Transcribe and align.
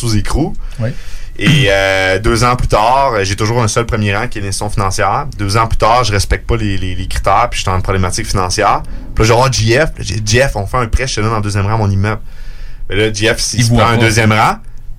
Sous 0.00 0.16
écrou. 0.16 0.54
Oui. 0.78 0.90
Et 1.40 1.66
euh, 1.70 2.20
deux 2.20 2.44
ans 2.44 2.54
plus 2.54 2.68
tard, 2.68 3.14
j'ai 3.24 3.34
toujours 3.34 3.60
un 3.60 3.66
seul 3.66 3.84
premier 3.84 4.14
rang 4.14 4.28
qui 4.28 4.38
est 4.38 4.40
l'institution 4.40 4.70
financière. 4.70 5.26
Deux 5.36 5.56
ans 5.56 5.66
plus 5.66 5.76
tard, 5.76 6.04
je 6.04 6.12
respecte 6.12 6.46
pas 6.46 6.56
les, 6.56 6.78
les, 6.78 6.94
les 6.94 7.08
critères, 7.08 7.48
puis 7.50 7.58
je 7.58 7.62
suis 7.62 7.70
en 7.70 7.80
problématique 7.80 8.26
financière. 8.26 8.84
Puis 9.16 9.24
là, 9.24 9.26
j'ai 9.26 9.34
voir 9.34 9.52
JF. 9.52 9.90
Jeff, 10.24 10.54
on 10.54 10.68
fait 10.68 10.76
un 10.76 10.86
prêt, 10.86 11.08
je 11.08 11.16
te 11.16 11.20
donne 11.20 11.32
en 11.32 11.40
deuxième 11.40 11.66
rang 11.66 11.78
mon 11.78 11.90
immeuble. 11.90 12.20
Mais 12.88 12.94
là, 12.94 13.12
Jeff, 13.12 13.40
s'il 13.40 13.66
prend 13.68 13.88
un 13.88 13.98
deuxième 13.98 14.30
rang, 14.30 14.58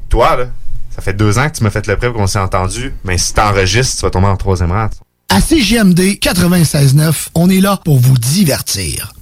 toi, 0.09 0.35
là, 0.35 0.45
ça 0.93 1.01
fait 1.01 1.13
deux 1.13 1.39
ans 1.39 1.49
que 1.49 1.55
tu 1.55 1.63
m'as 1.63 1.69
fait 1.69 1.87
le 1.87 1.95
prêt 1.95 2.11
qu'on 2.11 2.27
s'est 2.27 2.39
entendu. 2.39 2.93
Mais 3.05 3.17
si 3.17 3.33
t'enregistres, 3.33 3.99
tu 3.99 4.01
vas 4.01 4.09
tomber 4.09 4.27
en 4.27 4.35
troisième 4.35 4.73
rang. 4.73 4.89
À 5.29 5.39
CGMD 5.39 6.19
96.9, 6.19 7.27
on 7.35 7.49
est 7.49 7.61
là 7.61 7.79
pour 7.85 7.99
vous 7.99 8.17
divertir. 8.17 9.13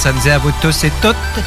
samedi 0.00 0.30
à 0.30 0.38
vous 0.38 0.50
tous 0.62 0.84
et 0.84 0.92
toutes 1.02 1.44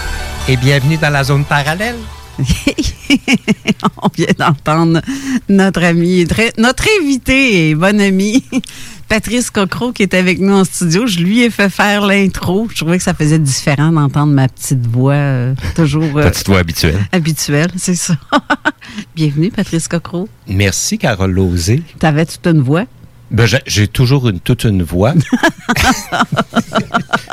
et 0.47 0.57
bienvenue 0.57 0.97
dans 0.97 1.09
la 1.09 1.23
zone 1.23 1.43
parallèle. 1.43 1.95
On 2.37 4.07
vient 4.15 4.27
d'entendre 4.37 5.01
notre 5.49 5.83
ami, 5.83 6.27
notre 6.59 6.85
invité 7.01 7.69
et 7.69 7.73
bon 7.73 7.99
ami, 7.99 8.43
Patrice 9.09 9.49
Cocro, 9.49 9.91
qui 9.91 10.03
est 10.03 10.13
avec 10.13 10.39
nous 10.39 10.53
en 10.53 10.65
studio. 10.65 11.07
Je 11.07 11.17
lui 11.21 11.41
ai 11.41 11.49
fait 11.49 11.69
faire 11.71 12.05
l'intro. 12.05 12.67
Je 12.69 12.75
trouvais 12.75 12.99
que 12.99 13.03
ça 13.03 13.15
faisait 13.15 13.39
différent 13.39 13.91
d'entendre 13.91 14.33
ma 14.33 14.47
petite 14.47 14.85
voix, 14.85 15.13
euh, 15.13 15.55
toujours 15.75 16.19
euh, 16.19 16.29
Petite 16.29 16.45
voix 16.45 16.59
habituelle. 16.59 16.99
habituelle, 17.11 17.71
c'est 17.77 17.95
ça. 17.95 18.13
Bienvenue, 19.15 19.49
Patrice 19.49 19.87
Cocro. 19.87 20.29
Merci, 20.47 20.99
Carole 20.99 21.31
Lozé. 21.31 21.81
T'avais 21.97 22.27
toute 22.27 22.45
une 22.45 22.61
voix? 22.61 22.85
Ben, 23.33 23.47
j'ai- 23.65 23.87
toujours 23.87 24.29
une, 24.29 24.39
toute 24.39 24.63
une 24.63 24.83
voix. 24.83 25.13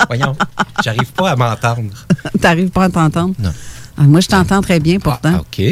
Voyons, 0.09 0.35
j'arrive 0.83 1.13
pas 1.13 1.31
à 1.31 1.37
m'entendre. 1.37 1.91
T'arrives 2.41 2.71
pas 2.71 2.85
à 2.85 2.89
t'entendre? 2.89 3.35
Non. 3.39 3.53
Ah, 3.99 4.03
moi, 4.05 4.21
je 4.21 4.29
t'entends 4.29 4.63
très 4.63 4.81
bien 4.81 4.99
pourtant. 4.99 5.39
OK. 5.41 5.63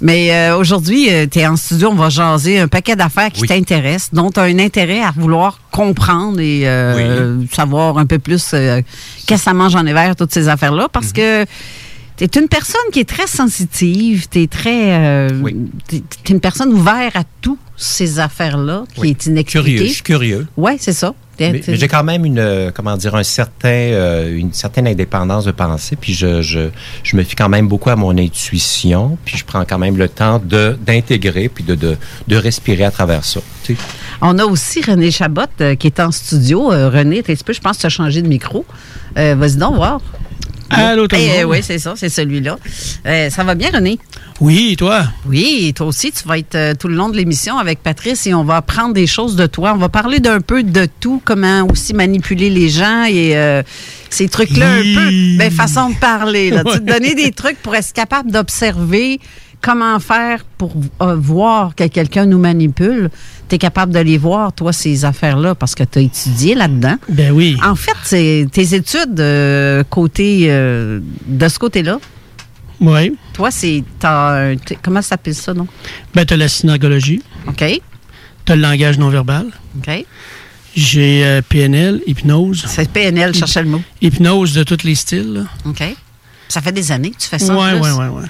Mais 0.00 0.32
euh, 0.32 0.56
aujourd'hui, 0.56 1.08
tu 1.30 1.38
es 1.40 1.46
en 1.46 1.56
studio, 1.56 1.90
on 1.90 1.96
va 1.96 2.08
jaser 2.08 2.60
un 2.60 2.68
paquet 2.68 2.94
d'affaires 2.96 3.30
qui 3.30 3.42
Oui. 3.42 3.48
t'intéressent, 3.48 4.10
dont 4.12 4.30
tu 4.30 4.38
as 4.40 4.44
un 4.44 4.58
intérêt 4.60 5.02
à 5.02 5.10
vouloir 5.10 5.58
comprendre 5.72 6.38
et 6.40 6.68
euh, 6.68 7.44
savoir 7.52 7.98
un 7.98 8.06
peu 8.06 8.18
plus 8.20 8.52
euh, 8.54 8.80
qu'est-ce 9.26 9.40
que 9.40 9.44
ça 9.44 9.54
mange 9.54 9.74
en 9.74 9.84
hiver, 9.84 10.14
toutes 10.16 10.32
ces 10.32 10.48
affaires-là, 10.48 10.88
parce 10.92 11.12
que 11.12 11.44
tu 12.18 12.24
es 12.38 12.42
une 12.42 12.48
personne 12.48 12.80
qui 12.92 13.00
est 13.00 13.08
très 13.08 13.26
sensitive, 13.26 14.26
tu 14.28 14.42
es 14.42 14.46
très. 14.48 14.92
euh, 14.96 15.28
t'es- 15.86 16.02
t'es 16.24 16.32
une 16.32 16.40
personne 16.40 16.72
ouverte 16.72 17.14
à 17.16 17.22
toutes 17.40 17.58
ces 17.76 18.18
affaires-là, 18.18 18.84
qui 18.94 19.00
Oui. 19.02 19.10
est 19.10 19.26
inexpliquée. 19.26 19.62
Curieux, 19.74 19.86
je 19.86 19.92
suis 19.92 20.02
curieux. 20.02 20.46
Oui, 20.56 20.72
c'est 20.80 20.92
ça. 20.92 21.14
Mais, 21.40 21.62
j'ai 21.68 21.86
quand 21.86 22.02
même 22.02 22.24
une, 22.24 22.40
euh, 22.40 22.72
comment 22.74 22.96
dire, 22.96 23.14
un 23.14 23.22
certain, 23.22 23.68
euh, 23.68 24.36
une 24.36 24.52
certaine 24.52 24.88
indépendance 24.88 25.44
de 25.44 25.52
pensée, 25.52 25.94
puis 25.94 26.12
je, 26.12 26.42
je, 26.42 26.70
je 27.04 27.16
me 27.16 27.22
fie 27.22 27.36
quand 27.36 27.48
même 27.48 27.68
beaucoup 27.68 27.90
à 27.90 27.94
mon 27.94 28.18
intuition, 28.18 29.16
puis 29.24 29.36
je 29.38 29.44
prends 29.44 29.64
quand 29.64 29.78
même 29.78 29.96
le 29.96 30.08
temps 30.08 30.40
de 30.44 30.76
d'intégrer, 30.84 31.48
puis 31.48 31.62
de, 31.62 31.76
de, 31.76 31.96
de 32.26 32.36
respirer 32.36 32.82
à 32.82 32.90
travers 32.90 33.24
ça. 33.24 33.38
tu 33.62 33.76
sais. 33.76 33.80
On 34.20 34.36
a 34.40 34.44
aussi 34.46 34.82
René 34.82 35.12
Chabot 35.12 35.42
euh, 35.60 35.76
qui 35.76 35.86
est 35.86 36.00
en 36.00 36.10
studio. 36.10 36.72
Euh, 36.72 36.90
René, 36.90 37.22
t'es 37.22 37.30
un 37.30 37.36
petit 37.36 37.44
peu, 37.44 37.52
je 37.52 37.60
pense 37.60 37.76
que 37.76 37.82
tu 37.82 37.86
as 37.86 37.90
changé 37.90 38.20
de 38.20 38.26
micro. 38.26 38.66
Vas-y 39.14 39.56
donc 39.56 39.76
voir. 39.76 40.00
Allô, 40.70 41.06
tout 41.06 41.16
le 41.16 41.22
Eh, 41.22 41.44
oui, 41.44 41.58
c'est 41.62 41.78
ça, 41.78 41.94
c'est 41.96 42.08
celui-là. 42.08 42.58
Euh, 43.06 43.30
ça 43.30 43.44
va 43.44 43.54
bien, 43.54 43.70
René? 43.72 43.98
Oui, 44.40 44.76
toi? 44.78 45.04
Oui, 45.26 45.72
toi 45.74 45.86
aussi, 45.86 46.12
tu 46.12 46.26
vas 46.28 46.38
être 46.38 46.54
euh, 46.54 46.74
tout 46.74 46.88
le 46.88 46.94
long 46.94 47.08
de 47.08 47.16
l'émission 47.16 47.58
avec 47.58 47.82
Patrice 47.82 48.26
et 48.26 48.34
on 48.34 48.44
va 48.44 48.56
apprendre 48.56 48.94
des 48.94 49.06
choses 49.06 49.34
de 49.34 49.46
toi. 49.46 49.72
On 49.74 49.78
va 49.78 49.88
parler 49.88 50.20
d'un 50.20 50.40
peu 50.40 50.62
de 50.62 50.86
tout, 51.00 51.22
comment 51.24 51.66
aussi 51.66 51.94
manipuler 51.94 52.50
les 52.50 52.68
gens 52.68 53.04
et 53.04 53.36
euh, 53.36 53.62
ces 54.10 54.28
trucs-là 54.28 54.74
un 54.74 54.82
peu. 54.82 55.10
Ben, 55.38 55.50
façon 55.50 55.90
de 55.90 55.96
parler, 55.96 56.50
là. 56.50 56.62
Tu 56.64 56.78
te 56.78 56.84
donner 56.84 57.14
des 57.14 57.32
trucs 57.32 57.60
pour 57.62 57.74
être 57.74 57.92
capable 57.92 58.30
d'observer 58.30 59.20
comment 59.60 59.98
faire 60.00 60.44
pour 60.56 60.72
euh, 61.02 61.16
voir 61.16 61.74
que 61.74 61.86
quelqu'un 61.86 62.26
nous 62.26 62.38
manipule? 62.38 63.10
Tu 63.48 63.54
es 63.54 63.58
capable 63.58 63.92
de 63.92 63.98
les 64.00 64.18
voir, 64.18 64.52
toi, 64.52 64.72
ces 64.72 65.04
affaires-là, 65.04 65.54
parce 65.54 65.74
que 65.74 65.84
tu 65.84 65.98
as 65.98 66.02
étudié 66.02 66.54
là-dedans. 66.54 66.96
Ben 67.08 67.32
oui. 67.32 67.56
En 67.64 67.74
fait, 67.74 68.46
tes 68.46 68.74
études 68.74 69.18
euh, 69.20 69.82
côté 69.88 70.46
euh, 70.48 71.00
de 71.26 71.48
ce 71.48 71.58
côté-là. 71.58 71.98
Oui. 72.80 73.16
Toi, 73.32 73.50
c'est. 73.50 73.82
Comment 74.82 75.02
ça 75.02 75.08
s'appelle 75.10 75.34
ça, 75.34 75.52
non? 75.54 75.66
Ben, 76.14 76.24
t'as 76.24 76.36
la 76.36 76.48
synergologie. 76.48 77.22
OK. 77.48 77.64
T'as 78.44 78.54
le 78.54 78.62
langage 78.62 78.98
non 78.98 79.08
verbal. 79.08 79.46
OK. 79.78 80.04
J'ai 80.76 81.40
PNL, 81.48 82.00
hypnose. 82.06 82.64
C'est 82.68 82.88
PNL, 82.90 83.34
cherchais 83.34 83.62
le 83.62 83.68
mot. 83.68 83.82
Hypnose 84.00 84.52
de 84.54 84.62
tous 84.62 84.84
les 84.84 84.94
styles. 84.94 85.32
là. 85.32 85.40
OK. 85.64 85.82
Ça 86.48 86.60
fait 86.60 86.72
des 86.72 86.92
années 86.92 87.10
que 87.10 87.16
tu 87.18 87.28
fais 87.28 87.38
ça. 87.38 87.52
en 87.52 87.60
Ouais, 87.62 87.72
plus. 87.72 87.90
ouais, 87.92 88.28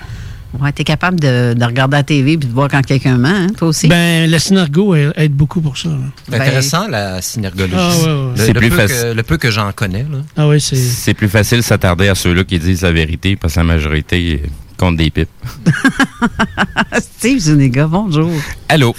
ouais, 0.61 0.73
t'es 0.73 0.85
capable 0.85 1.21
de, 1.21 1.55
de 1.55 1.65
regarder 1.65 1.97
la 1.97 2.03
TV 2.03 2.33
et 2.33 2.37
de 2.37 2.47
voir 2.47 2.69
quand 2.69 2.85
quelqu'un 2.85 3.17
ment, 3.19 3.29
hein, 3.29 3.47
toi 3.57 3.69
aussi? 3.69 3.89
Ben, 3.89 4.31
la 4.31 4.39
synergo 4.39 4.95
aide 4.95 5.33
beaucoup 5.33 5.61
pour 5.61 5.77
ça. 5.77 5.89
C'est 6.29 6.35
intéressant, 6.37 6.89
la 6.89 7.21
synergologie. 7.23 7.75
Ah, 7.77 7.89
ouais, 7.97 8.05
ouais. 8.05 8.31
Le, 8.37 8.37
C'est 8.37 8.53
le 8.53 8.61
plus 8.61 8.71
peu 8.71 8.77
facile. 8.77 8.97
que, 9.11 9.15
le 9.17 9.23
peu 9.23 9.37
que 9.37 9.51
j'en 9.51 9.73
connais. 9.73 10.03
Là. 10.11 10.19
Ah 10.37 10.49
oui, 10.49 10.61
c'est. 10.61 10.77
C'est 10.77 11.15
plus 11.15 11.29
facile 11.29 11.59
de 11.59 11.63
s'attarder 11.63 12.09
à 12.09 12.15
ceux-là 12.15 12.45
qui 12.45 12.59
disent 12.59 12.83
la 12.83 12.93
vérité 12.93 13.37
parce 13.37 13.55
que 13.55 13.61
la 13.61 13.65
majorité 13.65 14.43
contre 14.77 14.97
des 14.99 15.11
pipes. 15.11 15.29
Steve 17.01 17.39
Zuniga, 17.41 17.87
bonjour. 17.87 18.31
Allô? 18.69 18.95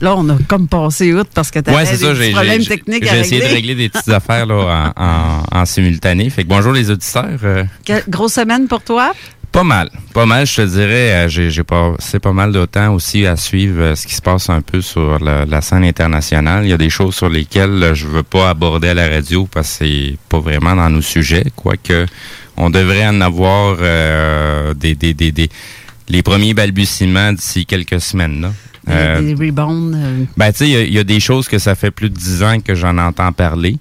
Là, 0.00 0.14
on 0.16 0.28
a 0.28 0.36
comme 0.48 0.68
passé 0.68 1.12
outre 1.14 1.30
parce 1.32 1.50
que 1.50 1.60
tu 1.60 1.70
Ouais, 1.70 1.84
des 1.84 1.96
ça. 1.96 2.12
petits 2.14 2.32
problèmes 2.32 2.60
j'ai- 2.62 2.68
techniques 2.68 3.06
à 3.06 3.14
j'ai 3.14 3.20
essayé 3.20 3.40
de 3.40 3.44
régler. 3.46 3.56
régler 3.56 3.74
des 3.74 3.88
petites 3.88 4.08
affaires 4.10 4.44
là, 4.46 4.92
en, 4.96 5.02
en- 5.02 5.60
en 5.60 5.64
simultané. 5.64 6.28
Fait 6.30 6.42
que 6.44 6.48
bonjour 6.48 6.72
les 6.72 6.90
auditeurs. 6.90 7.38
Grosse 8.08 8.34
semaine 8.34 8.66
pour 8.66 8.82
toi? 8.82 9.12
Pas 9.54 9.62
mal. 9.62 9.88
Pas 10.12 10.26
mal, 10.26 10.44
je 10.48 10.56
te 10.56 10.62
dirais. 10.62 11.26
euh, 11.26 11.28
J'ai, 11.28 11.62
passé 11.62 12.18
pas 12.18 12.32
mal 12.32 12.50
de 12.50 12.64
temps 12.66 12.92
aussi 12.92 13.24
à 13.24 13.36
suivre 13.36 13.80
euh, 13.80 13.94
ce 13.94 14.04
qui 14.04 14.14
se 14.16 14.20
passe 14.20 14.50
un 14.50 14.60
peu 14.62 14.80
sur 14.80 15.20
la, 15.22 15.44
la 15.46 15.60
scène 15.60 15.84
internationale. 15.84 16.64
Il 16.64 16.70
y 16.70 16.72
a 16.72 16.76
des 16.76 16.90
choses 16.90 17.14
sur 17.14 17.28
lesquelles 17.28 17.80
euh, 17.80 17.94
je 17.94 18.08
veux 18.08 18.24
pas 18.24 18.50
aborder 18.50 18.88
à 18.88 18.94
la 18.94 19.08
radio 19.08 19.46
parce 19.48 19.78
que 19.78 19.84
c'est 19.84 20.16
pas 20.28 20.40
vraiment 20.40 20.74
dans 20.74 20.90
nos 20.90 21.02
sujets. 21.02 21.44
Quoique, 21.54 22.04
on 22.56 22.68
devrait 22.68 23.06
en 23.06 23.20
avoir 23.20 23.76
euh, 23.80 24.74
des, 24.74 24.96
des, 24.96 25.14
des, 25.14 25.30
des- 25.30 25.50
les 26.08 26.22
premiers 26.24 26.52
balbutiements 26.52 27.32
d'ici 27.32 27.64
quelques 27.64 28.00
semaines. 28.00 28.40
Là. 28.40 28.52
Euh, 28.90 29.20
Des, 29.20 29.34
des 29.34 29.46
rebounds. 29.46 29.94
euh, 29.96 30.24
ben, 30.36 30.50
tu 30.50 30.58
sais, 30.58 30.68
il 30.68 30.72
y 30.72 30.76
a- 30.76 30.82
il 30.82 30.92
y, 30.92 30.98
a 30.98 31.04
des 31.04 31.20
choses 31.20 31.46
que 31.46 31.58
ça 31.60 31.76
fait 31.76 31.92
plus 31.92 32.10
de 32.10 32.16
dix 32.16 32.42
ans 32.42 32.58
que 32.60 32.74
j'en 32.74 32.98
entends 32.98 33.32
parler. 33.32 33.76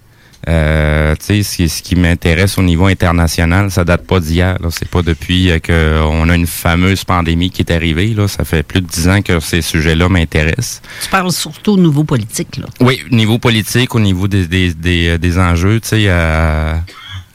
Euh, 0.49 1.15
tu 1.15 1.25
sais, 1.25 1.43
ce 1.43 1.55
qui, 1.55 1.69
ce 1.69 1.81
qui 1.81 1.95
m'intéresse 1.95 2.57
au 2.57 2.63
niveau 2.63 2.87
international, 2.87 3.71
ça 3.71 3.83
date 3.85 4.05
pas 4.05 4.19
d'hier. 4.19 4.57
Là, 4.61 4.67
c'est 4.71 4.87
pas 4.89 5.01
depuis 5.01 5.49
euh, 5.51 5.59
que 5.59 6.01
on 6.03 6.27
a 6.27 6.35
une 6.35 6.47
fameuse 6.47 7.03
pandémie 7.05 7.49
qui 7.49 7.61
est 7.61 7.71
arrivée. 7.71 8.13
Là, 8.13 8.27
ça 8.27 8.43
fait 8.43 8.61
plus 8.63 8.81
de 8.81 8.87
dix 8.87 9.07
ans 9.07 9.21
que 9.21 9.39
ces 9.39 9.61
sujets-là 9.61 10.09
m'intéressent. 10.09 10.81
tu 11.01 11.09
parles 11.09 11.31
surtout 11.31 11.73
au 11.73 11.77
niveau 11.77 12.03
politique, 12.03 12.57
là. 12.57 12.65
Oui, 12.81 12.99
au 13.09 13.15
niveau 13.15 13.37
politique, 13.37 13.95
au 13.95 13.99
niveau 14.01 14.27
des, 14.27 14.45
des, 14.47 14.73
des, 14.73 15.07
euh, 15.09 15.17
des 15.17 15.39
enjeux, 15.39 15.79
tu 15.79 15.87
sais, 15.89 16.03
euh, 16.07 16.75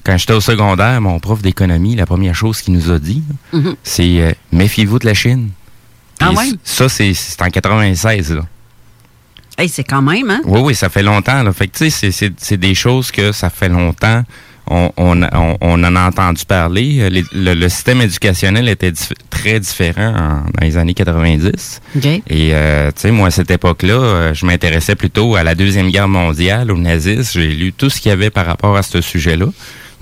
quand 0.04 0.16
j'étais 0.18 0.34
au 0.34 0.40
secondaire, 0.40 1.00
mon 1.00 1.18
prof 1.18 1.40
d'économie, 1.40 1.96
la 1.96 2.06
première 2.06 2.34
chose 2.34 2.60
qu'il 2.60 2.74
nous 2.74 2.90
a 2.90 2.98
dit, 2.98 3.22
Mhm. 3.52 3.74
c'est 3.82 4.20
euh, 4.20 4.32
méfiez-vous 4.52 4.98
de 4.98 5.06
la 5.06 5.14
Chine. 5.14 5.50
Ah 6.20 6.32
ouais? 6.32 6.48
Ça, 6.64 6.88
c'est 6.88 7.14
c'est 7.14 7.40
en 7.42 7.48
96, 7.48 8.32
là. 8.34 8.42
Hey, 9.58 9.68
c'est 9.68 9.84
quand 9.84 10.02
même, 10.02 10.30
hein? 10.30 10.40
Oui, 10.44 10.60
oui, 10.62 10.74
ça 10.74 10.88
fait 10.88 11.02
longtemps. 11.02 11.42
Là. 11.42 11.52
Fait 11.52 11.66
que, 11.66 11.76
tu 11.76 11.84
sais, 11.84 11.90
c'est- 11.90 12.12
c'est- 12.12 12.32
c'est 12.38 12.56
des 12.56 12.74
choses 12.74 13.10
que 13.10 13.32
ça 13.32 13.50
fait 13.50 13.68
longtemps. 13.68 14.22
On, 14.70 14.92
on, 14.98 15.22
on, 15.22 15.56
on 15.62 15.82
en 15.84 15.96
a 15.96 16.00
entendu 16.08 16.44
parler. 16.44 16.98
Euh, 17.00 17.08
les- 17.08 17.24
le, 17.32 17.54
le 17.54 17.68
système 17.70 18.00
éducationnel 18.02 18.68
était 18.68 18.90
dif- 18.92 19.14
très 19.30 19.58
différent 19.58 20.12
en- 20.14 20.40
dans 20.44 20.60
les 20.60 20.76
années 20.76 20.92
90. 20.94 21.80
OK. 21.96 22.04
Et, 22.04 22.22
euh, 22.52 22.88
tu 22.88 23.00
sais, 23.00 23.10
moi, 23.10 23.28
à 23.28 23.30
cette 23.30 23.50
époque-là, 23.50 23.94
euh, 23.94 24.34
je 24.34 24.44
m'intéressais 24.46 24.94
plutôt 24.94 25.36
à 25.36 25.42
la 25.42 25.54
Deuxième 25.54 25.90
Guerre 25.90 26.06
mondiale, 26.08 26.70
au 26.70 26.76
nazisme. 26.76 27.40
J'ai 27.40 27.48
lu 27.54 27.72
tout 27.72 27.88
ce 27.90 28.00
qu'il 28.00 28.10
y 28.10 28.12
avait 28.12 28.30
par 28.30 28.44
rapport 28.46 28.76
à 28.76 28.82
ce 28.82 29.00
sujet-là. 29.00 29.46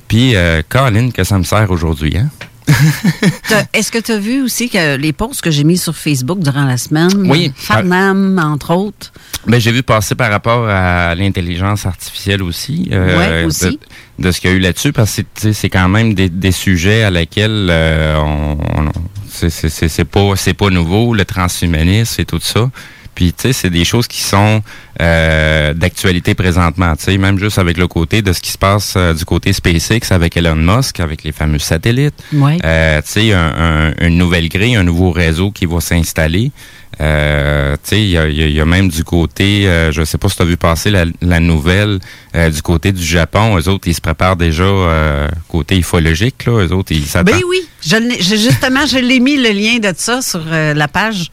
Puis, 0.08 0.34
euh, 0.36 0.62
Colin, 0.68 1.10
que 1.12 1.24
ça 1.24 1.38
me 1.38 1.44
sert 1.44 1.70
aujourd'hui, 1.70 2.16
hein? 2.18 2.28
Est-ce 3.72 3.92
que 3.92 3.98
tu 3.98 4.12
as 4.12 4.18
vu 4.18 4.42
aussi 4.42 4.68
que 4.68 4.96
les 4.96 5.12
posts 5.12 5.40
que 5.40 5.50
j'ai 5.50 5.64
mis 5.64 5.78
sur 5.78 5.96
Facebook 5.96 6.40
durant 6.40 6.64
la 6.64 6.76
semaine? 6.76 7.10
Oui. 7.30 7.52
Farnham, 7.54 8.38
entre 8.42 8.74
autres. 8.74 9.12
Ben, 9.46 9.60
j'ai 9.60 9.72
vu 9.72 9.82
passer 9.82 10.14
par 10.14 10.30
rapport 10.30 10.68
à 10.68 11.14
l'intelligence 11.14 11.86
artificielle 11.86 12.42
aussi. 12.42 12.88
euh, 12.92 13.16
Ouais, 13.18 13.44
aussi. 13.44 13.78
De, 14.18 14.24
de 14.26 14.32
ce 14.32 14.40
qu'il 14.40 14.50
y 14.50 14.52
a 14.52 14.56
eu 14.56 14.60
là-dessus, 14.60 14.92
parce 14.92 15.20
que 15.40 15.52
c'est 15.52 15.70
quand 15.70 15.88
même 15.88 16.14
des, 16.14 16.28
des 16.28 16.52
sujets 16.52 17.04
à 17.04 17.10
lesquels 17.10 17.68
euh, 17.70 18.16
on, 18.18 18.58
on- 18.76 18.92
c'est- 19.28 20.04
pas 20.04 20.32
c'est 20.36 20.54
pas 20.54 20.70
nouveau, 20.70 21.12
le 21.14 21.24
transhumanisme 21.24 22.20
et 22.22 22.24
tout 22.24 22.40
ça. 22.40 22.70
Puis 23.16 23.32
tu 23.32 23.42
sais, 23.48 23.52
c'est 23.52 23.70
des 23.70 23.84
choses 23.84 24.06
qui 24.06 24.20
sont 24.22 24.62
euh, 25.00 25.74
d'actualité 25.74 26.34
présentement. 26.34 26.94
Tu 26.96 27.04
sais, 27.04 27.18
même 27.18 27.38
juste 27.38 27.58
avec 27.58 27.76
le 27.78 27.88
côté 27.88 28.22
de 28.22 28.32
ce 28.32 28.40
qui 28.40 28.52
se 28.52 28.58
passe 28.58 28.94
euh, 28.96 29.12
du 29.14 29.24
côté 29.24 29.52
SpaceX 29.52 30.12
avec 30.12 30.36
Elon 30.36 30.54
Musk, 30.54 31.00
avec 31.00 31.24
les 31.24 31.32
fameux 31.32 31.58
satellites. 31.58 32.14
Ouais. 32.32 32.58
Euh, 32.64 33.00
tu 33.02 33.10
sais, 33.10 33.32
un- 33.32 33.54
un- 33.98 34.06
une 34.06 34.16
nouvelle 34.18 34.48
grille, 34.48 34.76
un 34.76 34.84
nouveau 34.84 35.10
réseau 35.10 35.50
qui 35.50 35.66
va 35.66 35.80
s'installer. 35.80 36.52
Euh, 37.00 37.74
tu 37.82 37.90
sais, 37.90 38.00
il 38.02 38.08
y 38.08 38.42
y 38.42 38.52
y 38.52 38.60
a 38.60 38.64
même 38.64 38.88
du 38.88 39.04
côté, 39.04 39.68
euh, 39.68 39.92
je 39.92 40.02
sais 40.04 40.16
pas 40.16 40.28
si 40.30 40.36
tu 40.36 40.42
as 40.42 40.46
vu 40.46 40.56
passer 40.56 40.90
la, 40.90 41.04
la 41.20 41.40
nouvelle 41.40 41.98
euh, 42.34 42.48
du 42.50 42.62
côté 42.62 42.92
du 42.92 43.04
Japon. 43.04 43.58
Eux 43.58 43.68
autres, 43.68 43.86
ils 43.88 43.94
se 43.94 44.00
préparent 44.00 44.36
déjà 44.36 44.62
euh, 44.64 45.28
côté 45.48 45.76
ufologique. 45.78 46.46
Là. 46.46 46.64
Eux 46.66 46.72
autres, 46.72 46.92
ils 46.92 47.04
s'attendent. 47.04 47.34
Ben 47.34 47.42
oui, 47.48 47.60
je- 47.82 48.18
justement, 48.36 48.86
je 48.86 48.98
l'ai 48.98 49.20
mis 49.20 49.36
le 49.36 49.50
lien 49.50 49.78
de 49.78 49.92
ça 49.96 50.22
sur 50.22 50.42
euh, 50.46 50.72
la 50.74 50.88
page 50.88 51.30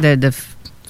de, 0.00 0.14
de 0.14 0.30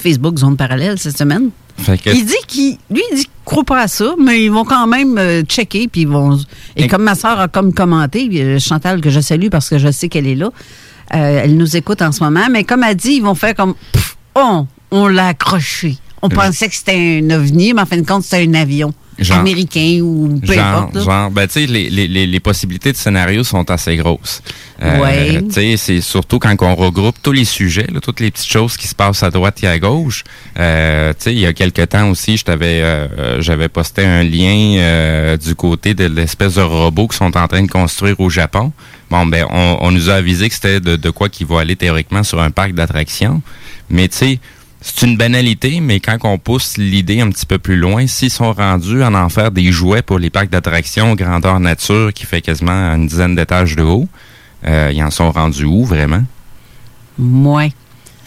Facebook 0.06 0.38
Zone 0.38 0.56
Parallèle 0.56 0.98
cette 0.98 1.18
semaine. 1.18 1.50
Que- 1.84 2.14
Il 2.14 2.24
dit 2.24 2.34
qu'il, 2.46 2.76
lui, 2.90 3.02
il 3.12 3.16
dit 3.16 3.22
qu'il 3.24 3.30
croit 3.44 3.64
pas 3.64 3.80
à 3.82 3.88
ça, 3.88 4.14
mais 4.22 4.44
ils 4.44 4.50
vont 4.50 4.64
quand 4.64 4.86
même 4.86 5.18
euh, 5.18 5.42
checker, 5.42 5.88
puis 5.88 6.02
ils 6.02 6.08
vont. 6.08 6.38
Et 6.76 6.86
comme 6.88 7.02
ma 7.02 7.14
soeur 7.14 7.38
a 7.40 7.48
comme 7.48 7.72
commenté, 7.74 8.28
puis, 8.28 8.40
euh, 8.40 8.58
Chantal 8.58 9.00
que 9.00 9.10
je 9.10 9.20
salue 9.20 9.48
parce 9.50 9.68
que 9.68 9.78
je 9.78 9.90
sais 9.90 10.08
qu'elle 10.08 10.26
est 10.28 10.36
là, 10.36 10.50
euh, 11.14 11.40
elle 11.44 11.56
nous 11.56 11.76
écoute 11.76 12.02
en 12.02 12.12
ce 12.12 12.22
moment, 12.22 12.46
mais 12.50 12.62
comme 12.64 12.82
elle 12.84 12.96
dit, 12.96 13.14
ils 13.16 13.22
vont 13.22 13.34
faire 13.34 13.54
comme, 13.54 13.74
Pff, 13.92 14.16
oh, 14.36 14.66
on 14.90 15.08
l'a 15.08 15.28
accroché. 15.28 15.96
On 16.22 16.28
pensait 16.28 16.68
que 16.68 16.74
c'était 16.74 17.20
un 17.22 17.30
ovni, 17.30 17.74
mais 17.74 17.82
en 17.82 17.86
fin 17.86 17.98
de 17.98 18.06
compte, 18.06 18.22
c'était 18.22 18.46
un 18.48 18.54
avion 18.54 18.94
Genre- 19.18 19.38
américain 19.38 20.00
ou 20.02 20.38
peu 20.46 20.52
genre, 20.54 20.64
importe. 20.64 20.94
là. 20.94 21.00
genre, 21.02 21.30
ben, 21.30 21.46
tu 21.46 21.52
sais, 21.54 21.66
les, 21.66 21.88
les, 21.88 22.06
les, 22.06 22.26
les 22.26 22.40
possibilités 22.40 22.92
de 22.92 22.96
scénario 22.96 23.44
sont 23.44 23.70
assez 23.70 23.96
grosses. 23.96 24.42
Euh, 24.82 24.98
Ouais. 25.00 25.42
Tu 25.44 25.52
sais, 25.52 25.76
c'est 25.78 26.00
surtout 26.02 26.38
quand 26.38 26.54
on 26.60 26.74
regroupe 26.74 27.16
tous 27.22 27.32
les 27.32 27.46
sujets, 27.46 27.86
là, 27.92 28.00
toutes 28.00 28.20
les 28.20 28.30
petites 28.30 28.50
choses 28.50 28.76
qui 28.76 28.86
se 28.88 28.94
passent 28.94 29.22
à 29.22 29.30
droite 29.30 29.62
et 29.62 29.68
à 29.68 29.78
gauche. 29.78 30.22
Euh, 30.58 31.12
tu 31.14 31.24
sais, 31.24 31.32
il 31.32 31.38
y 31.40 31.46
a 31.46 31.52
quelque 31.54 31.82
temps 31.82 32.10
aussi, 32.10 32.36
je 32.36 32.44
t'avais, 32.44 32.82
euh, 32.82 33.08
euh, 33.18 33.40
j'avais 33.40 33.68
posté 33.70 34.04
un 34.04 34.22
lien 34.22 34.76
euh, 34.80 35.36
du 35.38 35.54
côté 35.54 35.94
de 35.94 36.04
l'espèce 36.04 36.56
de 36.56 36.60
robots 36.62 37.08
qui 37.08 37.16
sont 37.16 37.34
en 37.36 37.48
train 37.48 37.62
de 37.62 37.70
construire 37.70 38.20
au 38.20 38.28
Japon. 38.28 38.72
Bon, 39.10 39.24
ben, 39.24 39.46
on, 39.50 39.78
on 39.80 39.90
nous 39.92 40.10
a 40.10 40.14
avisé 40.14 40.48
que 40.48 40.54
c'était 40.54 40.80
de, 40.80 40.96
de 40.96 41.10
quoi 41.10 41.28
qui 41.30 41.44
va 41.44 41.60
aller 41.60 41.76
théoriquement 41.76 42.22
sur 42.22 42.40
un 42.40 42.50
parc 42.50 42.72
d'attractions. 42.72 43.40
Mais 43.88 44.08
tu 44.08 44.16
sais, 44.16 44.40
c'est 44.88 45.04
une 45.04 45.16
banalité, 45.16 45.80
mais 45.80 45.98
quand 45.98 46.16
on 46.22 46.38
pousse 46.38 46.76
l'idée 46.76 47.20
un 47.20 47.28
petit 47.30 47.44
peu 47.44 47.58
plus 47.58 47.76
loin, 47.76 48.06
s'ils 48.06 48.30
sont 48.30 48.52
rendus 48.52 49.02
à 49.02 49.10
en 49.10 49.28
faire 49.28 49.50
des 49.50 49.72
jouets 49.72 50.00
pour 50.00 50.20
les 50.20 50.30
parcs 50.30 50.48
d'attractions 50.48 51.16
grandeur 51.16 51.58
nature 51.58 52.12
qui 52.14 52.24
fait 52.24 52.40
quasiment 52.40 52.94
une 52.94 53.08
dizaine 53.08 53.34
d'étages 53.34 53.74
de 53.74 53.82
haut, 53.82 54.06
euh, 54.64 54.92
ils 54.94 55.02
en 55.02 55.10
sont 55.10 55.32
rendus 55.32 55.64
où 55.64 55.84
vraiment? 55.84 56.22
Moins. 57.18 57.68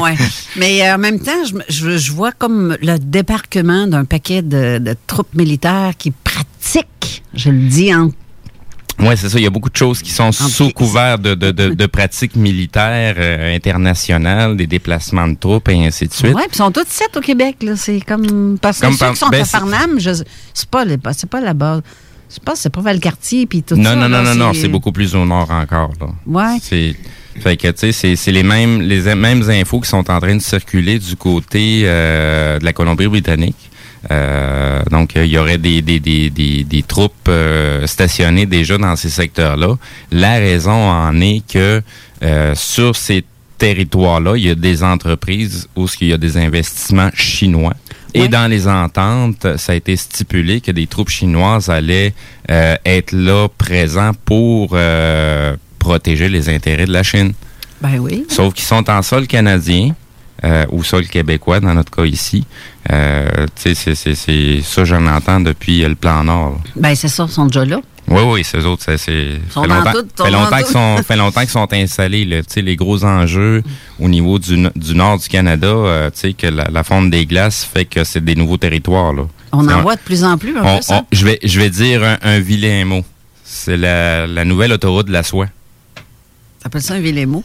ouais. 0.00 0.16
Mais 0.56 0.88
euh, 0.88 0.94
en 0.94 0.98
même 0.98 1.18
temps, 1.18 1.42
je, 1.68 2.12
vois 2.12 2.32
comme 2.32 2.76
le 2.80 2.98
débarquement 2.98 3.88
d'un 3.88 4.04
paquet 4.04 4.42
de, 4.42 4.78
de 4.78 4.94
troupes 5.08 5.34
militaires 5.34 5.94
qui 5.98 6.12
pratiquent, 6.12 7.24
je 7.34 7.50
le 7.50 7.68
dis 7.68 7.92
en 7.92 8.10
Oui, 9.00 9.14
c'est 9.16 9.28
ça. 9.28 9.38
Il 9.38 9.42
y 9.44 9.46
a 9.46 9.50
beaucoup 9.50 9.70
de 9.70 9.76
choses 9.76 10.00
qui 10.02 10.10
sont 10.10 10.30
sous 10.32 10.70
couvert 10.70 11.18
de, 11.18 11.34
de, 11.34 11.50
de, 11.50 11.70
de 11.74 11.86
pratiques 11.86 12.36
militaires 12.36 13.16
euh, 13.18 13.54
internationales, 13.54 14.56
des 14.56 14.66
déplacements 14.66 15.26
de 15.28 15.34
troupes 15.36 15.68
et 15.68 15.86
ainsi 15.86 16.06
de 16.06 16.12
suite. 16.12 16.34
Ouais, 16.34 16.42
puis 16.42 16.52
ils 16.54 16.58
sont 16.58 16.70
tous 16.70 16.86
sept 16.88 17.16
au 17.16 17.20
Québec, 17.20 17.56
là. 17.62 17.76
C'est 17.76 18.00
comme. 18.00 18.56
Parce 18.60 18.78
que 18.78 18.86
Comme 18.86 18.94
ceux 18.94 18.98
par- 19.00 19.12
qui 19.12 19.18
sont 19.18 19.28
ben, 19.28 19.42
à 19.42 19.44
c'est- 19.44 19.50
Farnham, 19.58 19.98
je- 19.98 20.22
c'est 20.54 20.68
pas, 20.68 20.84
les- 20.84 20.98
c'est 21.12 21.28
pas 21.28 21.40
là-bas. 21.40 21.80
Je 22.32 22.38
pense 22.40 22.54
que 22.54 22.60
c'est 22.62 22.70
pas 22.72 22.80
Valcartier, 22.80 23.46
puis 23.46 23.62
tout 23.62 23.76
non, 23.76 23.84
ça. 23.90 23.96
non, 23.96 24.08
non, 24.08 24.22
non, 24.22 24.34
non, 24.34 24.52
c'est 24.54 24.68
beaucoup 24.68 24.92
plus 24.92 25.14
au 25.14 25.24
nord 25.26 25.50
encore. 25.50 25.92
Ouais. 26.26 26.56
C'est, 26.62 26.96
fait 27.38 27.56
que, 27.56 27.68
tu 27.68 27.74
sais, 27.78 27.92
c'est, 27.92 28.16
c'est 28.16 28.32
les 28.32 28.42
mêmes, 28.42 28.80
les 28.80 29.14
mêmes 29.14 29.48
infos 29.50 29.80
qui 29.80 29.88
sont 29.88 30.08
en 30.10 30.20
train 30.20 30.34
de 30.34 30.40
circuler 30.42 30.98
du 30.98 31.16
côté 31.16 31.82
euh, 31.84 32.58
de 32.58 32.64
la 32.64 32.72
Colombie-Britannique. 32.72 33.70
Euh, 34.10 34.82
donc, 34.90 35.12
il 35.16 35.26
y 35.26 35.38
aurait 35.38 35.58
des, 35.58 35.82
des, 35.82 36.00
des, 36.00 36.30
des, 36.30 36.64
des 36.64 36.82
troupes 36.82 37.28
euh, 37.28 37.86
stationnées 37.86 38.46
déjà 38.46 38.78
dans 38.78 38.96
ces 38.96 39.10
secteurs-là. 39.10 39.76
La 40.10 40.34
raison 40.34 40.72
en 40.72 41.20
est 41.20 41.42
que 41.46 41.82
euh, 42.22 42.54
sur 42.54 42.96
ces 42.96 43.24
territoires-là, 43.58 44.36
il 44.36 44.46
y 44.46 44.50
a 44.50 44.54
des 44.54 44.82
entreprises 44.82 45.68
où 45.76 45.86
il 46.00 46.08
y 46.08 46.12
a 46.12 46.18
des 46.18 46.36
investissements 46.36 47.10
chinois. 47.14 47.74
Et 48.16 48.28
dans 48.28 48.48
les 48.48 48.68
ententes, 48.68 49.56
ça 49.56 49.72
a 49.72 49.74
été 49.74 49.96
stipulé 49.96 50.60
que 50.60 50.70
des 50.70 50.86
troupes 50.86 51.08
chinoises 51.08 51.68
allaient 51.68 52.14
euh, 52.48 52.76
être 52.84 53.10
là, 53.10 53.48
présents 53.48 54.12
pour 54.24 54.70
euh, 54.74 55.56
protéger 55.80 56.28
les 56.28 56.48
intérêts 56.48 56.86
de 56.86 56.92
la 56.92 57.02
Chine. 57.02 57.32
Ben 57.80 57.98
oui. 57.98 58.24
Sauf 58.28 58.54
qu'ils 58.54 58.64
sont 58.64 58.88
en 58.88 59.02
sol 59.02 59.26
canadien 59.26 59.96
euh, 60.44 60.64
ou 60.70 60.84
sol 60.84 61.08
québécois, 61.08 61.58
dans 61.58 61.74
notre 61.74 61.90
cas 61.90 62.04
ici. 62.04 62.46
Euh, 62.92 63.46
tu 63.60 63.74
sais, 63.74 63.94
c'est- 64.14 64.62
ça, 64.62 64.84
j'en 64.84 65.06
entends 65.06 65.40
depuis 65.40 65.84
euh, 65.84 65.88
le 65.88 65.94
plan 65.94 66.22
Nord. 66.24 66.60
Ben 66.76 66.94
c'est 66.94 67.08
ça, 67.08 67.24
ils 67.28 67.32
sont 67.32 67.46
déjà 67.46 67.64
là. 67.64 67.80
Oui, 68.06 68.20
oui, 68.26 68.44
ces 68.44 68.66
autres, 68.66 68.82
ça, 68.82 68.98
c'est. 68.98 69.40
Fait 69.48 69.66
longtemps, 69.66 69.92
tout, 69.92 70.24
fait 70.24 70.30
longtemps 70.30 70.56
qu'ils 70.58 70.66
sont, 70.66 70.96
fait 71.02 71.16
longtemps 71.16 71.40
qu'ils 71.40 71.48
sont 71.48 71.72
installés. 71.72 72.26
Là, 72.26 72.40
les 72.56 72.76
gros 72.76 73.02
enjeux 73.02 73.62
au 73.98 74.08
niveau 74.10 74.38
du, 74.38 74.68
du 74.76 74.94
nord 74.94 75.18
du 75.18 75.26
Canada, 75.28 75.66
euh, 75.68 76.10
tu 76.10 76.18
sais, 76.20 76.32
que 76.34 76.46
la, 76.48 76.64
la 76.70 76.84
fonte 76.84 77.08
des 77.10 77.24
glaces 77.24 77.64
fait 77.64 77.86
que 77.86 78.04
c'est 78.04 78.22
des 78.22 78.34
nouveaux 78.34 78.58
territoires. 78.58 79.14
Là. 79.14 79.22
On 79.52 79.66
en 79.66 79.80
voit 79.80 79.96
de 79.96 80.00
plus 80.02 80.22
en 80.22 80.36
plus, 80.36 80.54
on- 80.58 80.76
peu 80.76 80.82
ça. 80.82 80.98
on- 81.00 81.06
je, 81.16 81.24
vais, 81.24 81.38
je 81.42 81.58
vais 81.58 81.70
dire 81.70 82.04
un, 82.04 82.18
un 82.22 82.40
vilain 82.40 82.84
mot. 82.84 83.02
C'est 83.42 83.78
la, 83.78 84.26
la 84.26 84.44
nouvelle 84.44 84.72
autoroute 84.72 85.06
de 85.06 85.12
la 85.12 85.22
soie. 85.22 85.46
T'appelles 86.62 86.82
ça 86.82 86.94
un 86.94 87.00
vilain 87.00 87.24
mot? 87.26 87.44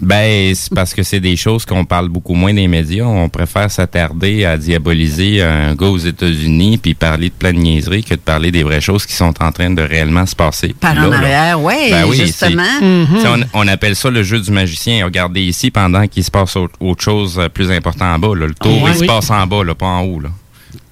Ben, 0.00 0.54
c'est 0.54 0.72
parce 0.72 0.94
que 0.94 1.02
c'est 1.02 1.18
des 1.18 1.34
choses 1.36 1.64
qu'on 1.64 1.84
parle 1.84 2.08
beaucoup 2.08 2.34
moins 2.34 2.54
des 2.54 2.68
médias. 2.68 3.04
On 3.04 3.28
préfère 3.28 3.68
s'attarder 3.68 4.44
à 4.44 4.56
diaboliser 4.56 5.42
un 5.42 5.74
gars 5.74 5.88
aux 5.88 5.98
États-Unis 5.98 6.78
puis 6.78 6.94
parler 6.94 7.30
de 7.30 7.34
plein 7.34 7.52
de 7.52 7.58
niaiseries 7.58 8.04
que 8.04 8.14
de 8.14 8.20
parler 8.20 8.52
des 8.52 8.62
vraies 8.62 8.80
choses 8.80 9.04
qui 9.04 9.14
sont 9.14 9.34
en 9.42 9.50
train 9.50 9.70
de 9.70 9.82
réellement 9.82 10.24
se 10.24 10.36
passer. 10.36 10.72
Par 10.78 10.94
là, 10.94 11.08
en 11.08 11.10
là. 11.10 11.16
arrière, 11.18 11.60
ouais, 11.62 11.90
Ben 11.90 12.04
oui, 12.06 12.16
justement. 12.16 12.62
Mhm. 12.80 13.06
on, 13.54 13.60
on 13.64 13.66
appelle 13.68 13.96
ça 13.96 14.08
le 14.08 14.22
jeu 14.22 14.38
du 14.38 14.52
magicien. 14.52 15.04
Regardez 15.04 15.40
ici 15.42 15.72
pendant 15.72 16.06
qu'il 16.06 16.22
se 16.22 16.30
passe 16.30 16.54
autre, 16.54 16.74
autre 16.78 17.02
chose 17.02 17.36
euh, 17.40 17.48
plus 17.48 17.70
important 17.72 18.06
en 18.14 18.18
bas. 18.20 18.36
là. 18.36 18.46
Le 18.46 18.54
tour, 18.54 18.88
il 18.88 18.94
se 18.94 19.04
passe 19.04 19.30
en 19.30 19.46
bas, 19.48 19.64
là, 19.64 19.74
pas 19.74 19.86
en 19.86 20.02
haut. 20.02 20.20
Là. 20.20 20.28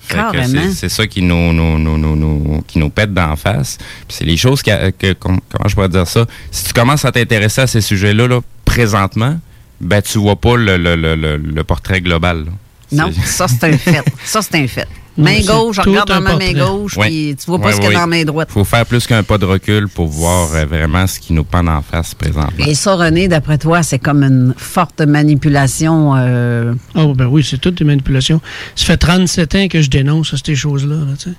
Que 0.08 0.38
c'est- 0.74 0.88
ça 0.88 1.06
qui 1.06 1.22
nous, 1.22 1.52
nous, 1.52 1.78
nous, 1.78 1.96
nous, 1.98 2.16
nous- 2.16 2.64
qui 2.66 2.78
nous 2.80 2.90
pète 2.90 3.12
d'en 3.14 3.34
face. 3.36 3.76
C'est 4.08 4.24
les 4.24 4.36
choses 4.36 4.62
que, 4.62 5.12
com- 5.14 5.40
comment 5.50 5.68
je 5.68 5.74
pourrais 5.74 5.88
dire 5.88 6.06
ça? 6.06 6.26
Si 6.50 6.64
tu 6.64 6.72
commences 6.72 7.04
à 7.04 7.10
t'intéresser 7.12 7.62
à 7.62 7.66
ces 7.66 7.80
sujets-là 7.80 8.28
là, 8.28 8.40
présentement, 8.76 9.38
ben 9.80 10.02
tu 10.02 10.18
vois 10.18 10.36
pas 10.36 10.56
le, 10.56 10.76
le, 10.76 10.96
le, 10.96 11.14
le- 11.16 11.36
le 11.36 11.64
portrait 11.64 12.00
global. 12.00 12.44
là. 12.44 12.52
Non, 12.92 13.10
ça, 13.24 13.48
c'est 13.48 13.64
un 13.64 13.76
fait. 13.76 14.04
Ça, 14.24 14.42
c'est 14.42 14.54
un 14.62 14.66
fait. 14.68 14.86
Main 15.18 15.40
gauche, 15.40 15.76
je 15.76 15.80
regarde 15.80 16.08
dans 16.08 16.20
ma 16.20 16.36
main 16.36 16.52
portrait. 16.52 16.54
gauche, 16.54 16.96
Ouais. 16.98 17.06
puis 17.08 17.36
tu 17.40 17.46
vois 17.46 17.58
pas 17.58 17.72
ce 17.72 17.76
qu'il 17.80 17.86
y 17.86 17.88
a 17.88 17.94
dans 17.94 18.00
la 18.00 18.06
main 18.06 18.22
droite. 18.24 18.50
faut 18.52 18.64
faire 18.64 18.84
plus 18.84 19.06
qu'un 19.06 19.22
pas 19.22 19.38
de 19.38 19.46
recul 19.46 19.88
pour 19.88 20.08
voir 20.08 20.54
euh, 20.54 20.66
vraiment 20.66 21.06
ce 21.06 21.18
qui 21.18 21.32
nous 21.32 21.42
pend 21.42 21.66
en 21.66 21.80
face 21.80 22.14
présentement. 22.14 22.66
Et 22.66 22.74
ça, 22.74 22.94
René, 22.96 23.26
d'après 23.26 23.56
toi, 23.56 23.82
c'est 23.82 23.98
comme 23.98 24.22
une 24.22 24.52
forte 24.58 25.00
manipulation. 25.00 26.14
euh, 26.16 26.74
Oh, 26.94 27.14
ben 27.14 27.26
oui, 27.26 27.42
c'est 27.48 27.56
toutes 27.58 27.78
des 27.78 27.84
manipulations. 27.84 28.42
Ça 28.74 28.84
fait 28.84 28.98
37 28.98 29.54
ans 29.54 29.68
que 29.68 29.80
je 29.80 29.88
dénonce 29.88 30.34
ces 30.44 30.54
choses-là. 30.54 30.96
là, 30.96 31.14
tu 31.18 31.30
sais. 31.30 31.36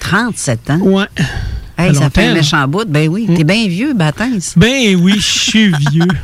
37 0.00 0.70
ans? 0.70 0.78
Ouais. 0.80 1.06
Hey, 1.78 1.94
ça 1.94 2.10
fait 2.10 2.26
un 2.26 2.34
méchant 2.34 2.66
bout. 2.68 2.84
Ben 2.86 3.08
oui, 3.08 3.26
t'es 3.34 3.44
bien 3.44 3.66
vieux, 3.66 3.94
Baptiste. 3.94 4.58
Ben 4.58 4.96
oui, 4.96 5.14
je 5.16 5.20
suis 5.26 5.72
vieux. 5.90 6.06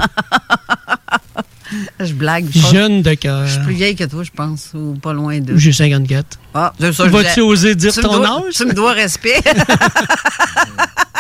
Je 1.99 2.13
blague. 2.13 2.47
Jeune 2.71 3.03
de 3.03 3.15
cœur. 3.15 3.45
Je 3.47 3.53
suis 3.55 3.63
plus 3.65 3.75
vieille 3.75 3.97
que 3.97 4.05
toi, 4.05 4.23
je 4.23 4.31
pense, 4.31 4.71
ou 4.75 4.95
pas 5.03 5.13
loin 5.13 5.41
de. 5.41 5.57
J'ai 5.57 5.73
54. 5.73 6.39
Ah, 6.55 6.73
Vas-tu 6.79 7.41
oser 7.41 7.75
dire 7.75 7.93
Tu 7.93 8.01
ton 8.01 8.19
dois- 8.19 8.45
âge? 8.47 8.55
Tu 8.55 8.65
me 8.67 8.73
dois 8.73 8.93
respect. 8.93 9.41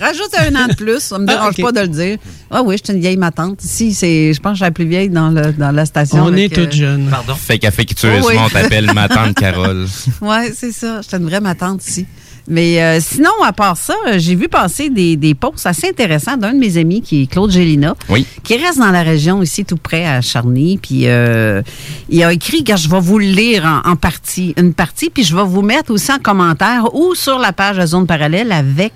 Rajoute 0.00 0.30
un 0.38 0.54
an 0.56 0.68
de 0.68 0.74
plus, 0.74 1.00
ça 1.00 1.18
me 1.18 1.24
Ah, 1.28 1.32
dérange 1.32 1.56
pas 1.56 1.72
de 1.72 1.80
le 1.80 1.88
dire. 1.88 2.18
Ah 2.50 2.62
oui, 2.62 2.76
je 2.78 2.84
suis 2.84 2.94
une 2.94 3.00
vieille 3.00 3.16
ma 3.16 3.30
tante. 3.30 3.62
Ici, 3.64 3.94
c'est, 3.94 4.32
je 4.32 4.40
pense 4.40 4.52
que 4.52 4.58
je 4.58 4.64
suis 4.64 4.64
la 4.64 4.70
plus 4.70 4.86
vieille 4.86 5.08
dans, 5.08 5.30
le, 5.30 5.52
dans 5.52 5.70
la 5.72 5.86
station. 5.86 6.22
On 6.24 6.34
est 6.34 6.52
euh, 6.56 6.62
toutes 6.64 6.72
jeunes. 6.74 7.08
Pardon? 7.10 7.34
Fait 7.34 7.58
qu'affectueusement, 7.58 8.20
Oh 8.24 8.28
oui. 8.30 8.36
on 8.38 8.48
t'appelle 8.48 8.90
ma 8.94 9.08
tante 9.08 9.34
Carole. 9.36 9.86
Oui, 10.20 10.36
c'est 10.54 10.72
ça. 10.72 11.00
J'étais 11.02 11.16
une 11.16 11.24
vraie 11.28 11.40
ma 11.40 11.54
tante 11.54 11.86
ici. 11.86 12.06
Mais 12.48 12.80
euh, 12.80 13.00
sinon, 13.00 13.32
à 13.44 13.52
part 13.52 13.76
ça, 13.76 13.94
euh, 14.06 14.18
j'ai 14.20 14.36
vu 14.36 14.48
passer 14.48 14.88
des, 14.88 15.16
des 15.16 15.34
posts 15.34 15.66
assez 15.66 15.88
intéressants 15.88 16.36
d'un 16.36 16.52
de 16.52 16.58
mes 16.58 16.76
amis 16.76 17.02
qui 17.02 17.22
est 17.22 17.26
Claude 17.26 17.50
Gélina, 17.50 17.96
Oui. 18.08 18.24
qui 18.44 18.56
reste 18.56 18.78
dans 18.78 18.92
la 18.92 19.02
région 19.02 19.42
ici, 19.42 19.64
tout 19.64 19.76
près 19.76 20.06
à 20.06 20.20
Charny. 20.20 20.78
Puis 20.80 21.08
euh, 21.08 21.60
il 22.08 22.22
a 22.22 22.32
écrit, 22.32 22.62
que 22.62 22.76
je 22.76 22.88
vais 22.88 23.00
vous 23.00 23.18
le 23.18 23.24
lire 23.26 23.64
en, 23.84 23.90
en 23.90 23.96
partie, 23.96 24.54
une 24.56 24.74
partie, 24.74 25.10
puis 25.10 25.24
je 25.24 25.34
vais 25.34 25.42
vous 25.42 25.62
mettre 25.62 25.90
aussi 25.92 26.12
en 26.12 26.18
commentaire 26.20 26.94
ou 26.94 27.16
sur 27.16 27.40
la 27.40 27.52
page 27.52 27.78
de 27.78 27.86
Zone 27.86 28.06
Parallèle 28.06 28.52
avec 28.52 28.92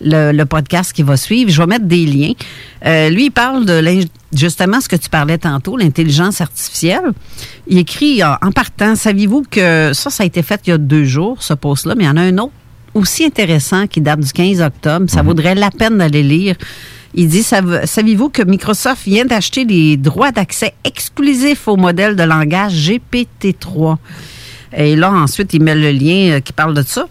le, 0.00 0.32
le 0.32 0.44
podcast 0.46 0.92
qui 0.92 1.02
va 1.02 1.16
suivre. 1.16 1.50
Je 1.50 1.60
vais 1.60 1.66
mettre 1.66 1.86
des 1.86 2.06
liens. 2.06 2.32
Euh, 2.86 3.10
lui, 3.10 3.26
il 3.26 3.30
parle 3.30 3.64
de 3.64 3.82
justement 4.32 4.80
ce 4.80 4.88
que 4.88 4.96
tu 4.96 5.08
parlais 5.08 5.38
tantôt, 5.38 5.76
l'intelligence 5.76 6.40
artificielle. 6.40 7.12
Il 7.66 7.78
écrit 7.78 8.22
euh, 8.22 8.32
en 8.42 8.52
partant, 8.52 8.94
saviez-vous 8.94 9.44
que 9.50 9.92
ça, 9.94 10.10
ça 10.10 10.22
a 10.22 10.26
été 10.26 10.42
fait 10.42 10.60
il 10.66 10.70
y 10.70 10.72
a 10.72 10.78
deux 10.78 11.04
jours, 11.04 11.42
ce 11.42 11.54
post-là, 11.54 11.94
mais 11.96 12.04
il 12.04 12.06
y 12.06 12.10
en 12.10 12.16
a 12.16 12.22
un 12.22 12.38
autre 12.38 12.52
aussi 12.94 13.24
intéressant 13.24 13.86
qui 13.86 14.00
date 14.00 14.20
du 14.20 14.32
15 14.32 14.60
octobre. 14.62 15.06
Ça 15.08 15.22
vaudrait 15.22 15.54
la 15.54 15.70
peine 15.70 15.98
d'aller 15.98 16.22
lire. 16.22 16.56
Il 17.14 17.28
dit, 17.28 17.42
Sav- 17.42 17.86
saviez-vous 17.86 18.28
que 18.28 18.42
Microsoft 18.42 19.04
vient 19.04 19.24
d'acheter 19.24 19.64
les 19.64 19.96
droits 19.96 20.30
d'accès 20.32 20.74
exclusifs 20.84 21.66
au 21.68 21.76
modèle 21.76 22.16
de 22.16 22.22
langage 22.22 22.74
GPT-3? 22.90 23.96
Et 24.76 24.96
là, 24.96 25.10
ensuite, 25.12 25.54
il 25.54 25.62
met 25.62 25.74
le 25.74 25.90
lien 25.90 26.32
euh, 26.36 26.40
qui 26.40 26.52
parle 26.52 26.74
de 26.74 26.82
ça. 26.82 27.06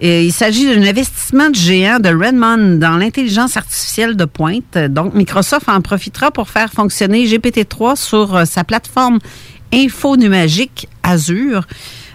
Il 0.00 0.32
s'agit 0.32 0.66
d'un 0.66 0.82
investissement 0.82 1.50
de 1.50 1.56
géant 1.56 1.98
de 1.98 2.08
Redmond 2.08 2.78
dans 2.78 2.96
l'intelligence 2.96 3.56
artificielle 3.56 4.16
de 4.16 4.24
pointe. 4.24 4.78
Donc, 4.90 5.14
Microsoft 5.14 5.68
en 5.68 5.80
profitera 5.80 6.30
pour 6.30 6.48
faire 6.48 6.72
fonctionner 6.72 7.24
GPT-3 7.26 7.96
sur 7.96 8.36
euh, 8.36 8.44
sa 8.44 8.62
plateforme 8.62 9.18
infonuagique 9.72 10.88
Azure. 11.02 11.66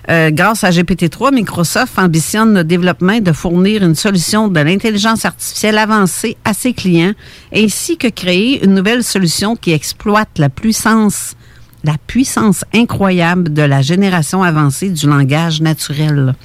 Euh, 0.10 0.32
grâce 0.32 0.64
à 0.64 0.70
GPT-3, 0.70 1.34
Microsoft 1.34 1.98
ambitionne 1.98 2.54
le 2.54 2.64
développement 2.64 3.20
de 3.20 3.32
fournir 3.32 3.84
une 3.84 3.96
solution 3.96 4.48
de 4.48 4.60
l'intelligence 4.60 5.26
artificielle 5.26 5.78
avancée 5.78 6.38
à 6.44 6.54
ses 6.54 6.74
clients, 6.74 7.14
ainsi 7.54 7.98
que 7.98 8.08
créer 8.08 8.64
une 8.64 8.76
nouvelle 8.76 9.04
solution 9.04 9.56
qui 9.56 9.72
exploite 9.72 10.40
la 10.40 10.50
puissance, 10.50 11.36
la 11.84 11.96
puissance 12.08 12.66
incroyable 12.74 13.54
de 13.54 13.62
la 13.62 13.82
génération 13.82 14.44
avancée 14.44 14.90
du 14.90 15.08
langage 15.08 15.62
naturel. 15.62 16.36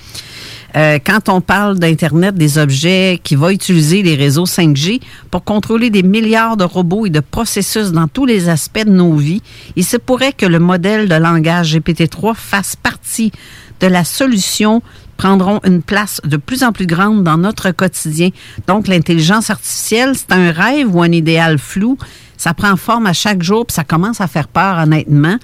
Euh, 0.76 0.98
quand 1.04 1.28
on 1.28 1.40
parle 1.40 1.78
d'Internet 1.78 2.34
des 2.34 2.58
objets 2.58 3.20
qui 3.22 3.36
va 3.36 3.52
utiliser 3.52 4.02
les 4.02 4.14
réseaux 4.14 4.44
5G 4.44 5.00
pour 5.30 5.44
contrôler 5.44 5.88
des 5.90 6.02
milliards 6.02 6.56
de 6.56 6.64
robots 6.64 7.06
et 7.06 7.10
de 7.10 7.20
processus 7.20 7.90
dans 7.92 8.06
tous 8.06 8.26
les 8.26 8.48
aspects 8.48 8.84
de 8.84 8.90
nos 8.90 9.14
vies, 9.14 9.42
il 9.76 9.84
se 9.84 9.96
pourrait 9.96 10.32
que 10.32 10.46
le 10.46 10.58
modèle 10.58 11.08
de 11.08 11.14
langage 11.14 11.74
GPT-3 11.74 12.34
fasse 12.34 12.76
partie 12.76 13.32
de 13.80 13.86
la 13.86 14.04
solution 14.04 14.82
prendront 15.16 15.60
une 15.64 15.82
place 15.82 16.20
de 16.24 16.36
plus 16.36 16.62
en 16.62 16.72
plus 16.72 16.86
grande 16.86 17.24
dans 17.24 17.38
notre 17.38 17.70
quotidien. 17.72 18.30
Donc, 18.66 18.86
l'intelligence 18.86 19.50
artificielle, 19.50 20.12
c'est 20.14 20.32
un 20.32 20.52
rêve 20.52 20.94
ou 20.94 21.02
un 21.02 21.10
idéal 21.10 21.58
flou. 21.58 21.98
Ça 22.36 22.54
prend 22.54 22.76
forme 22.76 23.06
à 23.06 23.12
chaque 23.12 23.42
jour, 23.42 23.66
puis 23.66 23.74
ça 23.74 23.84
commence 23.84 24.20
à 24.20 24.28
faire 24.28 24.46
peur, 24.46 24.78
honnêtement. 24.78 25.38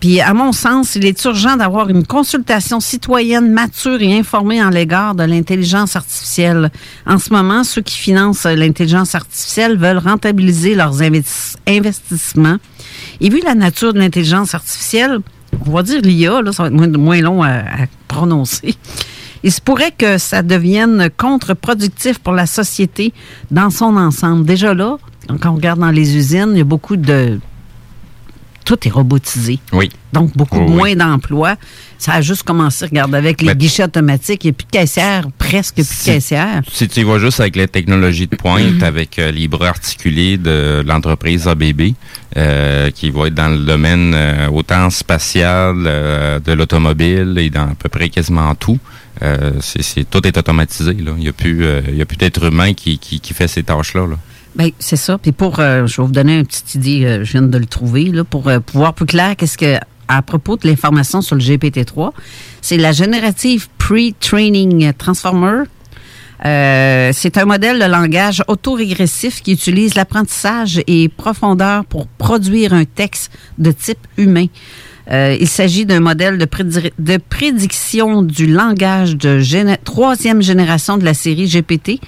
Puis, 0.00 0.18
à 0.22 0.32
mon 0.32 0.52
sens, 0.52 0.96
il 0.96 1.04
est 1.04 1.24
urgent 1.24 1.58
d'avoir 1.58 1.90
une 1.90 2.06
consultation 2.06 2.80
citoyenne 2.80 3.52
mature 3.52 4.00
et 4.00 4.18
informée 4.18 4.62
en 4.62 4.70
l'égard 4.70 5.14
de 5.14 5.24
l'intelligence 5.24 5.94
artificielle. 5.94 6.70
En 7.06 7.18
ce 7.18 7.30
moment, 7.30 7.64
ceux 7.64 7.82
qui 7.82 7.98
financent 7.98 8.44
l'intelligence 8.44 9.14
artificielle 9.14 9.76
veulent 9.76 9.98
rentabiliser 9.98 10.74
leurs 10.74 11.02
investis- 11.02 11.56
investissements. 11.68 12.56
Et 13.20 13.28
vu 13.28 13.42
la 13.44 13.54
nature 13.54 13.92
de 13.92 13.98
l'intelligence 13.98 14.54
artificielle, 14.54 15.18
on 15.66 15.70
va 15.70 15.82
dire 15.82 16.00
l'IA, 16.00 16.40
là, 16.40 16.52
ça 16.52 16.62
va 16.62 16.68
être 16.70 16.74
moins, 16.74 16.88
moins 16.88 17.20
long 17.20 17.42
à, 17.42 17.58
à 17.58 17.86
prononcer. 18.08 18.74
Il 19.42 19.52
se 19.52 19.60
pourrait 19.60 19.92
que 19.92 20.16
ça 20.16 20.42
devienne 20.42 21.10
contre-productif 21.14 22.18
pour 22.18 22.32
la 22.32 22.46
société 22.46 23.12
dans 23.50 23.68
son 23.68 23.96
ensemble. 23.96 24.46
Déjà 24.46 24.72
là, 24.72 24.96
quand 25.40 25.50
on 25.50 25.56
regarde 25.56 25.80
dans 25.80 25.90
les 25.90 26.16
usines, 26.16 26.52
il 26.52 26.58
y 26.58 26.62
a 26.62 26.64
beaucoup 26.64 26.96
de 26.96 27.38
tout 28.70 28.86
est 28.86 28.90
robotisé. 28.92 29.58
Oui. 29.72 29.88
Donc, 30.12 30.36
beaucoup 30.36 30.58
Oui, 30.60 30.66
oui. 30.68 30.74
moins 30.76 30.94
d'emplois. 30.94 31.56
Ça 31.98 32.12
a 32.14 32.20
juste 32.20 32.44
commencé, 32.44 32.84
regarde, 32.86 33.12
avec 33.16 33.40
les 33.42 33.48
Mais- 33.48 33.54
guichets 33.56 33.82
automatiques. 33.82 34.44
Il 34.44 34.48
n'y 34.48 34.50
a 34.50 34.52
plus 34.54 34.66
de 34.66 34.70
caissière, 34.70 35.26
presque 35.38 35.74
plus 35.74 35.82
de 35.82 35.92
Si- 35.92 36.04
caissière. 36.04 36.62
Si 36.70 36.86
tu 36.86 37.00
y 37.00 37.02
vas 37.02 37.18
juste 37.18 37.40
avec 37.40 37.56
les 37.56 37.66
technologies 37.66 38.28
de 38.28 38.36
pointe, 38.36 38.80
avec 38.84 39.18
euh, 39.18 39.32
les 39.32 39.48
bras 39.48 39.68
articulés 39.70 40.36
de 40.38 40.84
l'entreprise 40.86 41.48
ABB, 41.48 41.94
euh, 42.36 42.90
qui 42.92 43.10
va 43.10 43.26
être 43.26 43.34
dans 43.34 43.48
le 43.48 43.58
domaine 43.64 44.12
euh, 44.14 44.48
autant 44.50 44.88
spatial, 44.90 45.74
euh, 45.86 46.38
de 46.38 46.52
l'automobile 46.52 47.34
et 47.38 47.50
dans 47.50 47.62
à 47.70 47.74
peu 47.76 47.88
près 47.88 48.08
quasiment 48.08 48.54
tout, 48.54 48.78
c'est, 49.60 50.08
tout 50.08 50.24
est 50.26 50.38
automatisé. 50.38 50.94
Là. 50.94 51.12
Il 51.16 51.22
n'y 51.24 51.28
a 51.28 51.32
plus, 51.32 51.66
il 51.88 51.96
y 51.96 52.02
a 52.02 52.06
plus 52.06 52.16
d'être 52.16 52.44
humain 52.44 52.72
qui, 52.72 52.98
qui, 52.98 53.18
qui 53.20 53.34
fait 53.34 53.48
ces 53.48 53.64
tâches-là. 53.64 54.06
Là. 54.06 54.16
Ben, 54.56 54.70
c'est 54.78 54.96
ça. 54.96 55.16
Puis 55.18 55.32
pour, 55.32 55.60
euh, 55.60 55.86
je 55.86 56.00
vais 56.00 56.06
vous 56.06 56.12
donner 56.12 56.38
une 56.38 56.46
petite 56.46 56.74
idée, 56.74 57.04
euh, 57.04 57.24
je 57.24 57.32
viens 57.32 57.42
de 57.42 57.56
le 57.58 57.66
trouver, 57.66 58.04
là, 58.06 58.24
pour 58.24 58.48
euh, 58.48 58.58
pouvoir 58.60 58.94
plus 58.94 59.06
clair, 59.06 59.36
qu'est-ce 59.36 59.56
que, 59.56 59.76
à 60.08 60.22
propos 60.22 60.56
de 60.56 60.66
l'information 60.66 61.22
sur 61.22 61.36
le 61.36 61.40
GPT-3, 61.40 62.10
c'est 62.60 62.76
la 62.76 62.90
Generative 62.92 63.68
Pre-Training 63.78 64.92
Transformer. 64.94 65.62
Euh, 66.44 67.10
c'est 67.12 67.36
un 67.38 67.44
modèle 67.44 67.78
de 67.78 67.84
langage 67.84 68.42
autorégressif 68.48 69.42
qui 69.42 69.52
utilise 69.52 69.94
l'apprentissage 69.94 70.80
et 70.86 71.08
profondeur 71.08 71.84
pour 71.84 72.06
produire 72.06 72.72
un 72.72 72.84
texte 72.86 73.30
de 73.58 73.70
type 73.72 73.98
humain. 74.16 74.46
Euh, 75.10 75.36
il 75.40 75.48
s'agit 75.48 75.86
d'un 75.86 76.00
modèle 76.00 76.38
de, 76.38 76.44
prédi- 76.46 76.92
de 76.98 77.16
prédiction 77.18 78.22
du 78.22 78.46
langage 78.46 79.16
de 79.16 79.40
troisième 79.84 80.40
génération 80.42 80.98
de 80.98 81.04
la 81.04 81.14
série 81.14 81.46
GPT. 81.46 82.00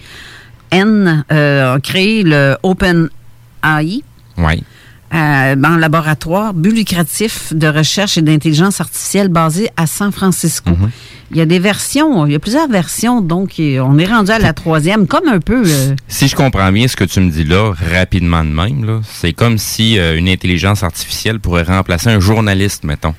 N 0.72 1.24
euh, 1.30 1.74
a 1.76 1.80
créé 1.80 2.22
le 2.24 2.56
OpenAI 2.64 4.02
Oui. 4.38 4.64
euh, 5.14 5.54
en 5.64 5.76
laboratoire 5.76 6.54
but 6.54 6.72
lucratif 6.72 7.52
de 7.54 7.68
recherche 7.68 8.16
et 8.18 8.22
d'intelligence 8.22 8.80
artificielle 8.80 9.28
basé 9.28 9.68
à 9.76 9.86
San 9.86 10.10
Francisco. 10.10 10.70
Il 11.30 11.36
y 11.38 11.40
a 11.40 11.46
des 11.46 11.58
versions, 11.58 12.26
il 12.26 12.32
y 12.32 12.34
a 12.34 12.38
plusieurs 12.38 12.68
versions, 12.68 13.20
donc 13.22 13.54
on 13.58 13.98
est 13.98 14.06
rendu 14.06 14.30
à 14.32 14.38
la 14.38 14.52
troisième, 14.52 15.06
comme 15.06 15.28
un 15.28 15.40
peu. 15.40 15.62
euh, 15.66 15.94
Si 16.08 16.28
je 16.28 16.36
comprends 16.36 16.70
bien 16.72 16.88
ce 16.88 16.96
que 16.96 17.04
tu 17.04 17.20
me 17.20 17.30
dis 17.30 17.44
là, 17.44 17.72
rapidement 17.94 18.44
de 18.44 18.50
même, 18.50 19.00
c'est 19.10 19.32
comme 19.32 19.56
si 19.58 19.98
euh, 19.98 20.16
une 20.18 20.28
intelligence 20.28 20.82
artificielle 20.82 21.40
pourrait 21.40 21.62
remplacer 21.62 22.08
un 22.10 22.20
journaliste, 22.20 22.84
mettons. 22.84 23.14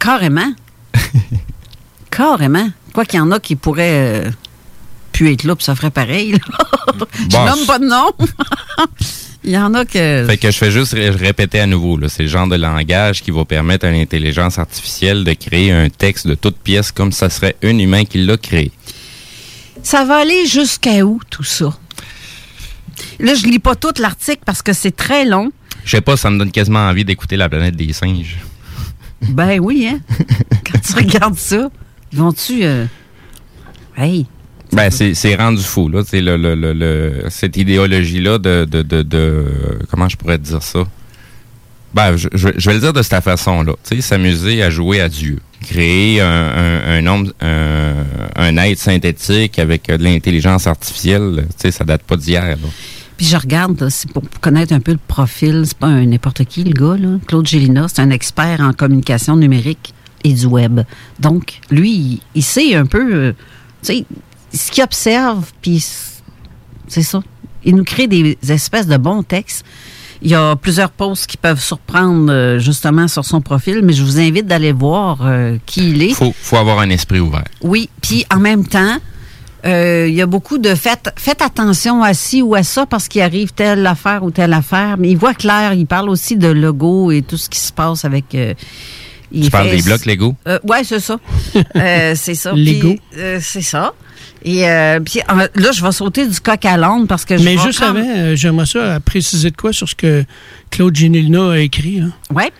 carrément. 0.00 0.52
carrément. 2.10 2.68
Quoi 2.92 3.04
qu'il 3.04 3.18
y 3.18 3.22
en 3.22 3.30
a 3.32 3.40
qui 3.40 3.56
pourraient 3.56 4.24
pu 5.14 5.32
être 5.32 5.44
là, 5.44 5.54
puis 5.56 5.64
ça 5.64 5.74
ferait 5.74 5.90
pareil. 5.90 6.32
là. 6.32 6.38
Je 7.18 7.36
Bon, 7.36 7.44
nomme 7.46 7.66
pas 7.66 7.78
de 7.78 7.86
nom. 7.86 8.12
Il 9.44 9.50
y 9.50 9.58
en 9.58 9.72
a 9.74 9.84
que. 9.84 10.24
Fait 10.26 10.36
que 10.38 10.50
je 10.50 10.56
fais 10.56 10.70
juste 10.70 10.92
ré- 10.94 11.10
répéter 11.10 11.60
à 11.60 11.66
nouveau. 11.66 11.98
C'est 12.08 12.22
le 12.24 12.28
genre 12.28 12.46
de 12.48 12.56
langage 12.56 13.22
qui 13.22 13.30
va 13.30 13.44
permettre 13.44 13.86
à 13.86 13.90
l'intelligence 13.90 14.58
artificielle 14.58 15.22
de 15.24 15.32
créer 15.34 15.70
un 15.70 15.88
texte 15.90 16.26
de 16.26 16.34
toute 16.34 16.56
pièce 16.56 16.90
comme 16.92 17.12
ça 17.12 17.28
serait 17.30 17.54
un 17.62 17.78
humain 17.78 18.04
qui 18.04 18.24
l'a 18.24 18.36
créé. 18.38 18.72
Ça 19.82 20.04
va 20.04 20.16
aller 20.16 20.46
jusqu'à 20.46 21.04
où, 21.04 21.20
tout 21.28 21.42
ça? 21.44 21.76
Là, 23.18 23.34
je 23.34 23.44
lis 23.46 23.58
pas 23.58 23.74
tout 23.76 23.92
l'article 23.98 24.40
parce 24.46 24.62
que 24.62 24.72
c'est 24.72 24.96
très 24.96 25.24
long. 25.26 25.52
Je 25.84 25.90
sais 25.90 26.00
pas, 26.00 26.16
ça 26.16 26.30
me 26.30 26.38
donne 26.38 26.50
quasiment 26.50 26.88
envie 26.88 27.04
d'écouter 27.04 27.36
la 27.36 27.48
planète 27.50 27.76
des 27.76 27.92
singes. 27.92 28.38
Ben 29.20 29.58
oui, 29.60 29.86
hein? 29.90 30.00
Quand 30.70 30.78
tu 30.80 30.92
regardes 31.04 31.38
ça, 31.38 31.68
vont-tu. 32.12 32.64
euh, 32.64 32.86
Hey! 33.96 34.26
Ben, 34.74 34.90
c'est 34.90 35.34
rendu 35.36 35.62
fou, 35.62 35.88
là. 35.88 36.02
Le, 36.12 36.36
le, 36.36 36.54
le, 36.54 36.72
le- 36.72 37.24
cette 37.30 37.56
idéologie-là 37.56 38.38
de, 38.38 38.64
de, 38.64 38.82
de, 39.02 39.44
Comment 39.90 40.08
je 40.08 40.16
pourrais 40.16 40.38
dire 40.38 40.62
ça? 40.62 40.84
Ben, 41.94 42.16
je, 42.16 42.28
je- 42.32 42.48
vais 42.48 42.74
le 42.74 42.80
dire 42.80 42.92
de 42.92 43.02
cette 43.02 43.22
façon-là. 43.22 43.74
Tu 43.88 43.96
sais, 43.96 44.02
s'amuser 44.02 44.62
à 44.64 44.70
jouer 44.70 45.00
à 45.00 45.08
Dieu. 45.08 45.38
Créer 45.62 46.20
un, 46.20 46.80
un, 46.88 47.06
homme, 47.06 47.32
un, 47.40 47.94
un 48.36 48.56
être 48.56 48.78
synthétique 48.78 49.58
avec 49.60 49.86
de 49.86 50.02
l'intelligence 50.02 50.66
artificielle, 50.66 51.46
tu 51.50 51.54
sais, 51.56 51.70
ça 51.70 51.84
date 51.84 52.02
pas 52.02 52.16
d'hier. 52.16 52.56
Puis 53.16 53.26
je 53.26 53.36
regarde, 53.36 53.80
là, 53.80 53.88
pour 54.12 54.24
connaître 54.40 54.72
un 54.72 54.80
peu 54.80 54.90
le 54.92 54.98
profil. 55.06 55.62
C'est 55.66 55.78
pas 55.78 55.88
n'importe 55.88 56.44
qui, 56.46 56.64
le 56.64 56.72
gars, 56.72 56.96
là. 57.00 57.18
Claude 57.28 57.46
Gélina, 57.46 57.86
c'est 57.86 58.02
un 58.02 58.10
expert 58.10 58.60
en 58.60 58.72
communication 58.72 59.36
numérique 59.36 59.94
et 60.24 60.32
du 60.32 60.46
web. 60.46 60.80
Donc, 61.20 61.60
lui, 61.70 61.92
il, 61.92 62.20
il 62.34 62.42
sait 62.42 62.74
un 62.74 62.86
peu, 62.86 63.14
euh, 63.14 63.32
tu 63.84 63.98
sais, 63.98 64.04
ce 64.54 64.70
qu'il 64.70 64.84
observe, 64.84 65.52
puis 65.60 65.84
c'est 66.88 67.02
ça. 67.02 67.22
Il 67.64 67.76
nous 67.76 67.84
crée 67.84 68.06
des 68.06 68.36
espèces 68.48 68.86
de 68.86 68.96
bons 68.96 69.22
textes. 69.22 69.64
Il 70.22 70.30
y 70.30 70.34
a 70.34 70.56
plusieurs 70.56 70.90
posts 70.90 71.26
qui 71.26 71.36
peuvent 71.36 71.60
surprendre 71.60 72.32
euh, 72.32 72.58
justement 72.58 73.08
sur 73.08 73.24
son 73.24 73.40
profil, 73.40 73.80
mais 73.82 73.92
je 73.92 74.02
vous 74.02 74.18
invite 74.18 74.46
d'aller 74.46 74.72
voir 74.72 75.18
euh, 75.22 75.58
qui 75.66 75.90
il 75.90 76.02
est. 76.02 76.14
Faut, 76.14 76.34
faut 76.34 76.56
avoir 76.56 76.78
un 76.78 76.88
esprit 76.88 77.20
ouvert. 77.20 77.44
Oui, 77.62 77.90
puis 78.00 78.24
en 78.32 78.38
même 78.38 78.66
temps, 78.66 78.96
euh, 79.66 80.06
il 80.08 80.14
y 80.14 80.22
a 80.22 80.26
beaucoup 80.26 80.58
de 80.58 80.74
faites, 80.74 81.10
faites 81.16 81.42
attention 81.42 82.02
à 82.02 82.14
ci 82.14 82.40
ou 82.42 82.54
à 82.54 82.62
ça 82.62 82.86
parce 82.86 83.08
qu'il 83.08 83.20
arrive 83.22 83.52
telle 83.52 83.86
affaire 83.86 84.22
ou 84.22 84.30
telle 84.30 84.52
affaire. 84.52 84.96
Mais 84.98 85.10
il 85.10 85.16
voit 85.16 85.34
clair, 85.34 85.74
il 85.74 85.86
parle 85.86 86.08
aussi 86.08 86.36
de 86.36 86.48
logo 86.48 87.10
et 87.10 87.22
tout 87.22 87.36
ce 87.36 87.50
qui 87.50 87.58
se 87.58 87.72
passe 87.72 88.04
avec. 88.04 88.36
Il 89.34 89.44
Tu 89.44 89.50
parles 89.50 89.70
des 89.70 89.82
blocs 89.82 90.06
Lego? 90.06 90.34
Euh, 90.48 90.58
ouais, 90.64 90.84
c'est 90.84 91.00
ça. 91.00 91.18
Euh, 91.76 92.14
c'est 92.16 92.34
ça. 92.34 92.52
Lego. 92.52 92.96
Euh, 93.18 93.38
c'est 93.42 93.62
ça. 93.62 93.92
Et 94.44 94.68
euh, 94.68 95.00
puis 95.00 95.20
euh, 95.30 95.48
là, 95.54 95.72
je 95.72 95.82
vais 95.82 95.92
sauter 95.92 96.26
du 96.26 96.38
coq 96.40 96.64
à 96.66 96.76
l'âne 96.76 97.06
parce 97.06 97.24
que 97.24 97.36
je 97.38 97.42
Mais 97.44 97.56
juste 97.58 97.80
prendre- 97.80 97.98
avant, 98.00 98.34
j'aimerais 98.36 98.66
ça 98.66 99.00
préciser 99.00 99.50
de 99.50 99.56
quoi 99.56 99.72
sur 99.72 99.88
ce 99.88 99.94
que 99.94 100.24
Claude 100.70 100.94
Ginilna 100.94 101.52
a 101.52 101.58
écrit. 101.58 102.00
hein? 102.00 102.12
Ouais. 102.34 102.50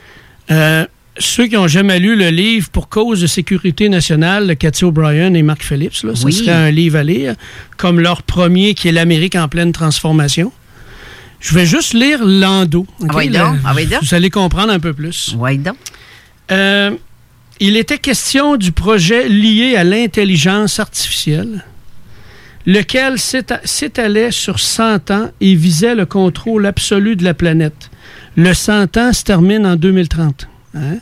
Euh, 0.50 0.86
ceux 1.18 1.46
qui 1.46 1.54
n'ont 1.54 1.68
jamais 1.68 1.98
lu 2.00 2.16
le 2.16 2.30
livre 2.30 2.68
Pour 2.70 2.88
cause 2.88 3.20
de 3.20 3.26
sécurité 3.26 3.88
nationale 3.88 4.48
de 4.48 4.54
Cathy 4.54 4.84
O'Brien 4.84 5.32
et 5.34 5.42
Mark 5.42 5.62
Phillips, 5.62 6.02
là, 6.02 6.14
ce 6.14 6.24
Oui. 6.24 6.32
serait 6.32 6.50
un 6.52 6.70
livre 6.70 6.98
à 6.98 7.04
lire, 7.04 7.34
comme 7.76 8.00
leur 8.00 8.22
premier 8.22 8.74
qui 8.74 8.88
est 8.88 8.92
L'Amérique 8.92 9.36
en 9.36 9.46
pleine 9.48 9.72
transformation. 9.72 10.52
Je 11.40 11.54
vais 11.54 11.66
juste 11.66 11.92
lire 11.92 12.20
l'endo. 12.24 12.86
ok? 13.00 13.10
Ah 13.12 13.16
oui 13.16 13.28
donc, 13.28 13.56
ah 13.66 13.72
oui 13.76 13.84
donc. 13.86 14.02
Vous 14.02 14.14
allez 14.14 14.30
comprendre 14.30 14.72
un 14.72 14.80
peu 14.80 14.94
plus. 14.94 15.34
Ouais, 15.38 15.56
donc. 15.58 15.76
Euh, 16.50 16.90
il 17.60 17.76
était 17.76 17.98
question 17.98 18.56
du 18.56 18.72
projet 18.72 19.28
lié 19.28 19.76
à 19.76 19.84
l'intelligence 19.84 20.80
artificielle, 20.80 21.64
lequel 22.66 23.14
s'éta- 23.18 23.60
s'étalait 23.64 24.30
sur 24.30 24.58
100 24.58 25.10
ans 25.10 25.30
et 25.40 25.54
visait 25.54 25.94
le 25.94 26.06
contrôle 26.06 26.66
absolu 26.66 27.16
de 27.16 27.24
la 27.24 27.34
planète. 27.34 27.90
Le 28.36 28.52
100 28.52 28.96
ans 28.96 29.12
se 29.12 29.22
termine 29.22 29.66
en 29.66 29.76
2030. 29.76 30.48
Hein? 30.74 30.96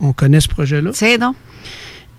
On 0.00 0.12
connaît 0.12 0.40
ce 0.40 0.48
projet-là. 0.48 0.90
C'est 0.94 1.18
donc. 1.18 1.36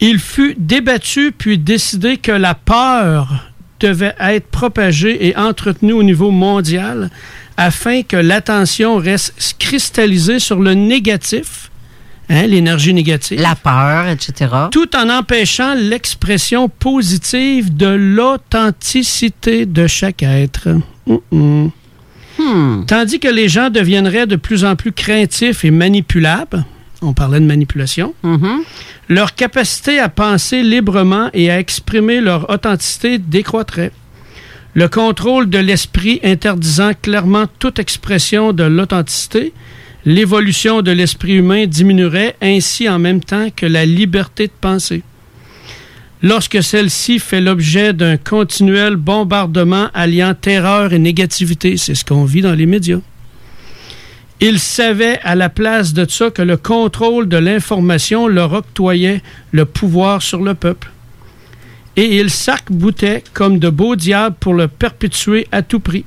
Il 0.01 0.19
fut 0.19 0.55
débattu 0.57 1.33
puis 1.38 1.57
décidé 1.57 2.17
que 2.17 2.31
la 2.31 2.53
peur 2.55 3.51
devait 3.79 4.15
être 4.19 4.48
propagée 4.48 5.27
et 5.27 5.36
entretenue 5.36 5.93
au 5.93 6.03
niveau 6.03 6.31
mondial 6.31 7.09
afin 7.57 8.03
que 8.03 8.15
l'attention 8.15 8.98
reste 8.98 9.55
cristallisée 9.59 10.39
sur 10.39 10.59
le 10.59 10.74
négatif, 10.74 11.69
hein, 12.29 12.48
l'énergie 12.48 12.93
négative. 12.93 13.42
La 13.42 13.55
peur, 13.55 14.07
etc. 14.07 14.53
Tout 14.72 14.96
en 14.96 15.09
empêchant 15.09 15.74
l'expression 15.75 16.70
positive 16.70 17.75
de 17.75 17.87
l'authenticité 17.87 19.65
de 19.65 19.87
chaque 19.87 20.24
être. 20.24 20.70
Hmm. 21.31 21.70
Tandis 22.87 23.20
que 23.20 23.27
les 23.27 23.50
gens 23.50 23.70
deviendraient 23.70 24.27
de 24.27 24.35
plus 24.37 24.63
en 24.63 24.75
plus 24.75 24.94
craintifs 24.94 25.65
et 25.65 25.72
manipulables, 25.72 26.63
on 27.01 27.13
parlait 27.13 27.39
de 27.39 27.46
manipulation, 27.46 28.13
Mm-hmm. 28.24 28.59
leur 29.09 29.35
capacité 29.35 30.00
à 30.00 30.09
penser 30.09 30.63
librement 30.63 31.29
et 31.33 31.50
à 31.50 31.59
exprimer 31.59 32.22
leur 32.22 32.50
authenticité 32.50 33.18
décroîtrait. 33.18 33.92
Le 34.74 34.87
contrôle 34.87 35.50
de 35.50 35.57
l'esprit 35.57 36.20
interdisant 36.24 36.92
clairement 37.01 37.46
toute 37.59 37.79
expression 37.79 38.53
de 38.53 38.63
l'authenticité, 38.63 39.53
l'évolution 40.05 40.81
de 40.81 40.92
l'esprit 40.92 41.35
humain 41.35 41.66
diminuerait 41.66 42.35
ainsi 42.42 42.88
en 42.88 43.00
même 43.00 43.24
temps 43.24 43.50
que 43.55 43.66
la 43.66 43.85
liberté 43.85 44.48
de 44.48 44.53
penser. 44.59 45.03
Lorsque 46.22 46.62
celle-ci 46.62 47.20
fait 47.20 47.40
l'objet 47.40 47.94
d'un 47.94 48.18
continuel 48.18 48.98
bombardement 48.98 49.90
alliant 49.94 50.33
terreur 50.33 50.92
et 50.92 51.00
négativité, 51.00 51.77
c'est 51.77 51.96
ce 51.96 52.03
qu'on 52.03 52.25
vit 52.25 52.42
dans 52.42 52.55
les 52.55 52.66
médias. 52.66 53.00
Il 54.42 54.59
savait 54.59 55.20
à 55.24 55.35
la 55.35 55.50
place 55.50 55.94
de 55.94 56.09
ça 56.09 56.29
que 56.29 56.42
le 56.42 56.57
contrôle 56.57 57.27
de 57.27 57.38
l'information 57.38 58.27
leur 58.27 58.53
octroyait 58.53 59.22
le 59.51 59.66
pouvoir 59.66 60.22
sur 60.22 60.42
le 60.42 60.53
peuple. 60.53 60.92
Et 61.98 62.20
il 62.20 62.29
s'arc-boutait 62.29 63.24
comme 63.33 63.59
de 63.59 63.70
beaux 63.70 63.98
diables 63.98 64.38
pour 64.40 64.53
le 64.53 64.70
perpétuer 64.70 65.48
à 65.51 65.62
tout 65.62 65.81
prix. 65.81 66.05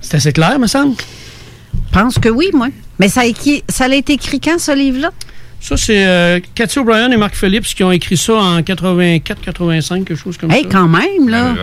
C'est 0.00 0.16
assez 0.16 0.32
clair, 0.32 0.58
me 0.58 0.66
semble? 0.66 0.96
Je 1.94 2.00
pense 2.00 2.18
que 2.18 2.28
oui, 2.28 2.50
moi. 2.52 2.68
Mais 2.98 3.08
ça 3.08 3.20
a, 3.20 3.24
écrit- 3.26 3.62
ça 3.68 3.84
a 3.84 3.94
été 3.94 4.14
écrit 4.14 4.40
quand, 4.40 4.58
ce 4.58 4.76
livre-là? 4.76 5.10
Ça, 5.60 5.76
c'est 5.78 6.04
euh, 6.06 6.40
Cathy 6.54 6.78
O'Brien 6.80 7.10
et 7.10 7.16
Mark 7.16 7.34
Phillips 7.34 7.64
qui 7.74 7.82
ont 7.84 7.90
écrit 7.92 8.16
ça 8.18 8.34
en 8.34 8.60
84-85, 8.60 10.04
quelque 10.04 10.14
chose 10.16 10.36
comme 10.36 10.50
Hey, 10.50 10.64
ça. 10.64 10.68
quand 10.70 10.88
même, 10.88 11.28
là. 11.28 11.54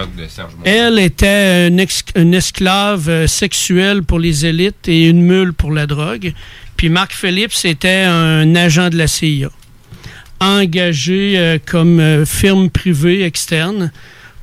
Elle 0.64 0.98
était 1.00 1.68
une, 1.68 1.80
ex- 1.80 2.04
une 2.16 2.34
esclave 2.34 3.10
euh, 3.10 3.28
sexuelle 3.28 4.02
pour 4.04 4.18
les 4.20 4.46
élites 4.46 4.88
et 4.88 5.08
une 5.10 5.22
mule 5.22 5.54
pour 5.54 5.72
la 5.72 5.86
drogue. 5.86 6.34
Puis 6.78 6.90
Mark 6.90 7.14
Phillips 7.14 7.64
était 7.66 8.04
un 8.08 8.56
agent 8.56 8.90
de 8.90 8.98
la 8.98 9.06
CIA, 9.08 9.50
engagé 10.40 11.34
euh, 11.38 11.58
comme 11.64 12.00
euh, 12.00 12.26
firme 12.26 12.70
privée 12.72 13.24
externe 13.24 13.92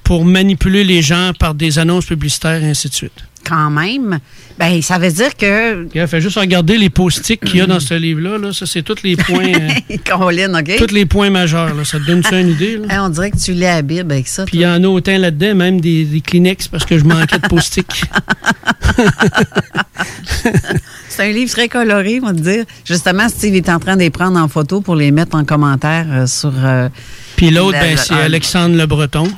pour 0.05 0.25
manipuler 0.25 0.85
les 0.85 1.03
gens 1.03 1.33
par 1.37 1.55
des 1.55 1.79
annonces 1.81 2.07
publicitaires 2.07 2.63
et 2.63 2.67
ainsi 2.71 2.89
de 2.89 2.95
suite. 2.95 3.25
Quand 3.49 3.71
même. 3.71 4.19
Ben, 4.59 4.83
ça 4.83 4.99
veut 4.99 5.11
dire 5.13 5.37
que. 5.37 5.87
Il 5.95 6.07
fait 6.07 6.21
juste 6.21 6.37
regarder 6.39 6.77
les 6.77 6.91
post-it 6.91 7.39
qu'il 7.41 7.57
y 7.57 7.61
a 7.61 7.67
dans 7.67 7.81
ce 7.81 7.95
livre-là. 7.95 8.37
là. 8.39 8.53
Ça, 8.53 8.67
c'est 8.67 8.83
tous 8.83 9.03
les 9.05 9.17
points, 9.27 9.53
euh, 9.55 9.97
Caroline, 10.05 10.55
OK? 10.57 10.77
tous 10.77 10.93
les 10.93 11.07
points 11.07 11.31
majeurs. 11.31 11.75
là. 11.75 11.85
Ça 11.85 11.99
te 11.99 12.05
donne 12.07 12.23
ça 12.23 12.41
une 12.41 12.51
idée? 12.51 12.77
là? 12.77 12.87
Hey, 12.91 12.99
on 12.99 13.09
dirait 13.09 13.31
que 13.31 13.39
tu 13.39 13.53
lis 13.53 13.61
la 13.61 13.83
Bible 13.83 14.11
avec 14.13 14.27
ça. 14.29 14.45
Puis 14.45 14.59
il 14.59 14.61
y 14.63 14.67
en 14.67 14.83
a 14.83 14.87
autant 14.89 15.17
là-dedans, 15.17 15.55
même 15.55 15.81
des, 15.81 16.05
des 16.05 16.21
Kleenex, 16.21 16.69
parce 16.69 16.85
que 16.85 16.99
je 16.99 17.05
manquais 17.05 17.39
de 17.39 17.47
post-it. 17.49 17.87
C'est 21.09 21.29
un 21.29 21.33
livre 21.33 21.51
très 21.51 21.69
coloré, 21.69 22.21
on 22.23 22.27
va 22.27 22.33
te 22.33 22.41
dire. 22.41 22.65
Justement, 22.85 23.29
Steve 23.29 23.55
est 23.55 23.69
en 23.69 23.79
train 23.79 23.95
de 23.97 24.01
les 24.01 24.11
prendre 24.11 24.39
en 24.39 24.49
photo 24.49 24.81
pour 24.81 24.95
les 24.97 25.11
mettre 25.11 25.37
en 25.37 25.45
commentaire 25.45 26.07
euh, 26.11 26.27
sur. 26.27 26.53
euh, 26.57 26.89
Puis 27.37 27.51
l'autre, 27.51 27.73
la- 27.73 27.81
ben, 27.81 27.97
c'est 27.97 28.15
Alexandre 28.15 28.77
Le 28.77 28.87
Breton, 28.87 29.31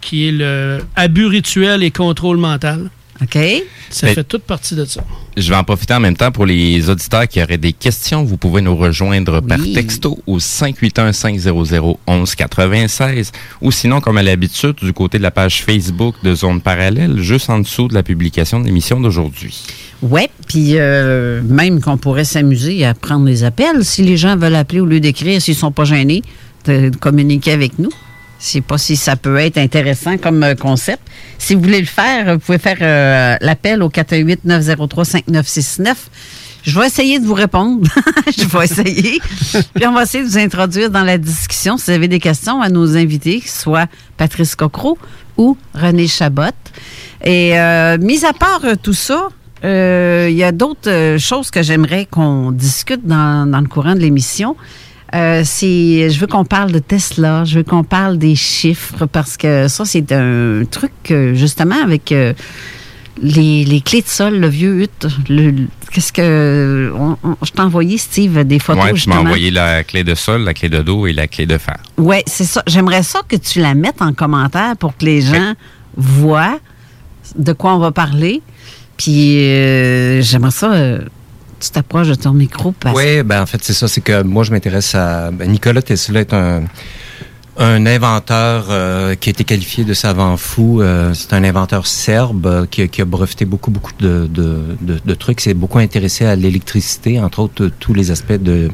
qui 0.00 0.28
est 0.28 0.32
le 0.32 0.78
abus 0.96 1.26
rituel 1.26 1.82
et 1.82 1.90
contrôle 1.90 2.38
mental. 2.38 2.90
OK? 3.22 3.38
Ça 3.90 4.06
Ben- 4.06 4.14
fait 4.14 4.24
toute 4.24 4.42
partie 4.44 4.74
de 4.74 4.84
ça. 4.84 5.02
Je 5.36 5.48
vais 5.50 5.56
en 5.56 5.64
profiter 5.64 5.92
en 5.94 6.00
même 6.00 6.16
temps 6.16 6.32
pour 6.32 6.46
les 6.46 6.88
auditeurs 6.88 7.28
qui 7.28 7.42
auraient 7.42 7.58
des 7.58 7.72
questions. 7.74 8.24
Vous 8.24 8.36
pouvez 8.38 8.62
nous 8.62 8.74
rejoindre 8.76 9.40
par 9.40 9.58
Oui. 9.60 9.72
texto 9.74 10.18
au 10.26 10.38
581-500-1196 10.38 13.32
ou 13.60 13.70
sinon, 13.70 14.00
comme 14.00 14.16
à 14.18 14.22
l'habitude, 14.22 14.76
du 14.82 14.92
côté 14.92 15.18
de 15.18 15.22
la 15.22 15.30
page 15.30 15.62
Facebook 15.62 16.14
de 16.22 16.34
Zone 16.34 16.60
Parallèle, 16.60 17.20
juste 17.20 17.50
en 17.50 17.58
dessous 17.60 17.88
de 17.88 17.94
la 17.94 18.02
publication 18.02 18.60
de 18.60 18.66
l'émission 18.66 19.00
d'aujourd'hui. 19.00 19.62
Ouais, 20.02 20.30
puis 20.46 20.72
euh, 20.78 21.42
même 21.42 21.80
qu'on 21.80 21.98
pourrait 21.98 22.24
s'amuser 22.24 22.84
à 22.86 22.94
prendre 22.94 23.26
les 23.26 23.44
appels 23.44 23.84
si 23.84 24.02
les 24.02 24.16
gens 24.16 24.36
veulent 24.36 24.54
appeler 24.54 24.80
au 24.80 24.86
lieu 24.86 25.00
d'écrire, 25.00 25.42
s'ils 25.42 25.54
sont 25.54 25.72
pas 25.72 25.84
gênés 25.84 26.22
de, 26.64 26.88
de 26.88 26.96
communiquer 26.96 27.52
avec 27.52 27.78
nous. 27.78 27.90
Je 28.40 28.46
sais 28.46 28.60
pas 28.62 28.78
si 28.78 28.96
ça 28.96 29.16
peut 29.16 29.36
être 29.36 29.58
intéressant 29.58 30.16
comme 30.16 30.42
euh, 30.42 30.54
concept. 30.54 31.02
Si 31.38 31.54
vous 31.54 31.60
voulez 31.60 31.80
le 31.80 31.86
faire, 31.86 32.32
vous 32.34 32.40
pouvez 32.40 32.58
faire 32.58 32.78
euh, 32.80 33.36
l'appel 33.42 33.82
au 33.82 33.90
418-903-5969. 33.90 35.94
Je 36.62 36.78
vais 36.78 36.86
essayer 36.86 37.18
de 37.18 37.26
vous 37.26 37.34
répondre. 37.34 37.86
Je 38.36 38.46
vais 38.46 38.64
essayer. 38.64 39.20
Puis 39.74 39.86
on 39.86 39.92
va 39.92 40.04
essayer 40.04 40.24
de 40.24 40.28
vous 40.28 40.38
introduire 40.38 40.88
dans 40.90 41.02
la 41.02 41.18
discussion. 41.18 41.76
Si 41.76 41.84
vous 41.86 41.96
avez 41.96 42.08
des 42.08 42.18
questions 42.18 42.62
à 42.62 42.70
nos 42.70 42.96
invités, 42.96 43.42
soit 43.44 43.88
Patrice 44.16 44.56
Cocro 44.56 44.96
ou 45.36 45.58
René 45.74 46.06
Chabot. 46.06 46.44
Et 47.22 47.58
euh, 47.58 47.98
mis 47.98 48.24
à 48.24 48.32
part 48.32 48.64
euh, 48.64 48.74
tout 48.82 48.94
ça, 48.94 49.28
il 49.62 50.34
y 50.34 50.42
a 50.42 50.52
d'autres 50.52 51.18
choses 51.18 51.50
que 51.50 51.62
j'aimerais 51.62 52.06
qu'on 52.10 52.52
discute 52.52 53.06
dans 53.06 53.60
le 53.60 53.68
courant 53.68 53.94
de 53.94 54.00
l'émission. 54.00 54.56
Euh, 55.14 55.42
c'est, 55.44 56.08
je 56.10 56.20
veux 56.20 56.26
qu'on 56.28 56.44
parle 56.44 56.70
de 56.72 56.78
Tesla, 56.78 57.44
je 57.44 57.56
veux 57.58 57.64
qu'on 57.64 57.82
parle 57.84 58.16
des 58.18 58.36
chiffres 58.36 59.06
parce 59.06 59.36
que 59.36 59.66
ça, 59.68 59.84
c'est 59.84 60.12
un 60.12 60.62
truc, 60.70 60.92
justement, 61.34 61.82
avec 61.82 62.12
euh, 62.12 62.32
les, 63.20 63.64
les 63.64 63.80
clés 63.80 64.02
de 64.02 64.06
sol, 64.08 64.38
le 64.38 64.48
vieux 64.48 64.82
hut. 64.82 65.06
le- 65.28 65.66
Qu'est-ce 65.92 66.12
que. 66.12 66.92
on- 66.96 67.16
on- 67.24 67.36
je 67.44 67.50
t'ai 67.50 67.60
envoyé, 67.62 67.98
Steve, 67.98 68.44
des 68.44 68.60
photos, 68.60 68.84
Ouais, 68.84 68.92
tu 68.92 69.08
m'as 69.08 69.16
envoyé 69.18 69.50
la 69.50 69.82
clé 69.82 70.04
de 70.04 70.14
sol, 70.14 70.42
la 70.42 70.54
clé 70.54 70.68
de 70.68 70.78
dos 70.82 71.08
et 71.08 71.12
la 71.12 71.26
clé 71.26 71.46
de 71.46 71.58
fer. 71.58 71.78
Oui, 71.98 72.18
c'est 72.26 72.44
ça. 72.44 72.62
J'aimerais 72.68 73.02
ça 73.02 73.22
que 73.26 73.34
tu 73.34 73.58
la 73.58 73.74
mettes 73.74 74.00
en 74.00 74.12
commentaire 74.12 74.76
pour 74.76 74.96
que 74.96 75.04
les 75.04 75.20
gens 75.20 75.54
voient 75.96 76.60
de 77.36 77.52
quoi 77.52 77.74
on 77.74 77.80
va 77.80 77.90
parler. 77.90 78.40
Puis 78.96 79.38
euh, 79.48 80.22
j'aimerais 80.22 80.52
ça. 80.52 80.72
Tu 81.60 81.70
t'approches 81.70 82.08
de 82.08 82.14
ton 82.14 82.32
micro 82.32 82.74
Oui, 82.94 83.22
ben 83.22 83.42
en 83.42 83.46
fait, 83.46 83.62
c'est 83.62 83.72
ça. 83.72 83.86
C'est 83.88 84.00
que 84.00 84.22
moi, 84.22 84.42
je 84.44 84.50
m'intéresse 84.50 84.94
à. 84.94 85.30
ben, 85.30 85.50
Nikola 85.50 85.82
Tesla 85.82 86.20
est 86.20 86.32
un, 86.34 86.64
inventeur 87.58 88.66
euh, 88.70 89.14
qui 89.14 89.28
a 89.28 89.32
été 89.32 89.44
qualifié 89.44 89.84
de 89.84 89.92
savant 89.92 90.36
fou. 90.36 90.80
Euh, 90.80 91.12
c'est 91.14 91.34
un 91.34 91.44
inventeur 91.44 91.86
serbe 91.86 92.46
euh, 92.46 92.66
qui, 92.66 92.82
a- 92.82 93.04
breveté 93.04 93.44
beaucoup, 93.44 93.70
beaucoup 93.70 93.92
de, 94.00 94.26
de, 94.28 94.76
de, 94.80 95.14
trucs. 95.14 95.40
Il 95.40 95.44
s'est 95.44 95.54
beaucoup 95.54 95.78
intéressé 95.78 96.24
à 96.24 96.36
l'électricité, 96.36 97.20
entre 97.20 97.40
autres 97.40 97.70
tous 97.78 97.92
les 97.92 98.10
aspects 98.10 98.32
de 98.32 98.70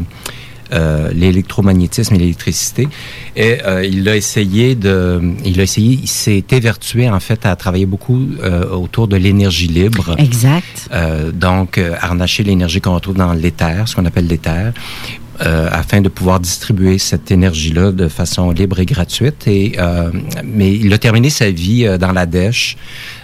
euh, 0.73 1.11
l'électromagnétisme 1.13 2.15
et 2.15 2.19
l'électricité. 2.19 2.89
Et 3.37 3.59
euh, 3.65 3.85
il 3.85 4.09
a 4.09 4.17
essayé 4.17 4.75
de, 4.75 5.21
il 5.45 5.61
a 5.61 5.63
essayé, 5.63 5.99
il 6.03 6.09
s'est 6.09 6.45
évertué 6.51 7.09
en 7.11 7.21
fait 7.21 7.47
à 7.47 7.55
travailler 7.57 7.87
beaucoup 7.87 8.27
euh, 8.43 8.69
autour 8.71 9.09
de 9.09 9.17
l'énergie 9.17 9.69
libre. 9.69 10.15
Exact. 10.19 10.89
Euh, 10.93 11.31
donc, 11.33 11.79
euh, 11.79 11.95
harnacher 12.01 12.43
l'énergie 12.43 12.81
qu'on 12.81 12.95
retrouve 12.95 13.17
dans 13.17 13.33
l'éther, 13.33 13.87
ce 13.87 13.95
qu'on 13.95 14.05
appelle 14.07 14.27
l'éther, 14.27 14.73
euh, 15.43 15.69
afin 15.71 16.01
de 16.01 16.09
pouvoir 16.09 16.41
distribuer 16.41 16.99
cette 16.99 17.31
énergie-là 17.31 17.93
de 17.93 18.09
façon 18.09 18.51
libre 18.53 18.79
et 18.81 18.87
gratuite. 18.87 19.47
Et, 19.47 19.75
euh, 19.79 20.11
mais 20.45 20.75
il 20.75 20.93
a 20.93 20.99
terminé 20.99 21.29
sa 21.31 21.51
vie 21.51 21.87
euh, 21.87 21.99
dans 21.99 22.13
la 22.13 22.27
dèche. 22.27 22.77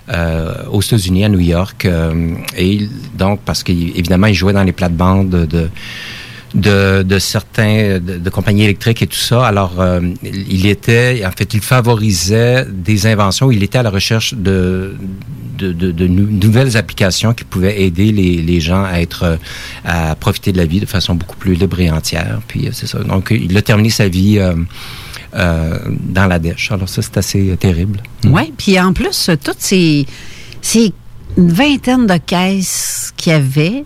Euh, 0.09 0.65
aux 0.71 0.83
États-Unis, 0.83 1.25
à 1.25 1.29
New 1.29 1.39
York, 1.39 1.85
euh, 1.85 2.35
et 2.57 2.67
il- 2.73 2.91
donc 3.17 3.39
parce 3.45 3.63
qu'évidemment 3.63 4.27
il 4.27 4.35
jouait 4.35 4.53
dans 4.53 4.65
les 4.65 4.73
plates-bandes 4.73 5.47
de 5.47 5.71
de, 6.55 7.03
de 7.03 7.19
certains 7.19 7.99
de, 7.99 8.19
de 8.19 8.31
compagnies 8.31 8.65
électriques 8.65 9.03
et 9.03 9.07
tout 9.07 9.17
ça. 9.17 9.47
Alors, 9.47 9.81
euh, 9.81 10.01
il 10.23 10.67
était, 10.67 11.23
en 11.25 11.31
fait, 11.31 11.55
il 11.55 11.61
favorisait 11.61 12.67
des 12.71 13.07
inventions. 13.07 13.51
Il 13.51 13.63
était 13.63 13.79
à 13.79 13.83
la 13.83 13.91
recherche 13.91 14.35
de 14.35 14.97
de, 15.59 15.73
de, 15.73 15.93
de 15.93 16.07
nou- 16.09 16.29
nouvelles 16.31 16.77
applications 16.77 17.35
qui 17.35 17.45
pouvaient 17.45 17.83
aider 17.83 18.11
les, 18.11 18.43
les 18.43 18.61
gens 18.61 18.85
à 18.85 19.01
être 19.01 19.23
euh, 19.23 19.37
à 19.85 20.15
profiter 20.17 20.51
de 20.51 20.59
la 20.59 20.67
vie 20.67 20.81
de 20.81 20.87
façon 20.87 21.15
beaucoup 21.15 21.37
plus 21.37 21.55
libre 21.55 21.79
et 21.81 21.91
entière. 21.91 22.41
Puis 22.49 22.67
euh, 22.67 22.71
c'est 22.73 22.87
ça. 22.87 22.99
Donc, 23.01 23.29
il 23.31 23.57
a 23.57 23.63
terminé 23.63 23.91
sa 23.91 24.09
vie 24.09 24.39
euh, 24.39 24.55
euh, 25.35 25.79
dans 26.01 26.27
la 26.27 26.39
dèche. 26.39 26.73
Alors 26.73 26.89
ça, 26.89 27.01
c'est 27.03 27.17
assez 27.17 27.57
terrible. 27.61 28.03
Oui, 28.25 28.53
puis 28.57 28.81
en 28.81 28.93
plus, 28.93 29.31
toutes 29.45 29.61
ces, 29.61 30.07
ces 30.61 30.93
une 31.37 32.07
de 32.07 32.19
caisses 32.19 33.13
qu'il 33.17 33.33
y 33.33 33.37
avait 33.37 33.85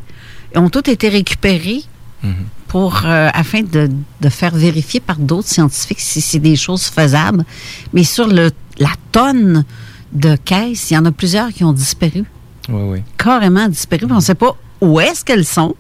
ont 0.55 0.69
toutes 0.69 0.89
été 0.89 1.09
récupérées 1.09 1.83
pour 2.69 3.03
euh, 3.05 3.29
afin 3.33 3.63
de, 3.63 3.89
de 4.21 4.29
faire 4.29 4.55
vérifier 4.55 5.01
par 5.01 5.17
d'autres 5.17 5.49
scientifiques 5.49 6.01
si 6.01 6.21
c'est 6.21 6.39
des 6.41 6.57
choses 6.57 6.85
faisables. 6.85 7.45
Mais 7.93 8.03
sur 8.05 8.27
le, 8.27 8.51
la 8.79 8.91
tonne 9.13 9.65
de 10.13 10.37
caisses, 10.37 10.91
il 10.91 10.95
y 10.95 10.99
en 10.99 11.05
a 11.05 11.13
plusieurs 11.13 11.53
qui 11.53 11.63
ont 11.65 11.73
disparu, 11.73 12.25
Oui, 12.69 12.83
oui. 12.91 13.03
carrément 13.19 13.69
disparu. 13.69 14.07
On 14.11 14.17
ne 14.17 14.21
sait 14.21 14.35
pas 14.35 14.57
où 14.81 14.99
est-ce 15.01 15.25
qu'elles 15.25 15.45
sont. 15.47 15.75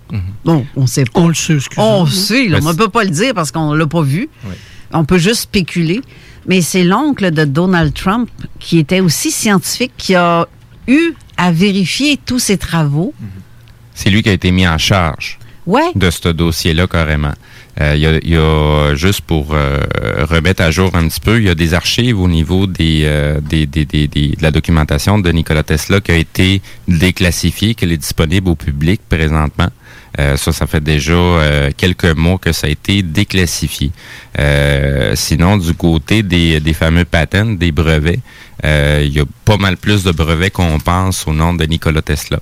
Bon, 0.45 0.65
on 0.77 0.87
sait 0.87 1.05
pas. 1.05 1.21
On 1.21 1.29
le 1.29 1.35
sait, 1.35 1.59
On 1.77 2.05
le 2.05 2.11
sait, 2.11 2.47
là, 2.49 2.61
Ben, 2.61 2.67
on 2.69 2.73
ne 2.73 2.79
peut 2.79 2.89
pas 2.89 3.05
le 3.05 3.11
dire 3.11 3.35
parce 3.35 3.51
qu'on 3.51 3.73
ne 3.73 3.77
l'a 3.77 3.87
pas 3.87 4.03
vu. 4.03 4.29
On 4.93 5.05
peut 5.05 5.19
juste 5.19 5.41
spéculer. 5.43 6.01
Mais 6.49 6.61
c'est 6.61 6.85
l'oncle 6.85 7.33
de 7.33 7.45
Donald 7.45 7.93
Trump, 7.93 8.31
qui 8.61 8.79
était 8.79 9.01
aussi 9.01 9.33
scientifique, 9.33 9.93
qui 9.97 10.15
a 10.15 10.47
eu 10.87 11.13
à 11.37 11.51
vérifier 11.51 12.19
tous 12.25 12.39
ses 12.39 12.57
travaux. 12.57 13.13
C'est 13.95 14.11
lui 14.11 14.23
qui 14.23 14.29
a 14.29 14.33
été 14.33 14.53
mis 14.53 14.67
en 14.67 14.79
charge 14.79 15.39
De 15.95 16.11
ce 16.11 16.29
dossier-là 16.29 16.87
carrément. 16.87 17.33
Euh, 17.81 17.95
Il 17.97 18.33
y, 18.33 18.97
juste 18.97 19.21
pour 19.23 19.49
euh, 19.53 19.81
remettre 20.31 20.63
à 20.63 20.71
jour 20.71 20.91
un 20.95 21.09
petit 21.09 21.21
peu, 21.21 21.39
il 21.39 21.45
y 21.45 21.51
a 21.51 21.55
des 21.55 21.75
archives 21.75 22.19
au 22.19 22.29
niveau 22.29 22.67
des, 22.67 23.03
euh, 23.05 23.41
des, 23.41 23.67
de 23.67 24.43
la 24.43 24.51
documentation 24.51 25.19
de 25.19 25.31
Nikola 25.31 25.63
Tesla 25.63 26.01
qui 26.01 26.13
a 26.13 26.17
été 26.17 26.63
déclassifiée, 26.89 27.75
qu'elle 27.75 27.93
est 27.93 27.99
disponible 27.99 28.49
au 28.49 28.55
public 28.55 29.01
présentement. 29.09 29.69
Ça, 30.19 30.51
ça 30.51 30.67
fait 30.67 30.83
déjà 30.83 31.13
quelques 31.77 32.17
mois 32.17 32.39
que 32.39 32.51
ça 32.51 32.69
a 32.69 32.71
été 32.71 33.03
déclassifié. 33.03 33.91
Sinon, 35.15 35.59
du 35.59 35.75
côté 35.75 36.23
des, 36.23 36.59
des 36.59 36.73
fameux 36.73 37.05
patents, 37.05 37.53
des 37.53 37.71
brevets, 37.71 38.21
il 38.65 39.13
y 39.13 39.21
a 39.21 39.25
pas 39.45 39.59
mal 39.59 39.77
plus 39.77 40.05
de 40.05 40.13
brevets 40.13 40.51
qu'on 40.51 40.79
pense 40.79 41.27
au 41.27 41.35
nom 41.35 41.53
de 41.53 41.67
Nikola 41.67 42.01
Tesla. 42.01 42.41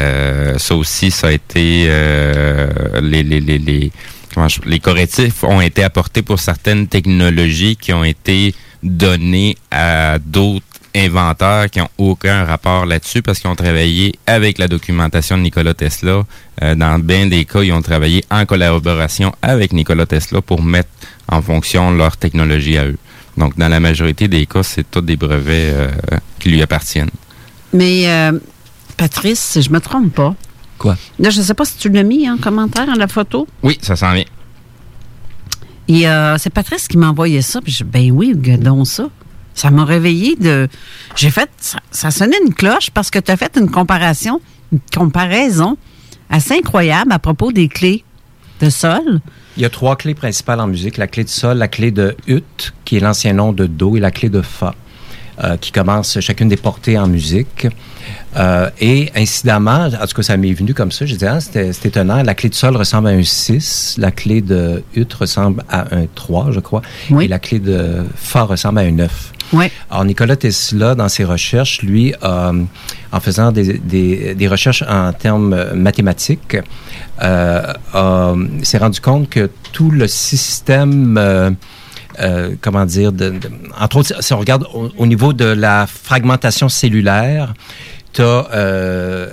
Euh, 0.00 0.58
ça 0.58 0.74
aussi, 0.74 1.10
ça 1.10 1.28
a 1.28 1.32
été 1.32 1.86
euh, 1.88 3.00
les, 3.02 3.22
les, 3.22 3.40
les, 3.40 3.58
les, 3.58 4.80
correctifs 4.80 5.44
ont 5.44 5.60
été 5.60 5.84
apportés 5.84 6.22
pour 6.22 6.40
certaines 6.40 6.86
technologies 6.86 7.76
qui 7.76 7.92
ont 7.92 8.04
été 8.04 8.54
données 8.82 9.56
à 9.70 10.18
d'autres 10.18 10.64
inventeurs 10.94 11.70
qui 11.70 11.78
n'ont 11.78 11.88
aucun 11.98 12.44
rapport 12.44 12.84
là-dessus 12.86 13.22
parce 13.22 13.38
qu'ils 13.38 13.50
ont 13.50 13.56
travaillé 13.56 14.14
avec 14.26 14.58
la 14.58 14.68
documentation 14.68 15.36
de 15.36 15.42
Nikola 15.42 15.74
Tesla. 15.74 16.24
Euh, 16.62 16.74
dans 16.74 16.98
bien 16.98 17.26
des 17.26 17.44
cas, 17.44 17.62
ils 17.62 17.72
ont 17.72 17.82
travaillé 17.82 18.24
en 18.30 18.46
collaboration 18.46 19.32
avec 19.42 19.72
Nikola 19.72 20.06
Tesla 20.06 20.40
pour 20.40 20.62
mettre 20.62 20.90
en 21.28 21.40
fonction 21.42 21.92
leur 21.92 22.16
technologie 22.16 22.78
à 22.78 22.86
eux. 22.86 22.98
Donc, 23.36 23.56
dans 23.56 23.68
la 23.68 23.80
majorité 23.80 24.28
des 24.28 24.44
cas, 24.44 24.62
c'est 24.62 24.90
tous 24.90 25.00
des 25.00 25.16
brevets 25.16 25.74
qui 26.38 26.50
lui 26.50 26.60
appartiennent. 26.62 27.08
Mais 27.72 28.06
Patrice, 28.96 29.40
si 29.40 29.62
je 29.62 29.70
me 29.70 29.80
trompe 29.80 30.14
pas. 30.14 30.34
Quoi? 30.78 30.96
Là, 31.18 31.30
je 31.30 31.38
ne 31.38 31.44
sais 31.44 31.54
pas 31.54 31.64
si 31.64 31.76
tu 31.76 31.88
l'as 31.88 32.02
mis 32.02 32.28
en 32.28 32.38
commentaire 32.38 32.86
dans 32.86 32.94
la 32.94 33.08
photo. 33.08 33.46
Oui, 33.62 33.78
ça 33.80 33.96
s'en 33.96 34.12
vient. 34.12 34.24
Et 35.88 36.08
euh, 36.08 36.38
c'est 36.38 36.50
Patrice 36.50 36.88
qui 36.88 36.96
m'a 36.96 37.10
envoyé 37.10 37.42
ça. 37.42 37.60
Puis 37.60 37.72
je 37.72 37.84
ben 37.84 38.10
oui, 38.10 38.32
regardons 38.34 38.84
ça. 38.84 39.08
Ça 39.54 39.70
m'a 39.70 39.84
réveillé 39.84 40.36
de. 40.36 40.68
J'ai 41.16 41.30
fait. 41.30 41.50
Ça, 41.58 41.78
ça 41.90 42.10
sonnait 42.10 42.38
une 42.46 42.54
cloche 42.54 42.90
parce 42.90 43.10
que 43.10 43.18
tu 43.18 43.30
as 43.30 43.36
fait 43.36 43.56
une 43.56 43.70
comparaison, 43.70 44.40
une 44.72 44.80
comparaison 44.94 45.76
assez 46.30 46.54
incroyable 46.54 47.12
à 47.12 47.18
propos 47.18 47.52
des 47.52 47.68
clés 47.68 48.04
de 48.60 48.70
sol. 48.70 49.20
Il 49.56 49.62
y 49.62 49.66
a 49.66 49.70
trois 49.70 49.96
clés 49.96 50.14
principales 50.14 50.60
en 50.60 50.66
musique. 50.66 50.96
La 50.96 51.06
clé 51.06 51.24
de 51.24 51.28
sol, 51.28 51.58
la 51.58 51.68
clé 51.68 51.90
de 51.90 52.16
ut, 52.26 52.72
qui 52.84 52.96
est 52.96 53.00
l'ancien 53.00 53.34
nom 53.34 53.52
de 53.52 53.66
do, 53.66 53.96
et 53.96 54.00
la 54.00 54.10
clé 54.10 54.30
de 54.30 54.40
fa, 54.40 54.74
euh, 55.42 55.56
qui 55.56 55.72
commence 55.72 56.20
chacune 56.20 56.48
des 56.48 56.58
portées 56.58 56.98
en 56.98 57.08
musique. 57.08 57.66
Euh, 58.36 58.68
et 58.80 59.10
incidemment, 59.16 59.86
en 59.86 60.06
tout 60.06 60.14
cas, 60.16 60.22
ça 60.22 60.36
m'est 60.36 60.52
venu 60.52 60.74
comme 60.74 60.92
ça. 60.92 61.06
Je 61.06 61.14
disais, 61.14 61.26
ah, 61.26 61.40
c'était 61.40 61.72
c'est 61.72 61.88
étonnant. 61.88 62.22
La 62.22 62.34
clé 62.34 62.50
de 62.50 62.54
sol 62.54 62.76
ressemble 62.76 63.08
à 63.08 63.12
un 63.12 63.22
6. 63.22 63.96
La 63.96 64.10
clé 64.10 64.42
de 64.42 64.82
ut 64.94 65.06
ressemble 65.18 65.64
à 65.70 65.94
un 65.94 66.04
3, 66.14 66.50
je 66.50 66.60
crois. 66.60 66.82
Et 67.18 67.28
la 67.28 67.38
clé 67.38 67.60
de 67.60 68.04
fa 68.14 68.42
ressemble 68.42 68.80
à 68.80 68.82
un 68.82 68.90
9. 68.90 69.32
Oui. 69.54 69.70
Alors, 69.90 70.04
Nicolas 70.04 70.36
Tesla, 70.36 70.94
dans 70.94 71.08
ses 71.08 71.24
recherches, 71.24 71.80
lui, 71.80 72.14
euh, 72.22 72.52
en 73.10 73.20
faisant 73.20 73.52
des, 73.52 73.78
des, 73.78 74.34
des 74.34 74.48
recherches 74.48 74.84
en 74.86 75.14
termes 75.14 75.72
mathématiques, 75.74 76.58
s'est 77.18 78.78
rendu 78.78 79.00
compte 79.00 79.30
que 79.30 79.48
tout 79.72 79.90
le 79.90 80.08
système, 80.08 81.56
euh, 82.20 82.54
comment 82.60 82.84
dire, 82.84 83.12
de, 83.12 83.30
de- 83.30 83.50
entre 83.80 83.96
autres, 83.98 84.22
si 84.22 84.32
on 84.32 84.38
regarde 84.38 84.66
au, 84.74 84.90
au 84.96 85.06
niveau 85.06 85.32
de 85.32 85.44
la 85.44 85.86
fragmentation 85.86 86.68
cellulaire, 86.68 87.54
t'as, 88.12 88.46
euh, 88.52 89.28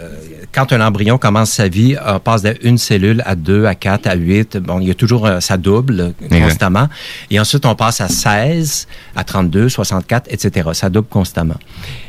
quand 0.51 0.73
un 0.73 0.81
embryon 0.81 1.17
commence 1.17 1.51
sa 1.51 1.67
vie, 1.67 1.95
on 2.05 2.19
passe 2.19 2.43
d'une 2.43 2.77
cellule 2.77 3.21
à 3.25 3.35
deux, 3.35 3.65
à 3.65 3.75
quatre, 3.75 4.07
à 4.07 4.15
huit. 4.15 4.57
Bon, 4.57 4.79
il 4.79 4.88
y 4.88 4.91
a 4.91 4.95
toujours 4.95 5.25
euh, 5.25 5.39
ça 5.39 5.57
double 5.57 5.99
euh, 5.99 6.12
Exact. 6.25 6.41
constamment. 6.49 6.88
Et 7.29 7.39
ensuite, 7.39 7.65
on 7.65 7.75
passe 7.75 8.01
à 8.01 8.07
16, 8.07 8.88
à 9.15 9.23
32, 9.23 9.69
64, 9.69 10.27
etc. 10.31 10.69
Ça 10.73 10.89
double 10.89 11.07
constamment. 11.07 11.57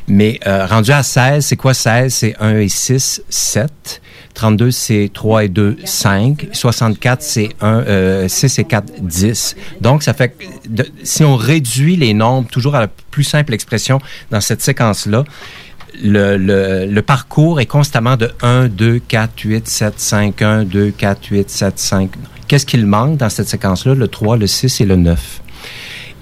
Mais 0.09 0.41
euh, 0.47 0.67
rendu 0.67 0.91
à 0.93 1.03
16, 1.03 1.45
c'est 1.45 1.57
quoi 1.57 1.75
16? 1.75 2.13
C'est 2.15 2.35
1 2.41 2.57
et 2.59 2.69
6, 2.69 3.23
7. 3.29 4.01
32, 4.33 4.71
c'est 4.71 5.11
3 5.13 5.45
et 5.45 5.49
2, 5.49 5.77
5. 5.85 6.49
64, 6.53 7.23
c'est 7.23 7.49
1, 7.61 7.67
euh, 7.81 8.29
6 8.29 8.59
et 8.61 8.65
4, 8.65 8.93
10. 9.03 9.57
Donc, 9.81 10.03
ça 10.03 10.15
fait 10.15 10.31
que 10.31 10.45
de- 10.69 10.87
si 11.03 11.25
on 11.25 11.37
réduit 11.37 11.97
les 11.97 12.15
nombres 12.15 12.49
toujours 12.49 12.77
à 12.77 12.81
la 12.81 12.89
plus 12.89 13.25
simple 13.25 13.53
expression 13.53 14.01
dans 14.31 14.41
cette 14.41 14.63
séquence-là, 14.63 15.25
le, 16.03 16.37
le, 16.37 16.87
le 16.87 17.03
parcours 17.03 17.61
est 17.61 17.67
constamment 17.67 18.17
de 18.17 18.31
1, 18.43 18.69
2, 18.69 19.01
4, 19.07 19.33
8, 19.45 19.69
7, 19.69 19.95
5, 20.01 20.43
1, 20.43 20.65
2, 20.65 20.91
4, 20.91 21.27
8, 21.31 21.51
7, 21.51 21.79
5. 21.79 22.11
Qu'est-ce 22.49 22.67
qu'il 22.67 22.87
manque 22.87 23.17
dans 23.19 23.29
cette 23.29 23.49
séquence-là? 23.49 23.95
Le 23.95 24.09
3, 24.09 24.37
le 24.37 24.47
6 24.47 24.81
et 24.81 24.85
le 24.85 24.97
9. 24.97 25.41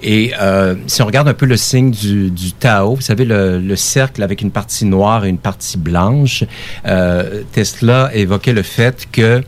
Et 0.01 0.31
euh, 0.39 0.75
si 0.87 1.01
on 1.01 1.05
regarde 1.05 1.27
un 1.27 1.33
peu 1.33 1.45
le 1.45 1.57
signe 1.57 1.91
du, 1.91 2.29
du 2.31 2.53
Tao, 2.53 2.95
vous 2.95 3.01
savez, 3.01 3.25
le, 3.25 3.59
le 3.59 3.75
cercle 3.75 4.23
avec 4.23 4.41
une 4.41 4.51
partie 4.51 4.85
noire 4.85 5.25
et 5.25 5.29
une 5.29 5.37
partie 5.37 5.77
blanche, 5.77 6.43
euh, 6.85 7.43
Tesla 7.51 8.09
évoquait 8.13 8.53
le 8.53 8.61
fait 8.63 9.07
que 9.11 9.41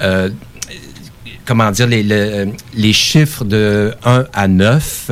euh, 0.00 0.30
comment 1.44 1.70
dire, 1.70 1.86
les, 1.86 2.02
le- 2.02 2.48
les 2.74 2.92
chiffres 2.92 3.44
de 3.44 3.92
1 4.04 4.24
à 4.32 4.48
9 4.48 5.10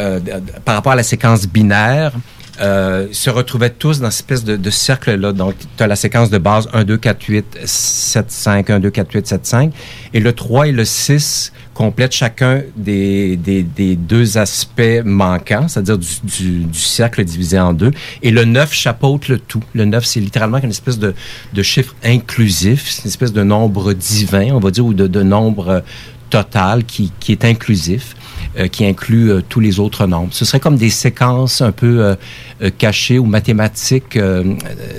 euh, 0.00 0.20
par 0.64 0.74
rapport 0.74 0.92
à 0.92 0.96
la 0.96 1.02
séquence 1.02 1.46
binaire 1.46 2.12
euh, 2.60 3.08
se 3.12 3.30
retrouvaient 3.30 3.70
tous 3.70 4.00
dans 4.00 4.10
cette 4.10 4.30
espèce 4.30 4.44
de, 4.44 4.56
de 4.56 4.70
cercle-là. 4.70 5.32
Donc, 5.32 5.54
tu 5.76 5.82
as 5.82 5.86
la 5.86 5.96
séquence 5.96 6.30
de 6.30 6.38
base 6.38 6.68
1, 6.72 6.84
2, 6.84 6.96
4, 6.96 7.22
8, 7.24 7.58
7, 7.64 8.30
5, 8.30 8.70
1, 8.70 8.80
2, 8.80 8.90
4, 8.90 9.12
8, 9.12 9.26
7, 9.26 9.46
5. 9.46 9.72
Et 10.12 10.20
le 10.20 10.32
3 10.32 10.68
et 10.68 10.72
le 10.72 10.84
6 10.84 11.52
complètent 11.74 12.14
chacun 12.14 12.62
des, 12.76 13.36
des, 13.36 13.62
des 13.64 13.96
deux 13.96 14.38
aspects 14.38 15.02
manquants, 15.04 15.66
c'est-à-dire 15.68 15.98
du, 15.98 16.08
du, 16.22 16.64
du 16.64 16.78
cercle 16.78 17.24
divisé 17.24 17.58
en 17.58 17.72
deux. 17.72 17.90
Et 18.22 18.30
le 18.30 18.44
9 18.44 18.72
chapeaute 18.72 19.28
le 19.28 19.38
tout. 19.38 19.62
Le 19.74 19.84
9, 19.84 20.04
c'est 20.04 20.20
littéralement 20.20 20.58
une 20.58 20.70
espèce 20.70 20.98
de, 20.98 21.14
de 21.52 21.62
chiffre 21.62 21.94
inclusif, 22.04 22.88
c'est 22.88 23.02
une 23.02 23.08
espèce 23.08 23.32
de 23.32 23.42
nombre 23.42 23.92
divin, 23.92 24.52
on 24.52 24.60
va 24.60 24.70
dire, 24.70 24.86
ou 24.86 24.94
de, 24.94 25.06
de 25.06 25.22
nombre 25.22 25.68
euh, 25.68 25.80
total 26.30 26.84
qui, 26.84 27.12
qui 27.20 27.32
est 27.32 27.44
inclusif, 27.44 28.14
qui 28.70 28.84
inclut 28.84 29.30
euh, 29.30 29.40
tous 29.48 29.60
les 29.60 29.80
autres 29.80 30.06
nombres. 30.06 30.32
Ce 30.32 30.44
serait 30.44 30.60
comme 30.60 30.76
des 30.76 30.90
séquences 30.90 31.60
un 31.60 31.72
peu 31.72 32.00
euh, 32.00 32.14
euh, 32.62 32.70
cachées 32.76 33.18
ou 33.18 33.24
mathématiques 33.24 34.16
euh, 34.16 34.54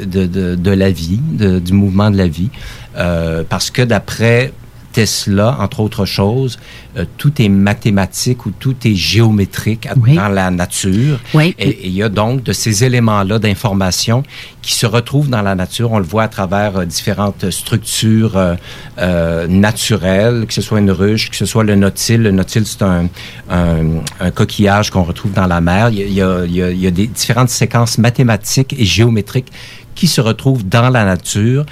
de, 0.05 0.25
de, 0.55 0.71
la 0.71 0.91
vie, 0.91 1.19
du 1.19 1.73
mouvement 1.73 2.11
de 2.11 2.17
la 2.17 2.27
vie, 2.27 2.49
euh, 2.97 3.43
parce 3.47 3.71
que 3.71 3.81
d'après 3.81 4.51
Tesla, 4.95 5.57
entre 5.59 5.81
autres 5.81 6.05
choses, 6.05 6.57
euh, 6.97 7.03
tout 7.17 7.33
est 7.41 7.49
mathématique 7.49 8.45
ou 8.45 8.51
tout 8.51 8.75
est 8.85 8.95
géométrique 8.95 9.87
dans 10.15 10.29
la 10.29 10.49
nature. 10.51 11.19
Oui. 11.33 11.53
Et 11.59 11.87
il 11.87 11.93
y 11.93 12.01
a 12.01 12.07
donc 12.21 12.43
de 12.43 12.53
ces 12.53 12.83
éléments-là 12.87 13.37
d'information 13.45 14.23
qui 14.61 14.73
se 14.73 14.85
retrouvent 14.85 15.29
dans 15.29 15.41
la 15.41 15.53
nature. 15.63 15.91
On 15.91 15.99
le 15.99 16.05
voit 16.05 16.23
à 16.23 16.27
travers 16.29 16.77
euh, 16.77 16.85
différentes 16.85 17.51
structures 17.51 18.37
euh, 18.37 19.47
naturelles, 19.47 20.45
que 20.47 20.53
ce 20.53 20.61
soit 20.61 20.79
une 20.79 20.91
ruche, 20.91 21.29
que 21.29 21.35
ce 21.35 21.45
soit 21.45 21.65
le 21.65 21.75
nautile. 21.75 22.21
Le 22.23 22.31
nautile, 22.31 22.65
c'est 22.65 22.81
un, 22.83 23.07
un, 23.49 23.85
un 24.21 24.31
coquillage 24.31 24.91
qu'on 24.91 25.03
retrouve 25.03 25.33
dans 25.33 25.47
la 25.47 25.59
mer. 25.59 25.89
Il 25.89 25.97
y 25.99 26.03
a, 26.03 26.05
il 26.07 26.13
y 26.13 26.21
a- 26.21 26.45
il 26.45 26.55
y 26.55 26.63
a- 26.63 26.71
il 26.71 26.79
y 26.79 26.87
a 26.87 26.91
des 26.91 27.07
différentes 27.07 27.49
séquences 27.49 27.97
mathématiques 27.97 28.73
et 28.77 28.85
géométriques 28.85 29.51
qui 29.95 30.07
se 30.07 30.21
retrouvent 30.21 30.65
dans 30.67 30.89
la 30.89 31.03
nature 31.05 31.65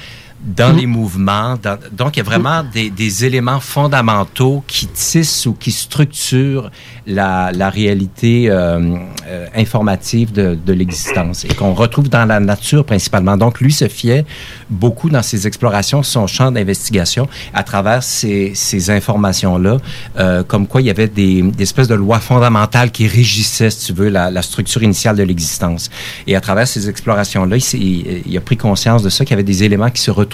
dans 0.44 0.76
les 0.76 0.86
mouvements. 0.86 1.56
dans- 1.62 1.78
donc, 1.92 2.16
il 2.16 2.20
y 2.20 2.22
a 2.22 2.26
vraiment 2.26 2.64
des, 2.64 2.90
des 2.90 3.24
éléments 3.24 3.60
fondamentaux 3.62 4.64
qui 4.68 4.88
tissent 4.88 5.46
ou 5.46 5.54
qui 5.54 5.72
structurent 5.72 6.70
la, 7.08 7.52
la 7.54 7.70
réalité 7.70 8.50
euh, 8.50 8.98
euh, 9.28 9.48
informative 9.56 10.34
de, 10.34 10.58
de 10.66 10.74
l'existence 10.74 11.46
et 11.46 11.50
qu'on 11.50 11.74
retrouve 11.74 12.10
dans 12.10 12.26
la 12.26 12.40
nature 12.42 12.84
principalement. 12.86 13.38
Donc, 13.38 13.62
lui 13.62 13.72
se 13.72 13.88
fiait 13.88 14.26
beaucoup 14.70 15.10
dans 15.10 15.24
ses 15.24 15.48
explorations, 15.48 16.04
son 16.04 16.28
champ 16.28 16.52
d'investigation, 16.52 17.30
à 17.54 17.64
travers 17.64 18.04
ces, 18.04 18.52
ces 18.54 18.90
informations-là, 18.90 19.78
euh, 20.20 20.44
comme 20.44 20.68
quoi 20.68 20.82
il 20.82 20.88
y 20.88 20.90
avait 20.90 21.08
des, 21.08 21.42
des 21.42 21.64
espèces 21.64 21.88
de 21.88 21.96
lois 21.96 22.20
fondamentales 22.20 22.92
qui 22.92 23.08
régissaient, 23.08 23.70
si 23.70 23.86
tu 23.88 23.94
veux, 23.94 24.10
la, 24.10 24.30
la 24.30 24.42
structure 24.42 24.84
initiale 24.84 25.16
de 25.16 25.24
l'existence. 25.24 25.90
Et 26.28 26.36
à 26.36 26.42
travers 26.42 26.68
ces 26.68 26.90
explorations-là, 26.90 27.56
il, 27.56 27.82
il- 27.82 28.22
il 28.26 28.38
a 28.38 28.42
pris 28.42 28.58
conscience 28.58 29.04
de 29.04 29.10
ça, 29.10 29.24
qu'il 29.24 29.32
y 29.32 29.34
avait 29.36 29.44
des 29.44 29.64
éléments 29.64 29.90
qui 29.90 30.02
se 30.02 30.12
retrouvaient 30.12 30.33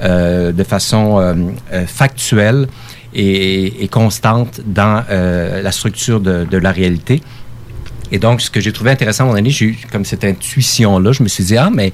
euh, 0.00 0.52
de 0.52 0.64
façon 0.64 1.18
euh, 1.18 1.34
euh, 1.72 1.86
factuelle 1.86 2.68
et, 3.14 3.88
constante 3.90 4.60
dans 4.64 5.02
la 5.08 5.72
structure 5.72 6.20
de, 6.20 6.56
la 6.56 6.72
réalité. 6.72 7.22
Et 8.12 8.18
donc, 8.18 8.40
ce 8.40 8.50
que 8.50 8.60
j'ai 8.60 8.72
trouvé 8.72 8.90
intéressant 8.90 9.24
à 9.24 9.26
moment 9.26 9.38
donné, 9.38 9.50
j'ai 9.50 9.66
eu 9.66 9.78
comme 9.90 10.04
cette 10.04 10.24
intuition-là, 10.24 11.12
je 11.12 11.22
me 11.22 11.28
suis 11.28 11.44
dit, 11.44 11.56
ah, 11.56 11.70
mais 11.72 11.92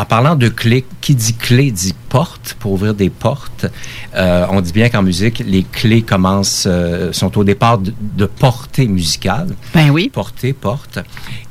en 0.00 0.04
parlant 0.06 0.34
de 0.34 0.48
clés, 0.48 0.86
qui 1.02 1.14
dit 1.14 1.34
clé 1.34 1.70
dit 1.70 1.94
porte 2.08 2.56
pour 2.58 2.72
ouvrir 2.72 2.94
des 2.94 3.10
portes. 3.10 3.66
Euh, 4.14 4.46
on 4.48 4.62
dit 4.62 4.72
bien 4.72 4.88
qu'en 4.88 5.02
musique, 5.02 5.42
les 5.46 5.62
clés 5.62 6.00
commencent, 6.00 6.64
euh, 6.66 7.12
sont 7.12 7.36
au 7.36 7.44
départ 7.44 7.76
de, 7.76 7.92
de 8.16 8.24
portée 8.24 8.88
musicale. 8.88 9.48
Ben 9.74 9.90
oui. 9.90 10.08
Portée, 10.10 10.54
porte. 10.54 10.98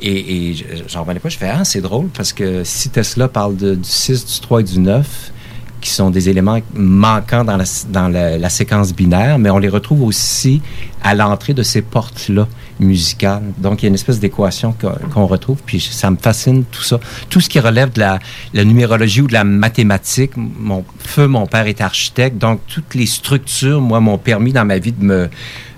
Et, 0.01 0.49
et 0.49 0.53
je- 0.55 0.63
j'en 0.87 1.01
revenais 1.01 1.19
pas, 1.19 1.29
je 1.29 1.37
fais, 1.37 1.49
ah, 1.49 1.63
c'est 1.63 1.81
drôle 1.81 2.07
parce 2.07 2.33
que 2.33 2.63
si 2.63 2.89
Tesla 2.89 3.27
parle 3.27 3.55
de- 3.55 3.75
du 3.75 3.87
6, 3.87 4.25
du 4.25 4.39
3 4.39 4.61
et 4.61 4.63
du 4.63 4.79
9, 4.79 5.31
qui 5.79 5.91
sont 5.91 6.09
des 6.09 6.27
éléments 6.27 6.59
manquants 6.73 7.45
dans 7.45 7.55
la, 7.55 7.63
dans 7.89 8.09
la, 8.09 8.37
la 8.37 8.49
séquence 8.49 8.93
binaire, 8.93 9.37
mais 9.39 9.49
on 9.51 9.59
les 9.59 9.69
retrouve 9.69 10.01
aussi 10.01 10.61
à 11.03 11.15
l'entrée 11.15 11.53
de 11.53 11.63
ces 11.63 11.81
portes-là 11.81 12.47
musicales. 12.79 13.43
Donc, 13.57 13.81
il 13.81 13.85
y 13.85 13.87
a 13.87 13.89
une 13.89 13.95
espèce 13.95 14.19
d'équation 14.19 14.75
qu'on 15.13 15.25
retrouve, 15.25 15.61
puis 15.65 15.79
ça 15.79 16.09
me 16.11 16.17
fascine 16.17 16.63
tout 16.65 16.83
ça. 16.83 16.99
Tout 17.29 17.41
ce 17.41 17.49
qui 17.49 17.59
relève 17.59 17.91
de 17.93 17.99
la, 17.99 18.19
la 18.53 18.63
numérologie 18.63 19.21
ou 19.21 19.27
de 19.27 19.33
la 19.33 19.43
mathématique, 19.43 20.31
mon 20.35 20.83
feu, 20.99 21.27
mon 21.27 21.45
père 21.45 21.67
est 21.67 21.81
architecte, 21.81 22.37
donc 22.37 22.61
toutes 22.67 22.95
les 22.95 23.05
structures, 23.05 23.81
moi, 23.81 23.99
m'ont 23.99 24.17
permis 24.17 24.53
dans 24.53 24.65
ma 24.65 24.79
vie 24.79 24.93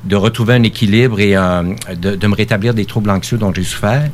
de 0.04 0.16
retrouver 0.16 0.56
un 0.56 0.64
équilibre 0.64 1.20
et 1.20 1.36
de, 1.96 2.28
me 2.28 2.36
rétablir 2.36 2.74
des 2.74 2.86
troubles 2.86 3.12
anxieux 3.12 3.38
dont 3.38 3.54
j'ai 3.54 3.64
souffert, 3.64 4.10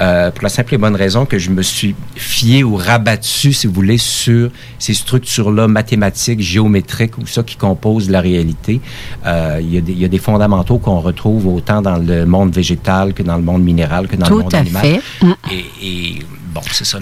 euh, 0.00 0.30
pour 0.30 0.42
la 0.42 0.48
simple 0.48 0.74
et 0.74 0.78
bonne 0.78 0.96
raison 0.96 1.26
que 1.26 1.38
je 1.38 1.50
me 1.50 1.62
suis 1.62 1.94
fié 2.16 2.64
ou 2.64 2.76
rabattu, 2.76 3.52
si 3.52 3.66
vous 3.66 3.72
voulez, 3.72 3.98
sur 3.98 4.50
ces 4.78 4.94
structures-là 4.94 5.68
mathématiques, 5.68 6.40
géométriques, 6.40 7.18
ou 7.18 7.26
ça 7.26 7.42
qui 7.42 7.56
composent 7.56 8.10
la 8.10 8.20
réalité. 8.20 8.80
Euh, 9.26 9.60
y 9.62 9.76
il 9.76 9.98
y 9.98 10.04
a 10.04 10.08
des 10.08 10.18
fondamentaux 10.18 10.47
qu'on 10.48 11.00
retrouve 11.00 11.46
autant 11.46 11.82
dans 11.82 11.96
le 11.96 12.24
monde 12.26 12.52
végétal 12.54 13.12
que 13.14 13.22
dans 13.22 13.36
le 13.36 13.42
monde 13.42 13.62
minéral, 13.62 14.06
que 14.08 14.16
dans 14.16 14.26
Tout 14.26 14.38
le 14.38 14.42
monde 14.44 14.54
à 14.54 14.58
animal. 14.58 14.82
fait. 14.82 15.00
Mm. 15.22 15.32
Et, 15.52 15.64
et, 15.88 16.18
bon, 16.54 16.60
c'est 16.70 16.84
ça, 16.84 16.98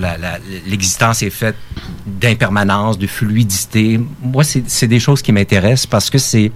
l'existence 0.66 1.22
est 1.22 1.30
faite 1.30 1.56
d'impermanence, 2.06 2.98
de 2.98 3.06
fluidité. 3.06 4.00
Moi, 4.22 4.42
c'est 4.44 4.86
des 4.88 5.00
choses 5.00 5.22
qui 5.22 5.32
m'intéressent 5.32 5.86
parce 5.86 6.10
que 6.10 6.18
c'est 6.18 6.50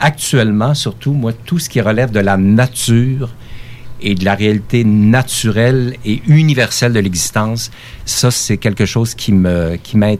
actuellement, 0.00 0.74
surtout, 0.74 1.12
moi, 1.12 1.32
tout 1.32 1.58
ce 1.58 1.68
qui 1.68 1.80
relève 1.80 2.10
de 2.10 2.20
la 2.20 2.36
nature 2.36 3.30
et 4.00 4.14
de 4.16 4.24
la 4.24 4.34
réalité 4.34 4.82
naturelle 4.84 5.94
et 6.04 6.20
universelle 6.26 6.92
de 6.92 6.98
l'existence, 7.00 7.70
ça, 8.04 8.30
c'est 8.32 8.56
quelque 8.56 8.84
chose 8.84 9.14
qui 9.14 9.32
me 9.32 9.76
qui 9.76 9.96
m'int- 9.96 10.16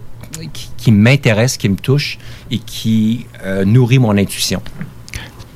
qui- 0.53 0.71
qui 0.77 0.93
m'intéresse, 0.93 1.57
qui 1.57 1.69
me 1.69 1.77
touche 1.77 2.17
et 2.51 2.59
qui 2.59 3.27
euh, 3.45 3.65
nourrit 3.65 3.99
mon 3.99 4.17
intuition. 4.17 4.63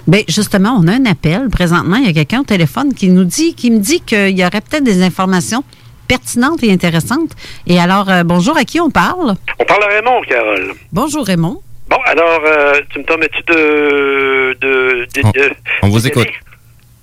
Ben 0.07 0.23
justement, 0.29 0.79
on 0.81 0.87
a 0.87 0.93
un 0.93 1.05
appel. 1.07 1.49
Présentement, 1.51 1.97
il 1.97 2.07
y 2.07 2.11
a 2.11 2.13
quelqu'un 2.13 2.41
au 2.41 2.45
téléphone 2.45 2.95
qui 2.95 3.09
nous 3.09 3.25
dit, 3.25 3.55
qui 3.55 3.71
me 3.71 3.79
dit 3.79 4.01
qu'il 4.01 4.39
y 4.39 4.43
aurait 4.45 4.61
peut-être 4.61 4.85
des 4.85 5.03
informations 5.03 5.65
pertinentes 6.07 6.63
et 6.63 6.73
intéressantes. 6.73 7.33
Et 7.67 7.81
alors, 7.81 8.09
euh, 8.09 8.23
bonjour, 8.23 8.57
à 8.57 8.65
qui 8.65 8.81
on 8.81 8.91
parle? 8.91 9.35
On 9.59 9.65
parle 9.65 9.83
à 9.83 9.87
Raymond, 9.89 10.21
Carole. 10.29 10.75
Bonjour, 10.93 11.27
Raymond. 11.27 11.61
Bon, 11.89 11.97
alors, 12.07 12.41
euh, 12.47 12.81
tu 12.91 13.01
me 13.01 13.05
permets-tu 13.05 13.43
de, 13.53 14.57
de, 14.61 15.07
de- 15.15 15.33
de- 15.33 15.55
On 15.83 15.89
vous 15.89 16.07
écoute. 16.07 16.29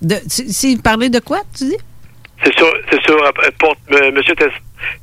De, 0.00 0.16
si, 0.26 0.52
si 0.52 0.76
parler 0.78 1.08
de 1.10 1.18
quoi, 1.20 1.40
tu 1.56 1.64
dis? 1.64 1.76
C'est 2.42 2.54
sur, 2.56 2.66
c'est 2.90 3.02
sur 3.02 3.14
euh, 3.22 3.30
pour 3.58 3.74
euh, 3.92 4.10
Monsieur 4.12 4.34
Tes- 4.34 4.46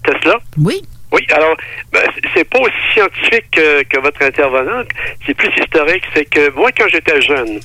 Tesla? 0.03 0.37
Oui. 0.59 0.81
Oui, 1.11 1.25
alors, 1.33 1.55
ben, 1.91 2.01
c'est- 2.33 2.43
pas 2.49 2.59
aussi 2.59 2.73
scientifique 2.93 3.45
que, 3.51 3.83
que 3.83 3.99
votre 3.99 4.21
intervenante, 4.23 4.87
c'est 5.25 5.33
plus 5.33 5.49
historique. 5.61 6.03
C'est 6.15 6.25
que 6.25 6.49
moi, 6.51 6.69
quand 6.77 6.87
j'étais 6.89 7.21
jeune, 7.21 7.59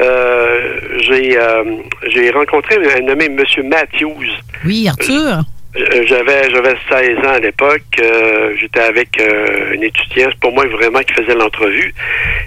euh, 0.00 0.80
j'ai 1.00 1.38
euh, 1.38 1.64
j'ai 2.08 2.30
rencontré 2.30 2.76
un 2.96 3.00
nommé 3.00 3.28
Monsieur 3.28 3.62
Matthews. 3.62 4.26
Oui, 4.64 4.88
Arthur. 4.88 5.42
Euh, 5.76 6.02
J'avais 6.06 6.50
j'avais 6.50 6.74
16 6.88 7.18
ans 7.18 7.34
à 7.34 7.38
l'époque. 7.38 7.82
euh, 8.00 8.54
J'étais 8.60 8.80
avec 8.80 9.08
euh, 9.20 9.72
une 9.74 9.84
étudiante, 9.84 10.34
pour 10.40 10.52
moi 10.52 10.66
vraiment, 10.66 10.98
qui 11.00 11.14
faisait 11.14 11.34
l'entrevue. 11.34 11.94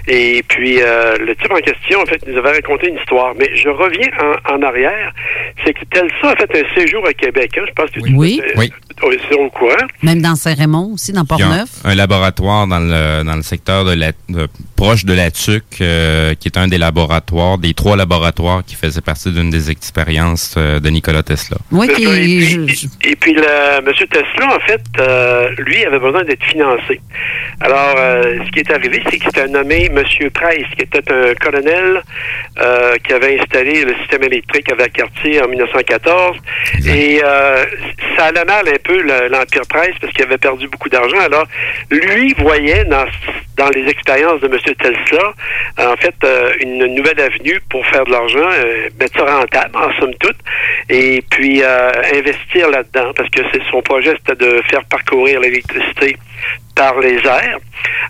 Et 0.06 0.42
puis 0.46 0.80
euh, 0.82 1.16
le 1.18 1.34
type 1.34 1.50
en 1.50 1.56
question, 1.56 2.00
en 2.02 2.06
fait, 2.06 2.20
nous 2.26 2.36
avait 2.36 2.52
raconté 2.52 2.88
une 2.88 2.96
histoire. 2.96 3.32
Mais 3.38 3.50
je 3.56 3.68
reviens 3.70 4.08
en, 4.46 4.56
en 4.56 4.62
arrière. 4.62 5.12
C'est 5.64 5.72
que 5.72 5.84
Telsa 5.90 6.32
a 6.32 6.36
fait 6.36 6.66
un 6.66 6.74
séjour 6.74 7.06
à 7.06 7.14
Québec. 7.14 7.52
Hein, 7.56 7.62
je 7.66 7.72
pense 7.72 7.90
que 7.90 8.00
tu 8.00 8.14
Oui. 8.14 8.42
Oui. 8.56 8.70
oui. 9.02 9.18
C'est 9.28 9.34
au 9.36 9.48
courant. 9.50 9.74
Même 10.02 10.20
dans 10.22 10.36
Saint-Raymond 10.36 10.92
aussi, 10.94 11.12
dans 11.12 11.22
un, 11.22 11.24
Port-Neuf. 11.24 11.68
un 11.84 11.94
laboratoire 11.94 12.66
dans 12.66 12.78
le, 12.78 13.24
dans 13.24 13.36
le 13.36 13.42
secteur 13.42 13.84
de 13.84 13.92
la, 13.94 14.12
de- 14.28 14.48
proche 14.76 15.04
de 15.04 15.12
la 15.14 15.30
TUC, 15.30 15.62
euh, 15.80 16.34
qui 16.34 16.48
est 16.48 16.56
un 16.58 16.68
des 16.68 16.78
laboratoires, 16.78 17.58
des 17.58 17.74
trois 17.74 17.96
laboratoires 17.96 18.62
qui 18.64 18.76
faisaient 18.76 19.00
partie 19.00 19.30
d'une 19.32 19.50
des 19.50 19.70
expériences 19.70 20.54
euh, 20.58 20.78
de 20.80 20.88
Nikola 20.90 21.22
Tesla. 21.22 21.56
Oui, 21.72 21.86
ça. 21.88 21.94
qui, 21.94 23.13
et 23.14 23.16
puis, 23.16 23.32
le, 23.32 23.78
M. 23.78 23.92
Tesla, 24.10 24.56
en 24.56 24.58
fait, 24.66 24.80
euh, 24.98 25.50
lui, 25.58 25.84
avait 25.84 26.00
besoin 26.00 26.24
d'être 26.24 26.42
financé. 26.42 27.00
Alors, 27.60 27.94
euh, 27.96 28.38
ce 28.44 28.50
qui 28.50 28.58
est 28.58 28.72
arrivé, 28.72 29.00
c'est 29.04 29.18
qu'il 29.18 29.22
s'était 29.22 29.46
nommé 29.46 29.84
M. 29.86 30.02
Price, 30.32 30.66
qui 30.76 30.82
était 30.82 31.12
un 31.12 31.32
colonel 31.36 32.02
euh, 32.60 32.96
qui 33.06 33.12
avait 33.12 33.38
installé 33.38 33.84
le 33.84 33.94
système 33.98 34.24
électrique 34.24 34.68
à 34.72 34.74
Valcartier 34.74 35.40
en 35.44 35.46
1914. 35.46 36.36
Et 36.88 37.20
ça 38.16 38.24
allait 38.26 38.44
mal 38.44 38.66
un 38.68 38.78
peu 38.82 39.00
le- 39.00 39.28
l'Empire 39.28 39.62
Price 39.68 39.94
parce 40.00 40.12
qu'il 40.12 40.24
avait 40.24 40.38
perdu 40.38 40.66
beaucoup 40.66 40.88
d'argent. 40.88 41.20
Alors, 41.20 41.46
lui 41.92 42.34
voyait 42.38 42.84
dans 42.86 43.04
dans 43.56 43.68
les 43.70 43.86
expériences 43.88 44.40
de 44.40 44.48
M. 44.48 44.58
Tesla, 44.58 45.32
en 45.78 45.96
fait, 45.96 46.16
une 46.60 46.86
nouvelle 46.92 47.20
avenue 47.20 47.60
pour 47.70 47.86
faire 47.86 48.04
de 48.04 48.10
l'argent, 48.10 48.48
mettre 48.98 49.16
ça 49.16 49.24
rentable, 49.38 49.76
en 49.76 49.92
somme 50.00 50.14
toute, 50.18 50.34
et 50.88 51.22
puis 51.30 51.62
investir 52.12 52.68
là-dedans, 52.70 53.03
parce 53.12 53.28
que 53.30 53.40
c'est 53.52 53.62
son 53.70 53.82
projet, 53.82 54.14
c'était 54.18 54.44
de 54.44 54.62
faire 54.70 54.84
parcourir 54.86 55.40
l'électricité 55.40 56.16
par 56.74 56.98
les 56.98 57.16
airs. 57.16 57.58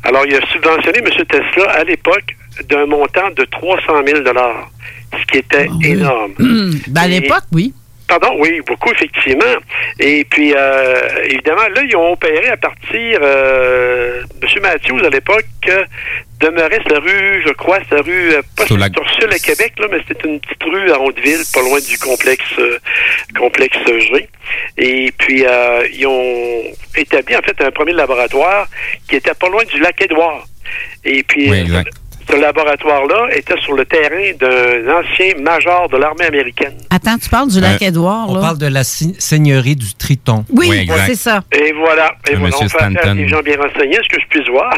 Alors, 0.03 0.25
il 0.27 0.35
a 0.35 0.47
subventionné 0.47 0.99
M. 0.99 1.11
Tesla 1.27 1.71
à 1.71 1.85
l'époque 1.85 2.37
d'un 2.69 2.87
montant 2.87 3.31
de 3.37 3.45
300 3.45 3.83
000 4.07 4.21
ce 5.19 5.27
qui 5.27 5.39
était 5.39 5.69
énorme. 5.83 6.35
Ben, 6.89 7.03
à 7.03 7.09
l'époque, 7.09 7.45
oui. 7.53 7.73
Pardon, 8.07 8.37
oui, 8.39 8.61
beaucoup, 8.67 8.91
effectivement. 8.93 9.45
Et 9.99 10.27
puis, 10.29 10.53
euh, 10.55 11.09
évidemment, 11.25 11.69
là, 11.75 11.83
ils 11.89 11.97
ont 11.97 12.13
opéré 12.13 12.49
à 12.49 12.57
partir... 12.57 13.19
Euh, 13.23 14.23
M. 14.43 14.63
Matthews, 14.63 15.05
à 15.05 15.09
l'époque, 15.09 15.47
demeurait 16.45 16.81
sa 16.89 16.99
rue, 16.99 17.43
je 17.47 17.53
crois, 17.53 17.79
sa 17.91 18.01
rue... 18.01 18.35
euh, 18.35 18.43
pas 18.57 18.65
la- 18.77 18.87
sur 18.89 19.03
Ursule 19.03 19.33
à 19.33 19.39
Québec, 19.39 19.73
là, 19.79 19.87
mais 19.91 19.99
c'était 20.07 20.29
une 20.29 20.41
petite 20.41 20.63
rue 20.63 20.91
à 20.91 21.01
Hauteville, 21.01 21.43
pas 21.53 21.61
loin 21.63 21.81
du 21.81 21.99
complexe 21.99 22.45
euh, 22.59 22.79
complexe 23.39 23.77
G. 23.87 24.29
Et 24.79 25.13
puis, 25.19 25.45
euh, 25.47 25.87
ils 25.93 26.07
ont 26.07 26.63
établi, 26.97 27.37
en 27.37 27.43
fait, 27.43 27.61
un 27.63 27.71
premier 27.71 27.93
laboratoire 27.93 28.69
qui 29.09 29.17
était 29.17 29.35
pas 29.35 29.49
loin 29.49 29.65
du 29.65 29.79
lac 29.81 30.01
Édouard. 30.01 30.47
Et 31.05 31.23
puis, 31.23 31.51
Oui, 31.51 31.59
exact. 31.61 31.93
Ce 32.31 32.37
laboratoire-là 32.41 33.29
était 33.37 33.59
sur 33.61 33.75
le 33.75 33.85
terrain 33.85 34.33
d'un 34.41 34.93
ancien 35.01 35.33
major 35.43 35.89
de 35.91 35.97
l'armée 35.97 36.25
américaine. 36.27 36.75
Attends, 36.91 37.19
tu 37.19 37.29
parles 37.29 37.51
du 37.51 37.61
lac 37.61 37.81
Euh, 37.83 37.87
Édouard, 37.87 38.27
On 38.29 38.35
là? 38.35 38.41
parle 38.41 38.59
de 38.59 38.67
la 38.67 38.85
seigneurie 38.85 39.77
du 39.77 39.95
Triton. 39.95 40.45
Oui, 40.51 40.89
c'est 41.07 41.15
ça. 41.17 41.43
Et 41.53 41.73
voilà. 41.73 42.15
Et 42.31 42.37
voilà, 42.37 42.57
on 42.61 42.65
Monsieur 42.65 42.79
fait 42.79 43.15
des 43.15 43.29
gens 43.29 43.41
bien 43.43 43.57
renseignés, 43.57 43.99
ce 44.03 44.17
que 44.17 44.21
je 44.23 44.27
puisse 44.29 44.49
voir? 44.49 44.73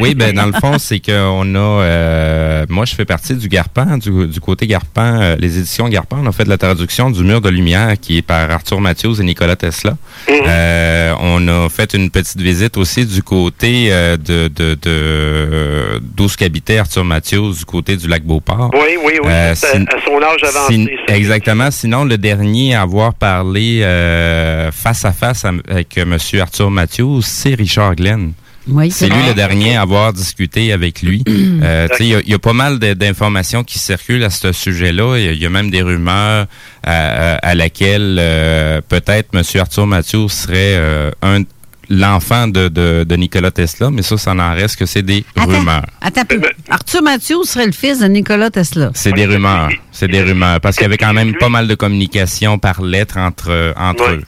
Oui, 0.00 0.14
ben 0.14 0.32
dans 0.40 0.46
le 0.46 0.52
fond, 0.52 0.78
c'est 0.78 1.00
qu'on 1.00 1.54
a. 1.54 1.58
euh, 1.58 2.66
moi, 2.68 2.84
je 2.84 2.94
fais 2.94 3.04
partie 3.04 3.34
du 3.34 3.48
Garpan, 3.48 3.98
du, 3.98 4.26
du 4.26 4.40
côté 4.40 4.66
Garpan, 4.66 5.20
euh, 5.20 5.36
les 5.38 5.58
éditions 5.58 5.88
Garpan. 5.88 6.18
On 6.22 6.26
a 6.26 6.32
fait 6.32 6.44
de 6.44 6.50
la 6.50 6.58
traduction 6.58 7.10
du 7.10 7.22
Mur 7.24 7.40
de 7.40 7.48
lumière 7.48 7.94
qui 8.00 8.18
est 8.18 8.22
par 8.22 8.50
Arthur 8.50 8.80
Matthews 8.80 9.20
et 9.20 9.24
Nicolas 9.24 9.56
Tesla. 9.56 9.96
Euh, 10.28 11.14
on 11.20 11.46
a 11.48 11.68
fait 11.68 11.94
une 11.94 12.10
petite 12.10 12.40
visite 12.40 12.76
aussi 12.76 13.06
du 13.06 13.22
côté 13.22 13.88
euh, 13.90 14.16
de 14.16 14.48
de 14.48 14.76
de 14.82 16.00
d'où 16.02 16.28
ce 16.28 16.36
qu'habitait 16.36 16.78
Arthur 16.90 17.04
Matthews, 17.04 17.52
du 17.58 17.64
côté 17.64 17.96
du 17.96 18.08
lac 18.08 18.24
Beauport. 18.24 18.70
Oui, 18.74 18.96
oui, 19.04 19.12
oui. 19.22 19.28
Euh, 19.30 19.54
c'est 19.54 19.68
sin- 19.76 19.84
à, 19.84 20.04
son 20.04 20.20
âge 20.20 20.42
avancé. 20.42 20.88
Exactement. 21.06 21.70
Sinon, 21.70 22.04
le 22.04 22.18
dernier 22.18 22.74
à 22.74 22.82
avoir 22.82 23.14
parlé 23.14 23.80
euh, 23.82 24.72
face 24.72 25.04
à 25.04 25.12
face 25.12 25.44
avec 25.44 25.96
euh, 25.98 26.02
M. 26.02 26.18
Arthur 26.40 26.68
Matthews, 26.68 27.22
c'est 27.22 27.54
Richard 27.54 27.94
Glenn. 27.94 28.32
Oui, 28.68 28.90
C'est 28.90 29.08
lui 29.08 29.22
le 29.26 29.34
dernier 29.34 29.76
à 29.76 29.82
avoir 29.82 30.12
discuté 30.12 30.72
avec 30.72 31.02
lui. 31.02 31.22
Euh, 31.62 31.86
Il 32.00 32.06
y, 32.06 32.14
a- 32.14 32.20
il 32.20 32.28
y 32.30 32.34
a 32.34 32.38
pas 32.38 32.52
mal 32.54 32.78
de- 32.78 32.94
d'informations 32.94 33.62
qui 33.64 33.78
circulent 33.78 34.24
à 34.24 34.30
ce 34.30 34.50
sujet-là. 34.50 35.16
Il 35.18 35.24
y 35.24 35.28
a- 35.28 35.32
il 35.32 35.38
y, 35.42 35.46
a 35.46 35.50
même 35.50 35.70
des 35.70 35.82
rumeurs 35.82 36.46
à, 36.82 37.34
à- 37.34 37.34
à 37.36 37.54
laquelle 37.54 38.16
euh, 38.18 38.80
peut-être 38.88 39.28
M. 39.34 39.42
Arthur 39.60 39.86
Mathieu 39.86 40.26
serait 40.28 40.74
euh, 40.74 41.10
un 41.22 41.42
l'enfant 41.90 42.46
de, 42.48 42.68
de, 42.68 43.04
de 43.04 43.16
Nikola 43.16 43.50
Tesla, 43.50 43.90
mais 43.90 44.02
ça, 44.02 44.16
ça 44.16 44.32
n'en 44.32 44.54
reste 44.54 44.78
que 44.78 44.86
c'est 44.86 45.02
des 45.02 45.24
rumeurs. 45.36 45.82
Attends, 46.00 46.20
un 46.22 46.24
peu. 46.24 46.40
Arthur 46.70 47.02
Mathieu 47.02 47.42
serait 47.44 47.66
le 47.66 47.72
fils 47.72 47.98
de 47.98 48.06
Nicolas 48.06 48.48
Tesla. 48.50 48.90
C'est 48.94 49.12
des 49.12 49.26
rumeurs. 49.26 49.68
C'est 49.92 50.08
des 50.08 50.22
rumeurs. 50.22 50.60
Parce 50.60 50.76
qu'il 50.76 50.84
y 50.84 50.86
avait 50.86 50.96
quand 50.96 51.12
même 51.12 51.34
pas 51.36 51.48
mal 51.48 51.66
de 51.66 51.74
communication 51.74 52.58
par 52.58 52.80
lettre 52.80 53.18
entre, 53.18 53.74
entre 53.76 54.08
Ouais. 54.08 54.16
eux. 54.16 54.22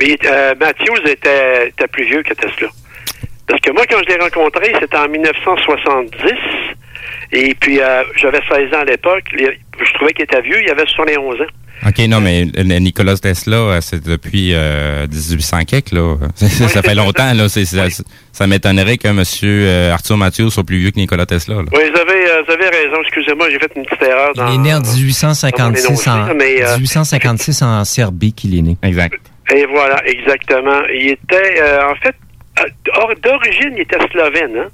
Mais 0.00 0.16
euh, 0.26 0.54
Matthews 0.60 1.00
était, 1.06 1.68
était 1.70 1.88
plus 1.88 2.04
vieux 2.04 2.22
que 2.22 2.32
Tesla. 2.34 2.68
Parce 3.48 3.60
que 3.60 3.72
moi, 3.72 3.82
quand 3.90 3.98
je 4.06 4.14
l'ai 4.14 4.20
rencontré, 4.22 4.72
c'était 4.80 4.96
en 4.96 5.08
1970. 5.08 6.32
Et 7.32 7.54
puis, 7.54 7.80
euh, 7.80 8.02
j'avais 8.16 8.40
16 8.48 8.72
ans 8.74 8.80
à 8.82 8.84
l'époque. 8.84 9.24
Je 9.34 9.92
trouvais 9.94 10.12
qu'il 10.12 10.22
était 10.24 10.40
vieux. 10.40 10.62
Il 10.62 10.70
avait 10.70 10.86
71 10.86 11.40
ans. 11.40 11.44
OK, 11.86 11.98
non, 12.08 12.20
mais 12.20 12.44
Nicolas 12.80 13.16
Tesla, 13.16 13.56
euh, 13.56 13.80
c'est 13.80 14.02
depuis 14.04 14.52
euh, 14.54 15.06
1800 15.06 15.64
quelques, 15.64 15.92
là. 15.92 16.16
ça 16.36 16.82
fait 16.82 16.94
longtemps, 16.94 17.32
là. 17.34 17.48
Ça, 17.48 17.60
ça 18.32 18.46
m'étonnerait 18.46 18.98
que 18.98 19.08
M. 19.08 19.22
euh, 19.44 19.92
Arthur 19.92 20.16
Mathieu 20.16 20.50
soit 20.50 20.64
plus 20.64 20.78
vieux 20.78 20.90
que 20.90 20.98
Nicolas 20.98 21.26
Tesla, 21.26 21.56
là. 21.56 21.62
Oui, 21.72 21.82
vous 21.94 22.00
avez, 22.00 22.30
euh, 22.30 22.42
vous 22.46 22.52
avez 22.52 22.68
raison. 22.68 22.96
Excusez-moi, 23.02 23.48
j'ai 23.50 23.58
fait 23.58 23.70
une 23.76 23.84
petite 23.84 24.02
erreur. 24.02 24.32
Dans, 24.34 24.48
Il 24.48 24.54
est 24.54 24.58
né 24.58 24.74
en 24.74 24.80
1856 24.80 25.86
en, 26.08 26.12
dans 26.12 26.16
mon 26.18 26.24
énoncé, 26.26 26.34
mais, 26.36 26.62
euh, 26.62 26.76
1856 26.78 27.62
en 27.62 27.84
Serbie 27.84 28.32
qu'il 28.32 28.58
est 28.58 28.62
né. 28.62 28.76
Exact. 28.82 29.14
Et 29.54 29.64
voilà, 29.66 30.02
exactement. 30.06 30.80
Il 30.92 31.08
était, 31.10 31.60
euh, 31.62 31.90
en 31.90 31.94
fait, 31.96 32.14
or- 32.96 33.12
d'origine, 33.22 33.72
il 33.76 33.80
était 33.82 33.96
slovène. 34.12 34.56
Hein? 34.58 34.68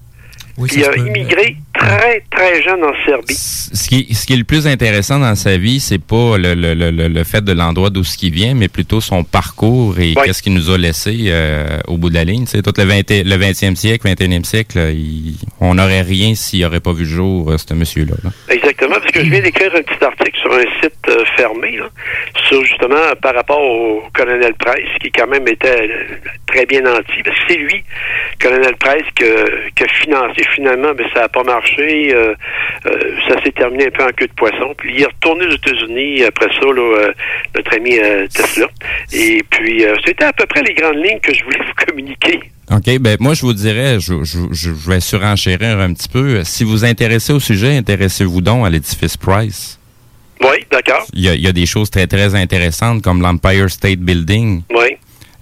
Oui, 0.56 0.68
Puis 0.68 0.80
il 0.80 0.84
a 0.84 0.96
immigré 0.96 1.56
très, 1.76 2.22
très 2.30 2.62
jeune 2.62 2.82
en 2.84 2.92
Serbie. 3.04 3.34
Ce 3.34 3.88
qui, 3.88 4.14
ce 4.14 4.24
qui 4.24 4.34
est 4.34 4.36
le 4.36 4.44
plus 4.44 4.66
intéressant 4.68 5.18
dans 5.18 5.34
sa 5.34 5.56
vie, 5.58 5.80
c'est 5.80 5.98
pas 5.98 6.38
le, 6.38 6.54
le, 6.54 6.74
le, 6.74 6.90
le- 7.08 7.24
fait 7.24 7.42
de 7.44 7.52
l'endroit 7.52 7.90
d'où 7.90 8.04
ce 8.04 8.16
qui 8.16 8.30
vient, 8.30 8.54
mais 8.54 8.68
plutôt 8.68 9.00
son 9.00 9.24
parcours 9.24 9.98
et 9.98 10.14
qu'est-ce 10.24 10.42
qu'il 10.42 10.54
nous 10.54 10.70
a 10.70 10.78
laissé 10.78 11.24
euh, 11.26 11.78
au 11.88 11.96
bout 11.96 12.10
de 12.10 12.14
la 12.14 12.24
ligne. 12.24 12.44
Tout 12.46 12.72
le, 12.76 12.84
20, 12.84 13.10
le 13.10 13.36
20e 13.36 13.74
siècle, 13.74 14.06
21e 14.08 14.44
siècle, 14.44 14.78
il- 14.92 15.34
on 15.60 15.74
n'aurait 15.74 16.02
rien 16.02 16.34
s'il 16.36 16.60
n'aurait 16.62 16.80
pas 16.80 16.92
vu 16.92 17.02
le 17.04 17.08
jour, 17.10 17.50
euh, 17.50 17.56
ce 17.58 17.74
monsieur-là. 17.74 18.14
là. 18.22 18.30
Exactement, 18.48 18.94
parce 19.00 19.10
que 19.10 19.24
je 19.24 19.30
viens 19.30 19.40
d'écrire 19.40 19.72
un 19.74 19.82
petit 19.82 20.04
article 20.04 20.38
sur 20.40 20.52
un 20.52 20.62
site 20.80 20.94
euh, 21.08 21.24
fermé, 21.36 21.76
là, 21.78 21.88
sur 22.48 22.64
justement 22.64 22.94
par 23.20 23.34
rapport 23.34 23.60
au 23.60 24.02
colonel 24.12 24.54
Price, 24.54 24.88
qui 25.02 25.10
quand 25.10 25.26
même 25.26 25.48
était 25.48 25.90
très 26.46 26.66
bien 26.66 26.82
que 26.82 27.30
c'est 27.48 27.56
lui, 27.56 27.82
colonel 28.40 28.76
Price, 28.76 29.04
qui 29.16 29.24
a 29.24 29.88
financé 30.00 30.43
finalement, 30.54 30.92
mais 30.96 31.04
ça 31.14 31.20
n'a 31.20 31.28
pas 31.28 31.42
marché. 31.44 32.14
euh, 32.14 32.34
euh, 32.86 32.98
ça 33.28 33.42
s'est 33.42 33.52
terminé 33.52 33.86
un 33.86 33.90
peu 33.90 34.02
en 34.04 34.08
queue 34.08 34.26
de 34.26 34.32
poisson. 34.32 34.74
Puis 34.76 34.94
il 34.94 35.02
est 35.02 35.06
retourné 35.06 35.46
aux 35.46 35.52
États-Unis 35.54 36.24
après 36.24 36.48
ça, 36.52 36.66
là, 36.66 36.96
euh, 36.98 37.12
notre 37.54 37.74
ami 37.76 37.98
Tesla. 38.32 38.66
Et 39.12 39.42
puis, 39.50 39.84
c'était 40.04 40.24
à 40.24 40.32
peu 40.32 40.46
près 40.46 40.62
les 40.62 40.74
grandes 40.74 40.96
lignes 40.96 41.20
que 41.20 41.34
je 41.34 41.42
voulais 41.44 41.58
vous 41.66 41.86
communiquer. 41.86 42.40
OK, 42.70 42.98
ben 42.98 43.18
moi 43.20 43.34
je 43.34 43.42
vous 43.42 43.52
dirais, 43.52 44.00
je, 44.00 44.24
je, 44.24 44.38
je, 44.50 44.70
je 44.72 44.90
vais 44.90 45.00
surenchérir 45.00 45.78
un 45.80 45.92
petit 45.92 46.08
peu. 46.08 46.42
Si 46.44 46.64
vous 46.64 46.84
intéressez 46.84 47.32
au 47.34 47.38
sujet, 47.40 47.76
intéressez-vous 47.76 48.40
donc 48.40 48.66
à 48.66 48.70
l'édifice 48.70 49.18
Price. 49.18 49.78
Oui, 50.40 50.64
d'accord. 50.70 51.06
Il 51.12 51.20
y, 51.20 51.28
a, 51.28 51.34
il 51.34 51.42
y 51.42 51.46
a 51.46 51.52
des 51.52 51.66
choses 51.66 51.90
très 51.90 52.06
très 52.06 52.34
intéressantes 52.34 53.02
comme 53.02 53.20
l'Empire 53.20 53.68
State 53.70 53.98
Building. 53.98 54.62
Oui. 54.70 54.96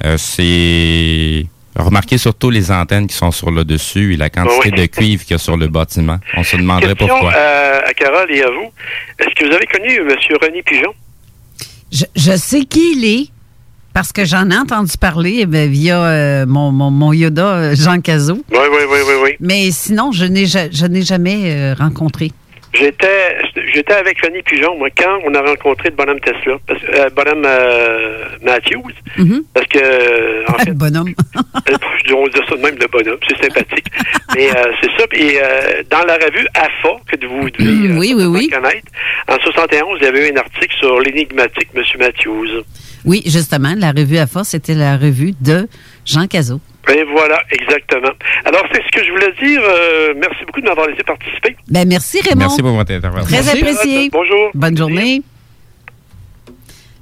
Euh, 0.05 0.17
c'est 0.19 1.47
remarquez 1.77 2.19
surtout 2.19 2.51
les 2.51 2.71
antennes 2.71 3.07
qui 3.07 3.17
sont 3.17 3.31
sur 3.31 3.51
le 3.51 3.65
dessus 3.65 4.15
et 4.15 4.17
la 4.17 4.29
quantité 4.31 4.71
Oui. 4.73 4.81
de 4.81 4.87
cuivre 4.87 5.23
qu'il 5.23 5.33
y 5.33 5.35
a 5.35 5.39
sur 5.39 5.57
le 5.57 5.69
bâtiment. 5.69 6.19
On 6.37 6.43
se 6.43 6.57
demanderait 6.57 6.95
Question 6.95 7.09
pourquoi. 7.09 7.33
euh, 7.35 7.81
à 7.87 7.95
Carole 7.95 8.31
et 8.31 8.43
à 8.43 8.49
vous. 8.51 8.71
Est-ce 9.19 9.35
que 9.35 9.47
vous 9.49 9.55
avez 9.55 9.67
connu 9.67 9.89
M. 9.97 10.09
René 10.43 10.63
Pigeon? 10.63 10.93
Je, 11.91 12.05
je 12.17 12.37
sais 12.37 12.65
qui 12.65 12.93
il 12.97 13.05
est 13.05 13.29
parce 13.95 14.11
que 14.13 14.25
j'en 14.25 14.49
ai 14.51 14.57
entendu 14.57 14.93
parler 14.99 15.41
eh 15.41 15.47
bien, 15.47 15.67
via 15.67 16.03
euh, 16.03 16.47
mon, 16.47 16.73
mon, 16.73 16.91
mon 16.91 17.13
Yoda 17.13 17.47
euh, 17.47 17.75
Jean 17.77 18.01
Cazot. 18.01 18.43
Oui, 18.51 18.59
oui, 18.59 18.79
oui, 18.91 18.99
oui, 19.07 19.15
oui. 19.23 19.31
Mais 19.41 19.71
sinon, 19.71 20.13
je 20.13 20.25
n'ai 20.25 20.47
je 20.47 20.87
n'ai 20.87 21.03
jamais 21.03 21.53
euh, 21.53 21.75
rencontré. 21.79 22.33
J'étais, 22.75 23.37
j'étais 23.75 23.93
avec 23.93 24.25
René 24.25 24.43
Pigeon, 24.43 24.79
moi, 24.79 24.89
quand 24.97 25.19
on 25.27 25.35
a 25.35 25.43
rencontré 25.43 25.91
le 25.91 25.95
bonhomme 25.97 26.21
Tesla, 26.21 26.57
parce, 26.67 26.81
euh, 26.95 27.11
bonhomme 27.11 27.45
euh, 27.47 28.25
Matthews, 28.43 28.93
Mhm. 29.19 29.43
parce 29.53 29.67
que, 29.67 29.79
euh, 29.79 30.45
en 30.49 30.55
fait, 30.59 30.69
Le 30.71 30.75
bonhomme. 30.75 31.13
euh, 31.37 32.15
on 32.17 32.27
dit 32.29 32.39
ça 32.49 32.57
de 32.57 32.63
même, 32.63 32.77
le 32.81 32.87
bonhomme, 32.87 33.19
c'est 33.29 33.43
sympathique. 33.43 33.87
Mais 34.35 34.49
euh, 34.57 34.73
c'est 34.81 34.91
ça, 34.99 35.07
puis 35.07 35.37
euh, 35.37 35.83
dans 35.91 36.03
la 36.07 36.15
revue 36.15 36.47
AFA, 36.55 36.97
que 37.09 37.27
vous 37.27 37.51
devez 37.51 37.89
euh, 37.93 37.99
oui, 37.99 38.15
oui, 38.17 38.25
oui. 38.25 38.49
connaître, 38.49 38.89
en 39.29 39.37
71, 39.39 39.99
il 40.01 40.05
y 40.05 40.07
avait 40.07 40.29
eu 40.29 40.33
un 40.33 40.37
article 40.39 40.75
sur 40.79 40.99
l'énigmatique 41.01 41.69
M. 41.75 41.83
Matthews. 41.99 42.63
Oui, 43.05 43.23
justement, 43.27 43.75
la 43.77 43.91
revue 43.91 44.17
AFA, 44.17 44.45
c'était 44.45 44.75
la 44.75 44.97
revue 44.97 45.35
de 45.41 45.69
Jean 46.07 46.27
Cazot. 46.27 46.61
Et 46.91 47.05
voilà, 47.05 47.41
exactement. 47.51 48.11
Alors, 48.45 48.63
c'est 48.73 48.83
ce 48.83 48.91
que 48.91 49.05
je 49.05 49.11
voulais 49.13 49.33
dire. 49.43 49.61
Euh, 49.63 50.15
merci 50.21 50.45
beaucoup 50.47 50.61
de 50.61 50.67
m'avoir 50.67 50.89
laissé 50.89 51.03
participer. 51.05 51.57
Ben, 51.69 51.87
merci 51.89 52.21
Raymond. 52.21 52.41
Merci 52.41 52.61
pour 52.63 52.73
votre 52.73 52.93
intervention. 52.93 53.27
Très 53.37 53.49
apprécié. 53.49 54.11
Bonjour. 54.13 54.51
Bonne 54.55 54.77
journée. 54.77 55.23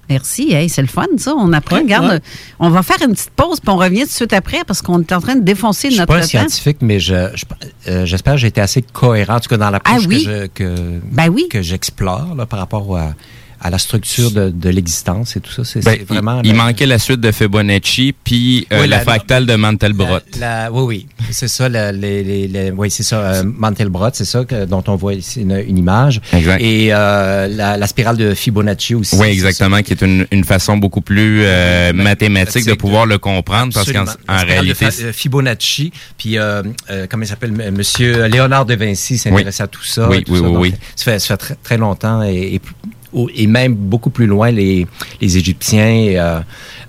Merci, 0.08 0.52
hey, 0.52 0.68
c'est 0.68 0.82
le 0.82 0.88
fun, 0.88 1.06
ça. 1.18 1.34
On 1.36 1.52
apprend. 1.52 1.76
Regarde, 1.78 2.10
ouais. 2.14 2.20
on 2.58 2.68
va 2.68 2.82
faire 2.82 2.96
une 3.00 3.12
petite 3.14 3.30
pause, 3.30 3.60
puis 3.60 3.70
on 3.70 3.76
revient 3.76 4.00
tout 4.00 4.06
de 4.06 4.12
suite 4.12 4.32
après 4.32 4.58
parce 4.66 4.82
qu'on 4.82 5.00
est 5.00 5.12
en 5.12 5.20
train 5.20 5.36
de 5.36 5.44
défoncer 5.44 5.86
Je 5.88 5.92
suis 5.92 6.00
notre 6.00 6.12
pas 6.12 6.18
un 6.18 6.22
temps. 6.22 6.26
scientifique, 6.26 6.78
mais 6.80 6.98
je, 6.98 7.14
je- 7.34 7.44
euh, 7.92 8.04
j'espère 8.06 8.34
que 8.34 8.40
j'ai 8.40 8.48
été 8.48 8.60
assez 8.60 8.82
cohérent, 8.82 9.36
en 9.36 9.40
tout 9.40 9.48
cas 9.48 9.56
dans 9.56 9.70
l'approche 9.70 10.02
Ah 10.04 10.08
oui? 10.08 10.24
que 10.24 10.30
je- 10.32 10.46
que, 10.48 11.00
Ben 11.12 11.28
oui. 11.28 11.46
que 11.48 11.62
j'explore 11.62 12.34
là, 12.36 12.44
par 12.44 12.58
rapport 12.58 12.96
à, 12.96 13.12
à 13.60 13.68
la 13.70 13.78
structure 13.78 14.30
de, 14.30 14.48
de 14.50 14.68
l'existence 14.70 15.36
et 15.36 15.40
tout 15.40 15.52
ça. 15.52 15.64
C'est 15.64 15.84
Ben, 15.84 15.98
vraiment... 16.08 16.40
il, 16.42 16.54
manquait 16.54 16.86
la 16.86 16.98
suite 16.98 17.20
de 17.20 17.30
Fibonacci 17.30 18.14
puis 18.24 18.66
euh, 18.72 18.80
Oui, 18.82 18.88
la, 18.88 18.96
la- 18.98 19.02
fractale 19.02 19.44
de 19.46 19.54
Mantelbrot. 19.54 20.18
La- 20.38 20.64
la- 20.64 20.72
oui, 20.72 21.06
oui, 21.20 21.26
c'est 21.30 21.48
ça. 21.48 21.68
les, 21.68 21.92
les- 21.92 22.48
les- 22.48 22.70
oui, 22.70 22.90
c'est 22.90 23.02
ça. 23.02 23.16
Euh, 23.20 23.42
Mantelbrot, 23.44 24.10
c'est 24.14 24.24
ça 24.24 24.44
que- 24.44 24.64
dont 24.64 24.82
on 24.88 24.96
voit 24.96 25.14
ici 25.14 25.42
une, 25.42 25.56
une 25.66 25.76
image. 25.78 26.20
Exact. 26.32 26.60
Et 26.62 26.88
euh, 26.92 27.48
la, 27.48 27.86
spirale 27.86 28.16
de 28.16 28.34
Fibonacci 28.34 28.94
aussi. 28.94 29.16
Oui, 29.16 29.28
exactement, 29.28 29.82
qui 29.82 29.92
est 29.92 30.02
une, 30.02 30.26
une 30.30 30.44
façon 30.44 30.76
beaucoup 30.78 31.00
plus 31.02 31.42
euh, 31.44 31.92
mathématique 31.92 32.64
de 32.66 32.74
pouvoir 32.74 33.04
le 33.06 33.18
comprendre 33.18 33.72
parce 33.74 33.92
qu'en 33.92 34.00
Absolument. 34.06 34.24
en 34.28 34.32
La 34.34 34.38
spirale 34.40 34.66
de 34.66 34.72
réalité, 34.74 35.12
Fibonacci, 35.12 35.92
puis 36.16 36.36
comment 37.10 37.22
il 37.24 37.28
s'appelle, 37.28 37.60
M- 37.60 37.74
Monsieur 37.76 38.26
Léonard 38.26 38.64
de 38.64 38.74
Vinci 38.74 39.18
s'intéressait 39.18 39.62
à 39.64 39.66
tout 39.66 39.84
ça. 39.84 40.08
Oui, 40.08 40.24
tout 40.24 40.32
oui, 40.32 40.38
ça. 40.38 40.44
oui, 40.44 40.52
Donc, 40.52 40.62
oui. 40.62 40.74
Ça 40.96 41.04
fait, 41.04 41.18
ça 41.18 41.26
fait 41.28 41.36
très, 41.36 41.54
très 41.62 41.76
longtemps 41.76 42.22
et, 42.22 42.60
et 43.34 43.46
même 43.46 43.74
beaucoup 43.74 44.10
plus 44.10 44.26
loin, 44.26 44.50
les, 44.50 44.86
les 45.20 45.36
Égyptiens 45.36 46.06
euh, 46.10 46.40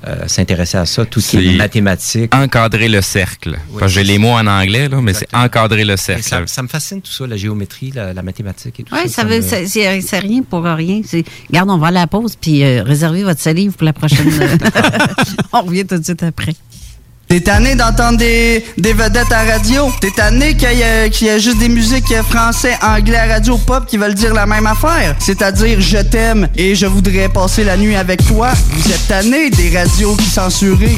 euh, 0.08 0.28
s'intéressaient 0.28 0.78
à 0.78 0.86
ça, 0.86 1.06
tout 1.06 1.20
ce 1.20 1.38
qui 1.38 1.56
est 1.56 1.58
mathématiques. 1.58 2.34
encadrer 2.36 2.88
le 2.90 3.02
cercle. 3.02 3.58
Oui, 3.72 3.82
j'ai 3.88 4.04
les 4.04 4.18
mots 4.18 4.32
en 4.34 4.46
anglais, 4.48 4.88
là, 4.90 5.02
mais 5.02 5.14
c'est 5.14 5.28
encadrer 5.34 5.84
le 5.86 5.98
cercle. 5.98 6.24
Ça, 6.24 6.42
ça 6.48 6.62
me 6.64 6.68
fascine 6.68 7.02
tout 7.02 7.12
ça, 7.12 7.26
la 7.28 7.38
géométrie, 7.38 7.92
la, 7.94 8.14
la 8.14 8.22
mathématique 8.24 8.80
et 8.80 8.84
tout 8.84 8.94
Oui, 8.96 9.08
ça. 9.10 9.22
ça, 9.22 9.24
veut, 9.24 9.38
me- 9.38 9.42
ça- 9.42 9.66
c'est 9.68 10.20
rien 10.20 10.42
pour 10.44 10.64
rien. 10.64 11.02
Regarde, 11.50 11.70
on 11.70 11.78
va 11.78 11.88
à 11.88 11.92
la 11.92 12.08
pause, 12.08 12.36
puis 12.40 12.64
euh, 12.64 12.84
réservez 12.84 13.24
votre 13.24 13.40
salive 13.42 13.72
pour 13.74 13.86
la 13.86 13.94
prochaine. 13.94 14.30
on 15.54 15.62
revient 15.62 15.86
tout 15.86 15.98
de 15.98 16.04
suite 16.04 16.24
après. 16.24 16.54
T'es 17.32 17.40
tanné 17.40 17.76
d'entendre 17.76 18.18
des, 18.18 18.66
des 18.78 18.92
vedettes 18.92 19.32
à 19.32 19.46
radio? 19.46 19.90
T'es 20.02 20.12
tanné 20.12 20.54
qu'il 20.58 20.68
y, 20.74 21.10
qu'il 21.12 21.28
y 21.28 21.30
ait 21.30 21.40
juste 21.40 21.60
des 21.60 21.70
musiques 21.70 22.14
français, 22.24 22.78
anglais 22.82 23.34
radio 23.34 23.58
pop 23.58 23.86
qui 23.86 23.96
veulent 23.96 24.16
dire 24.16 24.34
la 24.34 24.46
même 24.46 24.68
affaire? 24.68 25.16
C'est-à-dire 25.18 25.80
je 25.80 26.00
t'aime 26.00 26.50
et 26.58 26.76
je 26.76 26.88
voudrais 26.88 27.30
passer 27.30 27.64
la 27.64 27.78
nuit 27.78 27.96
avec 27.96 28.28
toi. 28.28 28.50
Vous 28.72 28.92
êtes 28.92 29.08
tanné 29.08 29.50
des 29.50 29.78
radios 29.78 30.18
qui 30.18 30.26
censurent. 30.26 30.78
Ben, 30.78 30.90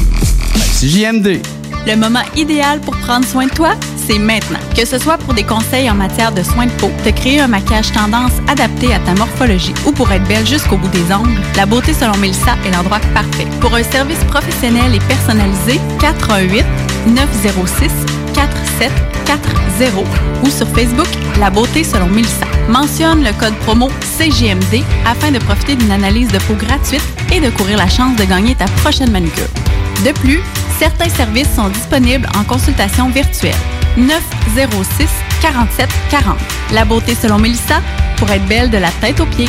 c'est 0.72 0.88
JMD. 0.88 1.40
Le 1.86 1.96
moment 1.96 2.22
idéal 2.34 2.80
pour 2.80 2.96
prendre 2.96 3.26
soin 3.26 3.44
de 3.44 3.50
toi, 3.50 3.74
c'est 4.06 4.18
maintenant. 4.18 4.58
Que 4.74 4.86
ce 4.86 4.98
soit 4.98 5.18
pour 5.18 5.34
des 5.34 5.42
conseils 5.42 5.90
en 5.90 5.94
matière 5.94 6.32
de 6.32 6.42
soins 6.42 6.64
de 6.64 6.70
peau, 6.72 6.90
te 7.04 7.10
créer 7.10 7.40
un 7.40 7.46
maquillage 7.46 7.92
tendance 7.92 8.32
adapté 8.48 8.94
à 8.94 8.98
ta 9.00 9.14
morphologie 9.14 9.74
ou 9.86 9.92
pour 9.92 10.10
être 10.10 10.26
belle 10.26 10.46
jusqu'au 10.46 10.78
bout 10.78 10.88
des 10.88 11.12
ongles, 11.12 11.38
la 11.56 11.66
beauté 11.66 11.92
selon 11.92 12.16
Mélissa 12.16 12.56
est 12.66 12.70
l'endroit 12.70 13.00
parfait. 13.12 13.46
Pour 13.60 13.74
un 13.74 13.82
service 13.82 14.22
professionnel 14.24 14.94
et 14.94 14.98
personnalisé, 15.00 15.78
418 16.26 16.64
906 17.06 17.92
4740 18.34 20.06
ou 20.42 20.50
sur 20.50 20.66
Facebook 20.68 21.06
La 21.38 21.50
beauté 21.50 21.84
selon 21.84 22.06
Mélissa. 22.06 22.46
Mentionne 22.68 23.22
le 23.22 23.32
code 23.38 23.54
promo 23.60 23.90
CGMD 24.18 24.82
afin 25.06 25.30
de 25.30 25.38
profiter 25.38 25.76
d'une 25.76 25.90
analyse 25.90 26.28
de 26.28 26.38
peau 26.38 26.54
gratuite 26.54 27.04
et 27.32 27.40
de 27.40 27.50
courir 27.50 27.78
la 27.78 27.88
chance 27.88 28.16
de 28.16 28.24
gagner 28.24 28.54
ta 28.54 28.64
prochaine 28.82 29.10
manucure. 29.10 29.48
De 30.04 30.12
plus, 30.12 30.40
certains 30.78 31.08
services 31.08 31.54
sont 31.54 31.68
disponibles 31.68 32.28
en 32.38 32.44
consultation 32.44 33.08
virtuelle. 33.10 33.54
906 33.96 35.08
47 35.42 35.88
40. 36.10 36.36
La 36.72 36.84
beauté 36.84 37.14
selon 37.14 37.38
Mélissa 37.38 37.80
pour 38.16 38.30
être 38.30 38.46
belle 38.46 38.70
de 38.70 38.78
la 38.78 38.90
tête 39.00 39.20
aux 39.20 39.26
pieds. 39.26 39.48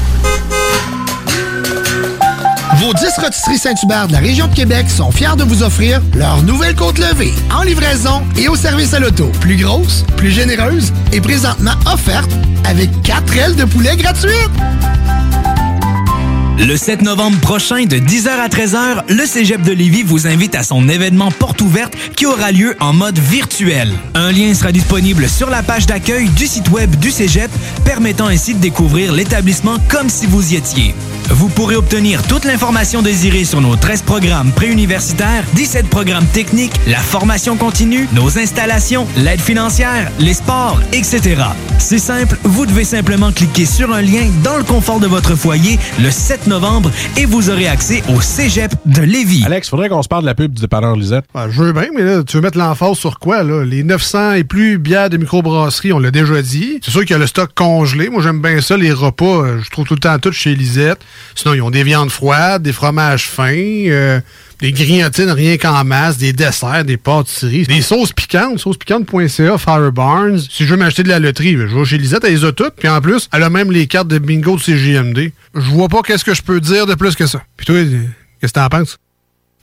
Vos 2.81 2.93
10 2.95 3.19
rôtisseries 3.19 3.59
Saint-Hubert 3.59 4.07
de 4.07 4.13
la 4.13 4.17
région 4.17 4.47
de 4.47 4.55
Québec 4.55 4.89
sont 4.89 5.11
fiers 5.11 5.35
de 5.37 5.43
vous 5.43 5.61
offrir 5.61 6.01
leur 6.15 6.41
nouvelle 6.41 6.73
côte 6.73 6.97
levée 6.97 7.31
en 7.55 7.61
livraison 7.61 8.23
et 8.35 8.47
au 8.47 8.55
service 8.55 8.95
à 8.95 8.99
l'auto. 8.99 9.31
Plus 9.39 9.55
grosse, 9.55 10.03
plus 10.17 10.31
généreuse 10.31 10.91
et 11.11 11.21
présentement 11.21 11.75
offerte 11.85 12.31
avec 12.65 12.89
4 13.03 13.37
ailes 13.37 13.55
de 13.55 13.65
poulet 13.65 13.95
gratuites. 13.97 14.49
Le 16.57 16.75
7 16.75 17.03
novembre 17.03 17.39
prochain, 17.39 17.85
de 17.85 17.97
10h 17.97 18.29
à 18.29 18.47
13h, 18.47 19.03
le 19.09 19.25
Cégep 19.27 19.61
de 19.61 19.73
Lévis 19.73 20.01
vous 20.01 20.25
invite 20.25 20.55
à 20.55 20.63
son 20.63 20.89
événement 20.89 21.29
porte 21.29 21.61
ouverte 21.61 21.93
qui 22.15 22.25
aura 22.25 22.51
lieu 22.51 22.75
en 22.79 22.93
mode 22.93 23.19
virtuel. 23.19 23.93
Un 24.15 24.31
lien 24.31 24.55
sera 24.55 24.71
disponible 24.71 25.29
sur 25.29 25.51
la 25.51 25.61
page 25.61 25.85
d'accueil 25.85 26.29
du 26.29 26.47
site 26.47 26.69
web 26.69 26.95
du 26.95 27.11
Cégep, 27.11 27.51
permettant 27.85 28.27
ainsi 28.27 28.55
de 28.55 28.59
découvrir 28.59 29.13
l'établissement 29.13 29.77
comme 29.87 30.09
si 30.09 30.25
vous 30.25 30.53
y 30.53 30.55
étiez. 30.55 30.95
Vous 31.33 31.47
pourrez 31.47 31.75
obtenir 31.77 32.21
toute 32.27 32.43
l'information 32.45 33.01
désirée 33.01 33.45
sur 33.45 33.61
nos 33.61 33.75
13 33.77 34.01
programmes 34.01 34.51
préuniversitaires, 34.51 35.43
17 35.53 35.87
programmes 35.89 36.25
techniques, 36.27 36.73
la 36.87 36.97
formation 36.99 37.55
continue, 37.55 38.07
nos 38.13 38.37
installations, 38.37 39.07
l'aide 39.15 39.39
financière, 39.39 40.11
les 40.19 40.33
sports, 40.33 40.79
etc. 40.91 41.41
C'est 41.79 41.99
simple, 41.99 42.37
vous 42.43 42.65
devez 42.65 42.83
simplement 42.83 43.31
cliquer 43.31 43.65
sur 43.65 43.93
un 43.93 44.01
lien 44.01 44.29
dans 44.43 44.57
le 44.57 44.63
confort 44.63 44.99
de 44.99 45.07
votre 45.07 45.35
foyer 45.35 45.79
le 45.99 46.11
7 46.11 46.47
novembre 46.47 46.91
et 47.17 47.25
vous 47.25 47.49
aurez 47.49 47.67
accès 47.67 48.03
au 48.13 48.19
Cégep 48.19 48.73
de 48.85 49.01
Lévis. 49.01 49.43
Alex, 49.45 49.69
faudrait 49.69 49.89
qu'on 49.89 50.03
se 50.03 50.09
parle 50.09 50.23
de 50.23 50.27
la 50.27 50.35
pub 50.35 50.53
du 50.53 50.61
dépanneur 50.61 50.95
Lisette. 50.95 51.25
Ben, 51.33 51.49
je 51.49 51.63
veux 51.63 51.71
bien, 51.73 51.87
mais 51.95 52.03
là, 52.03 52.23
tu 52.23 52.35
veux 52.37 52.41
mettre 52.43 52.57
l'emphase 52.57 52.97
sur 52.97 53.19
quoi, 53.19 53.43
là? 53.43 53.63
Les 53.63 53.83
900 53.83 54.33
et 54.33 54.43
plus 54.43 54.77
bières 54.77 55.09
de 55.09 55.17
microbrasserie, 55.17 55.93
on 55.93 55.99
l'a 55.99 56.11
déjà 56.11 56.41
dit. 56.41 56.79
C'est 56.83 56.91
sûr 56.91 57.01
qu'il 57.01 57.11
y 57.11 57.13
a 57.13 57.17
le 57.19 57.27
stock 57.27 57.51
congelé. 57.55 58.09
Moi, 58.09 58.21
j'aime 58.21 58.41
bien 58.41 58.59
ça, 58.61 58.75
les 58.77 58.91
repas. 58.91 59.25
euh, 59.43 59.59
Je 59.63 59.69
trouve 59.69 59.85
tout 59.85 59.93
le 59.95 59.99
temps 59.99 60.19
tout 60.19 60.31
chez 60.33 60.53
Lisette. 60.55 60.99
Sinon, 61.35 61.53
ils 61.53 61.61
ont 61.61 61.69
des 61.71 61.83
viandes 61.83 62.11
froides, 62.11 62.61
des 62.61 62.73
fromages 62.73 63.27
fins, 63.27 63.53
euh, 63.53 64.19
des 64.59 64.71
grillotines 64.71 65.31
rien 65.31 65.57
qu'en 65.57 65.83
masse, 65.83 66.17
des 66.17 66.33
desserts, 66.33 66.85
des 66.85 66.97
pâtisseries, 66.97 67.63
des 67.63 67.81
sauces 67.81 68.13
piquantes, 68.13 68.59
saucespiquante.ca, 68.59 69.57
Fire 69.57 69.91
Barnes. 69.91 70.39
Si 70.39 70.65
je 70.65 70.71
veux 70.71 70.77
m'acheter 70.77 71.03
de 71.03 71.09
la 71.09 71.19
loterie, 71.19 71.53
je 71.53 71.75
vais 71.75 71.85
chez 71.85 71.97
Lisette, 71.97 72.23
elle 72.23 72.33
les 72.33 72.45
a 72.45 72.51
toutes. 72.51 72.75
Puis 72.75 72.87
en 72.87 73.01
plus, 73.01 73.27
elle 73.33 73.43
a 73.43 73.49
même 73.49 73.71
les 73.71 73.87
cartes 73.87 74.07
de 74.07 74.19
bingo 74.19 74.55
de 74.55 74.61
CGMD. 74.61 75.31
Je 75.55 75.69
vois 75.71 75.89
pas 75.89 76.01
qu'est-ce 76.01 76.23
que 76.23 76.33
je 76.33 76.41
peux 76.41 76.59
dire 76.59 76.85
de 76.85 76.95
plus 76.95 77.15
que 77.15 77.25
ça. 77.25 77.41
Puis 77.57 77.65
toi, 77.65 77.75
qu'est-ce 78.39 78.53
que 78.53 78.59
t'en 78.59 78.69
penses? 78.69 78.97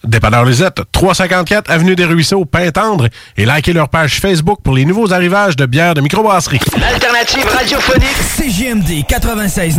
Dépanneur 0.05 0.45
Lisette, 0.45 0.81
354 0.93 1.71
Avenue 1.71 1.97
des 1.97 2.05
Ruisseaux, 2.05 2.45
Pintendre, 2.45 3.09
et 3.37 3.45
likez 3.45 3.73
leur 3.73 3.89
page 3.89 4.21
Facebook 4.21 4.61
pour 4.63 4.75
les 4.75 4.85
nouveaux 4.85 5.13
arrivages 5.13 5.57
de 5.57 5.67
bières 5.67 5.95
de 5.95 6.01
microbrasserie. 6.01 6.61
L'alternative 6.79 7.45
radiophonique 7.47 8.17
CGMD 8.37 9.05
96. 9.09 9.79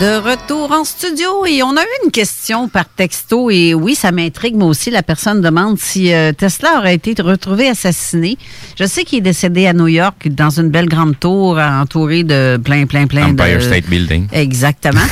De 0.00 0.16
retour 0.18 0.72
en 0.72 0.82
studio 0.84 1.46
et 1.46 1.62
on 1.62 1.76
a 1.76 1.80
eu 1.82 1.86
une 2.04 2.10
question 2.10 2.68
par 2.68 2.84
texto 2.88 3.48
et 3.48 3.74
oui, 3.74 3.94
ça 3.94 4.10
m'intrigue 4.10 4.56
moi 4.56 4.66
aussi. 4.68 4.90
La 4.90 5.04
personne 5.04 5.40
demande 5.40 5.78
si 5.78 6.12
euh, 6.12 6.32
Tesla 6.32 6.78
aurait 6.78 6.94
été 6.96 7.14
retrouvé 7.22 7.68
assassiné. 7.68 8.36
Je 8.78 8.84
sais 8.86 9.04
qu'il 9.04 9.18
est 9.18 9.22
décédé 9.22 9.66
à 9.68 9.72
New 9.72 9.86
York 9.86 10.28
dans 10.28 10.50
une 10.50 10.68
belle 10.68 10.88
grande 10.88 11.18
tour 11.18 11.58
entourée 11.58 12.24
de 12.24 12.58
plein, 12.62 12.86
plein, 12.86 13.06
plein 13.06 13.28
Empire 13.30 13.58
de... 13.58 13.60
State 13.60 13.86
Building. 13.88 14.26
Exactement. 14.32 15.00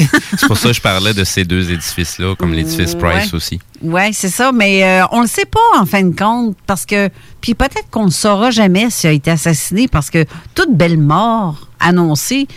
C'est 0.38 0.46
pour 0.46 0.56
ça 0.56 0.68
que 0.68 0.74
je 0.74 0.80
parlais 0.80 1.12
de 1.14 1.24
ces 1.24 1.44
deux 1.44 1.70
édifices-là, 1.72 2.34
comme 2.38 2.52
l'édifice 2.54 2.94
Price 2.94 3.32
Ouais. 3.32 3.34
aussi. 3.36 3.58
Oui, 3.82 4.12
c'est 4.12 4.28
ça, 4.28 4.50
mais 4.52 4.82
euh, 4.84 5.04
on 5.12 5.20
le 5.20 5.28
sait 5.28 5.44
pas 5.46 5.80
en 5.80 5.86
fin 5.86 6.02
de 6.02 6.14
compte 6.16 6.56
parce 6.66 6.84
que 6.86 7.08
puis 7.40 7.54
peut-être 7.54 7.88
qu'on 7.90 8.06
ne 8.06 8.10
saura 8.10 8.50
jamais 8.50 8.88
s'il 8.90 9.10
a 9.10 9.12
été 9.12 9.30
assassiné 9.30 9.86
parce 9.88 10.10
que 10.10 10.24
toute 10.54 10.74
belle 10.76 10.98
mort 10.98 11.68
annoncée 11.80 12.48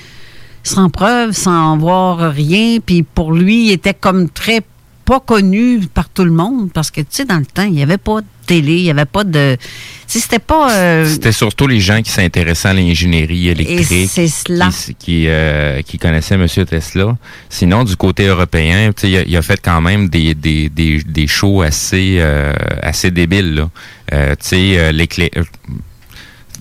sans 0.64 0.90
preuve, 0.90 1.32
sans 1.32 1.78
voir 1.78 2.32
rien, 2.34 2.78
puis 2.86 3.04
pour 3.04 3.34
lui, 3.34 3.68
il 3.68 3.72
était 3.72 3.94
comme 3.94 4.30
très 4.30 4.62
pas 5.04 5.20
connu 5.20 5.80
par 5.94 6.10
tout 6.10 6.24
le 6.24 6.32
monde 6.32 6.72
parce 6.72 6.92
que 6.92 7.02
tu 7.02 7.08
sais 7.10 7.26
dans 7.26 7.40
le 7.40 7.46
temps, 7.46 7.64
il 7.64 7.74
n'y 7.74 7.82
avait 7.84 7.98
pas 7.98 8.22
de 8.22 8.26
télé, 8.46 8.78
il 8.78 8.84
n'y 8.84 8.92
avait 8.92 9.06
pas 9.06 9.24
de 9.24 9.58
tu 9.60 9.68
sais, 10.08 10.20
c'était 10.20 10.40
pas 10.40 10.72
euh, 10.74 11.06
C'était 11.06 11.32
surtout 11.32 11.68
les 11.68 11.80
gens 11.80 12.02
qui 12.02 12.12
s'intéressaient 12.12 12.68
à 12.70 12.74
l'ingénierie 12.74 13.50
électrique. 13.50 13.92
Et 13.92 14.08
c'est 14.08 14.28
cela. 14.28 14.70
Qui, 14.70 14.94
qui, 14.96 15.24
euh, 15.28 15.82
qui 15.82 15.98
connaissaient 15.98 16.36
M. 16.36 16.48
Tesla. 16.48 17.18
Sinon, 17.50 17.84
du 17.84 17.96
côté 17.96 18.28
européen, 18.28 18.92
tu 18.96 19.02
sais, 19.02 19.10
il, 19.10 19.18
a, 19.18 19.22
il 19.24 19.36
a 19.38 19.42
fait 19.42 19.60
quand 19.62 19.82
même 19.82 20.08
des, 20.10 20.36
des, 20.36 20.70
des, 20.70 21.02
des 21.02 21.28
shows 21.28 21.62
assez, 21.62 22.18
euh, 22.20 22.54
assez 22.84 23.10
débiles. 23.10 23.56
Là. 23.56 23.70
Tu 24.36 24.48
sais, 24.48 24.92
l'éclair- 24.94 25.30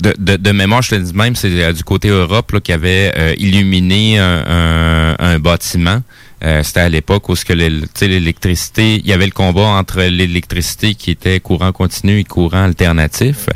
de, 0.01 0.14
de, 0.18 0.36
de 0.36 0.51
mémoire, 0.53 0.82
je 0.82 0.90
te 0.90 0.94
dis 0.96 1.14
même, 1.14 1.34
c'est 1.36 1.62
euh, 1.62 1.72
du 1.72 1.84
côté 1.84 2.09
Europe 2.09 2.53
là, 2.53 2.61
qui 2.61 2.72
avait 2.72 3.12
euh, 3.16 3.34
illuminé 3.38 4.18
un, 4.18 4.44
un, 4.46 5.16
un 5.18 5.38
bâtiment. 5.38 6.03
Euh, 6.43 6.62
C'était 6.62 6.80
à 6.80 6.88
l'époque 6.88 7.28
où 7.28 7.36
ce 7.36 7.45
que 7.45 7.53
l'électricité, 7.53 8.97
il 8.97 9.07
y 9.07 9.12
avait 9.12 9.26
le 9.26 9.32
combat 9.32 9.66
entre 9.66 10.03
l'électricité 10.03 10.95
qui 10.95 11.11
était 11.11 11.38
courant 11.41 11.72
continu 11.72 12.20
et 12.20 12.24
courant 12.24 12.64
alternatif. 12.64 13.47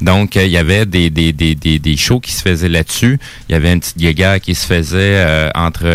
Donc, 0.00 0.36
euh, 0.36 0.44
il 0.44 0.50
y 0.50 0.56
avait 0.56 0.84
des, 0.84 1.08
des, 1.10 1.32
des, 1.32 1.54
des, 1.54 1.78
des 1.78 1.96
shows 1.96 2.20
qui 2.20 2.32
se 2.32 2.42
faisaient 2.42 2.68
là-dessus. 2.68 3.18
Il 3.48 3.52
y 3.52 3.54
avait 3.54 3.72
une 3.72 3.80
petite 3.80 3.98
guéguerre 3.98 4.40
qui 4.40 4.54
se 4.54 4.66
faisait 4.66 4.98
euh, 4.98 5.50
entre 5.54 5.86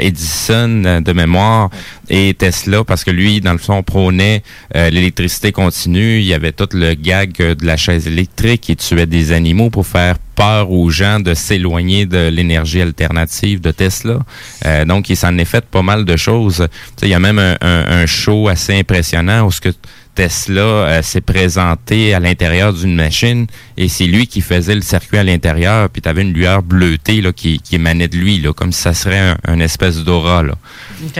Edison 0.00 1.00
de 1.00 1.12
mémoire 1.12 1.70
et 2.08 2.34
Tesla 2.34 2.84
parce 2.84 3.02
que 3.04 3.10
lui, 3.10 3.40
dans 3.40 3.52
le 3.52 3.58
fond, 3.58 3.82
prônait 3.82 4.42
l'électricité 4.74 5.52
continue. 5.52 6.18
Il 6.18 6.24
y 6.26 6.34
avait 6.34 6.52
tout 6.52 6.68
le 6.72 6.94
gag 6.94 7.36
de 7.36 7.66
la 7.66 7.76
chaise 7.76 8.06
électrique 8.06 8.60
qui 8.62 8.76
tuait 8.76 9.06
des 9.06 9.32
animaux 9.32 9.70
pour 9.70 9.86
faire 9.86 10.16
peur 10.40 10.70
aux 10.70 10.88
gens 10.90 11.20
de 11.20 11.34
s'éloigner 11.34 12.06
de 12.06 12.28
l'énergie 12.28 12.80
alternative 12.80 13.60
de 13.60 13.72
Tesla. 13.72 14.18
Euh, 14.64 14.86
donc, 14.86 15.10
il 15.10 15.16
s'en 15.16 15.36
est 15.36 15.44
fait 15.44 15.64
pas 15.66 15.82
mal 15.82 16.04
de 16.06 16.16
choses. 16.16 16.66
Il 17.02 17.08
y 17.08 17.14
a 17.14 17.18
même 17.18 17.38
un, 17.38 17.56
un- 17.60 17.86
un 18.02 18.06
show 18.06 18.48
assez 18.48 18.74
impressionnant 18.78 19.44
où 19.46 19.52
ce 19.52 19.60
que 19.60 19.68
Tesla 20.14 20.60
euh, 20.62 21.02
s'est 21.02 21.20
présenté 21.20 22.14
à 22.14 22.20
l'intérieur 22.20 22.72
d'une 22.72 22.94
machine 22.96 23.46
et 23.76 23.88
c'est 23.88 24.06
lui 24.06 24.26
qui 24.26 24.40
faisait 24.40 24.74
le 24.74 24.80
circuit 24.80 25.18
à 25.18 25.24
l'intérieur 25.24 25.88
puis 25.90 26.02
tu 26.02 26.08
avais 26.08 26.22
une 26.22 26.32
lueur 26.32 26.62
bleutée 26.62 27.20
là, 27.20 27.32
qui, 27.32 27.60
qui 27.60 27.76
émanait 27.76 28.08
de 28.08 28.16
lui 28.16 28.38
là, 28.40 28.52
comme 28.52 28.72
si 28.72 28.80
ça 28.82 28.94
serait 28.94 29.18
un, 29.18 29.36
un 29.46 29.60
espèce 29.60 29.98
d'aura. 30.02 30.42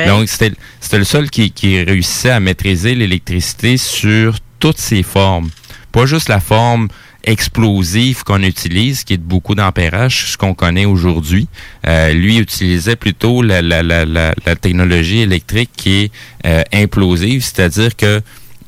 Donc, 0.07 0.29
c'était 0.29 0.53
c'était 0.81 0.99
le 0.99 1.05
seul 1.05 1.29
qui, 1.31 1.51
qui 1.53 1.83
réussissait 1.83 2.31
à 2.31 2.41
maîtriser 2.41 2.95
l'électricité 2.95 3.77
sur 3.77 4.39
toutes 4.59 4.79
ses 4.79 5.03
formes. 5.03 5.51
Pas 5.93 6.07
juste 6.07 6.29
la 6.29 6.41
forme 6.41 6.89
explosive 7.25 8.23
qu'on 8.25 8.43
utilise, 8.43 9.05
qui 9.05 9.15
est 9.15 9.19
de 9.19 9.23
beaucoup 9.23 9.55
d'ampérage, 9.55 10.33
ce 10.33 10.37
qu'on 10.37 10.55
connaît 10.55 10.85
aujourd'hui. 10.85 11.49
Euh, 11.87 12.13
lui 12.13 12.39
utilisait 12.39 12.97
plutôt 12.97 13.43
la, 13.43 13.63
la, 13.63 13.83
la, 13.83 14.05
la, 14.05 14.57
technologie 14.57 15.21
électrique 15.21 15.71
qui 15.77 16.03
est 16.03 16.13
euh, 16.47 16.63
implosive, 16.73 17.43
c'est-à-dire 17.43 17.97
que 17.97 18.21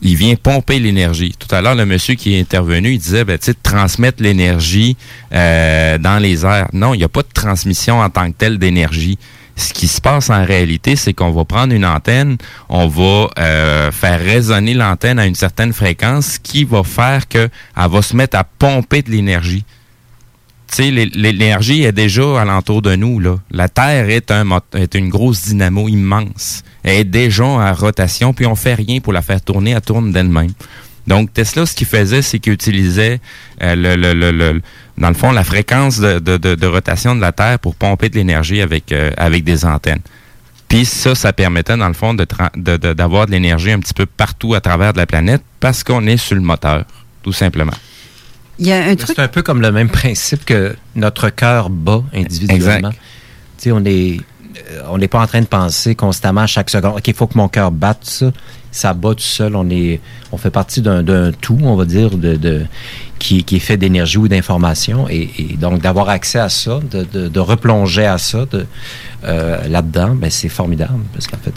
il 0.02 0.16
vient 0.16 0.34
pomper 0.34 0.80
l'énergie. 0.80 1.32
Tout 1.38 1.54
à 1.54 1.62
l'heure, 1.62 1.76
le 1.76 1.86
monsieur 1.86 2.16
qui 2.16 2.34
est 2.34 2.40
intervenu, 2.40 2.94
il 2.94 2.98
disait, 2.98 3.24
ben, 3.24 3.38
tu 3.38 3.54
transmettre 3.54 4.20
l'énergie 4.20 4.96
euh, 5.32 5.96
dans 5.98 6.18
les 6.18 6.44
airs. 6.44 6.68
Non, 6.72 6.92
il 6.92 6.98
n'y 6.98 7.04
a 7.04 7.08
pas 7.08 7.22
de 7.22 7.32
transmission 7.32 8.00
en 8.00 8.10
tant 8.10 8.30
que 8.30 8.36
telle 8.36 8.58
d'énergie. 8.58 9.16
Ce 9.54 9.72
qui 9.72 9.86
se 9.86 10.00
passe 10.00 10.30
en 10.30 10.44
réalité, 10.44 10.96
c'est 10.96 11.12
qu'on 11.12 11.30
va 11.30 11.44
prendre 11.44 11.74
une 11.74 11.84
antenne, 11.84 12.38
on 12.68 12.88
va 12.88 13.28
euh, 13.38 13.92
faire 13.92 14.18
résonner 14.18 14.74
l'antenne 14.74 15.18
à 15.18 15.26
une 15.26 15.34
certaine 15.34 15.72
fréquence, 15.72 16.38
qui 16.38 16.64
va 16.64 16.82
faire 16.82 17.28
que 17.28 17.48
elle 17.76 17.90
va 17.90 18.02
se 18.02 18.16
mettre 18.16 18.36
à 18.38 18.44
pomper 18.44 19.02
de 19.02 19.10
l'énergie. 19.10 19.64
Tu 20.68 20.76
sais, 20.84 20.90
l'é- 20.90 21.10
l'énergie 21.14 21.82
est 21.82 21.92
déjà 21.92 22.40
alentour 22.40 22.80
de 22.80 22.96
nous. 22.96 23.20
Là. 23.20 23.36
La 23.50 23.68
Terre 23.68 24.08
est, 24.08 24.30
un, 24.30 24.46
est 24.74 24.94
une 24.94 25.10
grosse 25.10 25.42
dynamo 25.42 25.86
immense. 25.86 26.62
Elle 26.82 27.00
est 27.00 27.04
déjà 27.04 27.44
en 27.44 27.74
rotation, 27.74 28.32
puis 28.32 28.46
on 28.46 28.54
fait 28.56 28.74
rien 28.74 29.00
pour 29.00 29.12
la 29.12 29.20
faire 29.20 29.42
tourner, 29.42 29.72
elle 29.72 29.82
tourne 29.82 30.12
d'elle-même. 30.12 30.52
Donc, 31.06 31.32
Tesla, 31.32 31.66
ce 31.66 31.74
qu'il 31.74 31.86
faisait, 31.86 32.22
c'est 32.22 32.38
qu'il 32.38 32.52
utilisait, 32.52 33.20
euh, 33.62 33.74
le, 33.74 33.96
le, 33.96 34.12
le, 34.14 34.30
le- 34.30 34.62
dans 34.98 35.08
le 35.08 35.14
fond, 35.14 35.32
la 35.32 35.42
fréquence 35.44 35.98
de, 35.98 36.18
de, 36.18 36.36
de, 36.36 36.54
de 36.54 36.66
rotation 36.66 37.16
de 37.16 37.20
la 37.20 37.32
Terre 37.32 37.58
pour 37.58 37.74
pomper 37.74 38.08
de 38.08 38.14
l'énergie 38.16 38.60
avec, 38.60 38.92
euh, 38.92 39.10
avec 39.16 39.42
des 39.42 39.64
antennes. 39.64 40.00
Puis 40.68 40.84
ça, 40.84 41.14
ça 41.14 41.32
permettait, 41.32 41.76
dans 41.76 41.88
le 41.88 41.94
fond, 41.94 42.14
de 42.14 42.24
tra- 42.24 42.50
de- 42.56 42.76
de- 42.76 42.92
d'avoir 42.92 43.26
de, 43.26 43.32
l'énergie 43.32 43.72
un 43.72 43.80
petit 43.80 43.94
peu 43.94 44.06
partout 44.06 44.54
à 44.54 44.60
travers 44.60 44.92
de 44.92 44.98
la 44.98 45.06
planète 45.06 45.42
parce 45.60 45.82
qu'on 45.82 46.06
est 46.06 46.16
sur 46.16 46.34
le 46.36 46.40
moteur, 46.40 46.84
tout 47.22 47.32
simplement. 47.32 47.74
Il 48.58 48.66
y 48.68 48.72
a 48.72 48.84
un 48.84 48.94
truc 48.94 49.14
C'est 49.16 49.22
un 49.22 49.28
peu 49.28 49.42
comme 49.42 49.60
le 49.60 49.72
même 49.72 49.88
principe 49.90 50.44
que 50.44 50.76
notre 50.94 51.30
cœur 51.30 51.68
bat 51.68 52.02
individuellement. 52.14 52.90
Exact. 52.90 52.92
Tu 53.58 53.64
sais, 53.64 53.72
on 53.72 53.84
est 53.84 54.20
euh, 54.70 54.82
on 54.90 54.98
n'est 54.98 55.08
pas 55.08 55.20
en 55.20 55.26
train 55.26 55.40
de 55.40 55.46
penser 55.46 55.94
constamment 55.94 56.42
à 56.42 56.46
chaque 56.46 56.70
seconde. 56.70 56.96
OK, 56.98 57.08
il 57.08 57.14
faut 57.14 57.26
que 57.26 57.36
mon 57.36 57.48
cœur 57.48 57.70
batte 57.72 58.04
ça. 58.04 58.30
Ça 58.72 58.94
bat 58.94 59.10
tout 59.14 59.20
seul. 59.20 59.54
On 59.54 59.68
est 59.70 60.00
on 60.32 60.36
fait 60.38 60.50
partie 60.50 60.80
d'un 60.82 61.30
tout, 61.32 61.58
on 61.62 61.76
va 61.76 61.84
dire, 61.84 62.10
de, 62.16 62.34
de- 62.36 62.64
qui, 63.18 63.44
qui 63.44 63.56
est 63.56 63.60
fait 63.60 63.76
d'énergie 63.76 64.18
ou 64.18 64.26
d'information. 64.26 65.08
Et, 65.08 65.30
et 65.38 65.56
donc 65.56 65.80
d'avoir 65.82 66.08
accès 66.08 66.38
à 66.40 66.48
ça, 66.48 66.80
de, 66.90 67.04
de- 67.04 67.28
de 67.28 67.38
replonger 67.40 68.06
à 68.06 68.18
ça 68.18 68.46
de, 68.50 68.66
euh, 69.24 69.68
là-dedans, 69.68 70.14
ben, 70.16 70.30
c'est 70.30 70.48
formidable. 70.48 71.04
Parce 71.12 71.26
qu'en 71.28 71.36
fait, 71.36 71.56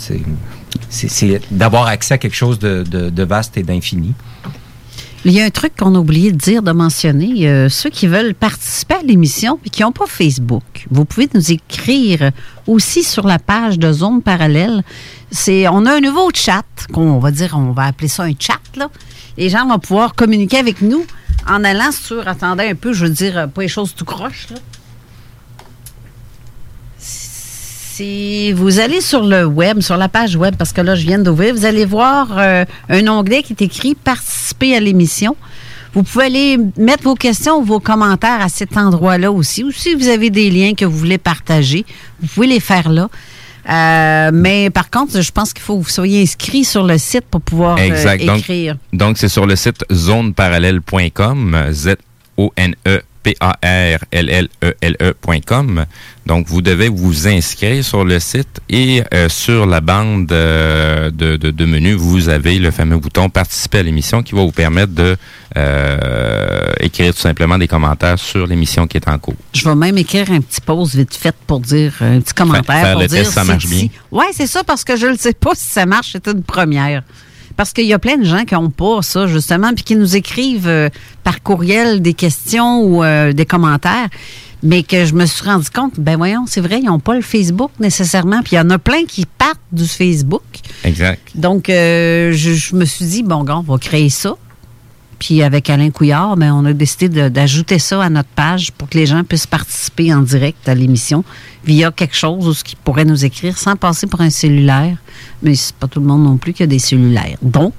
c'est- 0.89 1.41
d'avoir 1.51 1.87
accès 1.87 2.13
à 2.13 2.17
quelque 2.17 2.35
chose 2.35 2.59
de 2.59 3.23
vaste 3.23 3.57
et 3.57 3.63
d'infini. 3.63 4.13
Il 5.27 5.31
y 5.31 5.41
a 5.41 5.45
un 5.45 5.49
truc 5.49 5.75
qu'on 5.75 5.95
a 5.95 5.97
oublié 5.97 6.31
de 6.31 6.37
dire, 6.37 6.61
de 6.61 6.71
mentionner. 6.71 7.67
ceux 7.69 7.89
qui 7.89 8.05
veulent 8.05 8.35
participer 8.35 8.93
à 8.93 9.01
l'émission 9.01 9.59
et 9.65 9.71
qui 9.71 9.81
n'ont 9.81 9.91
pas 9.91 10.05
Facebook, 10.05 10.85
vous 10.91 11.03
pouvez 11.03 11.27
nous 11.33 11.51
écrire 11.51 12.29
aussi 12.67 13.03
sur 13.03 13.25
la 13.25 13.39
page 13.39 13.79
de 13.79 13.91
Zone 13.91 14.21
Parallèle. 14.21 14.83
C'est, 15.31 15.67
on 15.67 15.87
a 15.87 15.95
un 15.95 15.99
nouveau 15.99 16.29
chat, 16.31 16.63
qu'on 16.93 17.17
va 17.17 17.31
dire, 17.31 17.55
on 17.57 17.71
va 17.71 17.85
appeler 17.85 18.07
ça 18.07 18.21
un 18.21 18.33
chat. 18.37 18.61
Là. 18.75 18.91
Les 19.35 19.49
gens 19.49 19.67
vont 19.67 19.79
pouvoir 19.79 20.13
communiquer 20.13 20.57
avec 20.57 20.83
nous 20.83 21.03
en 21.49 21.63
allant 21.63 21.91
sur, 21.91 22.27
attendez 22.27 22.69
un 22.69 22.75
peu, 22.75 22.93
je 22.93 23.05
veux 23.05 23.11
dire, 23.11 23.49
pas 23.49 23.63
les 23.63 23.67
choses 23.67 23.95
tout 23.95 24.05
croches. 24.05 24.49
Là. 24.51 24.57
Si 27.97 28.51
vous 28.51 28.81
allez 28.81 28.99
sur 28.99 29.23
le 29.23 29.45
web, 29.45 29.79
sur 29.79 29.95
la 29.95 30.09
page 30.09 30.35
web, 30.35 30.57
parce 30.57 30.73
que 30.73 30.81
là, 30.81 30.95
je 30.95 31.05
viens 31.05 31.17
d'ouvrir, 31.17 31.55
vous 31.55 31.63
allez 31.63 31.85
voir 31.85 32.27
euh, 32.37 32.65
un 32.89 33.07
onglet 33.07 33.41
qui 33.41 33.53
est 33.53 33.61
écrit 33.61 33.95
Participer 33.95 34.75
à 34.75 34.81
l'émission. 34.81 35.37
Vous 35.93 36.03
pouvez 36.03 36.25
aller 36.25 36.57
mettre 36.77 37.03
vos 37.03 37.15
questions 37.15 37.59
ou 37.59 37.63
vos 37.63 37.79
commentaires 37.79 38.41
à 38.41 38.49
cet 38.49 38.75
endroit-là 38.75 39.31
aussi. 39.31 39.63
Ou 39.63 39.71
si 39.71 39.95
vous 39.95 40.09
avez 40.09 40.29
des 40.29 40.49
liens 40.49 40.73
que 40.73 40.83
vous 40.83 40.97
voulez 40.97 41.17
partager, 41.17 41.85
vous 42.19 42.27
pouvez 42.27 42.47
les 42.47 42.59
faire 42.59 42.89
là. 42.89 43.07
Euh, 43.69 44.31
mais 44.33 44.69
par 44.71 44.89
contre, 44.89 45.21
je 45.21 45.31
pense 45.31 45.53
qu'il 45.53 45.63
faut 45.63 45.77
que 45.77 45.83
vous 45.85 45.89
soyez 45.89 46.21
inscrit 46.21 46.65
sur 46.65 46.83
le 46.83 46.97
site 46.97 47.23
pour 47.31 47.39
pouvoir 47.39 47.77
euh, 47.77 47.81
Exact. 47.81 48.21
Écrire. 48.21 48.75
Donc, 48.91 49.17
c'est 49.17 49.29
sur 49.29 49.45
le 49.45 49.55
site 49.55 49.85
zoneparallèle.com, 49.89 51.71
Z-O-N-E-P-A-R-L-L-E-L-E.com. 53.25 55.85
Donc, 56.25 56.47
vous 56.47 56.61
devez 56.61 56.89
vous 56.89 57.27
inscrire 57.27 57.83
sur 57.83 58.03
le 58.03 58.19
site 58.19 58.59
et 58.69 59.03
euh, 59.13 59.29
sur 59.29 59.65
la 59.67 59.79
bande 59.81 60.31
euh, 60.31 61.11
de, 61.11 61.35
de, 61.37 61.51
de 61.51 61.65
menu, 61.65 61.93
vous 61.93 62.29
avez 62.29 62.57
le 62.57 62.71
fameux 62.71 62.97
bouton 62.97 63.29
participer 63.29 63.79
à 63.79 63.83
l'émission 63.83 64.23
qui 64.23 64.33
va 64.33 64.41
vous 64.41 64.51
permettre 64.51 64.93
de 64.93 65.15
euh, 65.55 66.71
écrire 66.79 67.13
tout 67.13 67.21
simplement 67.21 67.57
des 67.59 67.67
commentaires 67.67 68.17
sur 68.17 68.47
l'émission 68.47 68.87
qui 68.87 68.97
est 68.97 69.07
en 69.07 69.19
cours. 69.19 69.35
Je 69.53 69.69
vais 69.69 69.75
même 69.75 69.97
écrire 69.99 70.31
un 70.31 70.41
petit 70.41 70.61
pause 70.61 70.95
vite 70.95 71.15
fait 71.15 71.35
pour 71.45 71.59
dire 71.59 71.93
un 72.01 72.19
petit 72.21 72.33
commentaire. 72.33 72.81
faire 72.81 72.91
pour 72.93 73.01
le 73.01 73.07
dire 73.07 73.19
test, 73.19 73.31
ça 73.33 73.41
si- 73.43 73.47
marche 73.47 73.67
bien. 73.67 73.87
Ouais, 74.11 74.25
c'est 74.33 74.47
ça, 74.47 74.63
parce 74.63 74.83
que 74.83 74.95
je 74.95 75.05
ne 75.07 75.17
sais 75.17 75.33
pas 75.33 75.51
si 75.53 75.67
ça 75.67 75.85
marche. 75.85 76.09
C'est 76.13 76.27
une 76.27 76.41
première. 76.43 77.03
Parce 77.57 77.73
qu'il 77.73 77.85
y 77.85 77.93
a 77.93 77.99
plein 77.99 78.17
de 78.17 78.25
gens 78.25 78.43
qui 78.45 78.53
n'ont 78.53 78.69
pas 78.69 79.01
ça, 79.01 79.27
justement, 79.27 79.73
puis 79.73 79.83
qui 79.83 79.95
nous 79.95 80.15
écrivent 80.15 80.67
euh, 80.67 80.89
par 81.23 81.41
courriel 81.41 82.01
des 82.01 82.13
questions 82.13 82.81
ou 82.81 83.03
euh, 83.03 83.31
des 83.31 83.45
commentaires. 83.45 84.09
Mais 84.63 84.83
que 84.83 85.05
je 85.05 85.13
me 85.13 85.25
suis 85.25 85.45
rendu 85.45 85.69
compte, 85.69 85.99
ben 85.99 86.17
voyons, 86.17 86.45
c'est 86.47 86.61
vrai, 86.61 86.79
ils 86.79 86.85
n'ont 86.85 86.99
pas 86.99 87.13
le 87.13 87.21
Facebook 87.21 87.71
nécessairement. 87.79 88.41
Puis 88.41 88.53
il 88.53 88.55
y 88.55 88.59
en 88.59 88.69
a 88.71 88.79
plein 88.79 89.05
qui 89.05 89.25
partent 89.25 89.59
du 89.71 89.85
Facebook. 89.85 90.41
Exact. 90.83 91.21
Donc, 91.35 91.69
euh, 91.69 92.31
je, 92.31 92.53
je 92.53 92.75
me 92.75 92.85
suis 92.85 93.05
dit, 93.05 93.23
bon, 93.23 93.45
on 93.47 93.61
va 93.61 93.77
créer 93.77 94.09
ça. 94.09 94.35
Puis 95.19 95.41
avec 95.43 95.69
Alain 95.69 95.91
Couillard, 95.91 96.35
ben, 96.37 96.53
on 96.53 96.65
a 96.65 96.73
décidé 96.73 97.29
d'ajouter 97.29 97.79
ça 97.79 98.03
à 98.03 98.09
notre 98.09 98.29
page 98.29 98.71
pour 98.73 98.89
que 98.89 98.97
les 98.97 99.05
gens 99.05 99.23
puissent 99.23 99.47
participer 99.47 100.13
en 100.13 100.21
direct 100.21 100.67
à 100.67 100.75
l'émission 100.75 101.23
via 101.63 101.91
quelque 101.91 102.15
chose 102.15 102.47
ou 102.47 102.53
ce 102.53 102.63
qu'ils 102.63 102.77
pourraient 102.77 103.05
nous 103.05 103.25
écrire 103.25 103.57
sans 103.57 103.75
passer 103.75 104.07
pour 104.07 104.21
un 104.21 104.29
cellulaire. 104.29 104.97
Mais 105.41 105.55
c'est 105.55 105.75
pas 105.75 105.87
tout 105.87 105.99
le 105.99 106.05
monde 106.05 106.23
non 106.23 106.37
plus 106.37 106.53
qui 106.53 106.63
a 106.63 106.67
des 106.67 106.79
cellulaires. 106.79 107.37
Donc, 107.41 107.73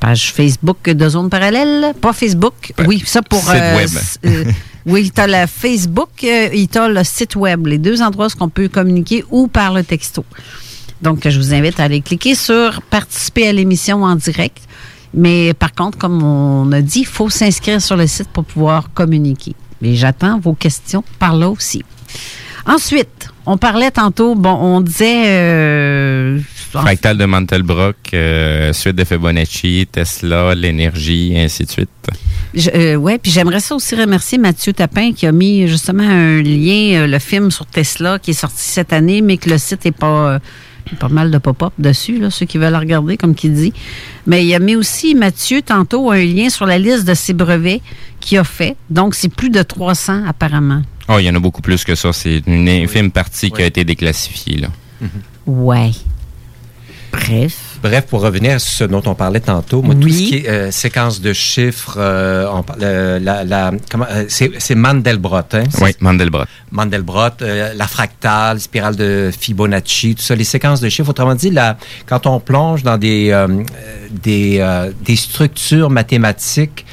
page 0.00 0.32
Facebook 0.32 0.82
de 0.90 1.08
Zone 1.08 1.30
Parallèle. 1.30 1.92
Pas 2.00 2.12
Facebook. 2.12 2.72
Oui, 2.86 3.02
ça 3.06 3.22
pour... 3.22 3.40
Site 3.40 3.52
web. 3.52 3.84
s- 3.84 4.18
euh, 4.26 4.44
oui, 4.86 5.10
tu 5.14 5.20
as 5.20 5.26
le 5.26 5.46
Facebook 5.46 6.10
euh, 6.24 6.48
et 6.52 6.66
tu 6.66 6.78
as 6.78 6.88
le 6.88 7.04
site 7.04 7.36
web. 7.36 7.66
Les 7.66 7.78
deux 7.78 8.02
endroits 8.02 8.26
où 8.26 8.30
on 8.44 8.48
peut 8.48 8.68
communiquer 8.68 9.24
ou 9.30 9.46
par 9.48 9.72
le 9.72 9.84
texto. 9.84 10.24
Donc, 11.02 11.28
je 11.28 11.38
vous 11.38 11.54
invite 11.54 11.78
à 11.78 11.84
aller 11.84 12.00
cliquer 12.00 12.34
sur 12.34 12.82
participer 12.82 13.46
à 13.48 13.52
l'émission 13.52 14.02
en 14.02 14.16
direct. 14.16 14.58
Mais 15.14 15.54
par 15.54 15.72
contre, 15.72 15.98
comme 15.98 16.22
on 16.22 16.70
a 16.72 16.80
dit, 16.80 17.00
il 17.00 17.06
faut 17.06 17.30
s'inscrire 17.30 17.80
sur 17.80 17.96
le 17.96 18.06
site 18.06 18.28
pour 18.28 18.44
pouvoir 18.44 18.92
communiquer. 18.92 19.54
Mais 19.80 19.94
j'attends 19.94 20.38
vos 20.38 20.54
questions 20.54 21.04
par 21.18 21.34
là 21.36 21.48
aussi. 21.48 21.82
Ensuite, 22.66 23.30
on 23.46 23.56
parlait 23.56 23.90
tantôt, 23.90 24.34
bon, 24.34 24.52
on 24.52 24.80
disait... 24.82 25.24
euh, 25.26 26.38
Fractal 26.70 27.16
de 27.16 27.24
Mantelbrook, 27.24 27.96
euh, 28.12 28.74
suite 28.74 28.96
de 28.96 29.04
Fibonacci, 29.04 29.88
Tesla, 29.90 30.54
l'énergie, 30.54 31.32
et 31.32 31.44
ainsi 31.44 31.64
de 31.64 31.70
suite. 31.70 31.88
Euh, 32.74 32.96
ouais, 32.96 33.16
puis 33.18 33.30
j'aimerais 33.30 33.60
ça 33.60 33.74
aussi 33.74 33.94
remercier 33.94 34.36
Mathieu 34.36 34.74
Tapin 34.74 35.12
qui 35.12 35.26
a 35.26 35.32
mis 35.32 35.66
justement 35.66 36.02
un 36.02 36.42
lien, 36.42 37.00
euh, 37.00 37.06
le 37.06 37.18
film 37.18 37.50
sur 37.50 37.64
Tesla 37.64 38.18
qui 38.18 38.32
est 38.32 38.34
sorti 38.34 38.64
cette 38.64 38.92
année, 38.92 39.22
mais 39.22 39.38
que 39.38 39.48
le 39.48 39.56
site 39.56 39.86
est 39.86 39.92
pas 39.92 40.06
euh, 40.32 40.38
pas 40.96 41.08
mal 41.08 41.30
de 41.30 41.38
pop-up 41.38 41.72
dessus, 41.78 42.18
là, 42.18 42.30
ceux 42.30 42.46
qui 42.46 42.58
veulent 42.58 42.72
le 42.72 42.78
regarder, 42.78 43.16
comme 43.16 43.34
qu'il 43.34 43.54
dit. 43.54 43.72
Mais 44.26 44.44
il 44.44 44.54
a 44.54 44.58
mis 44.58 44.76
aussi 44.76 45.14
Mathieu 45.14 45.62
tantôt 45.62 46.10
un 46.10 46.24
lien 46.24 46.48
sur 46.50 46.66
la 46.66 46.78
liste 46.78 47.04
de 47.04 47.14
ses 47.14 47.32
brevets 47.32 47.80
qu'il 48.20 48.38
a 48.38 48.44
fait. 48.44 48.76
Donc 48.90 49.14
c'est 49.14 49.28
plus 49.28 49.50
de 49.50 49.62
300 49.62 50.26
apparemment. 50.26 50.82
Oh, 51.08 51.16
il 51.18 51.24
y 51.24 51.30
en 51.30 51.34
a 51.34 51.40
beaucoup 51.40 51.62
plus 51.62 51.84
que 51.84 51.94
ça. 51.94 52.12
C'est 52.12 52.42
une 52.46 52.68
infime 52.68 53.10
partie 53.10 53.50
qui 53.50 53.62
a 53.62 53.66
été 53.66 53.84
déclassifiée. 53.84 54.58
Là. 54.58 54.68
Ouais. 55.46 55.92
Bref. 57.12 57.67
Bref, 57.82 58.06
pour 58.06 58.22
revenir 58.22 58.56
à 58.56 58.58
ce 58.58 58.84
dont 58.84 59.02
on 59.06 59.14
parlait 59.14 59.40
tantôt, 59.40 59.82
moi, 59.82 59.94
tout 59.94 60.08
ce 60.08 60.18
qui 60.18 60.36
est 60.38 60.48
euh, 60.48 60.70
séquence 60.72 61.20
de 61.20 61.32
chiffres, 61.32 61.96
euh, 61.98 62.46
on 62.52 62.62
parle- 62.64 62.80
euh, 62.82 63.18
la, 63.20 63.44
la- 63.44 63.72
comment, 63.90 64.06
euh, 64.10 64.24
c'est, 64.28 64.50
c'est 64.58 64.74
Mandelbrot. 64.74 65.42
Hein? 65.52 65.62
Oui, 65.80 65.90
Mandelbrot. 66.00 66.44
Mandelbrot, 66.72 67.40
euh, 67.42 67.72
la 67.74 67.86
fractale, 67.86 68.58
spirale 68.60 68.96
de 68.96 69.30
Fibonacci, 69.38 70.16
tout 70.16 70.22
ça, 70.22 70.34
les 70.34 70.44
séquences 70.44 70.80
de 70.80 70.88
chiffres. 70.88 71.10
Autrement 71.10 71.34
dit, 71.36 71.50
la, 71.50 71.76
quand 72.06 72.26
on 72.26 72.40
plonge 72.40 72.82
dans 72.82 72.98
des, 72.98 73.32
des, 74.10 74.58
euh, 74.60 74.90
des 75.04 75.16
structures 75.16 75.90
mathématiques 75.90 76.84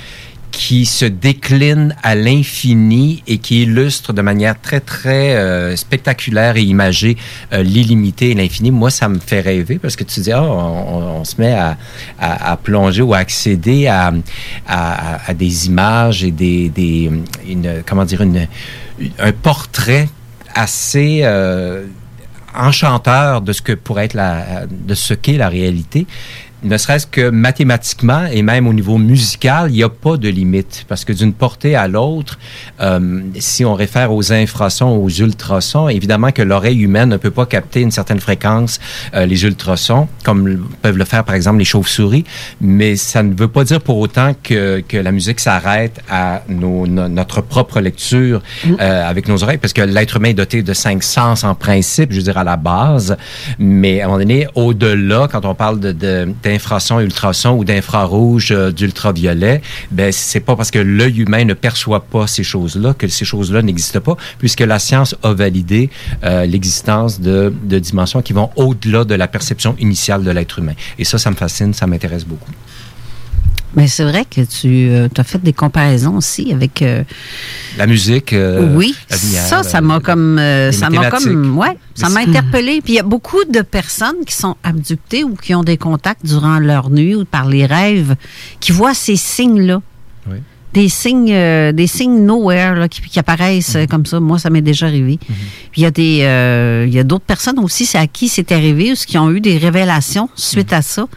qui 0.56 0.86
se 0.86 1.04
déclinent 1.04 1.94
à 2.02 2.16
l'infini 2.16 3.22
et 3.28 3.40
qui 3.40 3.64
illustrent 3.64 4.14
de 4.14 4.22
manière 4.22 4.56
très, 4.60 4.80
très 4.80 5.36
euh, 5.36 5.76
spectaculaire 5.76 6.56
et 6.56 6.64
imagée 6.64 7.18
euh, 7.52 7.62
l'illimité 7.62 8.32
et 8.32 8.36
l'infini. 8.36 8.72
Moi, 8.72 8.90
ça 8.90 9.10
me 9.10 9.20
fait 9.20 9.42
rêver 9.42 9.80
parce 9.80 9.98
que 9.98 10.06
tu 10.06 10.22
dis, 10.22 10.32
ah, 10.32 10.42
on, 10.44 11.26
se 11.26 11.36
met 11.42 11.54
à, 11.54 12.58
plonger 12.64 13.02
ou 13.02 13.14
à 13.14 13.18
accéder 13.18 13.88
à, 13.88 14.14
à- 14.66 15.34
des 15.34 15.68
images 15.68 16.24
et 16.24 16.32
des, 16.32 16.70
des 16.70 17.12
une, 17.46 17.84
comment 17.86 18.06
dire, 18.06 18.22
un 18.22 19.32
portrait 19.34 20.08
assez 20.54 21.20
euh, 21.24 21.84
enchanteur 22.56 23.42
de 23.42 23.52
ce 23.52 23.62
que 23.62 23.74
pourrait 23.74 24.06
être 24.06 24.14
la, 24.14 24.66
de 24.70 24.96
ce 24.96 25.14
qu'est 25.14 25.38
la 25.38 25.50
réalité. 25.50 26.08
Ne 26.66 26.78
serait-ce 26.78 27.06
que 27.06 27.30
mathématiquement 27.30 28.26
et 28.32 28.42
même 28.42 28.68
au 28.68 28.74
niveau 28.74 28.98
musical, 28.98 29.70
il 29.70 29.76
n'y 29.76 29.84
a 29.84 29.90
pas 29.90 30.18
de 30.18 30.28
limite. 30.30 30.84
Parce 30.88 31.06
que 31.06 31.14
d'une 31.14 31.32
portée 31.32 31.76
à 31.76 31.88
l'autre, 31.88 32.40
euh, 32.82 33.22
si 33.40 33.64
on 33.66 33.76
réfère 33.76 34.12
aux 34.12 34.34
infrasons, 34.34 34.98
aux 34.98 35.10
ultrasons, 35.10 35.90
évidemment 35.90 36.32
que 36.32 36.42
l'oreille 36.42 36.82
humaine 36.82 37.10
ne 37.10 37.18
peut 37.18 37.30
pas 37.30 37.46
capter 37.46 37.82
une 37.82 37.92
certaine 37.92 38.20
fréquence, 38.20 38.80
euh, 39.14 39.28
les 39.28 39.44
ultrasons, 39.46 40.08
comme 40.24 40.68
peuvent 40.82 40.98
le 40.98 41.06
faire 41.06 41.24
par 41.24 41.36
exemple 41.36 41.60
les 41.60 41.66
chauves-souris. 41.66 42.24
Mais 42.62 42.96
ça 42.96 43.22
ne 43.22 43.36
veut 43.36 43.48
pas 43.48 43.64
dire 43.64 43.80
pour 43.80 44.00
autant 44.00 44.34
que, 44.42 44.80
que 44.88 44.98
la 44.98 45.12
musique 45.12 45.40
s'arrête 45.40 46.02
à 46.10 46.42
nos- 46.50 46.88
no- 46.88 47.08
notre 47.08 47.42
propre 47.42 47.80
lecture 47.80 48.42
euh, 48.68 49.08
avec 49.08 49.28
nos 49.28 49.44
oreilles. 49.44 49.60
Parce 49.60 49.74
que 49.74 49.82
l'être 49.84 50.18
humain 50.18 50.30
est 50.30 50.34
doté 50.34 50.64
de 50.64 50.74
cinq 50.74 51.04
sens 51.04 51.44
en 51.44 51.54
principe, 51.54 52.12
je 52.12 52.18
veux 52.18 52.24
dire 52.24 52.40
à 52.40 52.44
la 52.44 52.58
base. 52.58 53.18
Mais 53.60 54.02
à 54.02 54.06
un 54.06 54.08
moment 54.08 54.18
donné, 54.20 54.48
au-delà, 54.56 55.28
quand 55.32 55.46
on 55.46 55.54
parle 55.54 55.80
de, 55.80 55.92
de- 55.92 56.34
d'infrasons, 56.56 57.00
ultrasons 57.00 57.58
ou 57.58 57.66
d'infrarouge, 57.66 58.52
euh, 58.52 58.72
d'ultraviolet, 58.72 59.62
ben 59.92 60.12
c'est 60.12 60.40
pas 60.40 60.56
parce 60.56 60.72
que 60.72 60.80
l'œil 60.80 61.22
humain 61.22 61.44
ne 61.46 61.54
perçoit 61.54 62.06
pas 62.06 62.28
ces 62.28 62.44
choses-là 62.44 62.94
que 62.94 63.08
ces 63.08 63.26
choses-là 63.26 63.62
n'existent 63.62 64.00
pas, 64.00 64.16
puisque 64.40 64.62
la 64.62 64.80
science 64.80 65.16
a 65.24 65.34
validé 65.34 65.90
euh, 66.24 66.46
l'existence 66.46 67.20
de, 67.20 67.54
de 67.64 67.80
dimensions 67.80 68.22
qui 68.22 68.34
vont 68.34 68.50
au-delà 68.56 69.04
de 69.04 69.16
la 69.16 69.28
perception 69.28 69.76
initiale 69.80 70.24
de 70.24 70.32
l'être 70.32 70.60
humain. 70.60 70.76
Et 70.98 71.04
ça, 71.04 71.18
ça 71.18 71.30
me 71.30 71.36
fascine, 71.36 71.74
ça 71.74 71.88
m'intéresse 71.88 72.26
beaucoup. 72.26 72.52
Mais 73.76 73.88
c'est 73.88 74.04
vrai 74.06 74.24
que 74.24 74.42
tu 74.42 74.90
as 75.20 75.24
fait 75.24 75.44
des 75.44 75.52
comparaisons 75.54 76.16
aussi 76.18 76.52
avec. 76.54 76.82
euh, 76.82 77.04
La 77.78 77.88
musique, 77.88 78.32
euh, 78.32 78.74
oui, 78.76 78.96
la 79.10 79.18
lumière, 79.18 79.44
ça, 79.46 79.64
ça 79.64 79.80
euh, 79.80 79.82
m'a 79.82 80.00
comme, 80.00 80.40
euh, 80.40 80.72
ça 80.72 80.90
m'a 80.90 81.10
comme, 81.10 81.58
ouais, 81.58 81.78
ça 81.94 82.08
m'a 82.10 82.22
interpellé. 82.22 82.82
Puis 82.82 82.94
il 82.94 82.96
y 82.96 83.00
a 83.00 83.04
beaucoup 83.04 83.44
de 83.50 83.62
personnes 83.62 84.24
qui 84.26 84.34
sont 84.36 84.56
abductées 84.64 85.24
ou 85.26 85.36
qui 85.36 85.54
ont 85.54 85.64
des 85.64 85.78
contacts 85.78 86.26
durant 86.26 86.60
leur 86.60 86.90
nuit 86.90 87.16
ou 87.16 87.26
par 87.26 87.48
les 87.48 87.66
rêves, 87.66 88.16
qui 88.62 88.72
voient 88.72 88.94
ces 88.94 89.18
signes-là. 89.18 89.82
Oui. 90.30 90.38
Des 90.74 90.90
signes, 90.90 91.32
euh, 91.34 91.72
des 91.72 91.88
signes 91.88 92.26
nowhere 92.26 92.76
là, 92.76 92.90
qui, 92.90 93.02
qui 93.02 93.18
apparaissent 93.20 93.76
Mhm. 93.76 93.82
euh, 93.82 93.88
comme 93.88 94.06
ça. 94.06 94.20
Moi, 94.20 94.40
ça 94.40 94.50
m'est 94.50 94.62
déjà 94.62 94.88
arrivé. 94.88 95.18
Puis 95.72 95.82
il 95.82 95.84
y 95.84 95.86
a 95.86 95.92
des, 95.92 96.20
euh, 96.24 96.84
il 96.88 96.94
y 96.94 97.00
a 97.00 97.04
d'autres 97.04 97.24
personnes 97.24 97.60
aussi, 97.60 97.86
c'est 97.86 97.98
à 97.98 98.08
qui 98.08 98.28
c'est 98.30 98.52
arrivé, 98.52 98.92
ou 98.92 98.96
qui 98.96 99.18
ont 99.18 99.32
eu 99.32 99.40
des 99.40 99.58
révélations 99.58 100.30
suite 100.36 100.72
Mhm. 100.72 100.78
à 100.78 100.82
ça. 100.82 101.08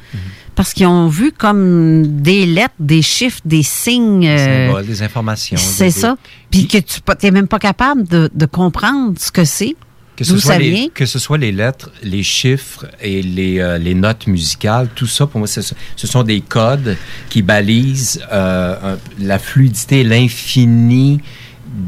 Parce 0.59 0.75
qu'ils 0.75 0.89
ont 0.89 1.07
vu 1.07 1.31
comme 1.31 2.21
des 2.21 2.45
lettres, 2.45 2.75
des 2.81 3.01
chiffres, 3.01 3.41
des 3.45 3.63
signes. 3.63 4.23
des 4.23 4.27
euh, 4.75 4.83
des 4.83 5.03
informations. 5.05 5.57
c'est 5.57 5.85
des- 5.85 5.91
ça. 5.93 6.17
Puis 6.51 6.67
que 6.67 6.79
tu 6.79 7.01
n'es 7.23 7.31
même 7.31 7.47
pas 7.47 7.61
capable 7.61 8.09
de, 8.09 8.29
de 8.35 8.45
comprendre 8.47 9.15
ce 9.21 9.31
que 9.31 9.45
c'est, 9.45 9.77
Que 10.17 10.25
ce, 10.25 10.37
soit 10.37 10.55
ça 10.55 10.59
les, 10.59 10.71
vient. 10.73 10.87
que 10.93 11.07
ce 11.07 11.21
soit 11.21 11.39
les 11.39 11.53
lettres, 11.53 11.93
les 12.03 12.25
chiffres 12.25 12.87
et 13.01 13.23
les, 13.23 13.61
euh, 13.61 13.79
les 13.79 13.95
notes 13.95 14.27
musicales, 14.27 14.89
tout 14.97 15.07
ça, 15.07 15.29
pour 15.29 15.39
moi, 15.39 15.47
ce, 15.47 15.61
sont 15.95 16.25
des 16.25 16.41
codes 16.41 16.97
qui 17.31 17.43
balisent 17.43 18.21
euh, 18.33 18.97
la 19.21 19.39
fluidité, 19.39 20.03
l'infini 20.03 21.21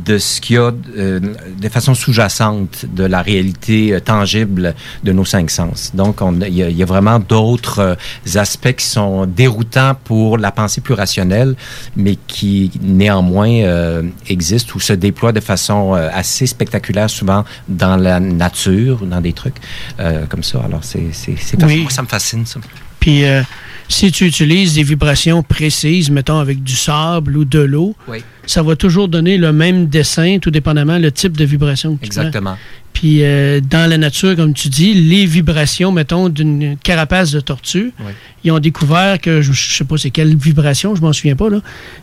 de 0.06 0.18
ce 0.18 0.40
qu'il 0.40 0.56
y 0.56 0.58
a 0.58 0.70
euh, 0.96 1.20
de 1.60 1.68
façon 1.68 1.94
sous-jacente 1.94 2.86
de 2.94 3.04
la 3.04 3.22
réalité 3.22 3.92
euh, 3.92 4.00
tangible 4.00 4.74
de 5.04 5.12
nos 5.12 5.24
cinq 5.24 5.50
sens. 5.50 5.90
Donc, 5.94 6.22
on- 6.22 6.40
il 6.40 6.54
y, 6.54 6.58
y 6.72 6.82
a 6.82 6.86
vraiment 6.86 7.18
d'autres 7.18 7.78
euh, 7.80 7.94
aspects 8.40 8.72
qui 8.76 8.86
sont 8.86 9.26
déroutants 9.26 9.96
pour 10.04 10.38
la 10.38 10.52
pensée 10.52 10.80
plus 10.80 10.94
rationnelle, 10.94 11.56
mais 11.96 12.16
qui 12.26 12.70
néanmoins 12.80 13.50
euh, 13.50 14.02
existent 14.28 14.72
ou 14.76 14.80
se 14.80 14.92
déploient 14.92 15.32
de 15.32 15.40
façon 15.40 15.94
euh, 15.94 16.08
assez 16.12 16.46
spectaculaire, 16.46 17.10
souvent 17.10 17.44
dans 17.68 17.96
la 17.96 18.20
nature, 18.20 19.04
dans 19.06 19.20
des 19.20 19.32
trucs 19.32 19.56
euh, 19.98 20.24
comme 20.28 20.42
ça. 20.44 20.60
Alors, 20.64 20.84
c'est, 20.84 21.08
c'est, 21.12 21.34
c'est 21.38 21.62
Oui. 21.64 21.86
ça 21.90 22.02
me 22.02 22.06
fascine, 22.08 22.46
ça. 22.46 22.60
Puis 23.00 23.24
euh, 23.24 23.42
si 23.90 24.12
tu 24.12 24.24
utilises 24.26 24.74
des 24.76 24.82
vibrations 24.84 25.42
précises, 25.42 26.10
mettons 26.10 26.38
avec 26.38 26.62
du 26.62 26.76
sable 26.76 27.36
ou 27.36 27.44
de 27.44 27.58
l'eau, 27.58 27.94
Oui. 28.08 28.18
ça 28.46 28.62
va 28.62 28.76
toujours 28.76 29.08
donner 29.08 29.36
le 29.36 29.52
même 29.52 29.86
dessin, 29.86 30.38
tout 30.40 30.50
dépendamment 30.52 30.98
le 30.98 31.10
type 31.10 31.36
de 31.36 31.44
vibration 31.44 31.96
que 31.96 32.00
tu. 32.02 32.06
Exactement. 32.06 32.56
Puis 32.92 33.22
euh, 33.24 33.60
dans 33.60 33.88
la 33.90 33.98
nature, 33.98 34.36
comme 34.36 34.54
tu 34.54 34.68
dis, 34.68 34.94
les 34.94 35.26
vibrations, 35.26 35.90
mettons, 35.90 36.28
d'une 36.28 36.76
carapace 36.76 37.32
de 37.32 37.40
tortue, 37.40 37.92
Oui. 38.00 38.12
ils 38.44 38.52
ont 38.52 38.58
découvert 38.60 39.20
que, 39.20 39.42
je 39.42 39.50
ne 39.50 39.54
sais 39.56 39.84
pas 39.84 39.96
c'est 39.98 40.10
quelle 40.10 40.36
vibration, 40.36 40.94
je 40.94 41.00
m'en 41.00 41.12
souviens 41.12 41.36
pas, 41.36 41.50
là, 41.50 41.60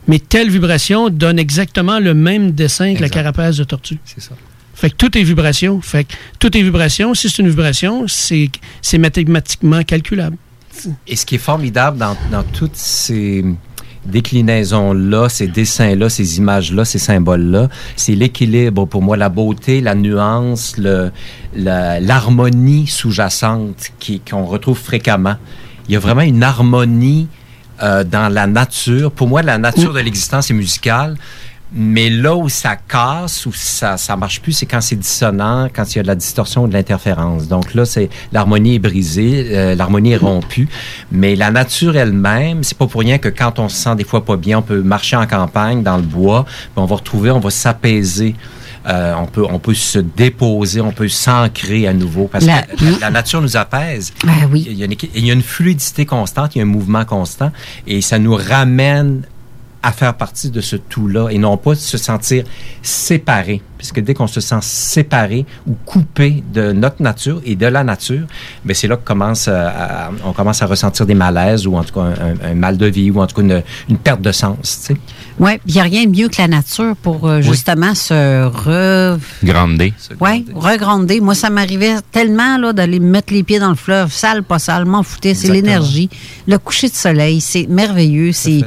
mais 0.08 0.20
telle 0.20 0.50
vibration 0.50 1.10
donne 1.10 1.40
exactement 1.40 2.00
le 2.00 2.14
même 2.14 2.52
dessin 2.52 2.96
que 2.96 3.02
la 3.02 3.10
carapace 3.10 3.58
de 3.58 3.64
tortue. 3.64 3.98
C'est 4.06 4.22
ça. 4.22 4.32
Fait 4.76 4.90
que 4.92 4.96
tout 4.96 5.18
est 5.18 5.24
vibration. 5.24 5.82
Fait 5.82 6.04
que 6.04 6.14
tout 6.38 6.56
est 6.56 6.62
vibration. 6.62 7.14
Si 7.16 7.30
c'est 7.30 7.42
une 7.42 7.50
vibration, 7.50 8.08
c'est 8.08 8.50
c'est 8.82 9.00
mathématiquement 9.00 9.82
calculable. 9.84 10.38
Et 11.08 11.16
ce 11.16 11.26
qui 11.26 11.36
est 11.36 11.40
formidable 11.40 11.98
dans, 11.98 12.16
dans 12.32 12.44
toutes 12.44 12.76
ces 12.76 13.44
déclinaisons-là, 14.06 15.28
ces 15.30 15.48
dessins-là, 15.48 16.10
ces 16.10 16.38
images-là, 16.38 16.86
ces 16.86 17.00
symboles-là, 17.00 17.68
c'est 17.96 18.16
l'équilibre 18.16 18.86
pour 18.86 19.02
moi, 19.02 19.18
la 19.18 19.30
beauté, 19.30 19.82
la 19.82 19.96
nuance, 19.96 20.76
l'harmonie 21.56 22.88
sous-jacente 22.88 23.92
qui- 24.00 24.20
qu'on 24.20 24.46
retrouve 24.46 24.78
fréquemment. 24.78 25.36
Il 25.88 25.94
y 25.94 25.96
a 25.96 26.00
vraiment 26.00 26.22
une 26.22 26.44
harmonie 26.44 27.28
euh, 27.84 28.04
dans 28.04 28.32
la 28.34 28.48
nature. 28.48 29.12
Pour 29.12 29.28
moi, 29.28 29.42
la 29.44 29.58
nature 29.58 29.94
de 29.94 30.00
l'existence 30.00 30.50
est 30.50 30.54
musicale. 30.54 31.16
Mais 31.74 32.10
là 32.10 32.36
où 32.36 32.48
ça 32.48 32.78
casse, 32.78 33.46
où 33.46 33.52
ça 33.54 33.98
ça 33.98 34.16
marche 34.16 34.42
plus, 34.42 34.54
c'est 34.54 34.66
quand 34.66 34.80
c'est 34.80 34.96
dissonant, 34.96 35.68
quand 35.74 35.84
il 35.94 35.98
y 35.98 36.00
a 36.00 36.04
de 36.04 36.08
la 36.08 36.16
distorsion 36.16 36.64
ou 36.64 36.68
de 36.68 36.74
l'interférence. 36.74 37.48
Donc 37.50 37.74
là, 37.74 37.84
c'est 37.86 38.10
l'harmonie 38.32 38.76
est 38.76 38.80
brisée, 38.80 39.48
euh, 39.52 39.76
l'harmonie 39.76 40.14
est 40.14 40.18
rompue. 40.18 40.70
Mais 41.12 41.36
la 41.36 41.52
nature 41.52 41.98
elle-même, 41.98 42.64
c'est 42.64 42.78
pas 42.78 42.88
pour 42.88 43.02
rien 43.02 43.18
que 43.18 43.28
quand 43.30 43.60
on 43.60 43.68
se 43.68 43.76
sent 43.76 43.96
des 43.98 44.06
fois 44.06 44.24
pas 44.24 44.38
bien, 44.38 44.60
on 44.60 44.62
peut 44.62 44.82
marcher 44.82 45.18
en 45.18 45.28
campagne, 45.28 45.84
dans 45.84 45.98
le 45.98 46.04
bois, 46.04 46.46
puis 46.46 46.72
on 46.78 46.86
va 46.86 46.96
retrouver, 46.96 47.32
on 47.32 47.40
va 47.40 47.50
s'apaiser. 47.50 48.36
Euh, 48.88 49.14
on 49.22 49.26
peut 49.26 49.44
on 49.50 49.60
peut 49.60 49.74
se 49.74 50.00
déposer, 50.00 50.80
on 50.80 50.94
peut 50.94 51.10
s'ancrer 51.10 51.88
à 51.88 51.94
nouveau 51.94 52.30
parce 52.32 52.46
La- 52.46 52.62
que 52.62 52.86
la, 52.86 53.00
la 53.02 53.10
nature 53.10 53.42
nous 53.42 53.58
apaise. 53.58 54.14
Ben 54.24 54.48
oui. 54.50 54.66
Il 54.70 54.78
y, 54.78 54.84
a 54.84 54.86
une, 54.86 54.96
il 55.16 55.26
y 55.26 55.30
a 55.30 55.34
une 55.34 55.42
fluidité 55.42 56.06
constante, 56.06 56.56
il 56.56 56.60
y 56.60 56.62
a 56.62 56.64
un 56.64 56.68
mouvement 56.68 57.04
constant 57.04 57.52
et 57.86 58.00
ça 58.02 58.18
nous 58.18 58.36
ramène 58.36 59.24
à 59.84 59.92
faire 59.92 60.14
partie 60.16 60.50
de 60.50 60.60
ce 60.62 60.76
tout-là 60.76 61.30
et 61.30 61.38
non 61.38 61.56
pas 61.58 61.76
se 61.76 61.98
sentir 61.98 62.44
séparé. 62.82 63.62
Puisque 63.78 64.00
dès 64.00 64.16
qu'on 64.16 64.26
se 64.26 64.42
sent 64.42 64.58
séparé 64.62 65.46
ou 65.68 65.76
coupé 65.86 66.44
de 66.52 66.72
notre 66.72 67.04
nature 67.04 67.42
et 67.46 67.56
de 67.56 67.68
la 67.68 67.84
nature, 67.84 68.26
ben 68.66 68.74
c'est 68.74 68.88
là 68.88 68.98
que 68.98 69.06
commence 69.06 69.48
à- 69.48 70.08
à- 70.08 70.12
on 70.26 70.34
commence 70.34 70.64
à 70.64 70.66
ressentir 70.66 71.06
des 71.06 71.14
malaises 71.14 71.68
ou 71.68 71.76
en 71.76 71.84
tout 71.84 71.94
cas 71.94 72.02
un, 72.02 72.12
un- 72.12 72.52
un 72.52 72.56
mal 72.56 72.78
de 72.78 72.88
vie 72.88 73.12
ou 73.12 73.22
en 73.22 73.28
tout 73.28 73.36
cas 73.36 73.42
une, 73.44 73.62
une 73.88 73.98
perte 73.98 74.22
de 74.22 74.32
sens. 74.32 74.58
Tu 74.88 74.94
sais. 74.94 74.98
Oui, 75.40 75.52
il 75.68 75.76
n'y 75.76 75.80
a 75.80 75.84
rien 75.84 76.06
de 76.06 76.10
mieux 76.10 76.28
que 76.28 76.42
la 76.42 76.48
nature 76.48 76.96
pour 76.96 77.28
euh, 77.28 77.42
justement 77.42 77.94
se 77.94 78.46
re... 78.48 79.20
Grande 79.44 79.78
D. 79.78 79.94
Ouais, 80.20 80.44
regrander. 80.56 81.22
Moi, 81.22 81.36
ça 81.36 81.52
m'arrivait 81.52 81.98
tellement 82.12 82.58
là, 82.58 82.74
d'aller 82.74 83.00
me 83.00 83.12
mettre 83.12 83.32
les 83.32 83.44
pieds 83.44 83.60
dans 83.60 83.70
le 83.70 83.76
fleuve, 83.76 84.12
sale, 84.12 84.42
pas 84.42 84.58
sale, 84.58 84.86
m'en 84.86 85.04
foutais. 85.04 85.36
C'est 85.36 85.52
l'énergie. 85.52 86.10
Le 86.48 86.58
coucher 86.58 86.90
de 86.90 86.96
soleil, 86.96 87.42
c'est 87.42 87.68
merveilleux. 87.68 88.32
C'est 88.32 88.62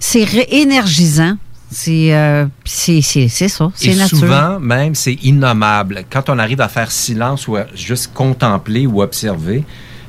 c'est 0.00 0.24
ré- 0.24 0.48
énergisant. 0.50 1.36
C'est 1.70 2.14
euh, 2.14 2.46
c'est 2.64 3.02
ça. 3.02 3.70
C'est 3.74 3.88
Et 3.88 3.94
nature. 3.94 4.18
souvent, 4.18 4.58
même, 4.58 4.94
c'est 4.94 5.12
innommable. 5.22 6.04
Quand 6.10 6.30
on 6.30 6.38
arrive 6.38 6.62
à 6.62 6.68
faire 6.68 6.90
silence 6.90 7.46
ou 7.46 7.56
à 7.56 7.66
juste 7.74 8.12
contempler 8.14 8.86
ou 8.86 9.02
observer, 9.02 9.64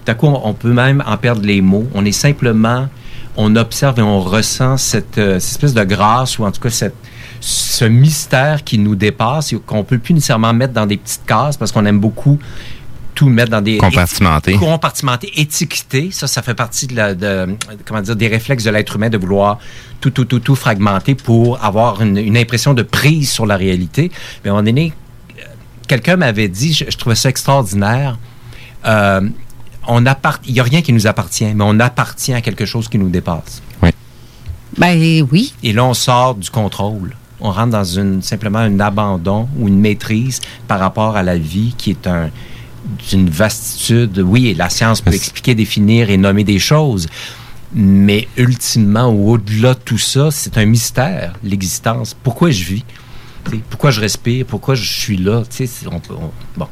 d'un 0.05 0.13
coup, 0.13 0.27
on, 0.27 0.39
on 0.47 0.53
peut 0.53 0.71
même 0.71 1.03
en 1.05 1.17
perdre 1.17 1.41
les 1.45 1.59
mots. 1.61 1.85
On 1.93 2.05
est 2.05 2.13
simplement, 2.13 2.87
on 3.35 3.55
observe 3.57 3.99
et 3.99 4.01
on 4.01 4.21
ressent 4.21 4.77
cette, 4.77 5.17
euh, 5.17 5.39
cette 5.41 5.51
espèce 5.51 5.73
de 5.73 5.83
grâce 5.83 6.39
ou 6.39 6.45
en 6.45 6.51
tout 6.51 6.61
cas 6.61 6.69
cette, 6.69 6.95
ce 7.41 7.83
mystère 7.83 8.63
qui 8.63 8.77
nous 8.77 8.95
dépasse 8.95 9.51
et 9.51 9.57
qu'on 9.59 9.83
peut 9.83 9.97
plus 9.99 10.13
nécessairement 10.13 10.53
mettre 10.53 10.73
dans 10.73 10.85
des 10.85 10.97
petites 10.97 11.25
cases 11.25 11.57
parce 11.57 11.73
qu'on 11.73 11.85
aime 11.85 11.99
beaucoup 11.99 12.39
tout 13.20 13.28
mettre 13.28 13.51
dans 13.51 13.59
des 13.61 13.78
Compartimenté. 13.78 14.53
compartimenté, 14.53 15.30
étiqueté. 15.41 16.09
Ça, 16.11 16.26
ça 16.26 16.41
fait 16.41 16.53
partie 16.53 16.88
de, 16.88 16.95
la, 16.95 17.13
de 17.13 17.57
comment 17.86 17.99
dire 18.01 18.15
des 18.15 18.30
réflexes 18.30 18.63
de 18.63 18.70
l'être 18.70 18.95
humain 18.95 19.09
de 19.09 19.17
vouloir 19.17 19.59
tout, 19.99 20.09
tout, 20.09 20.24
tout, 20.24 20.39
tout 20.39 20.55
fragmenter 20.55 21.15
pour 21.15 21.61
avoir 21.61 22.01
une, 22.01 22.15
une 22.17 22.38
impression 22.38 22.74
de 22.74 22.82
prise 22.82 23.30
sur 23.30 23.45
la 23.45 23.57
réalité. 23.57 24.09
Mais 24.45 24.51
on 24.51 24.63
est 24.65 24.72
né. 24.72 24.93
Quelqu'un 25.89 26.15
m'avait 26.15 26.47
dit, 26.47 26.72
je, 26.72 26.86
je 26.89 26.97
trouvais 26.97 27.15
ça 27.15 27.28
extraordinaire. 27.28 28.17
euh, 28.86 29.28
on 29.86 30.05
appart- 30.05 30.41
il 30.47 30.53
n'y 30.53 30.59
a 30.61 30.63
rien 30.63 30.82
qui 30.82 30.93
nous 30.93 31.05
appartient, 31.05 31.51
mais 31.53 31.63
on 31.67 31.78
appartient 31.82 32.34
à 32.34 32.39
quelque 32.39 32.65
chose 32.65 32.88
qui 32.88 32.97
nous 32.99 33.09
dépasse. 33.09 33.61
Ben 34.78 34.97
oui. 35.32 35.53
Et 35.63 35.74
là, 35.74 35.84
on 35.84 35.93
sort 35.93 36.36
du 36.36 36.49
contrôle. 36.49 37.15
On 37.41 37.51
rentre 37.51 37.72
dans 37.72 37.84
une, 37.84 38.22
simplement 38.22 38.59
un 38.59 38.80
abandon 38.80 39.49
ou 39.57 39.67
une 39.67 39.80
maîtrise 39.80 40.39
par 40.70 40.80
rapport 40.80 41.17
à 41.17 41.24
la 41.24 41.38
vie 41.38 41.74
qui 41.78 41.89
est 41.91 42.07
un, 42.07 42.30
d'une 43.09 43.29
vastitude. 43.29 44.19
Oui, 44.19 44.53
la 44.57 44.69
science 44.69 45.01
peut 45.01 45.13
expliquer, 45.13 45.55
définir 45.55 46.09
et 46.09 46.17
nommer 46.17 46.43
des 46.43 46.59
choses. 46.59 47.07
Mais 47.73 48.27
ultimement, 48.37 49.09
ou 49.09 49.31
au-delà 49.31 49.75
de 49.75 49.79
tout 49.79 49.97
ça, 49.99 50.29
c'est 50.31 50.57
un 50.57 50.65
mystère, 50.65 51.33
l'existence. 51.43 52.15
Pourquoi 52.23 52.49
je 52.49 52.63
vis? 52.63 52.83
Tu 53.45 53.51
sais, 53.51 53.59
Pourquoi 53.69 53.91
je 53.91 54.01
respire? 54.01 54.45
Pourquoi 54.45 54.75
je 54.75 54.83
suis 54.91 55.17
là? 55.17 55.43
Tu 55.49 55.57
sais, 55.57 55.67
c'est- 55.67 55.87
on 55.87 55.99
peut- 55.99 56.15
on- 56.19 56.31
bon. 56.57 56.67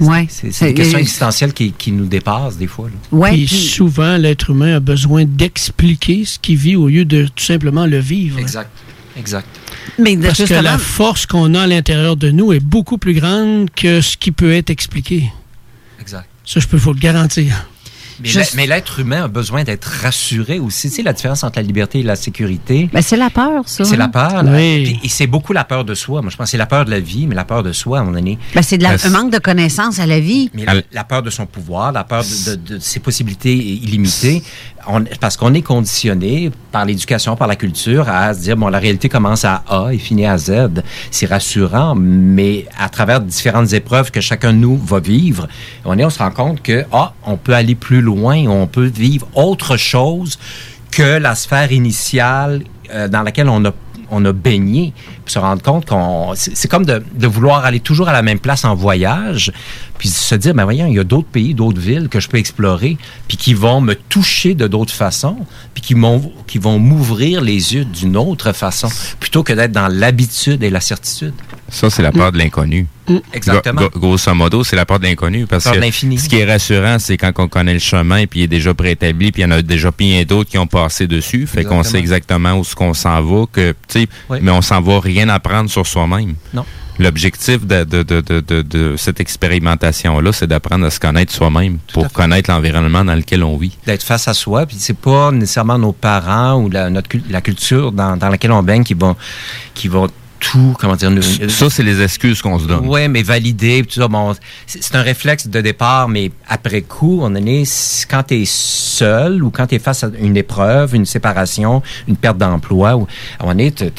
Ouais. 0.00 0.26
C'est 0.28 0.74
questions 0.74 0.96
Euh, 0.98 1.00
existentielles 1.00 1.52
qui, 1.52 1.72
qui 1.72 1.92
nous 1.92 2.06
dépassent 2.06 2.56
des 2.56 2.66
fois. 2.66 2.88
Ouais, 3.12 3.30
puis 3.32 3.44
puis- 3.46 3.56
souvent, 3.56 4.16
l'être 4.16 4.50
humain 4.50 4.76
a 4.76 4.80
besoin 4.80 5.24
d'expliquer 5.24 6.24
ce 6.24 6.38
qu'il 6.38 6.56
vit 6.56 6.76
au 6.76 6.88
lieu 6.88 7.04
de 7.04 7.26
tout 7.26 7.44
simplement 7.44 7.86
le 7.86 7.98
vivre. 7.98 8.38
Exact. 8.38 8.70
Exact. 9.16 9.46
Mais 9.98 10.16
Parce 10.16 10.42
que 10.44 10.54
la 10.54 10.78
force 10.78 11.26
qu'on 11.26 11.54
a 11.54 11.60
à 11.62 11.66
l'intérieur 11.66 12.16
de 12.16 12.30
nous 12.30 12.52
est 12.54 12.60
beaucoup 12.64 12.96
plus 12.96 13.12
grande 13.12 13.68
que 13.70 14.00
ce 14.00 14.16
qui 14.16 14.32
peut 14.32 14.52
être 14.52 14.70
expliqué. 14.70 15.30
Ça, 16.44 16.60
je 16.60 16.66
peux 16.66 16.76
vous 16.76 16.92
le 16.92 16.98
garantir. 17.00 17.66
Mais 18.22 18.28
mais 18.54 18.66
l'être 18.68 19.00
humain 19.00 19.24
a 19.24 19.28
besoin 19.28 19.64
d'être 19.64 19.86
rassuré 20.02 20.60
aussi. 20.60 20.90
Tu 20.90 20.96
sais, 20.96 21.02
la 21.02 21.12
différence 21.12 21.42
entre 21.42 21.58
la 21.58 21.62
liberté 21.64 22.00
et 22.00 22.02
la 22.04 22.14
sécurité. 22.14 22.88
Ben, 22.92 23.02
c'est 23.02 23.16
la 23.16 23.30
peur, 23.30 23.62
ça. 23.66 23.84
C'est 23.84 23.96
la 23.96 24.06
peur. 24.06 24.44
là. 24.44 24.52
Oui. 24.52 24.82
Puis- 24.84 25.00
Et 25.02 25.08
c'est 25.08 25.26
beaucoup 25.26 25.52
la 25.52 25.64
peur 25.64 25.84
de 25.84 25.94
soi. 25.94 26.20
Moi, 26.22 26.30
je 26.30 26.36
pense 26.36 26.44
que 26.44 26.50
c'est 26.52 26.56
la 26.58 26.66
peur 26.66 26.84
de 26.84 26.90
la 26.90 27.00
vie, 27.00 27.26
mais 27.26 27.34
la 27.34 27.44
peur 27.44 27.64
de 27.64 27.72
soi, 27.72 27.98
à 27.98 28.00
un 28.02 28.04
moment 28.04 28.18
donné. 28.18 28.38
Ben, 28.54 28.62
c'est 28.62 28.78
de 28.78 28.82
la- 28.84 28.90
Parce- 28.90 29.06
un 29.06 29.10
manque 29.10 29.32
de 29.32 29.38
connaissance 29.38 29.98
à 29.98 30.06
la 30.06 30.20
vie. 30.20 30.50
Mais 30.54 30.64
la, 30.66 30.74
la 30.92 31.04
peur 31.04 31.22
de 31.22 31.30
son 31.30 31.46
pouvoir, 31.46 31.90
la 31.90 32.04
peur 32.04 32.22
de, 32.22 32.54
de- 32.54 32.74
de 32.74 32.78
ses 32.78 33.00
possibilités 33.00 33.56
illimitées, 33.56 34.44
parce 35.20 35.36
qu'on 35.36 35.54
est 35.54 35.62
conditionné 35.62 36.50
par 36.70 36.84
l'éducation, 36.84 37.36
par 37.36 37.48
la 37.48 37.56
culture, 37.56 38.08
à 38.08 38.34
se 38.34 38.40
dire, 38.40 38.56
bon, 38.56 38.68
la 38.68 38.78
réalité 38.78 39.08
commence 39.08 39.44
à 39.44 39.62
A 39.68 39.92
et 39.92 39.98
finit 39.98 40.26
à 40.26 40.38
Z. 40.38 40.82
C'est 41.10 41.26
rassurant, 41.26 41.94
mais 41.94 42.66
à 42.78 42.88
travers 42.88 43.20
différentes 43.20 43.72
épreuves 43.72 44.10
que 44.10 44.20
chacun 44.20 44.52
de 44.52 44.58
nous 44.58 44.76
va 44.76 45.00
vivre, 45.00 45.48
on 45.84 46.10
se 46.10 46.18
rend 46.18 46.30
compte 46.30 46.62
que, 46.62 46.84
ah, 46.92 47.12
on 47.24 47.36
peut 47.36 47.54
aller 47.54 47.74
plus 47.74 48.00
loin, 48.00 48.46
on 48.48 48.66
peut 48.66 48.86
vivre 48.86 49.26
autre 49.34 49.76
chose 49.76 50.38
que 50.90 51.18
la 51.18 51.34
sphère 51.34 51.72
initiale 51.72 52.62
euh, 52.92 53.08
dans 53.08 53.22
laquelle 53.22 53.48
on 53.48 53.64
a 53.64 53.72
on 54.12 54.24
a 54.24 54.32
baigné, 54.32 54.92
puis 55.24 55.32
se 55.32 55.38
rendre 55.38 55.62
compte 55.62 55.86
qu'on 55.86 56.34
c'est 56.36 56.68
comme 56.68 56.84
de, 56.84 57.02
vouloir 57.26 57.64
aller 57.64 57.80
toujours 57.80 58.08
à 58.08 58.12
la 58.12 58.22
même 58.22 58.38
place 58.38 58.64
en 58.64 58.74
voyage, 58.74 59.52
puis 59.98 60.08
se 60.08 60.34
dire 60.34 60.54
ben 60.54 60.64
voyons, 60.64 60.86
il 60.86 60.94
y 60.94 60.98
a 60.98 61.04
d'autres 61.04 61.28
pays, 61.28 61.54
d'autres 61.54 61.80
villes 61.80 62.08
que 62.08 62.20
je 62.20 62.28
peux 62.28 62.38
explorer, 62.38 62.96
puis 63.26 63.36
qui 63.36 63.54
vont 63.54 63.80
me 63.80 63.94
toucher 63.94 64.54
de 64.54 64.66
d'autres 64.66 64.94
façons, 64.94 65.38
puis 65.74 65.82
qui 65.82 65.94
vont 65.94 66.78
m'ouvrir 66.78 67.40
les 67.40 67.74
yeux 67.74 67.84
d'une 67.84 68.16
autre 68.16 68.52
façon, 68.52 68.88
plutôt 69.18 69.42
que 69.42 69.52
d'être 69.52 69.72
dans 69.72 69.88
l'habitude 69.88 70.62
et 70.62 70.70
la 70.70 70.80
certitude. 70.80 71.34
Ça, 71.74 71.88
c'est 71.88 72.02
la 72.02 72.12
peur 72.12 72.30
de 72.32 72.38
l'inconnu. 72.38 72.86
Exactement. 73.32 73.80
Gro- 73.80 73.88
gro- 73.90 73.98
grosso 73.98 74.34
modo, 74.34 74.62
c'est 74.62 74.76
la 74.76 74.84
peur 74.84 75.00
de 75.00 75.04
l'inconnu. 75.06 75.46
Parce 75.46 75.64
Peur 75.64 75.72
que 75.72 75.78
l'infini. 75.78 76.18
ce 76.18 76.28
qui 76.28 76.36
est 76.38 76.44
rassurant, 76.44 76.98
c'est 76.98 77.16
quand 77.16 77.32
on 77.38 77.48
connaît 77.48 77.72
le 77.72 77.78
chemin, 77.78 78.26
puis 78.26 78.40
il 78.40 78.42
est 78.44 78.48
déjà 78.48 78.74
préétabli, 78.74 79.32
puis 79.32 79.40
il 79.42 79.46
y 79.46 79.48
en 79.48 79.52
a 79.52 79.62
déjà 79.62 79.90
plein 79.90 80.22
d'autres 80.24 80.50
qui 80.50 80.58
ont 80.58 80.66
passé 80.66 81.06
dessus. 81.06 81.46
Fait 81.46 81.64
qu'on 81.64 81.78
Exactement. 81.78 81.82
sait 81.84 81.98
exactement 81.98 82.52
où 82.58 82.64
ce 82.64 82.74
qu'on 82.74 82.92
s'en 82.94 83.22
va, 83.22 83.46
que, 83.50 83.74
Oui. 84.28 84.38
mais 84.42 84.50
on 84.52 84.60
s'en 84.62 84.80
va 84.82 85.00
rien 85.00 85.28
apprendre 85.30 85.70
sur 85.70 85.86
soi-même. 85.86 86.34
Non. 86.52 86.64
L'objectif 86.98 87.66
de, 87.66 87.84
de, 87.84 88.02
de, 88.02 88.20
de, 88.20 88.40
de, 88.40 88.60
de 88.62 88.94
cette 88.98 89.18
expérimentation-là, 89.18 90.32
c'est 90.32 90.46
d'apprendre 90.46 90.84
à 90.84 90.90
se 90.90 91.00
connaître 91.00 91.32
soi-même 91.32 91.78
pour 91.92 92.12
connaître 92.12 92.50
l'environnement 92.50 93.02
dans 93.04 93.14
lequel 93.14 93.42
on 93.44 93.56
vit. 93.56 93.76
d'être 93.86 94.02
face 94.02 94.28
à 94.28 94.34
soi. 94.34 94.66
Puis 94.66 94.76
c'est 94.78 94.96
pas 94.96 95.30
nécessairement 95.32 95.78
nos 95.78 95.92
parents 95.92 96.60
ou 96.60 96.68
la, 96.70 96.90
notre, 96.90 97.08
la 97.30 97.40
culture 97.40 97.92
dans, 97.92 98.16
dans 98.18 98.28
laquelle 98.28 98.52
on 98.52 98.62
baigne 98.62 98.84
qui 98.84 98.94
vont, 98.94 99.16
qui 99.74 99.88
vont 99.88 100.08
tout, 100.50 100.74
comment 100.78 100.96
dire, 100.96 101.10
nous, 101.10 101.22
Ça, 101.22 101.70
c'est 101.70 101.82
les 101.84 102.02
excuses 102.02 102.42
qu'on 102.42 102.58
se 102.58 102.66
donne. 102.66 102.86
Oui, 102.86 103.06
mais 103.08 103.22
valider, 103.22 103.82
tout 103.84 104.00
ça, 104.00 104.08
bon, 104.08 104.34
c'est 104.66 104.94
un 104.96 105.02
réflexe 105.02 105.46
de 105.46 105.60
départ, 105.60 106.08
mais 106.08 106.30
après 106.48 106.82
coup, 106.82 107.20
on 107.22 107.34
est 107.36 108.06
quand 108.10 108.24
tu 108.24 108.42
es 108.42 108.44
seul 108.44 109.42
ou 109.42 109.50
quand 109.50 109.66
tu 109.68 109.76
es 109.76 109.78
face 109.78 110.02
à 110.04 110.10
une 110.18 110.36
épreuve, 110.36 110.94
une 110.94 111.06
séparation, 111.06 111.82
une 112.08 112.16
perte 112.16 112.38
d'emploi, 112.38 112.96
ou 112.96 113.06
moment 113.40 113.52
donné, 113.52 113.70
t'es- 113.72 113.92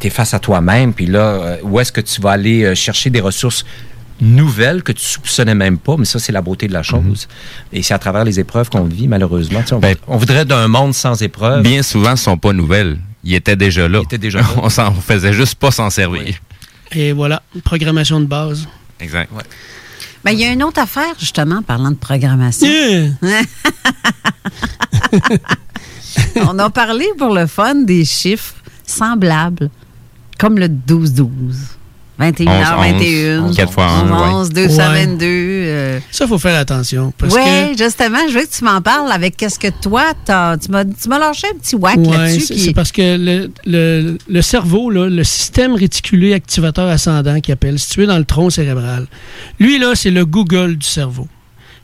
t'es 0.00 0.10
face 0.10 0.32
à 0.34 0.38
toi-même, 0.38 0.92
puis 0.94 1.06
là, 1.06 1.20
euh, 1.20 1.56
où 1.62 1.78
est-ce 1.80 1.92
que 1.92 2.00
tu 2.00 2.20
vas 2.20 2.30
aller 2.30 2.62
euh, 2.64 2.74
chercher 2.74 3.10
des 3.10 3.20
ressources 3.20 3.64
nouvelles 4.20 4.82
que 4.82 4.92
tu 4.92 5.04
soupçonnais 5.04 5.54
même 5.54 5.78
pas, 5.78 5.96
mais 5.98 6.04
ça, 6.04 6.18
c'est 6.18 6.32
la 6.32 6.42
beauté 6.42 6.66
de 6.66 6.72
la 6.72 6.82
chose. 6.82 7.28
Et 7.72 7.82
c'est 7.82 7.94
à 7.94 7.98
travers 7.98 8.24
les 8.24 8.40
épreuves 8.40 8.68
qu'on 8.68 8.82
vit, 8.84 9.06
malheureusement. 9.06 9.60
Tu 9.62 9.68
sais, 9.68 9.74
on, 9.74 10.14
on 10.14 10.16
voudrait 10.16 10.44
d'un 10.44 10.66
monde 10.66 10.92
sans 10.94 11.20
épreuves. 11.22 11.62
Bien 11.62 11.82
souvent, 11.82 12.16
ce 12.16 12.24
sont 12.24 12.36
pas 12.36 12.52
nouvelles. 12.52 12.98
Ils 13.24 13.34
étaient 13.34 13.56
déjà 13.56 13.88
là. 13.88 14.02
Déjà 14.10 14.40
on 14.62 14.68
s'en 14.68 14.92
faisait 14.94 15.32
juste 15.32 15.56
pas 15.56 15.70
s'en 15.70 15.90
servir. 15.90 16.36
Et 16.92 17.12
voilà, 17.12 17.42
programmation 17.64 18.20
de 18.20 18.26
base. 18.26 18.66
Exact. 19.00 19.30
Ben, 20.24 20.32
il 20.32 20.40
y 20.40 20.44
a 20.44 20.52
une 20.52 20.62
autre 20.62 20.80
affaire, 20.80 21.14
justement, 21.18 21.62
parlant 21.62 21.90
de 21.90 21.96
programmation. 21.96 22.68
On 26.36 26.58
a 26.58 26.70
parlé 26.70 27.06
pour 27.16 27.34
le 27.34 27.46
fun 27.46 27.74
des 27.76 28.04
chiffres 28.04 28.54
semblables, 28.84 29.70
comme 30.38 30.58
le 30.58 30.68
12-12. 30.68 31.28
21h21. 32.18 33.54
4 33.54 33.72
fois 33.72 33.86
1, 33.86 34.30
11, 34.40 34.50
222. 34.50 35.24
euh. 35.26 36.00
Ça, 36.10 36.24
il 36.24 36.28
faut 36.28 36.38
faire 36.38 36.58
attention. 36.58 37.12
Oui, 37.22 37.28
que 37.30 37.78
justement, 37.82 38.18
je 38.28 38.34
veux 38.38 38.44
que 38.44 38.50
tu 38.50 38.64
m'en 38.64 38.80
parles 38.82 39.10
avec 39.12 39.36
qu'est-ce 39.36 39.58
que 39.58 39.68
toi, 39.68 40.12
t'as- 40.24 40.56
tu 40.58 40.70
m'as 40.70 40.84
tu 40.84 41.08
m'as 41.08 41.18
lâché 41.18 41.46
un 41.54 41.58
petit 41.58 41.76
whack 41.76 41.96
Ouais, 41.98 42.16
là-dessus. 42.16 42.40
c'est 42.40 42.54
qui- 42.54 42.72
parce 42.74 42.90
que 42.92 43.16
le, 43.16 43.50
le- 43.66 44.18
le 44.28 44.42
cerveau, 44.42 44.90
là, 44.90 45.08
le 45.08 45.24
système 45.24 45.74
réticulé 45.74 46.32
activateur 46.34 46.88
ascendant 46.88 47.40
qui 47.40 47.52
appelle, 47.52 47.78
situé 47.78 48.06
dans 48.06 48.18
le 48.18 48.24
tronc 48.24 48.50
cérébral, 48.50 49.06
lui, 49.60 49.78
là, 49.78 49.94
c'est 49.94 50.10
le 50.10 50.26
Google 50.26 50.76
du 50.76 50.86
cerveau. 50.86 51.28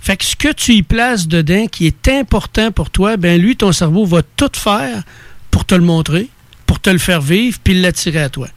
Fait 0.00 0.16
que 0.16 0.24
ce 0.24 0.36
que 0.36 0.52
tu 0.52 0.72
y 0.74 0.82
places 0.82 1.28
dedans 1.28 1.66
qui 1.70 1.86
est 1.86 2.08
important 2.08 2.70
pour 2.72 2.90
toi, 2.90 3.16
ben 3.16 3.40
lui, 3.40 3.56
ton 3.56 3.72
cerveau 3.72 4.04
va 4.04 4.20
tout 4.36 4.50
faire 4.52 5.02
pour 5.50 5.64
te 5.64 5.74
le 5.74 5.80
montrer, 5.82 6.28
pour 6.66 6.74
pour 6.74 6.80
te 6.80 6.90
le 6.90 6.98
faire 6.98 7.20
vivre 7.20 7.58
puis 7.62 7.80
l'attirer 7.80 8.20
à 8.22 8.28
toi. 8.28 8.48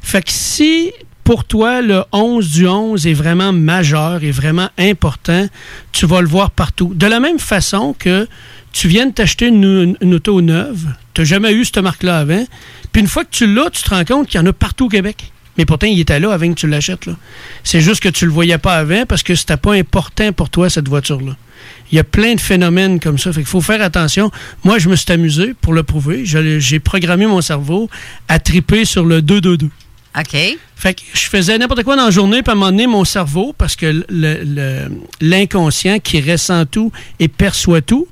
Fait 0.00 0.22
que 0.22 0.30
si 0.32 0.90
pour 1.28 1.44
toi, 1.44 1.82
le 1.82 2.04
11 2.12 2.52
du 2.52 2.66
11 2.66 3.06
est 3.06 3.12
vraiment 3.12 3.52
majeur, 3.52 4.24
est 4.24 4.30
vraiment 4.30 4.70
important, 4.78 5.46
tu 5.92 6.06
vas 6.06 6.22
le 6.22 6.26
voir 6.26 6.50
partout. 6.50 6.94
De 6.94 7.06
la 7.06 7.20
même 7.20 7.38
façon 7.38 7.94
que 7.98 8.26
tu 8.72 8.88
viens 8.88 9.04
de 9.04 9.12
t'acheter 9.12 9.48
une, 9.48 9.94
auto 10.14 10.40
neuve, 10.40 10.86
tu 11.12 11.20
n'as 11.20 11.24
jamais 11.26 11.52
eu 11.52 11.66
cette 11.66 11.76
marque-là 11.80 12.20
avant, 12.20 12.46
puis 12.92 13.02
une 13.02 13.08
fois 13.08 13.26
que 13.26 13.30
tu 13.30 13.46
l'as, 13.46 13.68
tu 13.68 13.82
te 13.82 13.90
rends 13.90 14.06
compte 14.06 14.28
qu'il 14.28 14.40
y 14.40 14.42
en 14.42 14.46
a 14.46 14.54
partout 14.54 14.86
au 14.86 14.88
Québec. 14.88 15.30
Mais 15.58 15.66
pourtant, 15.66 15.86
il 15.86 16.00
était 16.00 16.18
là 16.18 16.32
avant 16.32 16.48
que 16.48 16.58
tu 16.58 16.66
l'achètes. 16.66 17.10
C'est 17.62 17.82
juste 17.82 18.02
que 18.02 18.08
tu 18.08 18.24
le 18.24 18.32
voyais 18.32 18.56
pas 18.56 18.76
avant 18.76 19.04
parce 19.04 19.22
que 19.22 19.34
c'était 19.34 19.58
pas 19.58 19.74
important 19.74 20.32
pour 20.32 20.48
toi, 20.48 20.70
cette 20.70 20.88
voiture-là. 20.88 21.36
Il 21.92 21.96
y 21.96 21.98
a 21.98 22.04
plein 22.04 22.36
de 22.36 22.40
phénomènes 22.40 23.00
comme 23.00 23.18
ça. 23.18 23.34
Fait 23.34 23.44
faut 23.44 23.60
faire 23.60 23.82
attention. 23.82 24.30
Moi, 24.64 24.78
je 24.78 24.88
me 24.88 24.96
suis 24.96 25.12
amusé 25.12 25.52
pour 25.60 25.74
le 25.74 25.82
prouver. 25.82 26.24
J'ai 26.24 26.80
programmé 26.80 27.26
mon 27.26 27.42
cerveau 27.42 27.90
à 28.28 28.38
triper 28.38 28.86
sur 28.86 29.04
le 29.04 29.20
2-2-2. 29.20 29.68
OK. 30.18 30.36
Fait 30.76 30.94
que 30.94 31.00
je 31.12 31.22
faisais 31.28 31.58
n'importe 31.58 31.82
quoi 31.82 31.96
dans 31.96 32.04
la 32.04 32.10
journée, 32.10 32.42
puis 32.42 32.50
à 32.50 32.52
un 32.52 32.56
moment 32.56 32.70
donné, 32.70 32.86
mon 32.86 33.04
cerveau, 33.04 33.52
parce 33.56 33.74
que 33.76 33.86
le- 33.86 34.04
le- 34.44 34.88
l'inconscient 35.20 35.98
qui 35.98 36.20
ressent 36.20 36.66
tout 36.66 36.92
et 37.18 37.28
perçoit 37.28 37.80
tout, 37.82 38.06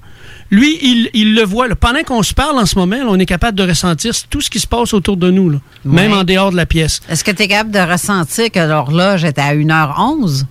lui, 0.51 0.79
il, 0.83 1.11
il 1.15 1.35
le 1.35 1.43
voit. 1.43 1.67
là. 1.69 1.75
Pendant 1.75 2.03
qu'on 2.03 2.23
se 2.23 2.33
parle 2.35 2.59
en 2.59 2.67
ce 2.67 2.77
moment, 2.79 2.97
là, 2.97 3.07
on 3.09 3.19
est 3.19 3.27
capable 3.27 3.59
de 3.59 3.65
ressentir 3.69 4.13
tout 4.31 4.41
ce 4.41 4.49
qui 4.51 4.61
se 4.61 4.67
passe 4.67 4.95
autour 4.95 5.17
de 5.17 5.31
nous, 5.31 5.51
là, 5.51 5.59
même 5.85 6.13
en 6.13 6.23
dehors 6.25 6.51
de 6.53 6.57
la 6.57 6.67
pièce. 6.67 7.01
Est-ce 7.09 7.25
que 7.25 7.31
tu 7.33 7.43
es 7.43 7.49
capable 7.49 7.73
de 7.73 7.81
ressentir 7.81 8.51
que 8.51 8.61
l'horloge 8.61 9.25
était 9.25 9.41
à 9.41 9.55
1h11? 9.55 10.45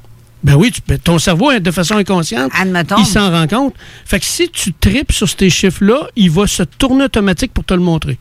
Ben 0.44 0.56
oui, 0.56 0.72
tu 0.72 0.82
ton 1.00 1.18
cerveau, 1.18 1.58
de 1.58 1.72
façon 1.72 1.96
inconsciente, 1.96 2.52
Admettons. 2.60 2.98
il 3.00 3.06
s'en 3.06 3.32
rend 3.32 3.48
compte. 3.48 3.74
Fait 4.06 4.20
que 4.20 4.26
si 4.26 4.48
tu 4.50 4.74
tripes 4.74 5.12
sur 5.12 5.28
ces 5.28 5.50
chiffres-là, 5.50 6.08
il 6.16 6.30
va 6.30 6.46
se 6.46 6.62
tourner 6.64 7.06
automatique 7.06 7.52
pour 7.54 7.64
te 7.64 7.74
le 7.74 7.80
montrer. 7.80 8.20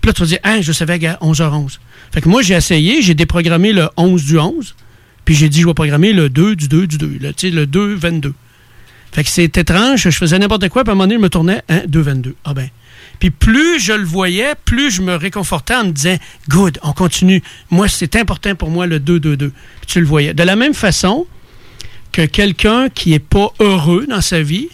Puis 0.00 0.08
là, 0.08 0.12
tu 0.14 0.22
vas 0.22 0.26
dire, 0.26 0.38
ah, 0.42 0.60
je 0.60 0.72
savais 0.72 0.98
qu'à 0.98 1.16
11h11. 1.22 1.78
Fait 2.14 2.20
que 2.20 2.28
moi, 2.28 2.42
j'ai 2.42 2.54
essayé, 2.54 3.02
j'ai 3.02 3.14
déprogrammé 3.14 3.72
le 3.72 3.88
11 3.96 4.24
du 4.24 4.38
11, 4.38 4.76
puis 5.24 5.34
j'ai 5.34 5.48
dit, 5.48 5.60
je 5.60 5.66
vais 5.66 5.74
programmer 5.74 6.12
le 6.12 6.28
2 6.28 6.54
du 6.54 6.68
2 6.68 6.86
du 6.86 6.96
2, 6.96 7.18
là, 7.20 7.32
tu 7.32 7.48
sais, 7.48 7.50
le 7.52 7.66
2, 7.66 7.96
22. 7.96 8.32
Fait 9.10 9.24
que 9.24 9.30
c'est 9.30 9.58
étrange, 9.58 10.02
je 10.04 10.10
faisais 10.10 10.38
n'importe 10.38 10.68
quoi, 10.68 10.84
puis 10.84 10.90
à 10.90 10.92
un 10.92 10.94
moment 10.94 11.08
donné, 11.08 11.16
je 11.16 11.20
me 11.20 11.28
tournais, 11.28 11.62
1, 11.68 11.86
2, 11.88 12.00
22. 12.00 12.36
Ah 12.44 12.54
ben. 12.54 12.68
Puis 13.18 13.30
plus 13.30 13.80
je 13.80 13.94
le 13.94 14.04
voyais, 14.04 14.54
plus 14.64 14.92
je 14.92 15.02
me 15.02 15.16
réconfortais 15.16 15.74
en 15.74 15.86
me 15.86 15.90
disant, 15.90 16.16
good, 16.48 16.78
on 16.84 16.92
continue. 16.92 17.42
Moi, 17.70 17.88
c'est 17.88 18.14
important 18.14 18.54
pour 18.54 18.70
moi 18.70 18.86
le 18.86 19.00
2, 19.00 19.18
2, 19.18 19.36
2. 19.36 19.48
Puis 19.48 19.86
tu 19.88 19.98
le 19.98 20.06
voyais. 20.06 20.34
De 20.34 20.44
la 20.44 20.54
même 20.54 20.74
façon 20.74 21.26
que 22.12 22.22
quelqu'un 22.22 22.90
qui 22.90 23.10
n'est 23.10 23.18
pas 23.18 23.48
heureux 23.58 24.06
dans 24.08 24.20
sa 24.20 24.40
vie 24.40 24.68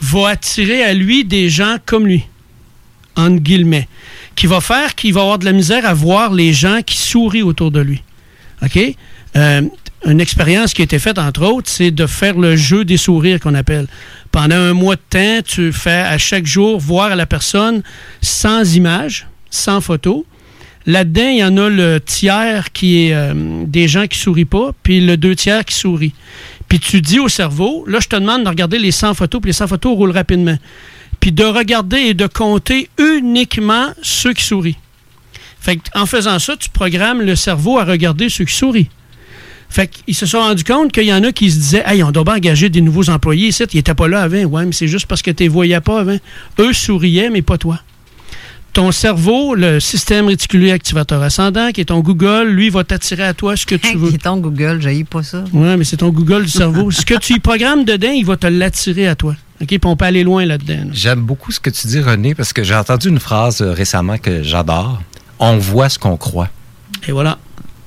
va 0.00 0.28
attirer 0.28 0.82
à 0.82 0.92
lui 0.92 1.24
des 1.24 1.48
gens 1.48 1.78
comme 1.86 2.06
lui, 2.06 2.26
entre 3.16 3.38
guillemets, 3.38 3.88
qui 4.36 4.46
va 4.46 4.60
faire 4.60 4.94
qu'il 4.94 5.12
va 5.12 5.22
avoir 5.22 5.38
de 5.38 5.44
la 5.44 5.52
misère 5.52 5.86
à 5.86 5.94
voir 5.94 6.32
les 6.32 6.52
gens 6.52 6.80
qui 6.84 6.96
sourient 6.96 7.42
autour 7.42 7.70
de 7.70 7.80
lui. 7.80 8.02
Euh, 9.36 9.62
une 10.06 10.20
expérience 10.20 10.72
qui 10.72 10.82
a 10.82 10.84
été 10.84 10.98
faite, 10.98 11.18
entre 11.18 11.44
autres, 11.44 11.68
c'est 11.68 11.90
de 11.90 12.06
faire 12.06 12.38
le 12.38 12.56
jeu 12.56 12.84
des 12.84 12.96
sourires 12.96 13.38
qu'on 13.38 13.54
appelle. 13.54 13.86
Pendant 14.32 14.56
un 14.56 14.72
mois 14.72 14.96
de 14.96 15.00
temps, 15.08 15.42
tu 15.44 15.72
fais 15.72 15.90
à 15.90 16.16
chaque 16.18 16.46
jour 16.46 16.80
voir 16.80 17.14
la 17.16 17.26
personne 17.26 17.82
sans 18.22 18.76
image, 18.76 19.26
sans 19.50 19.80
photo. 19.80 20.24
Là-dedans, 20.86 21.28
il 21.28 21.38
y 21.38 21.44
en 21.44 21.56
a 21.58 21.68
le 21.68 22.00
tiers 22.00 22.72
qui 22.72 23.06
est 23.06 23.14
euh, 23.14 23.64
des 23.66 23.86
gens 23.88 24.06
qui 24.06 24.18
sourient 24.18 24.46
pas, 24.46 24.70
puis 24.82 25.00
le 25.00 25.16
deux 25.16 25.36
tiers 25.36 25.64
qui 25.64 25.74
sourit. 25.74 26.14
Puis 26.68 26.78
tu 26.78 27.02
dis 27.02 27.18
au 27.18 27.28
cerveau, 27.28 27.84
là, 27.86 27.98
je 28.00 28.08
te 28.08 28.16
demande 28.16 28.44
de 28.44 28.48
regarder 28.48 28.78
les 28.78 28.92
100 28.92 29.14
photos, 29.14 29.40
puis 29.40 29.50
les 29.50 29.54
100 29.54 29.66
photos 29.66 29.94
roulent 29.94 30.12
rapidement. 30.12 30.56
Puis 31.20 31.32
de 31.32 31.44
regarder 31.44 31.98
et 31.98 32.14
de 32.14 32.26
compter 32.26 32.88
uniquement 32.98 33.88
ceux 34.02 34.32
qui 34.32 34.44
sourient. 34.44 34.78
Fait 35.60 35.76
que, 35.76 35.82
en 35.94 36.06
faisant 36.06 36.38
ça, 36.38 36.56
tu 36.56 36.70
programmes 36.70 37.20
le 37.20 37.36
cerveau 37.36 37.78
à 37.78 37.84
regarder 37.84 38.28
ceux 38.28 38.46
qui 38.46 38.54
sourient. 38.54 38.88
Fait 39.68 39.86
qu'ils 39.86 40.16
se 40.16 40.26
sont 40.26 40.38
rendus 40.38 40.64
compte 40.64 40.90
qu'il 40.90 41.04
y 41.04 41.12
en 41.12 41.22
a 41.22 41.30
qui 41.30 41.50
se 41.50 41.58
disaient 41.58 41.82
Hey, 41.86 42.02
on 42.02 42.10
doit 42.10 42.24
bien 42.24 42.34
engager 42.36 42.68
des 42.70 42.80
nouveaux 42.80 43.08
employés 43.08 43.48
ici, 43.48 43.62
ils 43.72 43.76
n'étaient 43.76 43.94
pas 43.94 44.08
là 44.08 44.22
avant. 44.22 44.42
Ouais, 44.44 44.64
mais 44.66 44.72
c'est 44.72 44.88
juste 44.88 45.06
parce 45.06 45.22
que 45.22 45.30
tu 45.30 45.44
les 45.44 45.48
voyais 45.48 45.80
pas 45.80 46.00
avant. 46.00 46.18
Eux 46.58 46.72
souriaient, 46.72 47.30
mais 47.30 47.42
pas 47.42 47.56
toi. 47.56 47.78
Ton 48.72 48.92
cerveau, 48.92 49.54
le 49.54 49.80
système 49.80 50.26
réticulé 50.26 50.70
activateur 50.70 51.22
ascendant, 51.22 51.70
qui 51.72 51.80
est 51.80 51.86
ton 51.86 52.00
Google, 52.00 52.48
lui, 52.48 52.70
va 52.70 52.84
t'attirer 52.84 53.24
à 53.24 53.34
toi 53.34 53.56
ce 53.56 53.66
que 53.66 53.74
tu 53.74 53.96
veux. 53.96 54.10
Qui 54.10 54.14
est 54.14 54.18
ton 54.18 54.36
Google, 54.38 54.80
j'ai 54.80 55.02
pas 55.04 55.24
ça. 55.24 55.44
Oui, 55.52 55.76
mais 55.76 55.84
c'est 55.84 55.98
ton 55.98 56.10
Google 56.10 56.44
du 56.44 56.50
cerveau. 56.50 56.90
ce 56.90 57.04
que 57.04 57.18
tu 57.18 57.34
y 57.34 57.40
programmes 57.40 57.84
dedans, 57.84 58.10
il 58.10 58.24
va 58.24 58.36
te 58.36 58.46
l'attirer 58.46 59.08
à 59.08 59.16
toi. 59.16 59.34
OK? 59.60 59.68
Puis 59.68 59.80
on 59.84 59.96
peut 59.96 60.04
aller 60.06 60.22
loin 60.24 60.44
là-dedans. 60.46 60.84
là. 60.86 60.90
J'aime 60.92 61.20
beaucoup 61.20 61.52
ce 61.52 61.60
que 61.60 61.70
tu 61.70 61.86
dis, 61.86 62.00
René, 62.00 62.34
parce 62.34 62.52
que 62.52 62.62
j'ai 62.62 62.74
entendu 62.74 63.08
une 63.08 63.20
phrase 63.20 63.60
euh, 63.62 63.72
récemment 63.72 64.18
que 64.18 64.42
j'adore. 64.42 65.00
On 65.38 65.56
voit 65.58 65.88
ce 65.88 65.98
qu'on 65.98 66.16
croit. 66.16 66.48
Et 67.08 67.12
voilà. 67.12 67.38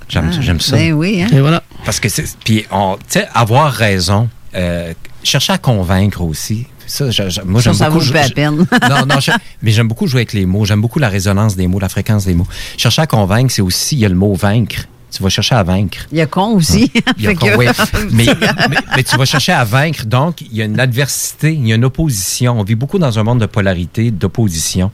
J'aime 0.10 0.32
Ah, 0.34 0.42
j'aime 0.42 0.60
ça. 0.60 0.76
ben 0.76 0.94
oui, 0.94 1.22
hein? 1.24 1.28
Et 1.34 1.40
voilà. 1.40 1.64
Parce 1.86 2.00
que 2.00 2.10
c'est. 2.10 2.26
Puis, 2.44 2.66
on- 2.72 2.96
tu 2.98 3.20
sais, 3.20 3.28
avoir 3.34 3.72
raison, 3.72 4.30
euh, 4.56 4.94
chercher 5.24 5.54
à 5.54 5.58
convaincre 5.58 6.22
aussi. 6.22 6.68
Ça, 6.86 7.10
je- 7.10 7.30
je- 7.30 7.42
moi, 7.42 7.62
Ça, 7.62 7.70
j'aime 7.72 7.74
ça 7.80 7.86
beaucoup. 7.90 8.00
vaut 8.00 8.06
je- 8.06 8.14
pas 8.14 8.22
la 8.22 8.28
je- 8.28 8.34
peine. 8.34 8.56
non, 8.90 9.06
non, 9.08 9.20
je- 9.22 9.32
mais 9.62 9.72
j'aime 9.72 9.88
beaucoup 9.88 10.06
jouer 10.08 10.20
avec 10.22 10.34
les 10.34 10.46
mots. 10.46 10.66
J'aime 10.66 10.82
beaucoup 10.82 11.00
la 11.00 11.10
résonance 11.10 11.56
des 11.56 11.68
mots, 11.68 11.80
la 11.80 11.90
fréquence 11.90 12.26
des 12.26 12.34
mots. 12.34 12.48
Chercher 12.78 13.02
à 13.04 13.08
convaincre, 13.08 13.52
c'est 13.54 13.62
aussi, 13.62 13.96
il 13.96 14.00
y 14.00 14.06
a 14.06 14.10
le 14.10 14.16
mot 14.16 14.34
vaincre. 14.36 14.86
Tu 15.16 15.22
vas 15.22 15.30
chercher 15.30 15.54
à 15.56 15.62
vaincre. 15.64 16.00
Il 16.12 16.18
y 16.18 16.22
a 16.22 16.26
con 16.26 16.56
aussi. 16.56 16.92
Il 17.18 17.24
y 17.24 17.28
a 17.28 17.36
con, 17.36 17.50
oui. 17.58 17.68
mais, 18.12 18.26
mais, 18.70 18.78
mais 18.96 19.04
tu 19.04 19.16
vas 19.16 19.26
chercher 19.26 19.52
à 19.52 19.64
vaincre, 19.64 20.06
donc 20.06 20.42
il 20.42 20.56
y 20.58 20.62
a 20.62 20.66
une 20.66 20.80
adversité, 20.80 21.54
il 21.54 21.68
y 21.68 21.72
a 21.72 21.76
une 21.76 21.86
opposition. 21.86 22.60
On 22.60 22.64
vit 22.64 22.76
beaucoup 22.76 22.98
dans 22.98 23.20
un 23.20 23.24
monde 23.24 23.40
de 23.40 23.46
polarité, 23.46 24.10
d'opposition. 24.12 24.92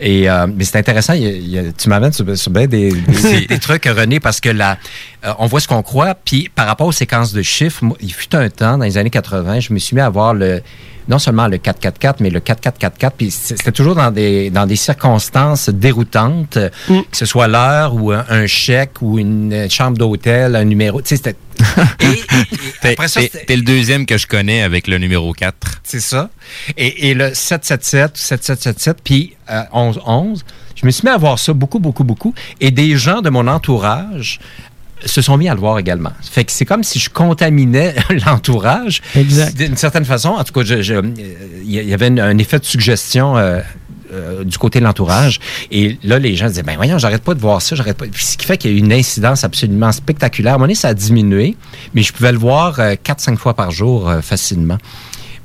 Et 0.00 0.28
euh, 0.28 0.46
mais 0.54 0.64
c'est 0.64 0.76
intéressant, 0.78 1.14
il 1.14 1.22
y 1.22 1.26
a- 1.26 1.30
il 1.30 1.48
y 1.48 1.58
a- 1.58 1.72
tu 1.72 1.88
m'amènes 1.88 2.12
sur, 2.12 2.36
sur 2.36 2.50
bien 2.50 2.66
des, 2.66 2.92
des- 2.92 3.46
des 3.46 3.58
trucs, 3.58 3.84
René, 3.86 4.20
parce 4.20 4.40
que 4.40 4.50
là, 4.50 4.76
euh, 5.24 5.32
on 5.38 5.46
voit 5.46 5.60
ce 5.60 5.68
qu'on 5.68 5.82
croit, 5.82 6.14
puis 6.14 6.50
par 6.54 6.66
rapport 6.66 6.86
aux 6.86 6.92
séquences 6.92 7.32
de 7.32 7.40
chiffres, 7.42 7.82
moi, 7.84 7.96
il 8.00 8.12
fut 8.12 8.34
un 8.36 8.48
temps, 8.50 8.76
dans 8.76 8.84
les 8.84 8.98
années 8.98 9.10
80, 9.10 9.60
je 9.60 9.72
me 9.72 9.78
suis 9.78 9.94
mis 9.94 10.02
à 10.02 10.08
voir 10.10 10.34
le 10.34 10.60
non 11.08 11.18
seulement 11.18 11.48
le 11.48 11.58
444, 11.58 12.20
mais 12.20 12.30
le 12.30 12.40
4444, 12.40 13.16
puis 13.16 13.30
c'était 13.30 13.72
toujours 13.72 13.94
dans 13.94 14.10
des, 14.10 14.50
dans 14.50 14.66
des 14.66 14.76
circonstances 14.76 15.68
déroutantes, 15.68 16.56
euh, 16.56 16.68
que 16.88 17.16
ce 17.16 17.26
soit 17.26 17.48
l'heure 17.48 17.94
ou 17.94 18.12
un, 18.12 18.24
un 18.28 18.46
chèque 18.46 19.02
ou 19.02 19.18
une 19.18 19.52
euh, 19.52 19.68
chambre 19.68 19.98
d'hôtel, 19.98 20.56
un 20.56 20.64
numéro, 20.64 21.00
tu 21.02 21.08
sais, 21.08 21.16
c'était... 21.16 21.36
T'es 22.80 22.92
Après 22.92 23.08
ça, 23.08 23.20
t'es- 23.20 23.28
c'était- 23.32 23.44
t'es 23.46 23.56
le 23.56 23.62
deuxième 23.62 24.06
que 24.06 24.16
je 24.18 24.26
connais 24.26 24.62
avec 24.62 24.86
le 24.88 24.98
numéro 24.98 25.32
4. 25.32 25.54
C'est 25.84 26.00
ça. 26.00 26.30
Et, 26.76 27.10
et 27.10 27.14
le 27.14 27.34
777, 27.34 28.16
7777, 28.16 28.98
puis 29.04 29.36
euh, 29.50 29.62
1111, 29.74 30.44
je 30.74 30.86
me 30.86 30.90
suis 30.90 31.04
mis 31.06 31.10
à 31.12 31.18
voir 31.18 31.38
ça 31.38 31.52
beaucoup, 31.52 31.78
beaucoup, 31.78 32.04
beaucoup. 32.04 32.34
Et 32.60 32.70
des 32.70 32.96
gens 32.96 33.20
de 33.20 33.30
mon 33.30 33.46
entourage 33.46 34.40
se 35.04 35.20
sont 35.22 35.36
mis 35.36 35.48
à 35.48 35.54
le 35.54 35.60
voir 35.60 35.78
également. 35.78 36.12
Fait 36.22 36.44
que 36.44 36.52
c'est 36.52 36.64
comme 36.64 36.82
si 36.84 36.98
je 36.98 37.10
contaminais 37.10 37.94
l'entourage. 38.26 39.02
Exact. 39.16 39.56
D'une 39.56 39.76
certaine 39.76 40.04
façon, 40.04 40.30
en 40.30 40.44
tout 40.44 40.52
cas, 40.52 40.62
je- 40.64 40.82
je- 40.82 40.94
il 41.64 41.70
y 41.72 41.92
avait 41.94 42.08
une- 42.08 42.20
un 42.20 42.38
effet 42.38 42.58
de 42.58 42.64
suggestion. 42.64 43.36
euh, 43.36 43.60
euh, 44.14 44.44
du 44.44 44.58
côté 44.58 44.78
de 44.78 44.84
l'entourage. 44.84 45.40
Et 45.70 45.96
là, 46.04 46.18
les 46.18 46.36
gens 46.36 46.46
disaient, 46.48 46.62
ben 46.62 46.76
voyons, 46.76 46.98
j'arrête 46.98 47.22
pas 47.22 47.32
de 47.32 47.40
voir 47.40 47.62
ça, 47.62 47.76
j'arrête 47.76 47.96
pas. 47.96 48.04
Puis 48.04 48.26
ce 48.26 48.36
qui 48.36 48.44
fait 48.44 48.58
qu'il 48.58 48.70
y 48.70 48.74
a 48.74 48.76
eu 48.76 48.80
une 48.80 48.92
incidence 48.92 49.42
absolument 49.42 49.90
spectaculaire. 49.90 50.52
À 50.52 50.56
un 50.56 50.58
moment 50.58 50.66
donné, 50.66 50.74
ça 50.74 50.88
a 50.88 50.94
diminué, 50.94 51.56
mais 51.94 52.02
je 52.02 52.12
pouvais 52.12 52.30
le 52.30 52.36
voir 52.36 52.78
euh, 52.78 52.94
4-5 53.02 53.38
fois 53.38 53.54
par 53.54 53.70
jour 53.70 54.10
euh, 54.10 54.20
facilement. 54.20 54.76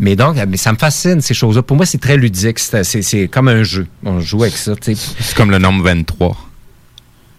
Mais 0.01 0.17
donc, 0.17 0.37
euh, 0.37 0.45
mais 0.49 0.57
ça 0.57 0.73
me 0.73 0.77
fascine, 0.77 1.21
ces 1.21 1.33
choses-là. 1.33 1.61
Pour 1.61 1.77
moi, 1.77 1.85
c'est 1.85 1.97
très 1.97 2.17
ludique. 2.17 2.59
C'est 2.59 2.83
c'est- 2.83 3.01
c'est 3.03 3.29
comme 3.29 3.47
un 3.47 3.63
jeu. 3.63 3.87
On 4.03 4.19
joue 4.19 4.43
avec 4.43 4.57
ça, 4.57 4.75
tu 4.75 4.93
sais. 4.95 5.01
C'est 5.21 5.33
comme 5.37 5.49
le 5.51 5.59
nombre 5.59 5.81
23. 5.85 6.35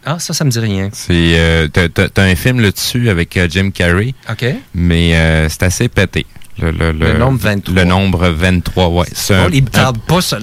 Ah, 0.05 0.19
ça, 0.19 0.33
ça 0.33 0.45
me 0.45 0.51
dit 0.51 0.59
rien. 0.61 0.89
C'est 0.93 1.39
euh, 1.39 1.69
t'as- 1.69 2.23
un 2.23 2.35
film 2.35 2.61
là-dessus 2.61 3.11
avec 3.11 3.37
euh, 3.37 3.47
Jim 3.51 3.71
Carrey. 3.71 4.15
OK. 4.31 4.45
Mais 4.75 5.15
euh, 5.17 5.49
c'est 5.49 5.63
assez 5.65 5.89
pété. 5.89 6.25
Le, 6.61 6.71
le- 6.73 6.93
Le 6.93 7.19
nombre 7.19 7.39
23. 7.41 7.75
Le 7.75 7.85
nombre 7.85 8.29
23, 8.29 8.89
ouais. 8.89 9.07
Oh, 9.31 9.33
un- 9.33 9.49
il 9.53 9.63
me 9.63 9.69
un- 9.69 9.71
tarde 9.71 9.99
pas, 10.07 10.21
ça. 10.21 10.39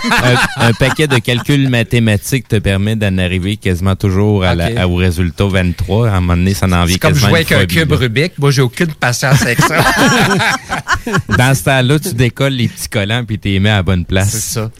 un, 0.56 0.72
paquet 0.72 1.06
de 1.06 1.18
calculs 1.18 1.68
mathématiques 1.68 2.48
te 2.48 2.56
permet 2.56 2.96
d'en 2.96 3.18
arriver 3.18 3.56
quasiment 3.56 3.94
toujours 3.96 4.44
à 4.44 4.54
la- 4.54 4.88
au 4.88 4.94
résultat 4.96 5.46
23. 5.46 6.08
À 6.08 6.16
un 6.16 6.20
moment 6.20 6.36
donné, 6.36 6.54
ça 6.54 6.66
en 6.66 6.84
vient 6.84 6.86
C'est 6.94 6.98
comme 6.98 7.14
jouer 7.14 7.30
avec 7.30 7.52
un 7.52 7.66
cube 7.66 7.90
là. 7.90 7.96
Rubik. 7.96 8.38
Moi, 8.38 8.50
j'ai 8.50 8.62
aucune 8.62 8.92
patience 8.94 9.42
avec 9.42 9.60
ça. 9.60 9.76
Dans 11.36 11.54
ce 11.54 11.64
temps-là, 11.64 11.98
tu 11.98 12.14
décolles 12.14 12.54
les 12.54 12.68
petits 12.68 12.88
collants 12.88 13.24
puis 13.24 13.38
tu 13.38 13.48
les 13.48 13.60
mets 13.60 13.70
à 13.70 13.76
la 13.76 13.82
bonne 13.82 14.04
place. 14.04 14.30
C'est 14.30 14.54
ça. 14.60 14.70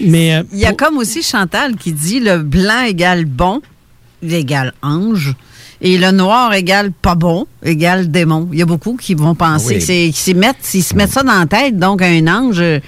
Mais 0.00 0.34
euh, 0.36 0.42
Il 0.52 0.58
y 0.58 0.66
a 0.66 0.72
comme 0.72 0.98
aussi 0.98 1.22
Chantal 1.22 1.76
qui 1.76 1.92
dit 1.92 2.20
le 2.20 2.38
blanc 2.38 2.82
égale 2.86 3.24
bon 3.24 3.60
égale 4.22 4.72
ange 4.82 5.34
et 5.80 5.98
le 5.98 6.10
noir 6.10 6.52
égale 6.54 6.90
pas 6.92 7.14
bon 7.14 7.46
égale 7.62 8.10
démon. 8.10 8.48
Il 8.52 8.58
y 8.58 8.62
a 8.62 8.66
beaucoup 8.66 8.96
qui 8.96 9.14
vont 9.14 9.34
penser 9.34 9.66
Oui. 9.68 9.74
que 9.78 9.80
c'est 9.84 10.10
qui 10.12 10.20
s'y 10.20 10.34
mettent, 10.34 10.56
s'ils 10.60 10.82
se 10.84 10.94
mettent 10.94 11.12
ça 11.12 11.22
dans 11.22 11.38
la 11.38 11.46
tête, 11.46 11.78
donc 11.78 12.02
un 12.02 12.26
ange. 12.26 12.60
euh, 12.60 12.80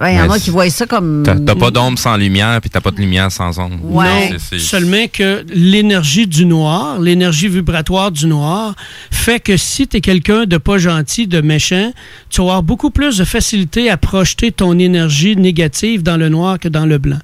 Ouais, 0.00 0.14
Il 0.14 0.18
y 0.18 0.20
en 0.22 0.30
a 0.30 0.38
qui 0.38 0.48
voient 0.48 0.70
ça 0.70 0.86
comme. 0.86 1.24
T'as 1.26 1.34
t'as 1.34 1.54
pas 1.56 1.70
d'ombre 1.70 1.98
sans 1.98 2.16
lumière, 2.16 2.58
puis 2.62 2.70
t'as 2.70 2.80
pas 2.80 2.90
de 2.92 2.96
lumière 2.96 3.30
sans 3.30 3.58
ombre. 3.58 3.76
Non, 3.82 4.00
C'est- 4.30 4.38
c'est- 4.38 4.58
seulement 4.58 5.04
que 5.12 5.44
l'énergie 5.52 6.26
du 6.26 6.46
noir, 6.46 6.98
l'énergie 7.00 7.48
vibratoire 7.48 8.10
du 8.10 8.26
noir, 8.26 8.74
fait 9.10 9.40
que 9.40 9.58
si 9.58 9.86
tu 9.88 9.98
es 9.98 10.00
quelqu'un 10.00 10.46
de 10.46 10.56
pas 10.56 10.78
gentil, 10.78 11.26
de 11.26 11.42
méchant, 11.42 11.92
tu 12.30 12.40
vas 12.40 12.44
avoir 12.46 12.62
beaucoup 12.62 12.90
plus 12.90 13.18
de 13.18 13.24
facilité 13.24 13.90
à 13.90 13.98
projeter 13.98 14.52
ton 14.52 14.78
énergie 14.78 15.36
négative 15.36 16.02
dans 16.02 16.16
le 16.16 16.30
noir 16.30 16.58
que 16.58 16.68
dans 16.68 16.86
le 16.86 16.96
blanc. 16.96 17.18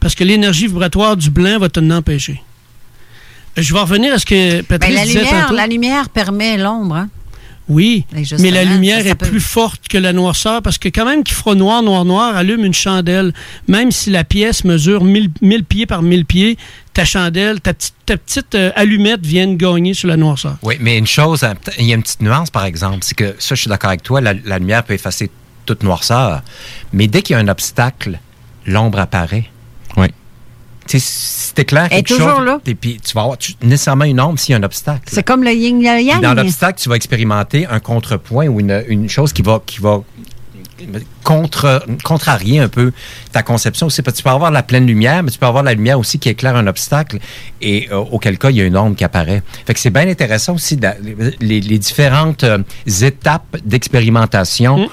Parce 0.00 0.16
que 0.16 0.24
l'énergie 0.24 0.66
vibratoire 0.66 1.16
du 1.16 1.30
blanc 1.30 1.60
va 1.60 1.68
te 1.68 1.78
l'empêcher. 1.78 2.42
Je 3.56 3.72
vais 3.72 3.80
revenir 3.80 4.12
à 4.14 4.18
ce 4.18 4.26
que 4.26 4.56
Ben, 4.56 4.64
Patrice 4.64 4.94
la, 4.94 5.04
disait 5.04 5.18
lumière, 5.24 5.42
tantôt. 5.44 5.56
la 5.56 5.66
lumière 5.66 6.08
permet 6.10 6.56
l'ombre. 6.58 6.96
Hein? 6.96 7.08
Oui, 7.68 8.04
mais 8.38 8.52
la 8.52 8.62
lumière 8.62 8.98
ça, 8.98 9.02
ça 9.04 9.10
est 9.10 9.14
peut- 9.16 9.26
plus 9.26 9.40
forte 9.40 9.88
que 9.88 9.98
la 9.98 10.12
noirceur 10.12 10.62
parce 10.62 10.78
que 10.78 10.88
quand 10.88 11.04
même 11.04 11.24
qu'il 11.24 11.34
fera 11.34 11.56
noir, 11.56 11.82
noir, 11.82 12.04
noir, 12.04 12.36
allume 12.36 12.64
une 12.64 12.72
chandelle. 12.74 13.32
Même 13.66 13.90
si 13.90 14.10
la 14.10 14.22
pièce 14.22 14.62
mesure 14.62 15.02
1000, 15.02 15.30
1000 15.42 15.64
pieds 15.64 15.84
par 15.86 16.00
1000 16.02 16.26
pieds, 16.26 16.58
ta 16.94 17.04
chandelle, 17.04 17.60
ta 17.60 17.74
petite, 17.74 17.94
ta 18.06 18.16
petite 18.16 18.54
euh, 18.54 18.70
allumette 18.76 19.26
vient 19.26 19.48
de 19.48 19.56
gagner 19.56 19.94
sur 19.94 20.06
la 20.06 20.16
noirceur. 20.16 20.56
Oui, 20.62 20.76
mais 20.78 20.96
une 20.96 21.08
chose, 21.08 21.42
hein, 21.42 21.54
il 21.78 21.86
y 21.86 21.92
a 21.92 21.96
une 21.96 22.02
petite 22.04 22.22
nuance, 22.22 22.50
par 22.50 22.66
exemple, 22.66 22.98
c'est 23.00 23.16
que 23.16 23.34
ça, 23.40 23.56
je 23.56 23.62
suis 23.62 23.68
d'accord 23.68 23.88
avec 23.90 24.04
toi, 24.04 24.20
la, 24.20 24.32
la 24.44 24.58
lumière 24.60 24.84
peut 24.84 24.94
effacer 24.94 25.28
toute 25.64 25.82
noirceur, 25.82 26.42
mais 26.92 27.08
dès 27.08 27.22
qu'il 27.22 27.34
y 27.34 27.36
a 27.36 27.42
un 27.42 27.48
obstacle, 27.48 28.20
l'ombre 28.64 29.00
apparaît. 29.00 29.50
Elle 31.90 31.98
est 31.98 32.02
quelque 32.02 32.08
toujours 32.08 32.36
chose, 32.36 32.46
là. 32.46 32.60
et 32.66 32.74
puis 32.74 33.00
tu 33.04 33.14
vas 33.14 33.22
avoir 33.22 33.38
tu- 33.38 33.54
nécessairement 33.62 34.04
une 34.04 34.20
ombre 34.20 34.38
s'il 34.38 34.52
y 34.52 34.54
a 34.54 34.58
un 34.58 34.62
obstacle. 34.62 35.02
C'est 35.06 35.22
comme 35.22 35.42
le 35.42 35.52
yin 35.52 35.82
et 35.82 35.96
le 35.96 36.02
yang. 36.02 36.20
dans 36.20 36.34
l'obstacle, 36.34 36.80
tu 36.80 36.88
vas 36.88 36.96
expérimenter 36.96 37.66
un 37.66 37.80
contrepoint 37.80 38.46
ou 38.46 38.60
une, 38.60 38.84
une 38.88 39.08
chose 39.08 39.32
qui 39.32 39.42
va, 39.42 39.60
qui 39.64 39.80
va 39.80 40.02
contre, 41.24 41.84
contrarier 42.04 42.60
un 42.60 42.68
peu 42.68 42.92
ta 43.32 43.42
conception 43.42 43.86
aussi. 43.86 44.02
Parce 44.02 44.14
que 44.14 44.18
tu 44.18 44.24
peux 44.24 44.30
avoir 44.30 44.50
la 44.50 44.62
pleine 44.62 44.86
lumière, 44.86 45.22
mais 45.22 45.30
tu 45.30 45.38
peux 45.38 45.46
avoir 45.46 45.62
la 45.62 45.74
lumière 45.74 45.98
aussi 45.98 46.18
qui 46.18 46.28
éclaire 46.28 46.56
un 46.56 46.66
obstacle 46.66 47.18
et 47.60 47.88
euh, 47.90 47.96
auquel 47.96 48.38
cas, 48.38 48.50
il 48.50 48.56
y 48.56 48.60
a 48.60 48.64
une 48.64 48.76
ombre 48.76 48.94
qui 48.96 49.04
apparaît. 49.04 49.42
Fait 49.66 49.74
que 49.74 49.80
c'est 49.80 49.90
bien 49.90 50.08
intéressant 50.08 50.54
aussi 50.54 50.78
les, 51.40 51.60
les 51.60 51.78
différentes 51.78 52.44
euh, 52.44 52.58
étapes 53.02 53.56
d'expérimentation. 53.64 54.78
De, 54.78 54.88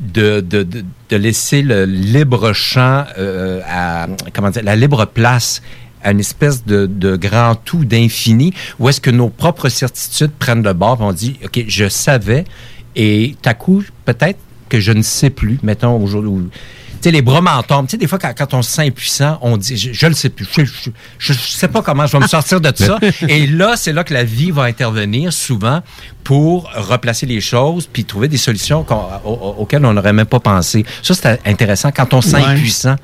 de, 0.00 0.40
de, 0.40 0.62
de 0.62 1.16
laisser 1.16 1.62
le 1.62 1.84
libre 1.84 2.52
champ 2.52 3.04
euh, 3.18 3.60
à 3.68 4.06
comment 4.34 4.50
dire 4.50 4.62
la 4.62 4.76
libre 4.76 5.06
place 5.06 5.62
à 6.02 6.10
une 6.12 6.20
espèce 6.20 6.64
de, 6.64 6.86
de 6.86 7.16
grand 7.16 7.54
tout 7.54 7.84
d'infini 7.84 8.52
où 8.78 8.88
est-ce 8.88 9.00
que 9.00 9.10
nos 9.10 9.28
propres 9.28 9.68
certitudes 9.68 10.32
prennent 10.32 10.62
le 10.62 10.72
bord 10.72 10.98
on 11.00 11.12
dit 11.12 11.38
ok 11.44 11.64
je 11.68 11.88
savais 11.88 12.44
et 12.96 13.36
à 13.44 13.54
coup 13.54 13.84
peut-être 14.04 14.38
que 14.68 14.80
je 14.80 14.92
ne 14.92 15.02
sais 15.02 15.30
plus 15.30 15.58
mettons 15.62 16.02
aujourd'hui 16.02 16.48
sais 17.02 17.10
les 17.10 17.22
bras 17.22 17.40
m'en 17.40 17.62
tombent 17.62 17.86
tu 17.86 17.92
sais 17.92 17.96
des 17.96 18.06
fois 18.06 18.18
quand, 18.18 18.32
quand 18.36 18.54
on 18.54 18.62
se 18.62 18.70
sent 18.70 18.86
impuissant 18.86 19.38
on 19.42 19.56
dit 19.56 19.76
je, 19.76 19.92
je 19.92 20.06
le 20.06 20.14
sais 20.14 20.28
plus 20.30 20.46
je, 20.56 20.62
je 21.18 21.32
sais 21.32 21.68
pas 21.68 21.82
comment 21.82 22.06
je 22.06 22.12
vais 22.16 22.22
me 22.22 22.28
sortir 22.28 22.60
de 22.60 22.72
ça 22.74 22.98
et 23.28 23.46
là 23.46 23.74
c'est 23.76 23.92
là 23.92 24.04
que 24.04 24.14
la 24.14 24.24
vie 24.24 24.50
va 24.50 24.64
intervenir 24.64 25.32
souvent 25.32 25.82
pour 26.24 26.70
replacer 26.74 27.26
les 27.26 27.40
choses 27.40 27.88
puis 27.92 28.04
trouver 28.04 28.28
des 28.28 28.36
solutions 28.38 28.86
auxquelles 29.24 29.84
on 29.84 29.92
n'aurait 29.94 30.12
même 30.12 30.26
pas 30.26 30.40
pensé 30.40 30.84
ça 31.02 31.14
c'est 31.14 31.40
intéressant 31.46 31.90
quand 31.92 32.14
on 32.14 32.20
se 32.20 32.30
sent 32.30 32.36
Ouais. 32.36 32.44
impuissant 32.44 32.96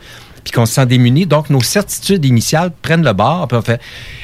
puis 0.45 0.53
qu'on 0.53 0.65
se 0.67 0.75
sent 0.75 0.87
démuni. 0.87 1.27
Donc, 1.27 1.51
nos 1.51 1.61
certitudes 1.61 2.25
initiales 2.25 2.71
prennent 2.81 3.05
le 3.05 3.13
bord, 3.13 3.49
puis 3.49 3.59
on 3.59 3.61
fait 3.61 3.81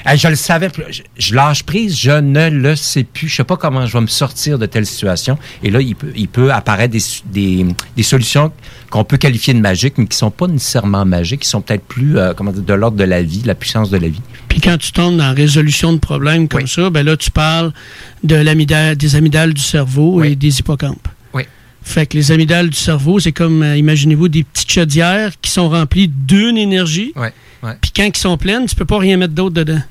Hey, 0.07 0.17
Je 0.17 0.29
le 0.29 0.37
savais, 0.37 0.71
je, 0.89 1.03
je 1.19 1.35
lâche 1.35 1.65
prise, 1.65 1.99
je 2.01 2.13
ne 2.13 2.49
le 2.49 2.77
sais 2.77 3.03
plus. 3.05 3.29
Je 3.29 3.35
sais 3.37 3.45
pas 3.45 3.57
comment 3.59 3.85
je 3.85 3.93
vais 3.93 4.01
me 4.01 4.07
sortir 4.07 4.59
de 4.59 4.65
telle 4.65 4.87
situation. 4.87 5.37
Et 5.63 5.71
là, 5.71 5.81
il 5.83 5.95
peut, 5.97 6.13
il 6.17 6.29
peut 6.29 6.51
apparaître 6.51 6.93
des, 6.93 7.01
su- 7.01 7.21
des, 7.27 7.67
des 7.97 8.03
solutions 8.05 8.53
qu'on 8.95 9.03
peut 9.03 9.17
qualifier 9.17 9.53
de 9.55 9.59
magiques, 9.59 9.99
mais 9.99 10.07
qui 10.07 10.17
sont 10.17 10.31
pas 10.31 10.47
nécessairement 10.47 11.05
magiques, 11.05 11.41
qui 11.41 11.49
sont 11.49 11.61
peut-être 11.61 11.83
plus 11.83 12.17
euh, 12.17 12.33
comment 12.33 12.53
dire, 12.53 12.63
de 12.63 12.75
l'ordre 12.75 12.97
de 12.97 13.03
la 13.03 13.25
vie, 13.25 13.41
de 13.41 13.49
la 13.49 13.57
puissance 13.57 13.91
de 13.91 13.97
la 13.97 14.07
vie. 14.07 14.21
Puis 14.47 14.61
quand 14.61 14.79
tu 14.79 14.93
tombes 14.93 15.17
dans 15.17 15.25
la 15.25 15.33
résolution 15.33 15.93
de 15.93 15.99
problèmes 15.99 16.47
comme 16.47 16.69
ça, 16.69 16.91
ben 16.91 17.05
là, 17.05 17.17
tu 17.17 17.33
parles 17.33 17.73
de 18.23 18.95
des 18.95 19.17
amygdales 19.17 19.53
du 19.53 19.61
cerveau 19.61 20.23
et 20.23 20.37
des 20.37 20.61
hippocampes. 20.61 21.09
Oui. 21.33 21.43
Fait 21.83 22.07
que 22.07 22.17
les 22.17 22.31
amygdales 22.31 22.71
du 22.71 22.79
cerveau, 22.79 23.19
c'est 23.19 23.33
comme, 23.33 23.65
euh, 23.65 23.77
imaginez-vous, 23.77 24.29
des 24.29 24.45
petites 24.45 24.71
chaudières 24.71 25.33
qui 25.43 25.51
sont 25.51 25.69
remplies 25.69 26.07
d'une 26.07 26.57
énergie. 26.57 27.13
Puis 27.81 27.91
quand 27.97 28.05
ils 28.05 28.17
sont 28.17 28.37
pleines, 28.37 28.67
tu 28.67 28.77
peux 28.77 28.85
pas 28.85 28.99
rien 28.99 29.17
mettre 29.17 29.35
d'autre 29.35 29.57
dedans. 29.57 29.83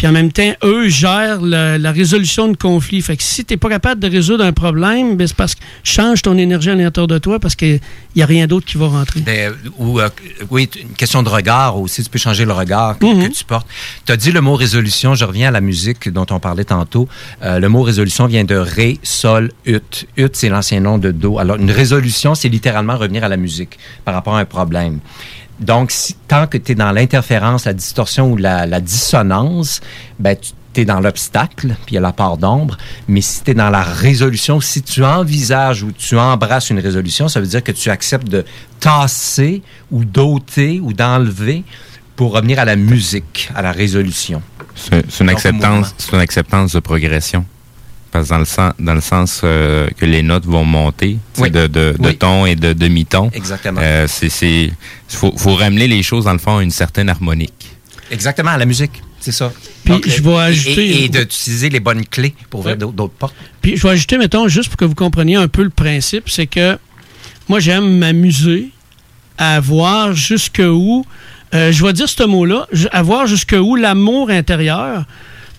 Puis 0.00 0.06
en 0.08 0.12
même 0.12 0.32
temps, 0.32 0.50
eux 0.64 0.88
gèrent 0.88 1.42
la, 1.42 1.76
la 1.76 1.92
résolution 1.92 2.48
de 2.48 2.56
conflits. 2.56 3.02
Fait 3.02 3.18
que 3.18 3.22
si 3.22 3.44
tu 3.44 3.52
n'es 3.52 3.58
pas 3.58 3.68
capable 3.68 4.00
de 4.00 4.08
résoudre 4.08 4.42
un 4.42 4.52
problème, 4.54 5.14
ben 5.18 5.26
c'est 5.26 5.36
parce 5.36 5.54
que 5.54 5.60
change 5.84 6.22
ton 6.22 6.38
énergie 6.38 6.70
à 6.70 6.74
l'intérieur 6.74 7.06
de 7.06 7.18
toi 7.18 7.38
parce 7.38 7.54
qu'il 7.54 7.80
n'y 8.16 8.22
a 8.22 8.24
rien 8.24 8.46
d'autre 8.46 8.64
qui 8.64 8.78
va 8.78 8.86
rentrer. 8.88 9.20
Ben, 9.20 9.52
ou, 9.76 10.00
euh, 10.00 10.08
oui, 10.48 10.70
une 10.82 10.94
question 10.94 11.22
de 11.22 11.28
regard 11.28 11.78
aussi. 11.78 12.02
Tu 12.02 12.08
peux 12.08 12.18
changer 12.18 12.46
le 12.46 12.54
regard 12.54 12.98
que, 12.98 13.04
Mhm. 13.04 13.28
que 13.28 13.34
tu 13.34 13.44
portes. 13.44 13.66
Tu 14.06 14.12
as 14.12 14.16
dit 14.16 14.32
le 14.32 14.40
mot 14.40 14.54
résolution. 14.54 15.14
Je 15.14 15.26
reviens 15.26 15.48
à 15.48 15.50
la 15.50 15.60
musique 15.60 16.08
dont 16.08 16.24
on 16.30 16.40
parlait 16.40 16.64
tantôt. 16.64 17.06
Euh, 17.42 17.58
le 17.58 17.68
mot 17.68 17.82
résolution 17.82 18.24
vient 18.26 18.44
de 18.44 18.56
ré, 18.56 18.98
sol, 19.02 19.50
ut. 19.66 20.06
Ut, 20.16 20.30
c'est 20.32 20.48
l'ancien 20.48 20.80
nom 20.80 20.96
de 20.96 21.10
do. 21.10 21.38
Alors, 21.38 21.56
une 21.56 21.70
résolution, 21.70 22.34
c'est 22.34 22.48
littéralement 22.48 22.96
revenir 22.96 23.22
à 23.22 23.28
la 23.28 23.36
musique 23.36 23.78
par 24.06 24.14
rapport 24.14 24.34
à 24.34 24.40
un 24.40 24.46
problème. 24.46 25.00
Donc, 25.60 25.90
si, 25.90 26.14
tant 26.26 26.46
que 26.46 26.58
tu 26.58 26.72
es 26.72 26.74
dans 26.74 26.92
l'interférence, 26.92 27.66
la 27.66 27.74
distorsion 27.74 28.32
ou 28.32 28.36
la, 28.36 28.66
la 28.66 28.80
dissonance, 28.80 29.80
ben, 30.18 30.36
tu 30.72 30.80
es 30.80 30.84
dans 30.84 31.00
l'obstacle, 31.00 31.76
puis 31.84 31.92
il 31.92 31.94
y 31.94 31.98
a 31.98 32.00
la 32.00 32.12
part 32.12 32.36
d'ombre. 32.36 32.78
Mais 33.08 33.20
si 33.20 33.42
tu 33.42 33.50
es 33.50 33.54
dans 33.54 33.70
la 33.70 33.82
résolution, 33.82 34.60
si 34.60 34.82
tu 34.82 35.04
envisages 35.04 35.82
ou 35.82 35.92
tu 35.92 36.18
embrasses 36.18 36.70
une 36.70 36.78
résolution, 36.78 37.28
ça 37.28 37.40
veut 37.40 37.46
dire 37.46 37.62
que 37.62 37.72
tu 37.72 37.90
acceptes 37.90 38.28
de 38.28 38.44
tasser 38.78 39.62
ou 39.90 40.04
d'ôter 40.04 40.80
ou 40.80 40.92
d'enlever 40.92 41.64
pour 42.16 42.32
revenir 42.32 42.58
à 42.58 42.64
la 42.64 42.76
musique, 42.76 43.50
à 43.54 43.62
la 43.62 43.72
résolution. 43.72 44.42
C'est 44.74 45.20
une, 45.20 45.28
acceptance, 45.28 45.94
une 46.12 46.20
acceptance 46.20 46.72
de 46.72 46.80
progression. 46.80 47.44
Parce 48.12 48.24
que 48.28 48.30
dans 48.34 48.38
le 48.38 48.44
sens, 48.44 48.72
dans 48.78 48.94
le 48.94 49.00
sens 49.00 49.40
euh, 49.44 49.88
que 49.96 50.04
les 50.04 50.22
notes 50.22 50.44
vont 50.46 50.64
monter 50.64 51.18
Oui. 51.38 51.50
de, 51.50 51.66
de, 51.68 51.94
de 51.98 52.06
Oui. 52.08 52.16
ton 52.16 52.44
et 52.46 52.56
de 52.56 52.72
demi-ton. 52.72 53.30
Exactement. 53.32 53.80
Euh, 53.82 54.06
c'est, 54.08 54.28
c'est, 54.28 54.72
faut, 55.08 55.32
faut 55.36 55.54
ramener 55.54 55.86
les 55.86 56.02
choses 56.02 56.24
dans 56.24 56.32
le 56.32 56.38
fond 56.38 56.58
à 56.58 56.62
une 56.62 56.72
certaine 56.72 57.08
harmonique. 57.08 57.68
Exactement, 58.10 58.50
à 58.50 58.58
la 58.58 58.66
musique, 58.66 59.00
c'est 59.20 59.30
ça. 59.30 59.52
Puis, 59.84 59.94
Donc, 59.94 60.08
je 60.08 60.20
vais 60.22 60.30
et- 60.32 60.36
ajouter- 60.38 60.86
Et, 60.90 61.04
et 61.04 61.08
d'utiliser 61.08 61.68
les 61.70 61.78
bonnes 61.78 62.04
clés 62.04 62.34
pour 62.50 62.60
ouvrir 62.60 62.76
d'autres 62.76 62.92
d'autres 62.94 63.14
portes. 63.14 63.34
Puis 63.62 63.76
je 63.76 63.82
vais 63.84 63.90
ajouter, 63.90 64.18
mettons, 64.18 64.48
juste 64.48 64.68
pour 64.70 64.76
que 64.76 64.84
vous 64.84 64.96
compreniez 64.96 65.36
un 65.36 65.46
peu 65.48 65.62
le 65.62 65.70
principe, 65.70 66.28
c'est 66.28 66.48
que 66.48 66.76
moi, 67.48 67.60
j'aime 67.60 67.98
m'amuser 67.98 68.70
à 69.38 69.60
voir 69.60 70.12
jusqu'où, 70.14 71.06
euh, 71.54 71.70
je 71.72 71.84
vais 71.84 71.92
dire 71.92 72.08
ce 72.08 72.24
mot-là, 72.24 72.66
à 72.90 73.02
voir 73.02 73.26
jusqu'où 73.28 73.76
l'amour 73.76 74.30
intérieur 74.30 75.04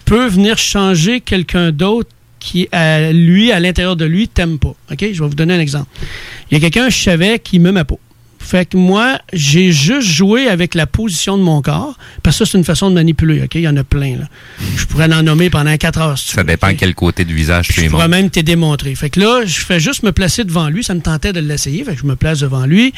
peut 0.06 0.28
venir 0.28 0.58
changer 0.58 1.22
quelqu'un 1.22 1.72
d'autre 1.72 2.10
qui, 2.42 2.68
à 2.74 3.14
lui, 3.14 3.54
à 3.54 3.62
l'intérieur 3.62 3.96
de 3.96 4.04
lui, 4.04 4.28
t'aime 4.28 4.60
pas. 4.60 4.76
OK? 4.92 5.00
Je 5.00 5.24
vais 5.24 5.30
vous 5.30 5.36
donner 5.36 5.54
un 5.54 5.60
exemple. 5.60 5.88
Il 6.50 6.56
y 6.56 6.58
a 6.58 6.60
quelqu'un, 6.60 6.90
je 6.90 6.98
savais, 6.98 7.40
qui 7.40 7.60
m'aimait 7.60 7.86
pas. 7.86 7.96
Fait 8.40 8.66
que 8.66 8.76
moi, 8.76 9.20
j'ai 9.32 9.72
juste 9.72 10.08
joué 10.08 10.48
avec 10.48 10.74
la 10.74 10.88
position 10.88 11.38
de 11.38 11.44
mon 11.44 11.62
corps, 11.62 11.96
parce 12.24 12.40
que 12.40 12.44
ça, 12.44 12.52
c'est 12.52 12.58
une 12.58 12.64
façon 12.64 12.90
de 12.90 12.96
manipuler, 12.96 13.44
OK? 13.44 13.56
Il 13.56 13.62
y 13.62 13.68
en 13.68 13.78
a 13.78 13.84
plein, 13.84 14.18
là. 14.18 14.26
Je 14.76 14.86
pourrais 14.86 15.14
en 15.14 15.22
nommer 15.22 15.52
pendant 15.52 15.78
quatre 15.78 16.02
heures, 16.02 16.18
si 16.18 16.32
Ça 16.32 16.44
dépend 16.44 16.74
quel 16.76 16.96
côté 16.96 17.24
du 17.24 17.36
visage 17.36 17.68
tu 17.68 17.74
je 17.74 17.86
es 17.86 17.90
pourrais 17.90 18.08
même 18.08 18.32
t'aider 18.32 18.54
démontré. 18.54 18.96
Fait 18.96 19.12
que 19.12 19.20
là, 19.20 19.46
je 19.46 19.60
fais 19.60 19.80
juste 19.80 20.02
me 20.02 20.12
placer 20.12 20.44
devant 20.44 20.68
lui. 20.70 20.84
Ça 20.84 20.96
me 20.96 21.02
tentait 21.02 21.32
de 21.32 21.40
l'essayer. 21.40 21.84
Fait 21.84 21.94
que 21.94 22.02
je 22.02 22.06
me 22.06 22.16
place 22.16 22.40
devant 22.40 22.66
lui. 22.66 22.94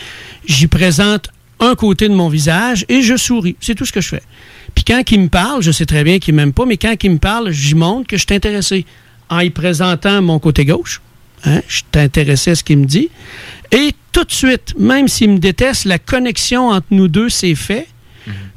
J'y 0.48 0.68
présente 0.68 1.30
un 1.60 1.76
côté 1.76 2.08
de 2.08 2.14
mon 2.14 2.30
visage 2.30 2.86
et 2.90 3.02
je 3.02 3.18
souris. 3.18 3.56
C'est 3.60 3.76
tout 3.76 3.86
ce 3.86 3.92
que 3.92 4.02
je 4.02 4.08
fais. 4.08 4.24
Puis 4.74 4.84
quand 4.86 5.04
il 5.12 5.20
me 5.20 5.30
parle, 5.30 5.62
je 5.62 5.72
sais 5.72 5.86
très 5.86 6.04
bien 6.04 6.20
qu'il 6.20 6.34
m'aime 6.34 6.54
pas, 6.54 6.66
mais 6.66 6.78
quand 6.78 6.96
il 7.04 7.12
me 7.12 7.18
parle, 7.18 7.52
j'y 7.52 7.76
montre 7.76 8.08
que 8.08 8.18
je 8.18 8.26
suis 8.28 8.36
intéressé. 8.36 8.86
En 9.34 9.40
y 9.40 9.50
présentant 9.50 10.22
mon 10.22 10.38
côté 10.38 10.64
gauche, 10.64 11.02
hein, 11.44 11.62
je 11.68 11.78
suis 11.78 11.86
intéressé 11.96 12.52
à 12.52 12.56
ce 12.56 12.64
qu'il 12.64 12.78
me 12.78 12.86
dit. 12.86 13.10
Et 13.72 13.92
tout 14.12 14.24
de 14.24 14.32
suite, 14.32 14.76
même 14.78 15.08
s'il 15.08 15.32
me 15.32 15.40
déteste, 15.40 15.86
la 15.86 15.98
connexion 15.98 16.70
entre 16.70 16.86
nous 16.92 17.08
deux 17.08 17.30
s'est 17.30 17.56
faite 17.56 17.88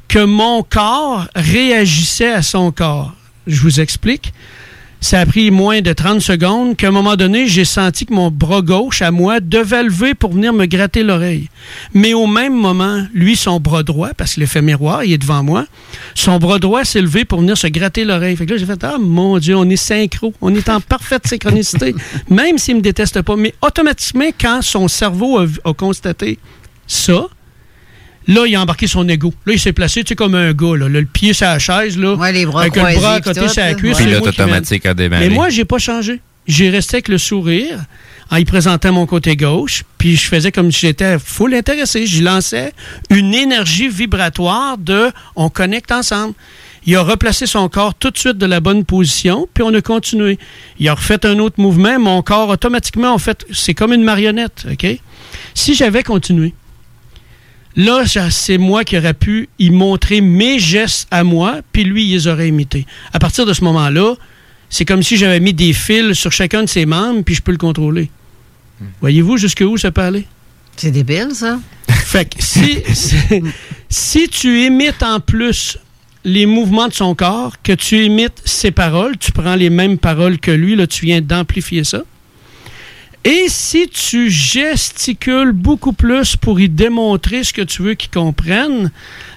que 0.07 0.23
mon 0.23 0.61
corps 0.61 1.27
réagissait 1.35 2.31
à 2.31 2.43
son 2.43 2.71
corps. 2.71 3.13
Je 3.47 3.59
vous 3.61 3.79
explique. 3.79 4.33
Ça 4.99 5.19
a 5.19 5.25
pris 5.25 5.51
moins 5.51 5.81
de 5.81 5.93
30 5.93 6.21
secondes 6.21 6.75
qu'à 6.75 6.87
un 6.87 6.91
moment 6.91 7.15
donné, 7.15 7.47
j'ai 7.47 7.65
senti 7.65 8.05
que 8.05 8.13
mon 8.13 8.31
bras 8.31 8.61
gauche, 8.61 9.01
à 9.01 9.11
moi, 9.11 9.39
devait 9.39 9.83
lever 9.83 10.15
pour 10.15 10.33
venir 10.33 10.53
me 10.53 10.65
gratter 10.65 11.03
l'oreille. 11.03 11.49
Mais 11.93 12.13
au 12.13 12.25
même 12.25 12.55
moment, 12.55 13.05
lui, 13.13 13.35
son 13.35 13.59
bras 13.59 13.83
droit, 13.83 14.09
parce 14.17 14.35
que 14.35 14.39
l'effet 14.39 14.61
miroir, 14.61 15.03
il 15.03 15.13
est 15.13 15.17
devant 15.17 15.43
moi, 15.43 15.65
son 16.15 16.39
bras 16.39 16.57
droit 16.57 16.83
s'est 16.83 17.01
levé 17.01 17.25
pour 17.25 17.41
venir 17.41 17.57
se 17.57 17.67
gratter 17.67 18.05
l'oreille. 18.05 18.35
Fait 18.35 18.45
que 18.45 18.53
là, 18.53 18.57
j'ai 18.57 18.65
fait, 18.65 18.83
ah 18.83 18.97
mon 18.99 19.37
Dieu, 19.37 19.55
on 19.55 19.69
est 19.69 19.75
synchro, 19.75 20.33
on 20.41 20.53
est 20.55 20.67
en 20.67 20.81
parfaite 20.81 21.27
synchronicité, 21.27 21.93
même 22.29 22.57
s'il 22.57 22.77
me 22.77 22.81
déteste 22.81 23.21
pas. 23.21 23.35
Mais 23.35 23.53
automatiquement, 23.61 24.29
quand 24.39 24.61
son 24.61 24.87
cerveau 24.87 25.39
a 25.39 25.73
constaté 25.73 26.39
ça, 26.87 27.27
Là, 28.27 28.45
il 28.45 28.55
a 28.55 28.61
embarqué 28.61 28.87
son 28.87 29.07
ego. 29.07 29.33
Là, 29.45 29.53
il 29.53 29.59
s'est 29.59 29.73
placé, 29.73 30.03
tu 30.03 30.09
sais, 30.09 30.15
comme 30.15 30.35
un 30.35 30.51
gars, 30.53 30.75
là. 30.75 30.89
Le 30.89 31.05
pied 31.05 31.33
sur 31.33 31.47
la 31.47 31.59
chaise, 31.59 31.97
là. 31.97 32.15
les 32.31 32.45
bras 32.45 32.61
avec 32.61 32.75
le 32.75 32.81
bras 32.81 33.13
à 33.13 33.21
côté 33.21 33.47
sur 33.47 33.61
la 33.61 33.73
cuisse. 33.73 33.97
Pilote 33.97 34.27
automatique 34.27 34.85
a 34.85 34.93
démarré. 34.93 35.29
Mais 35.29 35.33
moi, 35.33 35.49
j'ai 35.49 35.65
pas 35.65 35.77
changé. 35.77 36.19
J'ai 36.45 36.69
resté 36.69 36.97
avec 36.97 37.09
le 37.09 37.17
sourire, 37.17 37.79
en 38.31 38.37
y 38.37 38.45
présentant 38.45 38.93
mon 38.93 39.05
côté 39.05 39.35
gauche, 39.35 39.83
puis 39.97 40.15
je 40.15 40.27
faisais 40.27 40.51
comme 40.51 40.71
si 40.71 40.79
j'étais 40.79 41.19
full 41.19 41.53
intéressé. 41.53 42.05
Je 42.05 42.23
lançais 42.23 42.73
une 43.09 43.33
énergie 43.33 43.89
vibratoire 43.89 44.77
de 44.77 45.11
on 45.35 45.49
connecte 45.49 45.91
ensemble. 45.91 46.33
Il 46.85 46.95
a 46.95 47.01
replacé 47.01 47.47
son 47.47 47.67
corps 47.67 47.95
tout 47.95 48.11
de 48.11 48.17
suite 48.17 48.37
de 48.37 48.45
la 48.45 48.61
bonne 48.61 48.85
position, 48.85 49.45
puis 49.53 49.61
on 49.61 49.73
a 49.73 49.81
continué. 49.81 50.39
Il 50.79 50.87
a 50.87 50.93
refait 50.93 51.25
un 51.25 51.37
autre 51.39 51.59
mouvement, 51.59 51.99
mon 51.99 52.21
corps 52.21 52.47
automatiquement, 52.47 53.13
en 53.13 53.17
fait, 53.17 53.45
c'est 53.51 53.73
comme 53.73 53.91
une 53.91 54.03
marionnette, 54.03 54.67
OK? 54.71 54.87
Si 55.53 55.75
j'avais 55.75 56.03
continué, 56.03 56.53
là, 57.77 58.03
c'est 58.29 58.57
moi 58.57 58.83
qui 58.83 58.97
aurais 58.97 59.13
pu 59.13 59.47
y 59.59 59.69
montrer 59.69 60.19
mes 60.19 60.59
gestes 60.59 61.07
à 61.11 61.23
moi, 61.23 61.61
puis 61.71 61.85
lui, 61.85 62.03
il 62.03 62.11
les 62.11 62.27
aurait 62.27 62.49
imités. 62.49 62.85
À 63.13 63.19
partir 63.19 63.45
de 63.45 63.53
ce 63.53 63.63
moment-là, 63.63 64.15
c'est 64.69 64.83
comme 64.83 65.03
si 65.03 65.15
j'avais 65.15 65.39
mis 65.39 65.53
des 65.53 65.71
fils 65.71 66.17
sur 66.17 66.33
chacun 66.33 66.63
de 66.63 66.69
ses 66.69 66.85
membres, 66.85 67.21
puis 67.23 67.35
je 67.35 67.41
peux 67.41 67.53
le 67.53 67.57
contrôler. 67.57 68.09
Voyez-vous 68.99 69.37
jusqu'où 69.37 69.77
ça 69.77 69.91
peut 69.91 70.01
aller? 70.01 70.25
C'est 70.75 70.91
débile, 70.91 71.29
ça. 71.33 71.59
Fait 71.89 72.25
que 72.25 72.35
si, 72.43 72.83
si, 72.93 73.15
si 73.89 74.29
tu 74.29 74.65
imites 74.65 75.01
en 75.01 75.19
plus 75.19 75.79
les 76.23 76.45
mouvements 76.45 76.87
de 76.87 76.93
son 76.93 77.15
corps, 77.15 77.55
que 77.63 77.71
tu 77.71 78.03
imites 78.03 78.41
ses 78.45 78.71
paroles, 78.71 79.17
tu 79.17 79.31
prends 79.31 79.55
les 79.55 79.69
mêmes 79.69 79.97
paroles 79.97 80.39
que 80.39 80.51
lui, 80.51 80.75
là, 80.75 80.85
tu 80.85 81.05
viens 81.05 81.21
d'amplifier 81.21 81.83
ça? 81.83 82.03
Et 83.23 83.45
si 83.49 83.89
tu 83.89 84.29
gesticules 84.29 85.51
beaucoup 85.51 85.91
plus 85.91 86.35
pour 86.37 86.59
y 86.61 86.69
démontrer 86.69 87.43
ce 87.43 87.51
que 87.51 87.61
tu 87.61 87.81
veux 87.81 87.93
qu'il 87.95 88.09
comprenne, 88.09 88.89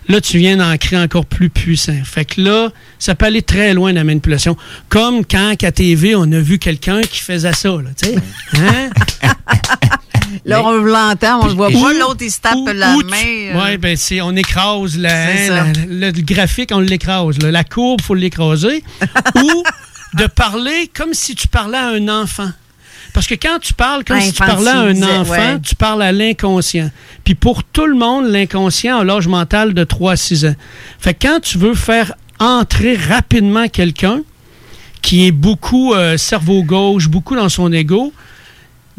là, 0.08 0.20
tu 0.20 0.38
viens 0.38 0.58
d'en 0.58 0.76
créer 0.76 0.98
encore 1.00 1.26
plus 1.26 1.50
puissant. 1.50 1.96
Fait 2.04 2.24
que 2.24 2.40
là, 2.40 2.70
ça 3.00 3.16
peut 3.16 3.26
aller 3.26 3.42
très 3.42 3.74
loin 3.74 3.92
la 3.92 4.04
manipulation. 4.04 4.56
Comme 4.88 5.24
quand, 5.24 5.54
à 5.64 5.72
TV, 5.72 6.14
on 6.14 6.30
a 6.30 6.38
vu 6.38 6.58
quelqu'un 6.60 7.00
qui 7.00 7.20
faisait 7.20 7.52
ça, 7.52 7.68
là, 7.70 7.90
tu 8.00 8.10
sais. 8.10 8.16
Hein? 8.58 8.90
Là, 10.46 10.62
on 10.64 10.72
l'entend, 10.72 11.42
on 11.42 11.46
le 11.48 11.54
voit 11.54 11.70
pas. 11.70 11.92
L'autre, 11.92 12.22
il 12.22 12.30
se 12.30 12.40
tape 12.40 12.54
la 12.72 12.94
main. 12.96 13.16
euh, 13.26 13.62
Ouais, 13.62 13.76
ben 13.78 13.96
c'est 13.96 14.20
on 14.22 14.34
écrase 14.36 14.96
la, 14.96 15.26
hein, 15.26 15.72
la- 15.88 16.10
le 16.12 16.22
graphique, 16.22 16.70
on 16.72 16.78
l'écrase. 16.80 17.38
La 17.40 17.62
courbe, 17.64 18.00
faut 18.00 18.14
l'écraser. 18.14 18.82
Ou 19.34 19.62
de 20.14 20.26
parler 20.26 20.88
comme 20.94 21.12
si 21.14 21.34
tu 21.34 21.46
parlais 21.48 21.76
à 21.78 21.88
un 21.88 22.08
enfant. 22.08 22.48
Parce 23.12 23.26
que 23.26 23.34
quand 23.34 23.58
tu 23.60 23.74
parles 23.74 24.04
comme 24.04 24.20
si 24.20 24.32
tu 24.32 24.38
parlais 24.38 24.70
à 24.70 24.80
un 24.80 25.20
enfant, 25.20 25.32
ouais. 25.32 25.60
tu 25.60 25.74
parles 25.74 26.02
à 26.02 26.12
l'inconscient. 26.12 26.90
Puis 27.24 27.34
pour 27.34 27.64
tout 27.64 27.86
le 27.86 27.96
monde, 27.96 28.26
l'inconscient 28.26 28.98
a 29.00 29.04
l'âge 29.04 29.28
mental 29.28 29.74
de 29.74 29.84
3 29.84 30.12
à 30.12 30.16
6 30.16 30.46
ans. 30.46 30.54
Fait 30.98 31.14
que 31.14 31.26
quand 31.26 31.40
tu 31.40 31.58
veux 31.58 31.74
faire 31.74 32.14
entrer 32.38 32.96
rapidement 32.96 33.68
quelqu'un 33.68 34.22
qui 35.02 35.26
est 35.26 35.32
beaucoup 35.32 35.94
euh, 35.94 36.16
cerveau 36.16 36.62
gauche, 36.62 37.08
beaucoup 37.08 37.36
dans 37.36 37.48
son 37.48 37.72
ego, 37.72 38.12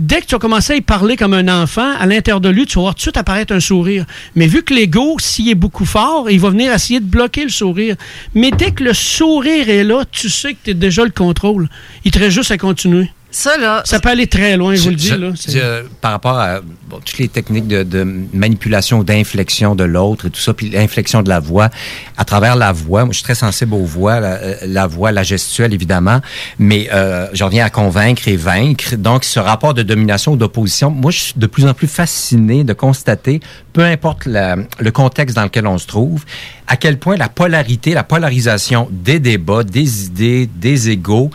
dès 0.01 0.21
que 0.21 0.25
tu 0.25 0.35
as 0.35 0.39
commencé 0.39 0.73
à 0.73 0.75
y 0.75 0.81
parler 0.81 1.15
comme 1.15 1.33
un 1.33 1.47
enfant, 1.61 1.93
à 1.99 2.05
l'intérieur 2.05 2.41
de 2.41 2.49
lui, 2.49 2.65
tu 2.65 2.75
vas 2.75 2.81
voir 2.81 2.95
tout 2.95 2.99
de 2.99 3.01
suite 3.03 3.17
apparaître 3.17 3.53
un 3.53 3.59
sourire. 3.59 4.05
Mais 4.35 4.47
vu 4.47 4.63
que 4.63 4.73
l'ego, 4.73 5.17
s'il 5.19 5.47
est 5.49 5.55
beaucoup 5.55 5.85
fort, 5.85 6.29
il 6.29 6.39
va 6.39 6.49
venir 6.49 6.73
essayer 6.73 6.99
de 6.99 7.05
bloquer 7.05 7.43
le 7.43 7.49
sourire. 7.49 7.95
Mais 8.33 8.51
dès 8.51 8.71
que 8.71 8.83
le 8.83 8.93
sourire 8.93 9.69
est 9.69 9.83
là, 9.83 10.03
tu 10.11 10.29
sais 10.29 10.53
que 10.53 10.59
tu 10.63 10.71
as 10.71 10.73
déjà 10.73 11.03
le 11.03 11.11
contrôle. 11.11 11.69
Il 12.03 12.11
te 12.11 12.19
reste 12.19 12.31
juste 12.31 12.51
à 12.51 12.57
continuer. 12.57 13.11
Ça, 13.31 13.57
là. 13.57 13.81
Ça 13.85 13.99
peut 13.99 14.09
aller 14.09 14.27
très 14.27 14.57
loin, 14.57 14.75
je 14.75 14.81
vous 14.83 14.89
le 14.89 14.95
dis. 14.95 15.07
Je- 15.07 15.15
là. 15.15 15.31
je- 15.35 15.57
euh, 15.57 15.83
par 16.01 16.11
rapport 16.11 16.37
à 16.37 16.59
bon, 16.89 16.99
toutes 17.03 17.17
les 17.17 17.29
techniques 17.29 17.67
de, 17.67 17.83
de 17.83 18.05
manipulation 18.33 18.99
ou 18.99 19.03
d'inflexion 19.05 19.73
de 19.73 19.85
l'autre 19.85 20.25
et 20.27 20.29
tout 20.29 20.39
ça, 20.41 20.53
puis 20.53 20.69
l'inflexion 20.69 21.21
de 21.21 21.29
la 21.29 21.39
voix, 21.39 21.69
à 22.17 22.25
travers 22.25 22.57
la 22.57 22.73
voix, 22.73 23.05
moi 23.05 23.13
je 23.13 23.17
suis 23.19 23.23
très 23.23 23.35
sensible 23.35 23.73
aux 23.73 23.85
voix, 23.85 24.19
la, 24.19 24.33
euh, 24.33 24.55
la 24.67 24.85
voix, 24.85 25.11
la 25.13 25.23
gestuelle 25.23 25.73
évidemment, 25.73 26.19
mais 26.59 26.89
euh, 26.93 27.27
je 27.31 27.43
reviens 27.45 27.65
à 27.65 27.69
convaincre 27.69 28.27
et 28.27 28.35
vaincre. 28.35 28.95
Donc 28.97 29.23
ce 29.23 29.39
rapport 29.39 29.73
de 29.73 29.83
domination 29.83 30.33
ou 30.33 30.35
d'opposition, 30.35 30.89
moi 30.91 31.11
je 31.11 31.19
suis 31.19 31.33
de 31.37 31.47
plus 31.47 31.65
en 31.65 31.73
plus 31.73 31.87
fasciné 31.87 32.65
de 32.65 32.73
constater, 32.73 33.39
peu 33.71 33.83
importe 33.85 34.25
la- 34.25 34.57
le 34.79 34.91
contexte 34.91 35.37
dans 35.37 35.43
lequel 35.43 35.67
on 35.67 35.77
se 35.77 35.87
trouve, 35.87 36.25
à 36.67 36.75
quel 36.75 36.99
point 36.99 37.15
la 37.15 37.29
polarité, 37.29 37.93
la 37.93 38.03
polarisation 38.03 38.89
des 38.91 39.19
débats, 39.19 39.63
des 39.63 40.05
idées, 40.07 40.49
des 40.53 40.89
égaux, 40.89 41.31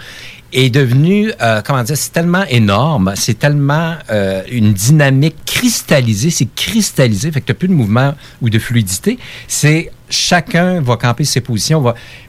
est 0.56 0.70
devenu, 0.70 1.30
euh, 1.42 1.60
comment 1.64 1.82
dire, 1.82 1.96
c'est 1.96 2.12
tellement 2.12 2.44
énorme, 2.48 3.12
c'est 3.14 3.38
tellement 3.38 3.94
euh, 4.10 4.42
une 4.50 4.72
dynamique 4.72 5.36
cristallisée, 5.44 6.30
c'est 6.30 6.48
cristallisé, 6.54 7.30
fait 7.30 7.42
que 7.42 7.46
tu 7.46 7.54
plus 7.54 7.68
de 7.68 7.74
mouvement 7.74 8.14
ou 8.40 8.48
de 8.48 8.58
fluidité. 8.58 9.18
C'est 9.46 9.90
chacun 10.08 10.80
va 10.80 10.96
camper 10.96 11.24
ses 11.24 11.42
positions, 11.42 11.82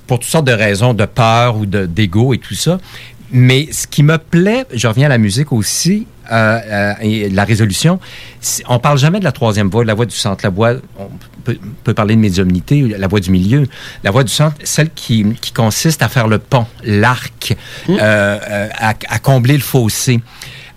pour 0.07 0.19
toutes 0.19 0.29
sortes 0.29 0.45
de 0.45 0.51
raisons, 0.51 0.93
de 0.93 1.05
peur 1.05 1.55
ou 1.57 1.65
de- 1.65 1.85
d'ego 1.85 2.33
et 2.33 2.37
tout 2.37 2.53
ça. 2.55 2.79
Mais 3.31 3.69
ce 3.71 3.87
qui 3.87 4.03
me 4.03 4.17
plaît, 4.17 4.65
je 4.73 4.87
reviens 4.87 5.05
à 5.05 5.09
la 5.09 5.17
musique 5.17 5.51
aussi, 5.53 6.05
euh, 6.31 6.59
euh, 6.65 6.93
et 7.01 7.29
la 7.29 7.43
résolution, 7.43 7.99
on 8.67 8.79
parle 8.79 8.97
jamais 8.97 9.19
de 9.19 9.23
la 9.23 9.31
troisième 9.31 9.69
voix, 9.69 9.83
de 9.83 9.87
la 9.87 9.93
voix 9.93 10.05
du 10.05 10.15
centre, 10.15 10.43
la 10.43 10.49
voix, 10.49 10.73
on 10.99 11.09
peut, 11.43 11.57
peut 11.83 11.93
parler 11.93 12.15
de 12.15 12.21
médiumnité, 12.21 12.81
la 12.81 13.07
voix 13.07 13.19
du 13.19 13.31
milieu, 13.31 13.67
la 14.03 14.11
voix 14.11 14.23
du 14.23 14.31
centre, 14.31 14.55
celle 14.63 14.89
qui, 14.91 15.25
qui 15.41 15.51
consiste 15.51 16.01
à 16.01 16.09
faire 16.09 16.27
le 16.27 16.39
pont, 16.39 16.65
l'arc, 16.83 17.55
euh, 17.89 17.97
euh, 17.99 18.69
à, 18.77 18.93
à 19.09 19.19
combler 19.19 19.55
le 19.55 19.63
fossé. 19.63 20.21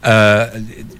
Euh, 0.06 0.46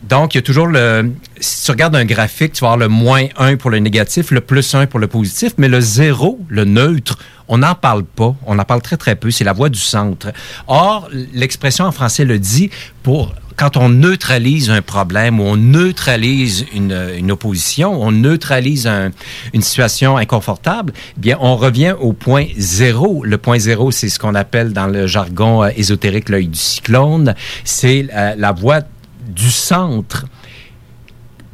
donc, 0.02 0.34
il 0.34 0.38
y 0.38 0.40
a 0.40 0.42
toujours 0.42 0.66
le. 0.66 1.12
Si 1.38 1.64
tu 1.64 1.70
regardes 1.70 1.96
un 1.96 2.04
graphique, 2.04 2.52
tu 2.52 2.60
vas 2.60 2.72
avoir 2.72 2.78
le 2.78 2.88
moins 2.88 3.26
1 3.36 3.56
pour 3.56 3.70
le 3.70 3.78
négatif, 3.78 4.30
le 4.30 4.40
plus 4.40 4.74
1 4.74 4.86
pour 4.86 5.00
le 5.00 5.06
positif, 5.06 5.52
mais 5.56 5.68
le 5.68 5.80
zéro, 5.80 6.38
le 6.48 6.64
neutre, 6.64 7.18
on 7.48 7.58
n'en 7.58 7.74
parle 7.74 8.04
pas. 8.04 8.34
On 8.46 8.58
en 8.58 8.64
parle 8.64 8.82
très, 8.82 8.96
très 8.96 9.16
peu. 9.16 9.30
C'est 9.30 9.44
la 9.44 9.52
voix 9.52 9.68
du 9.68 9.78
centre. 9.78 10.32
Or, 10.66 11.08
l'expression 11.32 11.84
en 11.84 11.92
français 11.92 12.24
le 12.24 12.38
dit 12.38 12.70
pour. 13.02 13.34
Quand 13.60 13.76
on 13.76 13.90
neutralise 13.90 14.70
un 14.70 14.80
problème 14.80 15.38
ou 15.38 15.42
on 15.42 15.56
neutralise 15.58 16.64
une, 16.74 17.30
opposition, 17.30 17.92
on 18.00 18.10
neutralise 18.10 18.86
un- 18.86 19.10
une 19.52 19.60
situation 19.60 20.16
inconfortable, 20.16 20.94
eh 21.18 21.20
bien, 21.20 21.36
on 21.42 21.56
revient 21.56 21.94
au 22.00 22.14
point 22.14 22.46
zéro. 22.56 23.22
Le 23.22 23.36
point 23.36 23.58
zéro, 23.58 23.90
c'est 23.90 24.08
ce 24.08 24.18
qu'on 24.18 24.34
appelle 24.34 24.72
dans 24.72 24.86
le 24.86 25.06
jargon 25.06 25.62
euh, 25.62 25.68
ésotérique 25.76 26.30
l'œil 26.30 26.46
du 26.46 26.58
cyclone. 26.58 27.34
C'est 27.62 28.08
euh, 28.14 28.34
la 28.38 28.52
voie 28.52 28.80
du 29.28 29.50
centre 29.50 30.24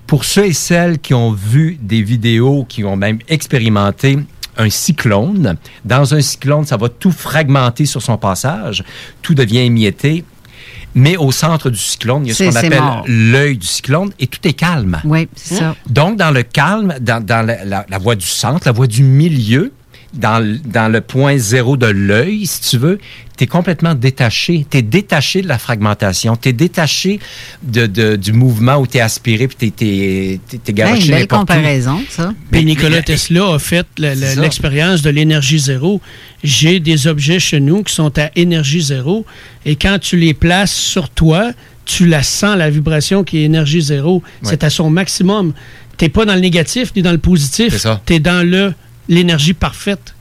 pour 0.07 0.25
ceux 0.25 0.47
et 0.47 0.53
celles 0.53 1.01
qui 1.01 1.13
ont 1.13 1.33
vu 1.33 1.77
des 1.83 2.03
vidéos, 2.03 2.65
qui 2.69 2.85
ont 2.85 2.95
même 2.95 3.19
expérimenté 3.29 4.17
un 4.59 4.71
cyclone, 4.71 5.57
dans 5.85 6.15
un 6.15 6.21
cyclone, 6.21 6.65
ça 6.65 6.77
va 6.77 6.89
tout 6.89 7.11
fragmenter 7.11 7.85
sur 7.85 8.01
son 8.01 8.17
passage, 8.17 8.85
tout 9.23 9.35
devient 9.35 9.59
émietté. 9.59 10.25
Mais 10.97 11.17
au 11.17 11.31
centre 11.31 11.71
du 11.71 11.79
cyclone, 11.79 12.25
il 12.25 12.29
y 12.29 12.33
a 12.33 12.35
ce 12.35 12.45
qu'on 12.45 12.57
appelle 12.67 12.79
l'œil 13.07 13.59
du 13.59 13.67
cyclone 13.67 14.11
et 14.19 14.27
tout 14.27 14.41
est 14.49 14.55
calme. 14.55 15.01
Oui, 15.05 15.29
c'est 15.37 15.57
ça. 15.57 15.77
Donc, 15.89 16.17
dans 16.17 16.31
le 16.31 16.43
calme, 16.43 16.95
dans, 17.01 17.23
dans 17.25 17.47
la, 17.47 17.65
la- 17.65 17.87
la 17.89 17.99
voie 17.99 18.15
du 18.17 18.27
centre, 18.27 18.63
la 18.67 18.73
voie 18.73 18.87
du 18.87 19.03
milieu, 19.03 19.73
dans, 20.17 20.39
le- 20.39 20.59
dans 20.59 20.91
le 20.91 21.01
point 21.01 21.37
zéro 21.39 21.77
de 21.77 21.87
l'œil, 21.87 22.47
si 22.47 22.61
tu 22.63 22.79
veux, 22.79 22.99
tu 23.37 23.45
es 23.45 23.47
complètement 23.47 23.95
détaché. 23.95 24.67
Tu 24.71 24.79
es 24.79 24.83
détaché 24.83 25.43
de 25.43 25.49
la 25.49 25.59
fragmentation. 25.59 26.37
Tu 26.37 26.49
es 26.49 26.53
détaché 26.53 27.21
de, 27.63 27.87
de- 27.87 28.17
du 28.17 28.33
mouvement 28.33 28.77
où 28.77 28.87
tu 28.87 28.97
es 28.97 29.01
aspiré 29.01 29.47
puis 29.49 29.73
tu 29.73 29.85
es, 29.87 30.41
Ben, 30.67 30.75
garoché 30.75 31.03
une 31.07 31.11
belle 31.11 31.23
où. 31.25 31.27
comparaison, 31.27 32.01
ça. 32.09 32.33
Puis 32.51 32.65
Nicolas 32.65 33.03
Tesla 33.03 33.55
a 33.55 33.59
fait 33.59 33.87
l'expérience 33.99 35.03
de 35.03 35.11
l'énergie 35.11 35.59
zéro. 35.59 36.01
J'ai 36.43 36.81
des 36.81 37.07
objets 37.07 37.39
chez 37.39 37.61
nous 37.61 37.83
qui 37.83 37.95
sont 37.95 38.19
à 38.19 38.31
énergie 38.37 38.81
zéro 38.81 39.27
et 39.65 39.77
quand 39.77 39.99
tu 40.01 40.17
les 40.17 40.35
places 40.35 40.73
sur 40.75 41.09
toi, 41.11 41.51
tu 41.85 42.07
la 42.07 42.23
sens, 42.23 42.57
la 42.57 42.71
vibration 42.71 43.23
qui 43.23 43.39
est 43.39 43.43
énergie 43.45 43.81
zéro. 43.81 44.23
C'est 44.43 44.65
à 44.65 44.71
son 44.71 44.91
maximum. 44.91 45.53
Tu 45.99 46.05
n'es 46.05 46.09
pas 46.09 46.25
dans 46.25 46.35
le 46.35 46.41
négatif 46.41 46.93
ni 46.97 47.03
dans 47.03 47.13
le 47.13 47.19
positif. 47.19 47.87
Tu 48.07 48.15
es 48.15 48.21
dans 48.21 48.47
le 48.49 48.73
l'énergie 49.09 49.55
parfaite. 49.55 50.13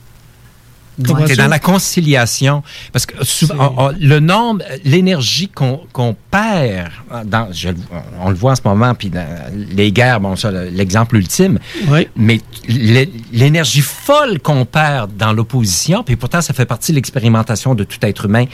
Es 1.28 1.36
dans 1.36 1.48
la 1.48 1.58
conciliation. 1.58 2.62
Parce 2.90 3.04
que 3.04 3.22
souvent, 3.22 3.74
on- 3.76 3.84
on- 3.88 3.94
le 4.00 4.18
nombre, 4.18 4.64
l'énergie 4.82 5.46
qu'on 5.50 6.16
perd, 6.30 6.88
dans, 7.26 7.52
je- 7.52 7.68
on 8.18 8.30
le 8.30 8.34
voit 8.34 8.52
en 8.52 8.56
ce 8.56 8.62
moment, 8.64 8.94
puis 8.94 9.10
dans 9.10 9.26
les 9.74 9.92
guerres, 9.92 10.20
bon, 10.20 10.36
ça, 10.36 10.50
l'exemple 10.50 11.16
ultime, 11.16 11.58
mais 12.16 12.40
l'é- 12.66 13.12
l'énergie 13.30 13.82
folle 13.82 14.38
qu'on 14.40 14.64
perd 14.64 15.14
dans 15.18 15.34
l'opposition, 15.34 16.02
puis 16.02 16.16
pourtant, 16.16 16.40
ça 16.40 16.54
fait 16.54 16.64
partie 16.64 16.92
de 16.92 16.96
l'expérimentation 16.96 17.74
de 17.74 17.84
tout 17.84 17.98
être 18.00 18.24
humain, 18.24 18.46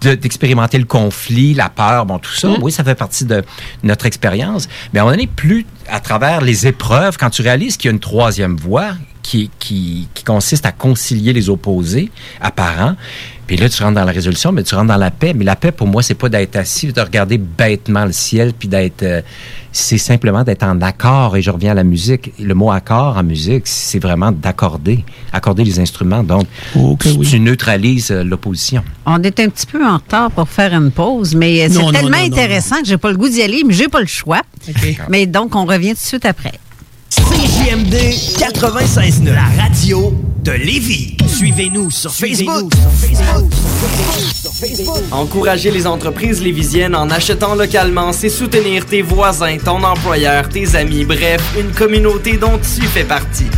de- 0.00 0.14
d'expérimenter 0.14 0.78
le 0.78 0.86
conflit, 0.86 1.52
la 1.52 1.68
peur, 1.68 2.06
bon, 2.06 2.18
tout 2.18 2.32
ça. 2.32 2.48
Mm. 2.48 2.56
Oui, 2.62 2.72
ça 2.72 2.84
fait 2.84 2.94
partie 2.94 3.26
de 3.26 3.44
notre 3.82 4.06
expérience. 4.06 4.66
Mais 4.94 5.00
moment 5.04 5.12
donné, 5.12 5.26
plus 5.26 5.66
à 5.90 6.00
travers 6.00 6.40
les 6.40 6.66
épreuves, 6.66 7.18
quand 7.18 7.28
tu 7.28 7.42
réalises 7.42 7.76
qu'il 7.76 7.88
y 7.88 7.92
a 7.92 7.92
une 7.92 8.00
troisième 8.00 8.56
voie, 8.56 8.92
qui, 9.22 9.50
qui, 9.58 10.08
qui 10.14 10.24
consiste 10.24 10.66
à 10.66 10.72
concilier 10.72 11.32
les 11.32 11.48
opposés 11.48 12.10
apparents. 12.40 12.96
Puis 13.46 13.56
là, 13.56 13.68
tu 13.68 13.82
rentres 13.82 13.96
dans 13.96 14.04
la 14.04 14.12
résolution, 14.12 14.50
mais 14.52 14.62
tu 14.62 14.74
rentres 14.74 14.88
dans 14.88 14.96
la 14.96 15.10
paix. 15.10 15.34
Mais 15.34 15.44
la 15.44 15.56
paix, 15.56 15.72
pour 15.72 15.86
moi, 15.86 16.02
c'est 16.02 16.14
pas 16.14 16.28
d'être 16.28 16.56
assis, 16.56 16.92
de 16.92 17.00
regarder 17.00 17.38
bêtement 17.38 18.04
le 18.04 18.12
ciel, 18.12 18.52
puis 18.58 18.68
d'être... 18.68 19.02
euh, 19.02 19.20
c'est 19.72 19.98
simplement 19.98 20.42
d'être 20.42 20.62
en 20.62 20.80
accord. 20.80 21.36
Et 21.36 21.42
je 21.42 21.50
reviens 21.50 21.72
à 21.72 21.74
la 21.74 21.84
musique. 21.84 22.32
Le 22.38 22.54
mot 22.54 22.70
accord 22.70 23.16
en 23.16 23.22
musique, 23.22 23.62
c'est 23.66 23.98
vraiment 23.98 24.32
d'accorder. 24.32 25.04
Accorder 25.32 25.64
les 25.64 25.80
instruments. 25.80 26.22
Donc, 26.22 26.46
tu, 27.00 27.18
tu 27.18 27.40
neutralises 27.40 28.10
euh, 28.10 28.22
l'opposition. 28.22 28.84
On 29.06 29.22
est 29.22 29.38
un 29.40 29.48
petit 29.48 29.66
peu 29.66 29.84
en 29.84 29.96
retard 29.96 30.30
pour 30.30 30.48
faire 30.48 30.72
une 30.72 30.90
pause, 30.90 31.34
mais 31.34 31.62
euh, 31.62 31.68
c'est 31.68 31.78
Non, 31.78 31.86
non, 31.86 31.92
tellement 31.92 32.18
non, 32.18 32.28
non, 32.28 32.32
intéressant 32.32 32.80
que 32.80 32.86
j'ai 32.86 32.98
pas 32.98 33.10
le 33.10 33.16
goût 33.16 33.28
d'y 33.28 33.42
aller, 33.42 33.64
mais 33.66 33.74
j'ai 33.74 33.88
pas 33.88 34.00
le 34.00 34.06
choix. 34.06 34.42
Mais 35.08 35.26
donc, 35.26 35.56
on 35.56 35.64
revient 35.66 35.90
tout 35.90 35.94
de 35.94 35.98
suite 35.98 36.24
après. 36.26 36.52
CJMD 37.12 37.94
96.9, 38.38 39.34
la 39.34 39.62
radio 39.62 40.14
de 40.42 40.52
Lévis. 40.52 41.18
Suivez-nous 41.26 41.90
sur 41.90 42.10
Facebook. 42.10 42.72
Encourager 45.10 45.70
les 45.70 45.86
entreprises 45.86 46.42
lévisiennes 46.42 46.94
en 46.94 47.10
achetant 47.10 47.54
localement, 47.54 48.14
c'est 48.14 48.30
soutenir 48.30 48.86
tes 48.86 49.02
voisins, 49.02 49.58
ton 49.62 49.82
employeur, 49.84 50.48
tes 50.48 50.74
amis, 50.74 51.04
bref, 51.04 51.42
une 51.60 51.72
communauté 51.72 52.38
dont 52.38 52.58
tu 52.58 52.80
fais 52.86 53.04
partie. 53.04 53.50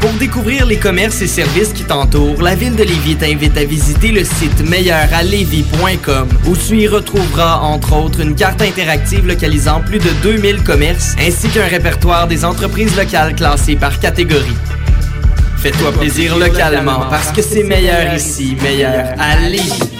Pour 0.00 0.12
découvrir 0.14 0.64
les 0.64 0.78
commerces 0.78 1.20
et 1.20 1.26
services 1.26 1.74
qui 1.74 1.84
t'entourent, 1.84 2.40
la 2.40 2.54
ville 2.54 2.74
de 2.74 2.82
Lévis 2.82 3.16
t'invite 3.16 3.56
à 3.58 3.64
visiter 3.64 4.08
le 4.08 4.24
site 4.24 4.66
meilleuralevis.com 4.66 6.28
où 6.46 6.56
tu 6.56 6.78
y 6.78 6.88
retrouveras 6.88 7.58
entre 7.58 7.94
autres 7.94 8.20
une 8.20 8.34
carte 8.34 8.62
interactive 8.62 9.26
localisant 9.26 9.82
plus 9.82 9.98
de 9.98 10.10
2000 10.22 10.64
commerces 10.64 11.14
ainsi 11.20 11.48
qu'un 11.48 11.66
répertoire 11.66 12.26
des 12.28 12.46
entreprises 12.46 12.96
locales 12.96 13.34
classées 13.34 13.76
par 13.76 14.00
catégorie. 14.00 14.56
Fais-toi 15.58 15.92
plaisir 15.92 16.38
localement 16.38 17.00
parce 17.10 17.30
que 17.30 17.42
c'est 17.42 17.64
meilleur 17.64 18.14
ici, 18.14 18.56
meilleur 18.62 19.08
à 19.18 19.36
Lévis. 19.36 19.99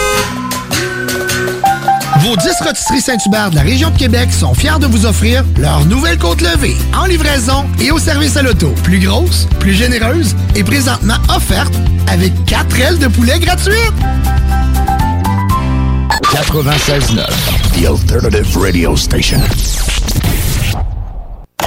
Vos 2.21 2.35
10 2.35 2.61
rôtisseries 2.61 3.01
Saint-Hubert 3.01 3.49
de 3.49 3.55
la 3.55 3.63
région 3.63 3.89
de 3.89 3.97
Québec 3.97 4.31
sont 4.31 4.53
fiers 4.53 4.77
de 4.79 4.85
vous 4.85 5.07
offrir 5.07 5.43
leur 5.57 5.83
nouvelle 5.85 6.19
côte 6.19 6.41
levée 6.41 6.75
en 6.95 7.05
livraison 7.05 7.65
et 7.79 7.89
au 7.89 7.97
service 7.97 8.37
à 8.37 8.43
l'auto. 8.43 8.75
Plus 8.83 8.99
grosse, 8.99 9.47
plus 9.59 9.73
généreuse 9.73 10.35
et 10.55 10.63
présentement 10.63 11.17
offerte 11.35 11.73
avec 12.07 12.31
4 12.45 12.79
ailes 12.79 12.99
de 12.99 13.07
poulet 13.07 13.39
gratuites. 13.39 13.75
96.9, 16.31 17.25
The 17.73 17.85
Alternative 17.87 18.57
Radio 18.57 18.95
Station. 18.95 19.41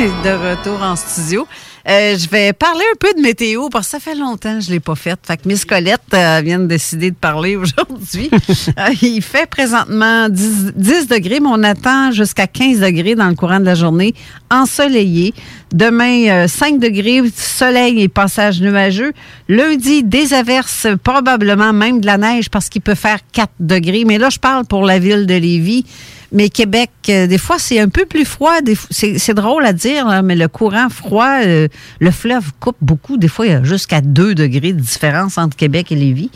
de 0.24 0.50
retour 0.50 0.82
en 0.82 0.96
studio. 0.96 1.46
Euh, 1.86 2.16
je 2.16 2.26
vais 2.30 2.54
parler 2.54 2.84
un 2.90 2.96
peu 2.98 3.12
de 3.12 3.20
météo 3.20 3.68
parce 3.68 3.86
que 3.86 3.90
ça 3.90 4.00
fait 4.00 4.14
longtemps 4.14 4.54
que 4.54 4.64
je 4.64 4.68
ne 4.68 4.74
l'ai 4.74 4.80
pas 4.80 4.94
faite. 4.94 5.18
Fait 5.26 5.36
que 5.36 5.46
Miss 5.46 5.66
Colette 5.66 6.00
euh, 6.14 6.40
vient 6.42 6.58
de 6.58 6.64
décider 6.64 7.10
de 7.10 7.16
parler 7.16 7.56
aujourd'hui. 7.56 8.30
Euh, 8.78 8.94
il 9.02 9.22
fait 9.22 9.46
présentement 9.46 10.28
10, 10.28 10.72
10 10.76 11.08
degrés, 11.08 11.40
mais 11.40 11.48
on 11.50 11.62
attend 11.62 12.12
jusqu'à 12.12 12.46
15 12.46 12.80
degrés 12.80 13.14
dans 13.14 13.28
le 13.28 13.34
courant 13.34 13.58
de 13.58 13.64
la 13.64 13.74
journée, 13.74 14.14
ensoleillé. 14.50 15.34
Demain, 15.72 16.28
euh, 16.28 16.48
5 16.48 16.78
degrés, 16.78 17.22
soleil 17.34 18.00
et 18.00 18.08
passage 18.08 18.60
nuageux. 18.60 19.12
Lundi, 19.48 20.02
des 20.02 20.34
averses, 20.34 20.86
probablement 21.02 21.72
même 21.72 22.00
de 22.00 22.06
la 22.06 22.16
neige 22.16 22.48
parce 22.48 22.68
qu'il 22.68 22.82
peut 22.82 22.94
faire 22.94 23.18
4 23.32 23.50
degrés. 23.58 24.04
Mais 24.06 24.18
là, 24.18 24.30
je 24.30 24.38
parle 24.38 24.64
pour 24.66 24.84
la 24.84 24.98
ville 24.98 25.26
de 25.26 25.34
Lévis. 25.34 25.84
Mais 26.32 26.48
Québec, 26.48 26.90
euh, 27.08 27.26
des 27.26 27.38
fois, 27.38 27.58
c'est 27.58 27.80
un 27.80 27.88
peu 27.88 28.06
plus 28.06 28.24
froid. 28.24 28.54
C'est 28.90 29.34
drôle 29.34 29.66
à 29.66 29.72
dire, 29.72 30.06
là, 30.06 30.22
mais 30.22 30.36
le 30.36 30.46
courant 30.46 30.88
froid, 30.88 31.40
euh, 31.44 31.66
le 31.98 32.10
fleuve 32.10 32.52
coupe 32.60 32.76
beaucoup. 32.80 33.16
Des 33.16 33.28
fois, 33.28 33.46
il 33.46 33.52
y 33.52 33.54
a 33.54 33.64
jusqu'à 33.64 34.00
2 34.00 34.34
degrés 34.34 34.72
de 34.72 34.80
différence 34.80 35.38
entre 35.38 35.56
Québec 35.56 35.90
et 35.90 35.96
Lévis. 35.96 36.30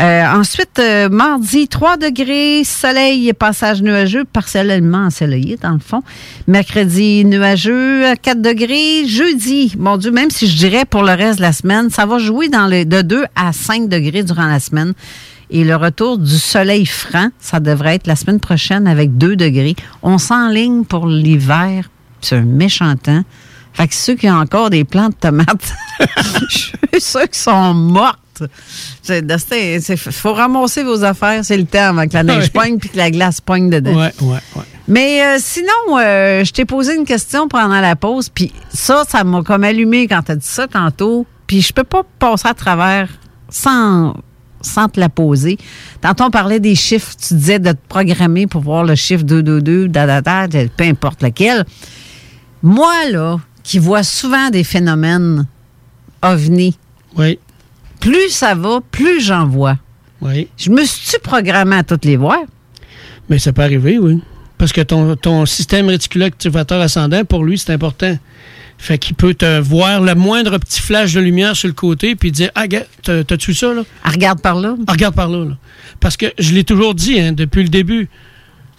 Euh, 0.00 0.24
ensuite, 0.26 0.80
mardi, 1.10 1.68
3 1.68 1.96
degrés, 1.96 2.62
soleil 2.64 3.28
et 3.28 3.32
passage 3.32 3.82
nuageux, 3.82 4.24
partiellement 4.24 5.06
ensoleillé, 5.06 5.58
dans 5.60 5.72
le 5.72 5.80
fond. 5.80 6.02
Mercredi, 6.46 7.24
nuageux, 7.24 8.14
4 8.20 8.40
degrés. 8.42 9.06
Jeudi, 9.06 9.74
mon 9.78 9.96
Dieu, 9.96 10.10
même 10.10 10.30
si 10.30 10.46
je 10.46 10.56
dirais 10.56 10.84
pour 10.84 11.02
le 11.02 11.12
reste 11.12 11.38
de 11.38 11.42
la 11.42 11.52
semaine, 11.52 11.88
ça 11.88 12.04
va 12.04 12.18
jouer 12.18 12.48
dans 12.48 12.66
le, 12.66 12.84
de 12.84 13.00
2 13.00 13.24
à 13.34 13.52
5 13.52 13.88
degrés 13.88 14.22
durant 14.24 14.46
la 14.46 14.60
semaine. 14.60 14.92
Et 15.54 15.64
le 15.64 15.76
retour 15.76 16.16
du 16.16 16.38
soleil 16.38 16.86
franc, 16.86 17.28
ça 17.38 17.60
devrait 17.60 17.96
être 17.96 18.06
la 18.06 18.16
semaine 18.16 18.40
prochaine 18.40 18.88
avec 18.88 19.18
2 19.18 19.36
degrés. 19.36 19.76
On 20.02 20.16
s'enligne 20.16 20.84
pour 20.84 21.06
l'hiver. 21.06 21.90
C'est 22.22 22.36
un 22.36 22.42
méchant 22.42 22.96
temps. 22.96 23.22
Fait 23.74 23.86
que 23.86 23.94
ceux 23.94 24.14
qui 24.14 24.28
ont 24.30 24.36
encore 24.36 24.70
des 24.70 24.84
plants 24.84 25.10
de 25.10 25.14
tomates, 25.14 25.74
je 26.48 26.56
suis 26.58 27.00
sûrs 27.00 27.28
qui 27.28 27.38
sont 27.38 27.74
mortes. 27.74 28.18
Il 29.08 29.96
faut 29.96 30.32
ramasser 30.32 30.82
vos 30.82 31.04
affaires, 31.04 31.44
c'est 31.44 31.56
le 31.56 31.66
temps 31.66 31.90
avant 31.90 32.06
que 32.06 32.14
la 32.14 32.22
neige 32.22 32.50
pogne 32.52 32.78
puis 32.78 32.88
que 32.88 32.96
la 32.96 33.10
glace 33.10 33.40
pogne 33.40 33.68
dedans. 33.68 33.94
Ouais, 33.94 34.12
ouais, 34.22 34.38
ouais. 34.56 34.62
Mais 34.88 35.22
euh, 35.22 35.36
sinon, 35.38 35.98
euh, 35.98 36.44
je 36.44 36.52
t'ai 36.52 36.64
posé 36.64 36.96
une 36.96 37.04
question 37.04 37.46
pendant 37.46 37.80
la 37.80 37.94
pause, 37.94 38.30
puis 38.30 38.52
ça, 38.72 39.04
ça 39.06 39.22
m'a 39.22 39.42
comme 39.42 39.64
allumé 39.64 40.08
quand 40.08 40.22
tu 40.22 40.32
as 40.32 40.36
dit 40.36 40.46
ça 40.46 40.66
tantôt. 40.66 41.26
Puis 41.46 41.52
puis 41.52 41.60
je 41.60 41.74
peux 41.74 41.84
pas 41.84 42.02
passer 42.18 42.48
à 42.48 42.54
travers 42.54 43.10
sans, 43.50 44.14
sans 44.62 44.88
te 44.88 44.98
la 44.98 45.08
poser. 45.08 45.58
Tantôt, 46.00 46.24
on 46.24 46.30
parlait 46.30 46.60
des 46.60 46.74
chiffres. 46.74 47.12
Tu 47.16 47.34
disais 47.34 47.58
de 47.58 47.72
te 47.72 47.78
programmer 47.88 48.46
pour 48.46 48.62
voir 48.62 48.84
le 48.84 48.94
chiffre 48.94 49.24
222, 49.24 49.88
da, 49.88 50.06
da, 50.06 50.20
da, 50.20 50.48
da, 50.48 50.68
peu 50.76 50.84
importe 50.84 51.22
lequel. 51.22 51.64
Moi, 52.62 53.10
là, 53.10 53.38
qui 53.62 53.78
vois 53.78 54.02
souvent 54.02 54.50
des 54.50 54.64
phénomènes 54.64 55.46
ovnis, 56.22 56.78
oui. 57.16 57.38
plus 58.00 58.30
ça 58.30 58.54
va, 58.54 58.80
plus 58.90 59.20
j'en 59.20 59.46
vois. 59.46 59.78
Oui. 60.20 60.48
Je 60.56 60.70
me 60.70 60.84
suis 60.84 61.18
programmé 61.18 61.76
à 61.76 61.82
toutes 61.82 62.04
les 62.04 62.16
voir? 62.16 62.38
Mais 63.28 63.38
ça 63.38 63.52
peut 63.52 63.62
arriver, 63.62 63.98
oui. 63.98 64.20
Parce 64.58 64.72
que 64.72 64.80
ton, 64.80 65.16
ton 65.16 65.44
système 65.46 65.88
réticulo-activateur 65.88 66.80
ascendant, 66.80 67.24
pour 67.24 67.44
lui, 67.44 67.58
c'est 67.58 67.72
important. 67.72 68.16
Fait 68.82 68.98
qu'il 68.98 69.14
peut 69.14 69.32
te 69.32 69.60
voir 69.60 70.00
le 70.00 70.16
moindre 70.16 70.58
petit 70.58 70.82
flash 70.82 71.12
de 71.12 71.20
lumière 71.20 71.54
sur 71.54 71.68
le 71.68 71.72
côté 71.72 72.16
puis 72.16 72.32
dire 72.32 72.50
Ah, 72.56 72.64
t'as-tu 73.04 73.54
ça, 73.54 73.72
là? 73.72 73.82
Ah, 74.02 74.10
regarde 74.10 74.40
par 74.40 74.56
là. 74.56 74.74
Ah, 74.88 74.92
regarde 74.94 75.14
par 75.14 75.28
là, 75.28 75.44
là. 75.44 75.56
Parce 76.00 76.16
que 76.16 76.26
je 76.36 76.52
l'ai 76.52 76.64
toujours 76.64 76.96
dit, 76.96 77.20
hein, 77.20 77.30
depuis 77.30 77.62
le 77.62 77.68
début, 77.68 78.08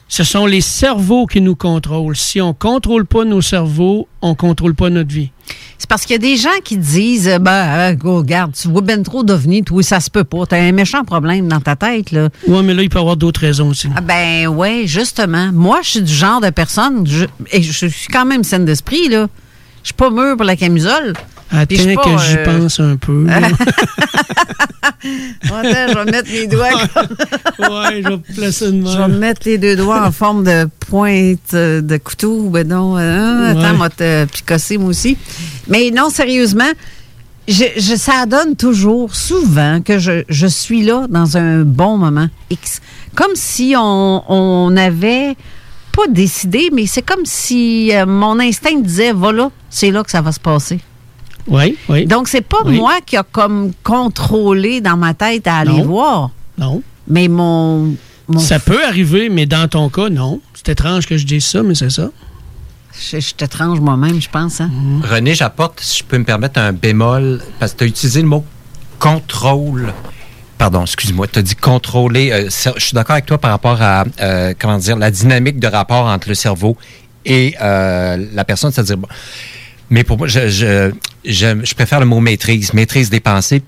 ce 0.10 0.26
sont 0.26 0.46
les 0.46 0.60
cerveaux 0.60 1.26
qui 1.26 1.40
nous 1.40 1.56
contrôlent. 1.56 2.18
Si 2.18 2.42
on 2.42 2.54
contrôle 2.54 3.06
pas 3.06 3.24
nos 3.24 3.40
cerveaux, 3.40 4.10
on 4.22 4.36
contrôle 4.36 4.76
pas 4.76 4.90
notre 4.90 5.14
vie. 5.14 5.32
C'est 5.78 5.88
parce 5.88 6.02
qu'il 6.02 6.12
y 6.12 6.16
a 6.16 6.18
des 6.18 6.36
gens 6.36 6.50
qui 6.66 6.76
disent 6.76 7.30
euh, 7.30 7.40
ben, 7.40 7.96
go, 7.96 8.18
regarde, 8.18 8.52
tu 8.52 8.68
vois 8.68 8.82
ben 8.82 9.04
trop 9.04 9.24
d'ovnis, 9.24 9.64
toi, 9.64 9.82
ça 9.84 10.02
se 10.02 10.10
peut 10.10 10.26
pas. 10.26 10.46
T'as 10.46 10.58
un 10.58 10.74
méchant 10.74 11.06
problème 11.06 11.48
dans 11.48 11.62
ta 11.62 11.78
tête, 11.78 12.12
là. 12.12 12.28
Oui, 12.46 12.62
mais 12.62 12.74
là, 12.74 12.84
il 12.84 12.90
peut 12.90 12.98
y 12.98 13.02
avoir 13.02 13.16
d'autres 13.16 13.40
raisons 13.40 13.70
aussi. 13.70 13.88
Ah 13.96 14.02
ben 14.02 14.48
ouais, 14.48 14.84
justement. 14.86 15.54
Moi, 15.54 15.80
je 15.82 15.90
suis 15.92 16.02
du 16.02 16.14
genre 16.14 16.42
de 16.42 16.50
personne, 16.50 17.08
je, 17.08 17.24
et 17.54 17.64
je 17.64 17.88
suis 17.88 18.08
quand 18.12 18.26
même 18.26 18.44
saine 18.44 18.66
d'esprit, 18.66 19.08
là. 19.08 19.30
Je 19.84 19.88
suis 19.88 19.94
pas 19.94 20.10
mûre 20.10 20.36
pour 20.38 20.46
la 20.46 20.56
camisole. 20.56 21.14
Attends 21.52 21.76
pas, 21.96 22.04
que 22.04 22.18
j'y 22.24 22.38
euh, 22.38 22.60
pense 22.62 22.80
un 22.80 22.96
peu. 22.96 23.28
Attends, 25.46 25.88
je 25.90 25.98
vais 25.98 26.12
mettre 26.12 26.32
mes 26.32 26.48
doigts 26.48 26.70
comme... 26.94 27.08
ouais, 27.70 28.02
je 28.04 28.10
vais 28.10 28.18
placer 28.36 28.72
de 28.72 28.86
Je 28.88 28.98
vais 28.98 29.08
me 29.08 29.18
mettre 29.20 29.42
les 29.46 29.58
deux 29.58 29.76
doigts 29.76 30.06
en 30.06 30.12
forme 30.12 30.44
de 30.44 30.68
pointe 30.90 31.54
euh, 31.54 31.82
de 31.82 31.98
couteau. 31.98 32.50
Ben 32.50 32.68
non, 32.68 32.98
euh, 32.98 33.52
attends, 33.52 33.60
Ouais. 33.72 33.74
moi 33.78 33.90
te 33.90 34.26
picosser 34.26 34.78
moi 34.78 34.90
aussi. 34.90 35.18
Mais 35.68 35.92
non, 35.92 36.10
sérieusement, 36.10 36.72
je, 37.48 37.66
je- 37.78 37.96
ça 37.98 38.26
donne 38.26 38.56
toujours, 38.56 39.14
souvent, 39.16 39.82
que 39.82 40.00
je, 40.00 40.24
je 40.30 40.48
suis 40.48 40.84
là 40.84 41.06
dans 41.10 41.38
un 41.38 41.62
bon 41.64 41.98
moment 41.98 42.28
X. 42.50 42.82
Comme 43.16 43.36
si 43.36 43.76
on, 43.78 44.24
on 44.32 44.76
avait 44.78 45.36
pas 45.96 46.08
décidé, 46.10 46.70
mais 46.74 46.86
c'est 46.88 47.02
comme 47.04 47.26
si 47.26 47.92
euh, 47.94 48.06
mon 48.06 48.40
instinct 48.40 48.80
disait, 48.82 49.12
voilà, 49.14 49.50
c'est 49.70 49.92
là 49.92 50.04
que 50.04 50.12
ça 50.12 50.22
va 50.22 50.32
se 50.32 50.40
passer. 50.40 50.80
Oui, 51.48 51.78
oui. 51.90 52.06
Donc, 52.06 52.28
c'est 52.28 52.42
pas 52.42 52.58
Oui. 52.66 52.78
moi 52.78 52.96
qui 53.06 53.16
a 53.18 53.24
comme 53.24 53.72
contrôlé 53.84 54.82
dans 54.82 54.98
ma 54.98 55.14
tête 55.14 55.46
à 55.48 55.58
aller 55.58 55.72
Non. 55.78 55.84
voir. 55.86 56.30
Non. 56.58 56.82
Mais 57.08 57.28
mon. 57.28 57.96
mon 58.28 58.40
Ça 58.40 58.60
peut 58.60 58.84
arriver, 58.86 59.30
mais 59.30 59.46
dans 59.46 59.68
ton 59.68 59.90
cas, 59.90 60.10
non. 60.10 60.40
C'est 60.54 60.70
étrange 60.70 61.06
que 61.06 61.18
je 61.18 61.26
dise 61.26 61.46
ça, 61.46 61.62
mais 61.64 61.76
c'est 61.76 61.90
ça. 61.90 62.10
Je, 62.98 63.20
je 63.20 63.34
t'étrange 63.34 63.80
moi-même, 63.80 64.22
je 64.22 64.30
pense. 64.30 64.62
Hein? 64.62 64.70
René, 65.10 65.34
j'apporte, 65.36 65.80
si 65.82 66.00
je 66.00 66.04
peux 66.06 66.18
me 66.18 66.24
permettre, 66.24 66.60
un 66.60 66.72
bémol, 66.74 67.42
parce 67.60 67.74
que 67.74 67.80
tu 67.80 67.84
as 67.84 67.88
utilisé 67.88 68.22
le 68.22 68.28
mot 68.28 68.46
contrôle. 69.00 69.92
Pardon, 70.64 70.84
excuse-moi, 70.84 71.28
tu 71.28 71.40
as 71.40 71.42
dit 71.42 71.58
contrôler. 71.58 72.32
Euh, 72.32 72.50
je 72.50 72.80
suis 72.80 72.96
d'accord 72.96 73.16
avec 73.16 73.26
toi 73.26 73.38
par 73.38 73.52
rapport 73.52 73.82
à, 73.82 74.06
euh, 74.22 74.54
comment 74.58 74.78
dire, 74.78 74.96
la 74.96 75.12
dynamique 75.12 75.60
de 75.60 75.68
rapport 75.68 76.06
entre 76.06 76.30
le 76.30 76.36
cerveau 76.36 76.78
et 77.26 77.54
euh, 77.62 78.26
la 78.34 78.46
personne, 78.46 78.72
c'est-à-dire, 78.72 78.96
mais 79.90 80.06
pour 80.06 80.18
moi, 80.18 80.28
je, 80.30 80.94
préfère 81.76 82.00
le 82.00 82.06
mot 82.06 82.22
maîtrise, 82.22 82.74
maîtrise 82.74 83.10
des 83.10 83.20
pensées, 83.20 83.62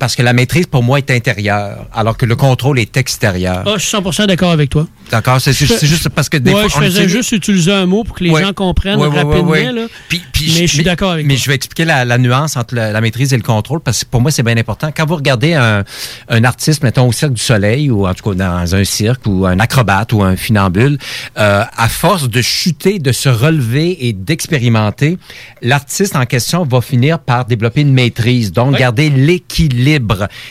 parce 0.00 0.16
que 0.16 0.22
la 0.22 0.32
maîtrise, 0.32 0.66
pour 0.66 0.82
moi, 0.82 0.98
est 0.98 1.10
intérieure, 1.12 1.86
alors 1.92 2.16
que 2.16 2.26
le 2.26 2.34
contrôle 2.34 2.80
est 2.80 2.96
extérieur. 2.96 3.62
Ah, 3.66 3.74
je 3.76 3.82
suis 3.86 3.96
100 4.12 4.26
d'accord 4.26 4.50
avec 4.50 4.70
toi. 4.70 4.86
D'accord? 5.10 5.40
C'est 5.40 5.52
juste 5.52 6.08
parce 6.08 6.28
que 6.28 6.38
des 6.38 6.52
ouais, 6.54 6.68
fois... 6.68 6.80
je 6.80 6.86
faisais 6.86 7.02
utilise- 7.04 7.16
juste 7.16 7.32
utiliser 7.32 7.72
un 7.72 7.84
mot 7.86 8.02
pour 8.02 8.16
que 8.16 8.24
les 8.24 8.30
Ouais. 8.30 8.42
gens 8.42 8.52
comprennent 8.54 8.98
Ouais, 8.98 9.08
rapidement. 9.08 9.52
là. 9.52 9.86
Puis- 10.08 10.22
puis 10.32 10.52
mais 10.58 10.66
je 10.66 10.72
suis 10.74 10.82
d'accord 10.84 11.12
avec 11.12 11.26
Mais 11.26 11.36
je 11.36 11.46
vais 11.48 11.54
expliquer 11.56 11.84
la, 11.84 12.04
la 12.04 12.16
nuance 12.16 12.56
entre 12.56 12.74
la, 12.74 12.92
la 12.92 13.00
maîtrise 13.00 13.32
et 13.34 13.36
le 13.36 13.42
contrôle 13.42 13.80
parce 13.80 14.02
que 14.04 14.08
pour 14.08 14.20
moi, 14.22 14.30
c'est 14.30 14.42
bien 14.42 14.56
important. 14.56 14.90
Quand 14.96 15.04
vous 15.06 15.16
regardez 15.16 15.52
un, 15.54 15.84
un 16.28 16.44
artiste, 16.44 16.82
mettons, 16.82 17.06
au 17.06 17.12
Cirque 17.12 17.34
du 17.34 17.42
Soleil 17.42 17.90
ou 17.90 18.06
en 18.06 18.14
tout 18.14 18.30
cas 18.30 18.34
dans 18.36 18.74
un 18.74 18.84
cirque 18.84 19.26
ou 19.26 19.44
un 19.46 19.58
acrobate 19.60 20.12
ou 20.14 20.22
un 20.22 20.34
funambule, 20.36 20.96
euh, 21.38 21.64
à 21.76 21.88
force 21.90 22.28
de 22.30 22.40
chuter, 22.40 22.98
de 23.00 23.12
se 23.12 23.28
relever 23.28 24.06
et 24.08 24.12
d'expérimenter, 24.14 25.18
l'artiste 25.60 26.16
en 26.16 26.24
question 26.24 26.64
va 26.64 26.80
finir 26.80 27.18
par 27.18 27.44
développer 27.44 27.82
une 27.82 27.92
maîtrise, 27.92 28.50
donc 28.52 28.78
garder 28.78 29.10
l'équilibre. 29.10 29.89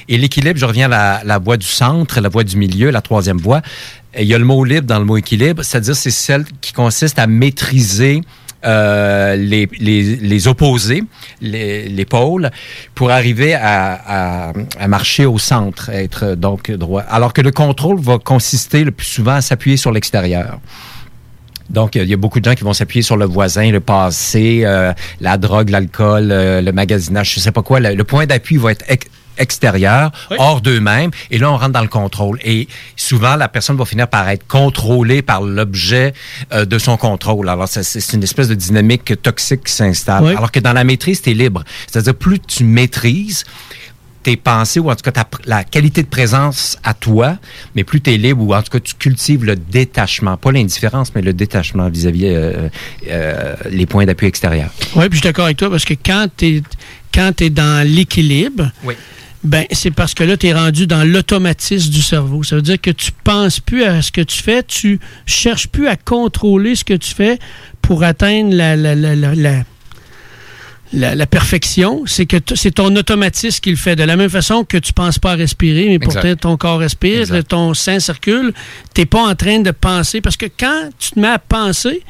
Et 0.08 0.18
l'équilibre, 0.18 0.60
je 0.60 0.66
reviens 0.66 0.86
à 0.86 0.90
la, 0.90 1.22
la 1.24 1.38
voie 1.38 1.58
du 1.58 1.68
centre, 1.68 2.20
la 2.20 2.30
voie 2.30 2.44
du 2.44 2.58
milieu, 2.58 2.90
la 2.90 3.02
troisième 3.02 3.38
voie. 3.38 3.62
Il 4.18 4.26
y 4.26 4.34
a 4.34 4.38
le 4.38 4.46
mot 4.46 4.64
libre 4.64 4.88
dans 4.88 5.00
le 5.00 5.06
mot 5.06 5.18
équilibre, 5.18 5.64
c'est-à-dire 5.64 5.96
c'est 5.96 6.12
celle 6.12 6.46
qui 6.62 6.74
consiste 6.74 7.20
à 7.20 7.28
maîtriser 7.28 8.22
euh, 8.66 9.38
les, 9.38 9.70
les, 9.80 10.48
opposés, 10.50 11.04
les, 11.42 11.88
les 11.88 12.06
pôles, 12.06 12.52
pour 12.94 13.10
arriver 13.10 13.54
à, 13.54 14.52
à, 14.78 14.88
marcher 14.88 15.26
au 15.26 15.38
centre, 15.38 15.90
être 15.90 16.36
donc 16.36 16.70
droit. 16.72 17.04
Alors 17.04 17.32
que 17.32 17.42
le 17.42 17.52
contrôle 17.52 18.02
va 18.02 18.18
consister 18.18 18.84
le 18.84 18.92
plus 18.92 19.06
souvent 19.06 19.36
à 19.36 19.42
s'appuyer 19.42 19.78
sur 19.78 19.92
l'extérieur. 19.92 20.60
Donc, 21.70 21.96
il 21.96 22.04
y 22.04 22.14
a 22.14 22.18
beaucoup 22.18 22.40
de 22.40 22.46
gens 22.46 22.56
qui 22.56 22.64
vont 22.64 22.74
s'appuyer 22.74 23.04
sur 23.04 23.16
le 23.16 23.26
voisin, 23.26 23.72
le 23.72 23.80
passé, 23.80 24.64
euh, 24.66 24.92
la 25.22 25.38
drogue, 25.38 25.70
l'alcool, 25.70 26.30
euh, 26.32 26.62
le 26.62 26.72
magasinage, 26.72 27.36
je 27.36 27.40
sais 27.40 27.52
pas 27.52 27.62
quoi. 27.62 27.80
Le, 27.80 28.04
point 28.04 28.26
d'appui 28.26 28.58
va 28.58 28.72
être 28.72 28.84
extérieur, 29.40 30.12
hors 30.38 30.62
d'eux-mêmes, 30.62 31.12
et 31.32 31.38
là, 31.38 31.52
on 31.52 31.58
rentre 31.58 31.72
dans 31.72 31.82
le 31.82 31.88
contrôle. 31.88 32.40
Et 32.44 32.68
souvent, 32.96 33.36
la 33.36 33.48
personne 33.48 33.78
va 33.78 33.86
finir 33.86 34.08
par 34.08 34.30
être 34.30 34.46
contrôlée 34.48 35.22
par 35.22 35.42
l'objet 35.42 36.14
euh, 36.54 36.66
de 36.66 36.78
son 36.78 36.98
contrôle. 36.98 37.50
Alors, 37.50 37.68
c'est 37.68 38.14
une 38.14 38.24
espèce 38.24 38.48
de 38.48 38.56
dynamique 38.56 39.22
toxique 39.22 39.64
qui 39.66 39.74
s'installe. 39.74 40.24
Oui. 40.24 40.36
Alors 40.36 40.52
que 40.52 40.60
dans 40.60 40.74
la 40.74 40.84
maîtrise, 40.84 41.22
tu 41.22 41.32
es 41.32 41.34
libre. 41.34 41.64
C'est-à-dire, 41.88 42.16
plus 42.16 42.40
tu 42.40 42.64
maîtrises, 42.64 43.46
tes 44.24 44.36
pensées 44.36 44.80
ou 44.80 44.92
en 44.92 44.96
tout 44.96 45.04
cas 45.04 45.12
ta 45.12 45.28
la 45.46 45.64
qualité 45.64 46.04
de 46.04 46.08
présence 46.08 46.78
à 46.84 46.94
toi, 46.94 47.38
mais 47.76 47.84
plus 47.84 48.02
tu 48.02 48.14
es 48.14 48.18
libre 48.18 48.44
ou 48.44 48.54
en 48.54 48.62
tout 48.62 48.72
cas 48.72 48.80
tu 48.80 48.94
cultives 48.96 49.46
le 49.46 49.56
détachement, 49.56 50.36
pas 50.38 50.52
l'indifférence, 50.52 51.14
mais 51.16 51.22
le 51.22 51.34
détachement 51.34 51.90
vis-à-vis 51.90 52.26
euh, 52.26 52.70
euh, 53.10 53.56
les 53.70 53.86
points 53.86 54.06
d'appui 54.06 54.28
extérieurs. 54.28 54.72
Oui, 54.96 55.08
puis 55.10 55.18
je 55.18 55.22
suis 55.22 55.30
d'accord 55.30 55.46
avec 55.46 55.58
toi 55.58 55.70
parce 55.70 55.86
que 55.86 55.94
quand 55.94 56.28
tu 56.36 56.58
es, 56.58 56.64
quand 57.14 57.42
dans 57.50 57.88
l'équilibre, 57.88 58.72
Oui. 58.84 58.96
Ben, 59.44 59.66
c'est 59.72 59.92
parce 59.92 60.14
que 60.14 60.24
là, 60.24 60.36
tu 60.38 60.48
es 60.48 60.54
rendu 60.54 60.86
dans 60.86 61.04
l'automatisme 61.04 61.90
du 61.92 62.02
cerveau. 62.02 62.44
Ça 62.44 62.56
veut 62.58 62.62
dire 62.62 62.80
que 62.82 62.92
tu 62.92 63.12
penses 63.24 63.60
plus 63.60 63.84
à 63.84 64.02
ce 64.02 64.12
que 64.12 64.22
tu 64.22 64.42
fais, 64.42 64.64
tu 64.64 65.00
cherches 65.26 65.68
plus 65.68 65.88
à 65.88 65.96
contrôler 65.96 66.76
ce 66.76 66.84
que 66.84 66.94
tu 66.96 67.14
fais 67.14 67.40
pour 67.82 68.04
atteindre 68.04 68.54
la, 68.54 68.76
la, 68.76 68.96
la, 68.96 69.16
la, 69.16 69.36
la- 70.94 71.16
la- 71.16 71.26
perfection. 71.28 72.04
C'est 72.06 72.26
que 72.26 72.38
c'est 72.56 72.72
ton 72.72 72.94
automatisme 72.96 73.60
qui 73.62 73.70
le 73.70 73.78
fait. 73.78 73.96
De 73.96 74.04
la 74.04 74.16
même 74.18 74.30
façon 74.30 74.64
que 74.66 74.78
tu 74.78 74.92
penses 74.92 75.20
pas 75.20 75.32
à 75.34 75.36
respirer, 75.36 75.86
mais 75.88 75.96
Exact. 75.96 76.14
pourtant 76.22 76.36
ton 76.36 76.58
corps 76.58 76.80
respire, 76.80 77.20
Exact. 77.22 77.48
ton 77.50 77.74
sang 77.74 78.00
circule, 78.00 78.54
tu 78.94 79.06
pas 79.06 79.22
en 79.26 79.36
train 79.36 79.60
de 79.60 79.72
penser. 79.72 80.20
Parce 80.22 80.36
que 80.38 80.48
quand 80.48 80.90
tu 81.00 81.12
te 81.12 81.20
mets 81.20 81.28
à 81.30 81.40
penser, 81.40 82.02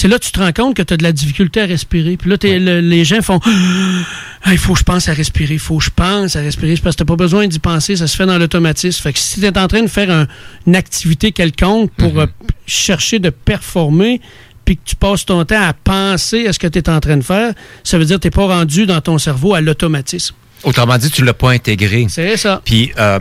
c'est 0.00 0.06
là 0.08 0.18
que 0.18 0.24
tu 0.24 0.30
te 0.32 0.38
rends 0.38 0.52
compte 0.52 0.76
que 0.76 0.82
tu 0.82 0.94
as 0.94 0.96
de 0.96 1.02
la 1.02 1.12
difficulté 1.12 1.60
à 1.60 1.66
respirer. 1.66 2.16
Puis 2.16 2.30
là, 2.30 2.36
le- 2.42 2.80
les 2.80 3.04
gens 3.04 3.20
font 3.22 3.40
Ah, 4.44 4.52
Il 4.52 4.58
faut 4.58 4.72
que 4.74 4.78
je 4.78 4.84
pense 4.84 5.08
à 5.08 5.12
respirer, 5.12 5.54
il 5.54 5.58
faut 5.60 5.78
que 5.78 5.84
je 5.84 5.90
pense 5.90 6.36
à 6.36 6.40
respirer. 6.40 6.76
C'est 6.76 6.82
parce 6.82 6.94
que 6.94 7.02
tu 7.02 7.06
pas 7.06 7.16
besoin 7.16 7.48
d'y 7.48 7.58
penser, 7.58 7.96
ça 7.96 8.06
se 8.06 8.16
fait 8.16 8.24
dans 8.26 8.38
l'automatisme. 8.38 9.02
Fait 9.02 9.12
que 9.12 9.18
si 9.18 9.40
tu 9.40 9.46
es 9.46 9.58
en 9.58 9.66
train 9.66 9.82
de 9.82 9.88
faire 9.88 10.10
un- 10.10 10.26
une 10.66 10.76
activité 10.76 11.32
quelconque 11.32 11.90
pour 11.96 12.20
euh, 12.20 12.26
chercher 12.66 13.18
de 13.18 13.30
performer, 13.30 14.20
puis 14.64 14.76
que 14.76 14.82
tu 14.84 14.94
passes 14.96 15.24
ton 15.26 15.44
temps 15.44 15.60
à 15.62 15.72
penser 15.72 16.46
à 16.46 16.52
ce 16.52 16.58
que 16.58 16.66
tu 16.68 16.78
es 16.78 16.88
en 16.88 17.00
train 17.00 17.16
de 17.16 17.24
faire, 17.24 17.52
ça 17.82 17.98
veut 17.98 18.04
dire 18.04 18.16
que 18.18 18.22
tu 18.22 18.26
n'es 18.28 18.30
pas 18.32 18.46
rendu 18.46 18.86
dans 18.86 19.00
ton 19.00 19.18
cerveau 19.18 19.54
à 19.54 19.60
l'automatisme. 19.60 20.34
Autrement 20.62 20.98
dit, 20.98 21.10
tu 21.10 21.24
l'as 21.24 21.34
pas 21.34 21.50
intégré. 21.50 22.06
C'est 22.08 22.36
ça. 22.36 22.60
Puis, 22.64 22.92
euh, 22.98 23.18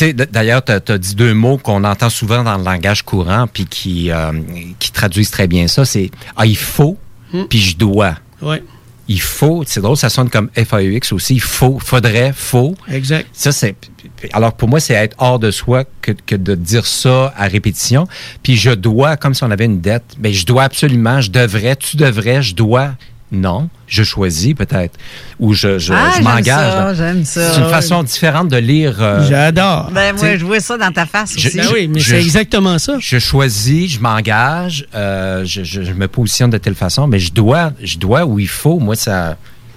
d'ailleurs, 0.00 0.64
tu 0.64 0.72
as, 0.72 0.98
dit 0.98 1.14
deux 1.14 1.34
mots 1.34 1.58
qu'on 1.58 1.84
entend 1.84 2.10
souvent 2.10 2.42
dans 2.42 2.56
le 2.56 2.64
langage 2.64 3.02
courant, 3.02 3.46
puis 3.52 3.66
qui, 3.66 4.10
euh, 4.10 4.32
qui 4.78 4.92
traduisent 4.92 5.30
très 5.30 5.46
bien 5.46 5.68
ça. 5.68 5.84
C'est 5.84 6.10
ah, 6.36 6.46
il 6.46 6.56
faut, 6.56 6.98
puis 7.48 7.60
je 7.60 7.76
dois. 7.76 8.16
Ouais. 8.42 8.62
Il 9.06 9.20
faut, 9.20 9.64
c'est 9.66 9.80
drôle, 9.80 9.98
ça 9.98 10.08
sonne 10.08 10.30
comme 10.30 10.48
FAUX 10.54 11.12
aussi. 11.12 11.34
Il 11.34 11.40
faut, 11.40 11.78
faudrait, 11.78 12.32
faut. 12.34 12.74
Exact. 12.90 13.28
Ça, 13.34 13.52
c'est. 13.52 13.76
Alors, 14.32 14.54
pour 14.54 14.68
moi, 14.68 14.80
c'est 14.80 14.94
être 14.94 15.14
hors 15.18 15.38
de 15.38 15.50
soi 15.50 15.84
que, 16.00 16.12
que 16.12 16.34
de 16.34 16.54
dire 16.54 16.86
ça 16.86 17.34
à 17.36 17.46
répétition. 17.46 18.08
Puis, 18.42 18.56
je 18.56 18.70
dois, 18.70 19.16
comme 19.18 19.34
si 19.34 19.44
on 19.44 19.50
avait 19.50 19.66
une 19.66 19.80
dette. 19.80 20.04
Ben, 20.18 20.32
je 20.32 20.46
dois 20.46 20.62
absolument, 20.62 21.20
je 21.20 21.30
devrais, 21.30 21.76
tu 21.76 21.98
devrais, 21.98 22.42
je 22.42 22.54
dois. 22.54 22.94
Non, 23.34 23.68
je 23.86 24.02
choisis 24.02 24.54
peut-être. 24.54 24.98
Ou 25.40 25.52
je, 25.54 25.78
je, 25.78 25.92
Ah, 25.92 26.08
je 26.10 26.14
j'aime 26.16 26.24
m'engage. 26.24 26.46
ça, 26.46 26.84
là. 26.86 26.94
j'aime 26.94 27.24
ça. 27.24 27.52
C'est 27.52 27.60
une 27.60 27.68
façon 27.68 28.02
différente 28.02 28.48
de 28.48 28.56
lire. 28.56 28.96
euh, 29.00 29.26
J'adore. 29.28 29.90
Ben, 29.92 30.14
moi, 30.16 30.36
je 30.36 30.44
vois 30.44 30.60
ça 30.60 30.78
dans 30.78 30.90
ta 30.92 31.06
face 31.06 31.34
je- 31.36 31.48
aussi. 31.48 31.56
Ben 31.58 31.66
oui, 31.72 31.88
mais 31.88 32.00
je- 32.00 32.10
c'est 32.10 32.20
exactement 32.22 32.78
ça. 32.78 32.96
Je 33.00 33.18
choisis, 33.18 33.92
je 33.92 34.00
m'engage, 34.00 34.86
euh, 34.94 35.44
je, 35.44 35.62
je- 35.64 35.82
je 35.82 35.92
me 35.92 36.08
positionne 36.08 36.50
de 36.50 36.58
telle 36.58 36.74
façon, 36.74 37.06
mais 37.06 37.18
je 37.18 37.32
dois, 37.32 37.72
je 37.82 37.98
dois 37.98 38.24
ou 38.24 38.38
il 38.38 38.48
faut, 38.48 38.78
moi, 38.78 38.96
ça. 38.96 39.36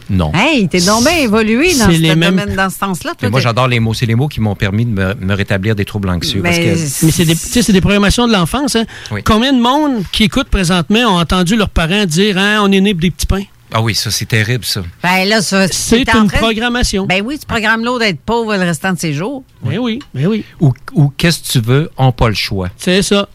Non. 0.09 0.31
Hey, 0.33 0.67
t'es 0.69 0.79
donc 0.81 1.03
bien 1.03 1.17
évolué 1.17 1.73
dans 1.75 1.91
ce 1.91 2.01
mêmes- 2.01 2.19
domaine, 2.35 2.55
dans 2.55 2.69
ce 2.69 2.77
sens-là. 2.77 3.13
Moi, 3.29 3.39
j'adore 3.41 3.67
les 3.67 3.79
mots. 3.79 3.93
C'est 3.93 4.05
les 4.05 4.15
mots 4.15 4.27
qui 4.27 4.39
m'ont 4.39 4.55
permis 4.55 4.85
de 4.85 4.91
me, 4.91 5.13
me 5.15 5.33
rétablir 5.33 5.75
des 5.75 5.85
troubles 5.85 6.09
anxieux. 6.09 6.41
Mais 6.41 6.57
que 6.57 6.69
Mais 7.05 7.11
c'est 7.11 7.25
des, 7.25 7.35
tu 7.35 7.41
sais, 7.41 7.61
c'est 7.61 7.73
des 7.73 7.81
programmations 7.81 8.27
de 8.27 8.33
l'enfance. 8.33 8.75
Hein? 8.75 8.85
Oui. 9.11 9.21
Combien 9.23 9.51
de 9.53 9.59
monde 9.61 10.03
qui 10.11 10.23
écoute 10.23 10.47
présentement 10.49 10.99
ont 10.99 11.19
entendu 11.19 11.55
leurs 11.55 11.69
parents 11.69 12.05
dire 12.05 12.37
hein, 12.37 12.59
on 12.63 12.71
est 12.71 12.79
né 12.81 12.93
pour 12.93 13.01
des 13.01 13.11
petits 13.11 13.25
pains? 13.25 13.43
Ah 13.73 13.81
oui, 13.81 13.93
ça, 13.95 14.09
c'est 14.11 14.25
terrible, 14.27 14.63
ça. 14.63 14.81
Ben 15.03 15.27
là, 15.27 15.41
ça, 15.41 15.67
C'est 15.67 15.99
une 15.99 16.05
train 16.05 16.25
programmation. 16.37 17.05
Ben 17.05 17.21
oui, 17.25 17.37
tu 17.37 17.45
programmes 17.45 17.83
l'autre 17.83 17.99
d'être 18.05 18.21
pauvre 18.21 18.55
le 18.55 18.61
restant 18.63 18.93
de 18.93 18.97
ses 18.99 19.11
jours. 19.13 19.43
Ben 19.61 19.77
oui, 19.77 19.99
ben 20.15 20.25
oui. 20.27 20.45
Ou, 20.61 20.73
ou 20.93 21.09
qu'est-ce 21.17 21.39
que 21.41 21.47
tu 21.47 21.59
veux, 21.59 21.91
on 21.97 22.05
n'a 22.05 22.11
pas 22.13 22.29
le 22.29 22.35
choix. 22.35 22.69
C'est 22.77 23.01
ça. 23.01 23.27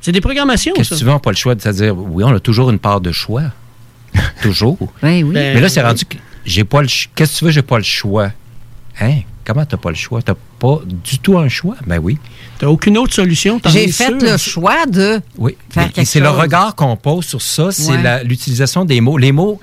C'est 0.00 0.10
des 0.10 0.20
programmations, 0.20 0.72
Qu'est-ce 0.74 0.88
ça. 0.88 0.94
que 0.96 0.98
tu 0.98 1.04
veux, 1.04 1.10
on 1.10 1.14
n'a 1.14 1.20
pas 1.20 1.30
le 1.30 1.36
choix. 1.36 1.54
C'est-à-dire, 1.56 1.94
oui, 1.96 2.24
on 2.24 2.34
a 2.34 2.40
toujours 2.40 2.70
une 2.70 2.80
part 2.80 3.00
de 3.00 3.12
choix. 3.12 3.42
toujours. 4.42 4.78
Ben 5.02 5.22
oui. 5.24 5.32
Mais 5.34 5.60
là, 5.60 5.68
c'est 5.68 5.82
rendu 5.82 6.04
que 6.04 6.16
j'ai 6.44 6.64
pas 6.64 6.82
le 6.82 6.88
Qu'est-ce 7.14 7.34
que 7.34 7.38
tu 7.38 7.44
veux, 7.46 7.50
j'ai 7.50 7.62
pas 7.62 7.78
le 7.78 7.84
choix. 7.84 8.30
Hein? 9.00 9.20
Comment 9.44 9.64
t'as 9.64 9.76
pas 9.78 9.88
le 9.90 9.96
choix? 9.96 10.20
T'as 10.22 10.34
pas 10.58 10.80
du 10.84 11.18
tout 11.18 11.38
un 11.38 11.48
choix? 11.48 11.76
Ben 11.86 11.98
oui. 11.98 12.18
T'as 12.58 12.66
aucune 12.68 12.98
autre 12.98 13.14
solution? 13.14 13.60
J'ai 13.66 13.90
fait 13.90 14.06
sûr? 14.06 14.18
le 14.20 14.36
choix 14.36 14.86
de 14.86 15.20
Oui. 15.38 15.56
faire 15.70 15.86
Et 15.86 15.90
quelque 15.90 16.06
c'est 16.06 16.20
le 16.20 16.28
regard 16.30 16.74
qu'on 16.74 16.96
pose 16.96 17.24
sur 17.24 17.40
ça, 17.42 17.72
c'est 17.72 17.92
Ouais. 17.96 18.24
l'utilisation 18.24 18.84
des 18.84 19.00
mots. 19.00 19.16
Les 19.16 19.32
mots, 19.32 19.58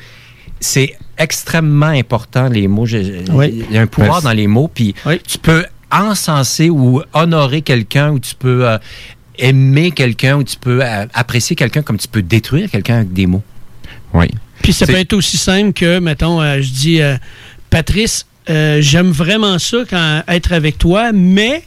c'est 0.59 0.95
extrêmement 1.17 1.85
important, 1.87 2.47
les 2.49 2.67
mots. 2.67 2.85
Oui. 3.31 3.63
Il 3.69 3.75
y 3.75 3.77
a 3.77 3.81
un 3.81 3.87
pouvoir 3.87 4.21
dans 4.21 4.31
les 4.33 4.47
mots, 4.47 4.69
puis 4.73 4.95
tu 5.27 5.37
peux 5.37 5.65
encenser 5.91 6.69
ou 6.69 7.01
honorer 7.13 7.61
quelqu'un, 7.61 8.11
ou 8.11 8.19
tu 8.19 8.35
peux 8.35 8.67
euh, 8.67 8.77
aimer 9.37 9.91
quelqu'un, 9.91 10.35
ou 10.37 10.43
tu 10.43 10.57
peux 10.57 10.83
euh, 10.83 11.05
apprécier 11.13 11.55
quelqu'un 11.55 11.81
comme 11.81 11.97
tu 11.97 12.07
peux 12.07 12.21
détruire 12.21 12.69
quelqu'un 12.69 12.95
avec 12.97 13.13
des 13.13 13.25
mots. 13.27 13.43
Oui. 14.17 14.27
Puis 14.61 14.73
ça 14.73 14.85
C'est- 14.85 14.91
peut 14.93 14.99
être 14.99 15.13
aussi 15.13 15.37
simple 15.37 15.73
que, 15.73 15.99
mettons, 15.99 16.41
euh, 16.41 16.61
je 16.61 16.69
dis, 16.71 17.01
euh, 17.01 17.15
Patrice, 17.69 18.25
euh, 18.49 18.79
j'aime 18.81 19.11
vraiment 19.11 19.59
ça 19.59 19.77
quand 19.89 20.23
être 20.27 20.51
avec 20.53 20.77
toi, 20.77 21.11
mais. 21.13 21.63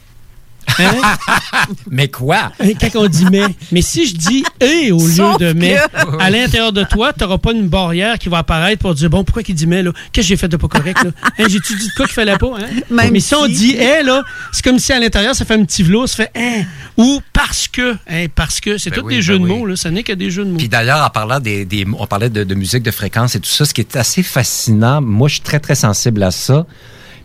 Hein? 0.79 0.95
mais 1.89 2.07
quoi? 2.07 2.51
Quand 2.79 3.01
on 3.01 3.07
dit 3.07 3.25
mais. 3.31 3.43
Mais 3.71 3.81
si 3.81 4.07
je 4.07 4.15
dis 4.15 4.43
et 4.59 4.91
au 4.91 4.99
lieu 5.05 5.37
de 5.39 5.53
mais, 5.53 5.75
que- 5.93 6.17
à 6.21 6.29
l'intérieur 6.29 6.71
de 6.71 6.83
toi, 6.83 7.13
tu 7.13 7.23
n'auras 7.23 7.37
pas 7.37 7.51
une 7.51 7.67
barrière 7.67 8.17
qui 8.19 8.29
va 8.29 8.39
apparaître 8.39 8.81
pour 8.81 8.93
dire 8.95 9.09
bon, 9.09 9.23
pourquoi 9.23 9.43
qu'il 9.43 9.55
dit 9.55 9.67
mais 9.67 9.83
là? 9.83 9.91
Qu'est-ce 10.11 10.25
que 10.27 10.29
j'ai 10.29 10.37
fait 10.37 10.47
de 10.47 10.57
pas 10.57 10.67
correct 10.67 11.03
là? 11.03 11.11
Hein, 11.37 11.45
J'ai-tu 11.49 11.75
dit 11.75 11.87
de 11.87 11.93
quoi 11.95 12.05
qu'il 12.05 12.13
fallait 12.15 12.37
pas? 12.37 12.51
Hein? 12.59 12.67
Même 12.89 13.11
mais 13.11 13.19
si 13.19 13.35
on 13.35 13.47
dit 13.47 13.75
eh 13.77 14.03
là, 14.03 14.23
c'est 14.51 14.63
comme 14.63 14.79
si 14.79 14.93
à 14.93 14.99
l'intérieur 14.99 15.35
ça 15.35 15.45
fait 15.45 15.55
un 15.55 15.65
petit 15.65 15.83
velours, 15.83 16.07
ça 16.07 16.23
fait 16.25 16.31
hein, 16.35 16.63
ou 16.97 17.21
parce 17.33 17.67
que. 17.67 17.95
Hein, 18.09 18.25
parce 18.33 18.59
que. 18.59 18.77
C'est 18.77 18.89
Ben 18.91 18.97
tous 19.01 19.05
oui, 19.07 19.13
des 19.15 19.19
ben 19.19 19.23
jeux 19.23 19.39
de 19.39 19.45
mots, 19.45 19.65
là. 19.65 19.75
Ça 19.75 19.91
n'est 19.91 20.03
que 20.03 20.13
des 20.13 20.31
jeux 20.31 20.45
de 20.45 20.51
mots. 20.51 20.57
Puis 20.57 20.69
d'ailleurs, 20.69 21.05
en 21.05 21.09
parlant 21.09 21.39
des, 21.39 21.65
des- 21.65 21.85
on 21.97 22.07
parlait 22.07 22.29
de, 22.29 22.43
de 22.43 22.55
musique 22.55 22.83
de 22.83 22.91
fréquence 22.91 23.35
et 23.35 23.39
tout 23.39 23.49
ça, 23.49 23.65
ce 23.65 23.73
qui 23.73 23.81
est 23.81 23.95
assez 23.95 24.23
fascinant, 24.23 25.01
moi 25.01 25.27
je 25.27 25.33
suis 25.35 25.41
très 25.43 25.59
très 25.59 25.75
sensible 25.75 26.23
à 26.23 26.31
ça. 26.31 26.65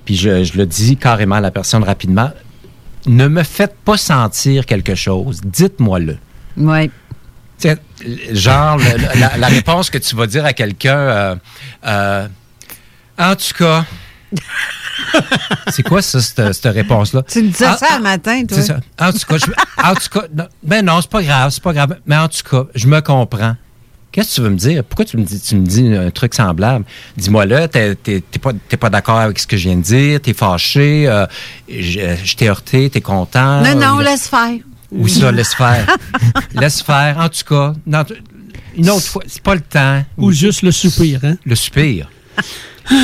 Puis 0.04 0.16
je, 0.16 0.44
je 0.44 0.56
le 0.56 0.66
dis 0.66 0.96
carrément 0.96 1.34
à 1.36 1.40
la 1.40 1.50
personne 1.50 1.82
rapidement. 1.82 2.30
Ne 3.06 3.28
me 3.28 3.42
faites 3.42 3.76
pas 3.84 3.96
sentir 3.96 4.66
quelque 4.66 4.94
chose, 4.94 5.40
dites-moi-le. 5.44 6.18
Oui. 6.56 6.90
Genre, 8.32 8.76
le- 8.78 9.18
la, 9.20 9.36
la 9.38 9.46
réponse 9.46 9.88
que 9.90 9.98
tu 9.98 10.14
vas 10.16 10.26
dire 10.26 10.44
à 10.44 10.52
quelqu'un, 10.52 10.98
euh, 10.98 11.36
euh, 11.86 12.28
en 13.18 13.34
tout 13.34 13.54
cas, 13.56 13.84
c'est 15.68 15.82
quoi 15.82 16.02
ça, 16.02 16.20
cette, 16.20 16.52
cette 16.52 16.74
réponse-là? 16.74 17.22
Tu 17.22 17.42
me 17.42 17.48
disais 17.48 17.64
ça 17.76 17.96
le 17.96 18.02
matin, 18.02 18.44
toi. 18.44 18.56
C'est 18.58 18.64
ça. 18.64 18.80
En 19.00 19.12
tout 19.12 19.18
cas, 19.26 19.38
je- 19.38 19.82
en 19.82 19.94
tout 19.94 20.08
cas, 20.20 20.26
non, 20.34 20.46
ben 20.62 20.84
non, 20.84 21.00
c'est 21.00 21.10
pas 21.10 21.22
grave, 21.22 21.50
c'est 21.50 21.62
pas 21.62 21.72
grave. 21.72 21.96
Mais 22.06 22.16
en 22.16 22.28
tout 22.28 22.42
cas, 22.48 22.64
je 22.74 22.86
me 22.86 23.00
comprends. 23.00 23.56
Qu'est-ce 24.12 24.30
que 24.30 24.34
tu 24.36 24.40
veux 24.42 24.50
me 24.50 24.56
dire? 24.56 24.82
Pourquoi 24.84 25.04
tu 25.04 25.16
me 25.18 25.24
dis, 25.24 25.38
tu 25.40 25.56
me 25.56 25.66
dis 25.66 25.94
un 25.94 26.10
truc 26.10 26.34
semblable? 26.34 26.84
Dis-moi 27.18 27.44
là, 27.44 27.68
t'es 27.68 27.94
t'es- 27.94 28.22
t'es 28.30 28.38
pas, 28.38 28.52
t'es 28.68 28.76
pas 28.78 28.88
d'accord 28.88 29.18
avec 29.18 29.38
ce 29.38 29.46
que 29.46 29.56
je 29.58 29.68
viens 29.68 29.76
de 29.76 29.82
dire, 29.82 30.20
t'es 30.22 30.32
fâché, 30.32 31.06
euh, 31.06 31.26
je, 31.68 32.00
je 32.24 32.36
t'ai 32.36 32.48
heurté, 32.48 32.88
t'es 32.88 33.02
content. 33.02 33.60
non, 33.62 33.74
non, 33.74 34.00
Euh, 34.00 34.02
laisse 34.04 34.26
faire. 34.28 34.58
Oui, 34.90 35.10
ça, 35.10 35.30
laisse 35.32 35.52
faire. 35.54 35.86
laisse 36.54 36.80
faire. 36.82 37.18
En 37.18 37.28
tout 37.28 37.44
cas, 37.46 37.74
une 38.76 38.88
autre 38.90 39.06
fois, 39.06 39.22
c'est 39.26 39.42
pas 39.42 39.54
le 39.54 39.60
temps. 39.60 40.02
Ou 40.16 40.32
juste 40.32 40.62
le 40.62 40.70
soupir, 40.72 41.20
hein? 41.24 41.36
Le 41.44 41.54
soupir. 41.54 42.08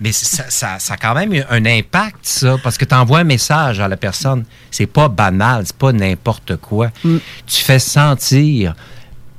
Mais 0.00 0.12
ça, 0.12 0.44
ça, 0.48 0.78
ça 0.78 0.94
a 0.94 0.96
quand 0.96 1.12
même 1.14 1.44
un 1.50 1.66
impact, 1.66 2.18
ça, 2.22 2.56
parce 2.62 2.78
que 2.78 2.84
tu 2.84 2.94
envoies 2.94 3.18
un 3.18 3.24
message 3.24 3.80
à 3.80 3.88
la 3.88 3.96
personne. 3.96 4.44
C'est 4.70 4.86
pas 4.86 5.08
banal, 5.08 5.64
c'est 5.66 5.76
pas 5.76 5.90
n'importe 5.90 6.56
quoi. 6.56 6.90
Tu 7.02 7.62
fais 7.64 7.80
sentir 7.80 8.74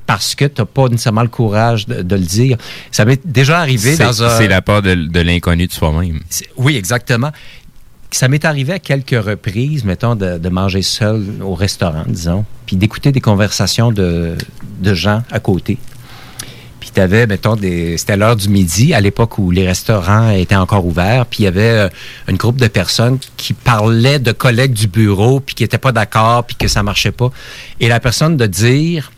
parce 0.10 0.34
que 0.34 0.46
tu 0.46 0.60
n'as 0.60 0.66
pas 0.66 0.88
nécessairement 0.88 1.22
le 1.22 1.28
courage 1.28 1.86
de, 1.86 2.02
de 2.02 2.16
le 2.16 2.24
dire. 2.24 2.58
Ça 2.90 3.06
m'est 3.06 3.22
déjà 3.28 3.60
arrivé 3.60 3.96
C'est 3.96 4.04
dans 4.04 4.24
un... 4.24 4.36
c'est 4.40 4.48
la 4.48 4.64
part 4.64 4.82
de, 4.82 4.96
de 4.96 5.20
l'inconnu 5.20 5.68
de 5.68 5.72
soi-même. 5.72 6.20
Oui, 6.58 6.76
exactement. 6.78 7.30
Ça 8.10 8.28
m'est 8.28 8.44
arrivé 8.44 8.74
à 8.74 8.80
quelques 8.80 9.24
reprises, 9.24 9.86
mettons, 9.86 10.16
de, 10.16 10.40
de 10.40 10.50
manger 10.50 10.82
seul 10.82 11.24
au 11.44 11.54
restaurant, 11.54 12.06
disons, 12.08 12.44
puis 12.66 12.76
d'écouter 12.76 13.12
des 13.12 13.22
conversations 13.22 13.92
de, 13.92 14.36
de 14.80 14.94
gens 14.96 15.22
à 15.30 15.40
côté. 15.40 15.78
Puis 16.80 16.90
tu 16.92 17.02
avais, 17.02 17.28
mettons, 17.28 17.56
des, 17.56 17.96
c'était 18.00 18.18
l'heure 18.18 18.36
du 18.36 18.50
midi, 18.50 18.96
à 18.96 19.02
l'époque 19.02 19.38
où 19.38 19.52
les 19.52 19.68
restaurants 19.68 20.32
étaient 20.32 20.56
encore 20.56 20.88
ouverts, 20.88 21.28
puis 21.28 21.42
il 21.42 21.44
y 21.44 21.48
avait 21.48 21.62
euh, 21.62 21.90
une 22.28 22.38
groupe 22.38 22.58
de 22.58 22.68
personnes 22.68 23.20
qui 23.38 23.54
parlaient 23.54 24.18
de 24.18 24.32
collègues 24.32 24.74
du 24.74 24.88
bureau, 24.88 25.40
puis 25.40 25.54
qui 25.54 25.64
n'étaient 25.64 25.78
pas 25.78 25.92
d'accord, 25.92 26.46
puis 26.46 26.56
que 26.56 26.68
ça 26.68 26.82
marchait 26.82 27.12
pas. 27.12 27.30
Et 27.80 27.90
la 27.90 28.00
personne 28.00 28.38
de 28.38 28.48
dire, 28.48 29.12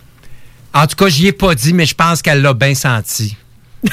en 0.73 0.87
tout 0.87 0.95
cas, 0.95 1.07
j'y 1.07 1.27
ai 1.27 1.31
pas 1.31 1.53
dit, 1.55 1.73
mais 1.73 1.85
je 1.85 1.95
pense 1.95 2.21
qu'elle 2.21 2.41
l'a 2.41 2.53
bien 2.53 2.73
senti. 2.73 3.35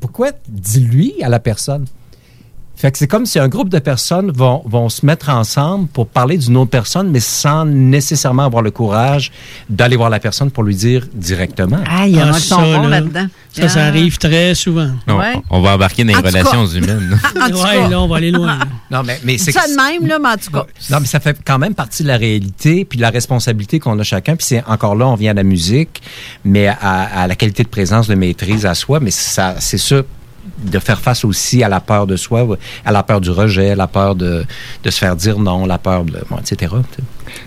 pourquoi? 0.00 0.30
Dis-lui 0.48 1.22
à 1.22 1.28
la 1.28 1.40
personne? 1.40 1.86
Fait 2.82 2.90
que 2.90 2.98
c'est 2.98 3.06
comme 3.06 3.26
si 3.26 3.38
un 3.38 3.46
groupe 3.46 3.68
de 3.68 3.78
personnes 3.78 4.32
vont, 4.32 4.60
vont 4.66 4.88
se 4.88 5.06
mettre 5.06 5.28
ensemble 5.28 5.86
pour 5.86 6.08
parler 6.08 6.36
d'une 6.36 6.56
autre 6.56 6.70
personne, 6.72 7.10
mais 7.12 7.20
sans 7.20 7.64
nécessairement 7.64 8.44
avoir 8.44 8.60
le 8.60 8.72
courage 8.72 9.30
d'aller 9.70 9.94
voir 9.94 10.10
la 10.10 10.18
personne 10.18 10.50
pour 10.50 10.64
lui 10.64 10.74
dire 10.74 11.06
directement. 11.14 11.78
Ah, 11.88 12.08
il 12.08 12.16
y 12.16 12.20
en 12.20 12.26
a 12.26 12.30
Ah, 12.30 12.40
qui 12.40 12.40
sont 12.48 12.56
ça, 12.56 12.62
bons 12.62 12.82
là, 12.88 13.00
là-dedans. 13.00 13.26
Ça, 13.52 13.68
ça 13.68 13.84
Ah. 13.84 13.86
arrive 13.86 14.18
très 14.18 14.56
souvent. 14.56 14.90
On, 15.06 15.16
Ouais. 15.16 15.34
on 15.50 15.60
va 15.60 15.74
embarquer 15.76 16.02
dans 16.02 16.08
les 16.08 16.16
relations 16.28 16.66
cas. 16.66 16.72
humaines. 16.72 17.20
En 17.40 17.48
tout 17.50 17.54
ouais, 17.62 17.62
cas. 17.82 17.88
là, 17.88 18.00
on 18.00 18.08
va 18.08 18.16
aller 18.16 18.32
loin. 18.32 18.58
Non, 18.90 19.02
mais, 19.04 19.20
mais 19.24 19.38
c'est 19.38 19.52
Ça 19.52 19.68
de 19.68 19.76
même, 19.76 20.08
là, 20.08 20.18
mais 20.18 20.30
en 20.30 20.36
tout 20.36 20.50
cas. 20.50 20.66
Non, 20.90 20.98
mais 21.00 21.06
ça 21.06 21.20
fait 21.20 21.38
quand 21.46 21.60
même 21.60 21.74
partie 21.74 22.02
de 22.02 22.08
la 22.08 22.16
réalité, 22.16 22.84
puis 22.84 22.96
de 22.96 23.02
la 23.02 23.10
responsabilité 23.10 23.78
qu'on 23.78 23.96
a 23.98 24.02
chacun. 24.02 24.34
Puis 24.34 24.44
c'est 24.46 24.64
encore 24.66 24.96
là, 24.96 25.06
on 25.06 25.14
vient 25.14 25.30
à 25.30 25.34
la 25.34 25.44
musique, 25.44 26.02
mais 26.44 26.66
à, 26.66 26.76
à 27.22 27.26
la 27.28 27.36
qualité 27.36 27.62
de 27.62 27.68
présence, 27.68 28.08
de 28.08 28.16
maîtrise 28.16 28.66
à 28.66 28.74
soi. 28.74 28.98
Mais 28.98 29.12
ça, 29.12 29.54
c'est 29.60 29.78
ça 29.78 30.02
de 30.58 30.78
faire 30.78 31.00
face 31.00 31.24
aussi 31.24 31.62
à 31.62 31.68
la 31.68 31.80
peur 31.80 32.06
de 32.06 32.16
soi, 32.16 32.46
à 32.84 32.92
la 32.92 33.02
peur 33.02 33.20
du 33.20 33.30
rejet, 33.30 33.70
à 33.70 33.76
la 33.76 33.86
peur 33.86 34.14
de, 34.14 34.44
de 34.82 34.90
se 34.90 34.98
faire 34.98 35.16
dire 35.16 35.38
non, 35.38 35.66
la 35.66 35.78
peur 35.78 36.04
de, 36.04 36.18
bon, 36.28 36.38
etc. 36.38 36.74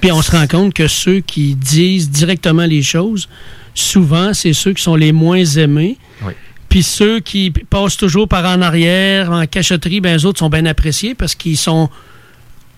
Puis 0.01 0.11
on 0.11 0.21
se 0.21 0.31
rend 0.31 0.47
compte 0.47 0.73
que 0.73 0.87
ceux 0.87 1.19
qui 1.19 1.55
disent 1.55 2.09
directement 2.09 2.65
les 2.65 2.81
choses, 2.81 3.27
souvent, 3.73 4.33
c'est 4.33 4.53
ceux 4.53 4.73
qui 4.73 4.81
sont 4.83 4.95
les 4.95 5.11
moins 5.11 5.43
aimés. 5.43 5.97
Oui. 6.25 6.33
Puis 6.69 6.83
ceux 6.83 7.19
qui 7.19 7.51
passent 7.51 7.97
toujours 7.97 8.27
par 8.27 8.45
en 8.45 8.61
arrière, 8.61 9.31
en 9.31 9.45
cachotterie, 9.45 10.01
ben 10.01 10.17
eux 10.17 10.25
autres 10.25 10.39
sont 10.39 10.49
bien 10.49 10.65
appréciés 10.65 11.15
parce 11.15 11.35
qu'ils 11.35 11.57
sont. 11.57 11.89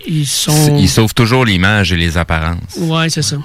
Ils 0.07 0.27
sont. 0.27 0.77
Ils 0.77 0.89
sauvent 0.89 1.13
toujours 1.13 1.45
l'image 1.45 1.91
et 1.91 1.97
les 1.97 2.17
apparences. 2.17 2.77
Ouais, 2.77 3.09
c'est 3.09 3.23
ça. 3.23 3.37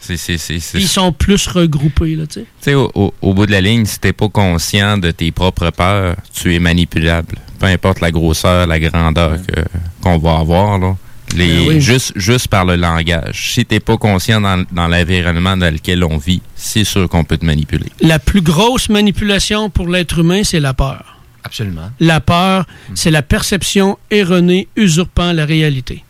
C'est, 0.00 0.16
c'est, 0.16 0.38
c'est, 0.38 0.58
c'est- 0.60 0.78
Puis 0.78 0.84
ils 0.84 0.88
sont 0.88 1.12
plus 1.12 1.46
regroupés, 1.46 2.16
là, 2.16 2.26
tu 2.26 2.40
sais. 2.40 2.40
Tu 2.40 2.46
sais, 2.62 2.74
au, 2.74 2.90
au- 2.94 3.14
au 3.20 3.34
bout 3.34 3.46
de 3.46 3.52
la 3.52 3.60
ligne, 3.60 3.84
si 3.84 3.98
t'es 4.00 4.12
pas 4.14 4.28
conscient 4.28 4.96
de 4.98 5.10
tes 5.10 5.30
propres 5.30 5.70
peurs, 5.70 6.16
tu 6.32 6.54
es 6.54 6.58
manipulable. 6.58 7.36
Peu 7.58 7.66
importe 7.66 8.00
la 8.00 8.10
grosseur, 8.10 8.66
la 8.66 8.78
grandeur 8.80 9.36
que, 9.46 9.60
qu'on 10.00 10.18
va 10.18 10.38
avoir, 10.38 10.78
là. 10.78 10.96
Les, 11.36 11.46
Ben 11.46 11.68
oui. 11.68 11.80
juste, 11.80 12.12
juste 12.16 12.48
par 12.48 12.64
le 12.64 12.74
langage. 12.74 13.52
Si 13.54 13.64
t'es 13.64 13.78
pas 13.78 13.96
conscient 13.96 14.40
dans, 14.40 14.64
dans 14.72 14.88
l'environnement 14.88 15.56
dans 15.56 15.72
lequel 15.72 16.02
on 16.02 16.16
vit, 16.18 16.42
c'est 16.56 16.82
sûr 16.82 17.08
qu'on 17.08 17.22
peut 17.22 17.36
te 17.36 17.44
manipuler. 17.46 17.86
La 18.00 18.18
plus 18.18 18.40
grosse 18.40 18.88
manipulation 18.88 19.70
pour 19.70 19.86
l'être 19.86 20.18
humain, 20.18 20.42
c'est 20.42 20.58
la 20.58 20.74
peur. 20.74 21.18
Absolument. 21.44 21.90
La 22.00 22.20
peur, 22.20 22.66
c'est 22.94 23.12
la 23.12 23.22
perception 23.22 23.96
erronée 24.10 24.66
usurpant 24.76 25.32
la 25.32 25.44
réalité. 25.46 26.02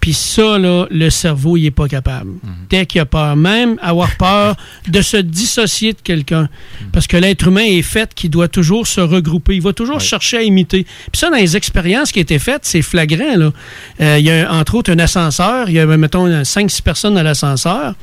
Puis 0.00 0.12
ça, 0.12 0.58
là, 0.58 0.86
le 0.90 1.10
cerveau, 1.10 1.56
il 1.56 1.64
n'est 1.64 1.70
pas 1.70 1.88
capable. 1.88 2.32
Dès 2.70 2.86
qu'il 2.86 3.00
a 3.00 3.06
peur, 3.06 3.34
même 3.34 3.76
avoir 3.82 4.16
peur 4.16 4.56
de 4.88 5.02
se 5.02 5.16
dissocier 5.16 5.92
de 5.92 6.00
quelqu'un. 6.02 6.48
Parce 6.92 7.06
que 7.06 7.16
l'être 7.16 7.48
humain 7.48 7.64
est 7.64 7.82
fait 7.82 8.14
qu'il 8.14 8.30
doit 8.30 8.48
toujours 8.48 8.86
se 8.86 9.00
regrouper. 9.00 9.56
Il 9.56 9.62
va 9.62 9.72
toujours 9.72 10.00
chercher 10.00 10.38
à 10.38 10.42
imiter. 10.42 10.84
Puis 10.84 11.18
ça, 11.18 11.30
dans 11.30 11.36
les 11.36 11.56
expériences 11.56 12.12
qui 12.12 12.20
étaient 12.20 12.38
faites, 12.38 12.64
c'est 12.64 12.82
flagrant. 12.82 13.36
Là. 13.36 13.52
Euh, 14.00 14.18
il 14.18 14.24
y 14.24 14.30
a, 14.30 14.52
entre 14.52 14.76
autres, 14.76 14.92
un 14.92 14.98
ascenseur. 14.98 15.68
Il 15.68 15.74
y 15.74 15.80
a, 15.80 15.86
mettons, 15.86 16.28
5-6 16.28 16.82
personnes 16.82 17.14
dans 17.14 17.22
l'ascenseur. 17.22 17.94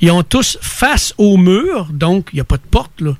Ils 0.00 0.10
ont 0.10 0.22
tous 0.22 0.58
face 0.60 1.14
au 1.16 1.36
mur, 1.36 1.88
donc 1.92 2.28
il 2.32 2.36
n'y 2.36 2.40
a 2.40 2.44
pas 2.44 2.56
de 2.56 2.62
porte. 2.68 3.00
Là, 3.00 3.12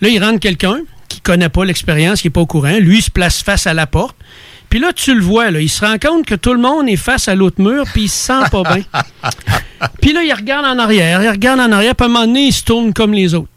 là 0.00 0.08
il 0.08 0.22
rentre 0.22 0.38
quelqu'un 0.38 0.78
qui 1.08 1.20
connaît 1.20 1.48
pas 1.48 1.64
l'expérience, 1.64 2.20
qui 2.20 2.28
n'est 2.28 2.32
pas 2.32 2.40
au 2.40 2.46
courant. 2.46 2.78
Lui, 2.78 2.98
il 2.98 3.02
se 3.02 3.10
place 3.10 3.42
face 3.42 3.66
à 3.66 3.74
la 3.74 3.86
porte. 3.86 4.16
Puis 4.70 4.78
là, 4.78 4.92
tu 4.92 5.14
le 5.14 5.20
vois, 5.20 5.50
là, 5.50 5.60
il 5.60 5.68
se 5.68 5.84
rend 5.84 5.98
compte 5.98 6.24
que 6.24 6.36
tout 6.36 6.54
le 6.54 6.60
monde 6.60 6.88
est 6.88 6.96
face 6.96 7.26
à 7.26 7.34
l'autre 7.34 7.60
mur, 7.60 7.84
puis 7.92 8.04
il 8.04 8.08
se 8.08 8.26
sent 8.26 8.48
pas 8.50 8.62
bien. 8.62 8.84
Puis 10.00 10.12
là, 10.12 10.22
il 10.22 10.32
regarde 10.32 10.64
en 10.64 10.78
arrière, 10.78 11.22
il 11.22 11.28
regarde 11.28 11.58
en 11.58 11.72
arrière, 11.72 11.94
puis 11.94 12.04
à 12.04 12.08
un 12.08 12.12
moment 12.12 12.26
donné, 12.26 12.46
il 12.46 12.52
se 12.52 12.62
tourne 12.62 12.92
comme 12.92 13.12
les 13.12 13.34
autres. 13.34 13.48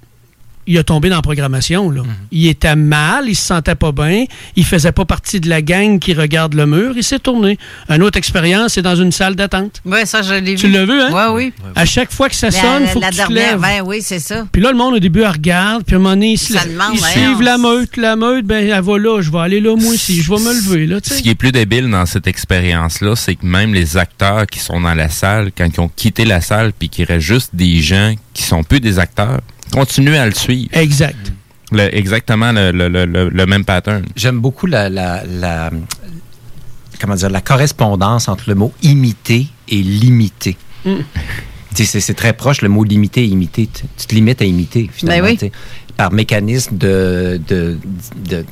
Il 0.68 0.78
a 0.78 0.84
tombé 0.84 1.10
dans 1.10 1.18
la 1.18 1.22
programmation. 1.22 1.90
Mhm. 1.90 2.06
Il 2.32 2.48
était 2.48 2.76
mal, 2.76 3.26
il 3.28 3.36
se 3.36 3.46
sentait 3.46 3.76
pas 3.76 3.92
bien, 3.92 4.26
il 4.56 4.66
faisait 4.66 4.92
pas 4.92 5.06
partie 5.06 5.40
de 5.40 5.50
la 5.50 5.62
gang 5.62 6.00
qui 6.00 6.14
regarde 6.14 6.54
le 6.54 6.66
mur, 6.66 6.94
il 6.96 7.04
s'est 7.04 7.20
tourné. 7.20 7.58
Une 7.90 8.04
autre 8.04 8.18
expérience, 8.18 8.74
c'est 8.74 8.82
dans 8.82 8.96
une 8.96 9.12
salle 9.12 9.36
d'attente. 9.36 9.82
Oui, 9.86 10.00
ça, 10.06 10.22
je 10.22 10.34
l'ai 10.36 10.52
vu. 10.52 10.56
Tu 10.56 10.70
l'as 10.70 10.86
vu, 10.86 11.00
hein? 11.00 11.10
Oui, 11.34 11.52
oui. 11.64 11.72
À 11.76 11.86
chaque 11.86 12.12
fois 12.12 12.30
que 12.30 12.36
ça 12.36 12.48
La- 12.48 12.52
sonne, 12.62 12.84
il 12.84 12.88
faut 12.90 13.00
la 13.00 13.10
que 13.10 13.16
tu 13.16 13.24
te 13.28 13.32
lèves. 13.34 13.60
ben 13.60 13.82
oui, 13.86 14.00
c'est 14.02 14.20
ça. 14.20 14.46
Puis 14.52 14.62
là, 14.62 14.72
le 14.72 14.78
monde, 14.78 14.96
au 14.96 15.00
début, 15.00 15.22
elle 15.22 15.28
regarde, 15.30 15.84
puis 15.84 15.96
à 15.96 16.00
un 16.00 16.02
moment 16.02 16.16
donné, 16.16 16.34
ils, 16.34 16.38
se 16.38 16.54
Ça 16.54 16.64
lèvent. 16.64 16.74
demande, 16.74 16.90
ils 16.94 17.00
voyons. 17.00 17.14
suivent 17.14 17.42
la 17.42 17.58
meute. 17.58 17.98
La 17.98 18.16
meute, 18.16 18.46
ben, 18.46 18.68
elle 18.70 18.82
va 18.82 18.98
là, 18.98 19.22
je 19.22 19.32
vais 19.32 19.40
aller 19.40 19.60
là, 19.60 19.76
moi 19.76 19.94
aussi, 19.94 20.22
je 20.22 20.30
vais 20.30 20.40
me 20.40 20.54
lever, 20.54 20.86
là. 20.88 20.98
Ce 21.04 21.22
qui 21.22 21.30
est 21.30 21.36
plus 21.36 21.52
débile 21.52 21.90
dans 21.90 22.06
cette 22.06 22.28
expérience-là, 22.28 23.16
c'est 23.16 23.36
que 23.36 23.46
même 23.46 23.74
les 23.74 23.98
acteurs 23.98 24.46
qui 24.48 24.60
sont 24.60 24.80
dans 24.80 24.94
la 24.94 25.10
salle, 25.10 25.52
quand 25.58 25.68
ils 25.72 25.80
ont 25.80 25.90
quitté 25.94 26.26
la 26.26 26.42
salle, 26.42 26.72
puis 26.78 26.90
qu'il 26.90 27.06
reste 27.06 27.26
juste 27.26 27.50
des 27.54 27.82
gens 27.82 28.14
qui 28.34 28.44
sont 28.44 28.64
plus 28.64 28.80
des 28.80 29.00
acteurs, 29.00 29.42
continuent 29.74 30.16
à 30.18 30.26
le 30.26 30.34
suivre. 30.34 30.70
Exact. 30.74 31.32
Le- 31.72 31.94
exactement 31.96 32.52
le, 32.52 32.72
le- 32.72 32.88
le- 33.30 33.46
même 33.46 33.66
pattern. 33.66 34.04
J'aime 34.16 34.40
beaucoup 34.40 34.68
la, 34.68 34.90
la, 34.90 35.24
la- 35.26 35.72
comment 37.02 37.16
dire, 37.16 37.30
la 37.30 37.42
correspondance 37.42 38.28
entre 38.28 38.44
le 38.48 38.56
mot 38.56 38.72
imiter 38.84 39.48
et 39.70 39.82
limiter. 39.82 40.56
Mm. 40.86 40.98
Sais, 41.74 41.86
C'est 41.86 42.00
c'est 42.00 42.14
très 42.14 42.34
proche, 42.34 42.62
le 42.62 42.70
mot 42.70 42.84
limiter 42.84 43.22
et 43.24 43.28
imiter. 43.28 43.68
Tu, 43.74 43.84
tu 43.98 44.06
te 44.06 44.14
limites 44.14 44.42
à 44.42 44.46
imiter, 44.46 44.90
finalement. 44.94 45.28
Ben 45.30 45.38
oui. 45.42 45.52
Par 45.98 46.12
mécanisme 46.12 46.78
de, 46.78 47.42
de, 47.48 47.78
de, 48.30 48.38
de- 48.38 48.46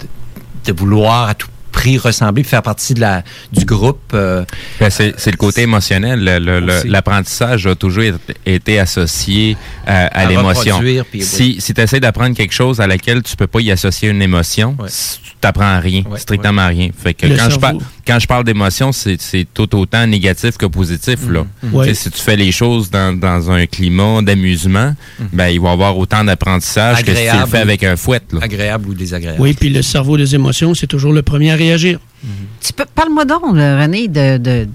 de 0.66 0.74
vouloir 0.74 1.28
à 1.30 1.36
tout 1.36 1.50
ressembler, 1.98 2.44
puis 2.44 2.50
faire 2.50 2.62
partie 2.62 2.94
de 2.94 3.00
la, 3.02 3.24
du 3.52 3.66
groupe. 3.66 4.00
euh, 4.14 4.44
Ben, 4.80 4.90
c'est 4.90 5.14
c'est 5.18 5.32
le 5.32 5.38
côté 5.38 5.62
émotionnel. 5.64 6.24
Le- 6.24 6.40
le- 6.40 6.60
le- 6.60 6.80
Aussi. 6.80 6.88
L'apprentissage 6.88 7.68
a 7.68 7.76
toujours 7.76 8.04
été- 8.46 8.80
associé 8.80 9.58
euh, 9.88 10.08
à, 10.12 10.22
À 10.22 10.26
l'émotion. 10.26 10.76
reproduire, 10.76 11.06
puis- 11.06 11.22
Si, 11.24 11.60
si 11.60 11.74
tu 11.74 11.82
essaies 11.82 12.00
d'apprendre 12.00 12.36
quelque 12.36 12.54
chose 12.54 12.80
à 12.80 12.88
laquelle 12.88 13.22
tu 13.24 13.36
peux 13.36 13.48
pas 13.48 13.60
y 13.62 13.72
associer 13.72 14.10
une 14.10 14.22
émotion, 14.22 14.76
tu 14.80 15.32
t'apprends 15.40 15.80
rien, 15.80 16.04
strictement 16.18 16.68
rien. 16.68 16.90
Fait 16.98 17.14
que 17.14 17.26
Le 17.28 17.36
quand 17.38 17.50
je, 17.50 17.58
parle, 17.58 17.78
quand 18.06 18.20
je 18.20 18.28
parle 18.28 18.44
d'émotion, 18.44 18.92
c'est 18.92 19.18
tout 19.54 19.76
autant 19.76 20.06
négatif 20.08 20.58
que 20.58 20.66
positif. 20.66 21.20
Là. 21.30 21.46
Mhm. 21.64 21.84
Sais, 21.86 21.94
Si 21.94 22.12
tu 22.12 22.22
fais 22.22 22.36
les 22.36 22.52
choses 22.52 22.90
dans, 22.90 23.18
dans 23.18 23.52
un 23.52 23.66
climat 23.66 24.22
d'amusement, 24.22 24.96
ben, 25.34 25.48
il 25.50 25.60
va 25.62 25.70
y 25.70 25.72
avoir 25.74 25.98
autant 25.98 26.24
d'apprentissage 26.24 27.04
que 27.04 27.14
si 27.16 27.30
tu 27.30 27.38
le 27.38 27.46
fais 27.46 27.60
avec 27.60 27.84
un 27.84 27.96
fouet. 27.96 28.22
Là. 28.32 28.40
agréable 28.44 28.90
ou 28.90 28.94
désagréable. 28.94 29.42
Oui, 29.42 29.54
puis 29.54 29.70
le 29.70 29.82
cerveau 29.82 30.18
des 30.18 30.34
émotions, 30.36 30.74
c'est 30.74 30.88
toujours 30.88 31.14
le 31.14 31.22
premier 31.22 31.52
à 31.52 31.56
réagir. 31.56 32.00
Tu 32.64 32.74
peux, 32.74 32.86
parle-moi 32.94 33.26
donc, 33.26 33.56
là, 33.56 33.82
René, 33.82 34.08
de, 34.08 34.38
de 34.38 34.68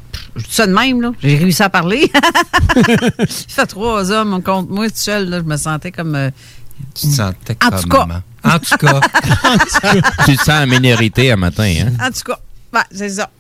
ça 0.49 0.67
de 0.67 0.73
même, 0.73 1.01
là. 1.01 1.13
J'ai 1.23 1.37
réussi 1.37 1.63
à 1.63 1.69
parler. 1.71 2.11
Il 3.21 3.27
fait 3.49 3.67
trois 3.67 4.11
hommes 4.11 4.43
contre 4.43 4.71
moi 4.71 4.87
tout 4.89 4.93
seul, 4.97 5.29
là. 5.29 5.39
Je 5.39 5.45
me 5.45 5.57
sentais 5.57 5.93
comme. 5.93 6.15
euh, 6.15 6.31
Tu 6.95 7.07
te 7.07 7.13
sentais 7.13 7.57
En 7.65 7.71
tout 7.81 7.89
comment? 7.89 8.23
En 8.45 8.59
tout 8.59 8.77
cas. 8.79 9.01
tu 10.27 10.37
te 10.37 10.43
sens 10.45 10.49
en 10.63 10.67
minorité 10.67 11.31
un 11.33 11.37
matin. 11.37 11.73
Hein? 11.81 11.93
En 12.05 12.11
tout 12.11 12.23
cas, 12.33 12.39
ouais, 12.77 12.83
c'est 12.91 13.09
ça. 13.09 13.31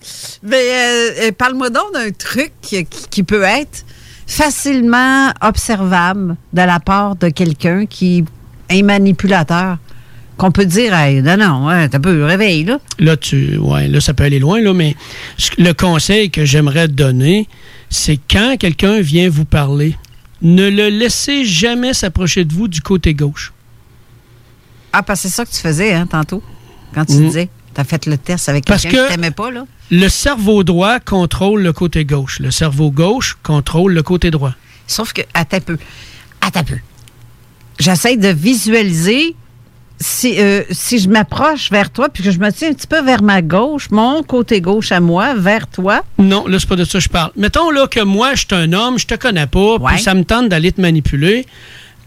Mais 0.42 0.56
euh, 0.56 1.10
euh, 1.20 1.32
parle-moi 1.32 1.70
donc 1.70 1.92
d'un 1.94 2.10
truc 2.10 2.52
qui, 2.62 3.22
peut 3.22 3.42
être 3.42 3.84
facilement 4.26 5.32
observable 5.40 6.36
de 6.52 6.62
la 6.62 6.80
part 6.80 7.16
de 7.16 7.28
quelqu'un 7.28 7.86
qui 7.86 8.24
est 8.68 8.82
manipulateur. 8.82 9.78
Qu'on 10.36 10.52
peut 10.52 10.66
dire, 10.66 10.92
hey, 10.92 11.22
non, 11.22 11.38
non, 11.38 11.66
ouais, 11.66 11.88
t'as 11.88 11.98
peu, 11.98 12.22
réveille, 12.24 12.64
là. 12.64 12.78
Là, 12.98 13.16
tu, 13.16 13.56
ouais, 13.56 13.88
là, 13.88 14.02
ça 14.02 14.12
peut 14.12 14.24
aller 14.24 14.38
loin, 14.38 14.60
là, 14.60 14.74
mais 14.74 14.94
le 15.56 15.72
conseil 15.72 16.30
que 16.30 16.44
j'aimerais 16.44 16.88
te 16.88 16.92
donner, 16.92 17.48
c'est 17.88 18.18
quand 18.30 18.58
quelqu'un 18.58 19.00
vient 19.00 19.30
vous 19.30 19.46
parler, 19.46 19.96
ne 20.42 20.68
le 20.68 20.90
laissez 20.90 21.46
jamais 21.46 21.94
s'approcher 21.94 22.44
de 22.44 22.52
vous 22.52 22.68
du 22.68 22.82
côté 22.82 23.14
gauche. 23.14 23.54
Ah, 24.92 25.02
parce 25.02 25.22
que 25.22 25.28
c'est 25.28 25.34
ça 25.34 25.46
que 25.46 25.50
tu 25.50 25.60
faisais, 25.60 25.94
hein, 25.94 26.06
tantôt, 26.06 26.42
quand 26.94 27.06
tu 27.06 27.14
disais, 27.14 27.48
t'as 27.76 27.84
fait 27.84 28.06
le 28.06 28.16
test 28.16 28.48
avec 28.48 28.64
quelqu'un 28.64 28.88
que- 28.90 29.02
qui 29.08 29.14
t'aimait 29.14 29.30
pas, 29.30 29.50
là? 29.50 29.64
Le 29.90 30.08
cerveau 30.08 30.64
droit 30.64 30.98
contrôle 30.98 31.62
le 31.62 31.72
côté 31.74 32.04
gauche. 32.06 32.40
Le 32.40 32.50
cerveau 32.50 32.90
gauche 32.90 33.36
contrôle 33.42 33.92
le 33.92 34.02
côté 34.02 34.30
droit. 34.30 34.52
Sauf 34.86 35.12
que, 35.12 35.20
attends 35.34 35.58
un 35.58 35.60
peu. 35.60 35.78
Attends 36.40 36.60
un 36.60 36.64
peu. 36.64 36.76
J'essaie 37.78 38.16
de 38.16 38.28
visualiser 38.28 39.36
si, 40.00 40.40
euh, 40.40 40.62
si 40.70 40.98
je 40.98 41.08
m'approche 41.08 41.70
vers 41.70 41.90
toi 41.90 42.08
puis 42.08 42.22
que 42.22 42.30
je 42.30 42.38
me 42.38 42.50
tiens 42.50 42.70
un 42.70 42.72
petit 42.72 42.86
peu 42.86 43.02
vers 43.02 43.22
ma 43.22 43.42
gauche, 43.42 43.90
mon 43.90 44.22
côté 44.22 44.60
gauche 44.62 44.90
à 44.92 45.00
moi, 45.00 45.34
vers 45.34 45.66
toi. 45.66 46.02
Non, 46.18 46.46
là, 46.46 46.58
c'est 46.58 46.68
pas 46.68 46.76
de 46.76 46.84
ça 46.84 46.98
que 46.98 47.04
je 47.04 47.08
parle. 47.10 47.32
Mettons 47.36 47.70
là 47.70 47.86
que 47.86 48.00
moi, 48.00 48.34
je 48.34 48.40
suis 48.46 48.48
un 48.54 48.72
homme, 48.72 48.98
je 48.98 49.06
te 49.06 49.14
connais 49.14 49.46
pas, 49.46 49.76
Ouais. 49.76 49.92
puis 49.94 50.02
ça 50.02 50.14
me 50.14 50.24
tente 50.24 50.48
d'aller 50.48 50.72
te 50.72 50.80
manipuler. 50.80 51.46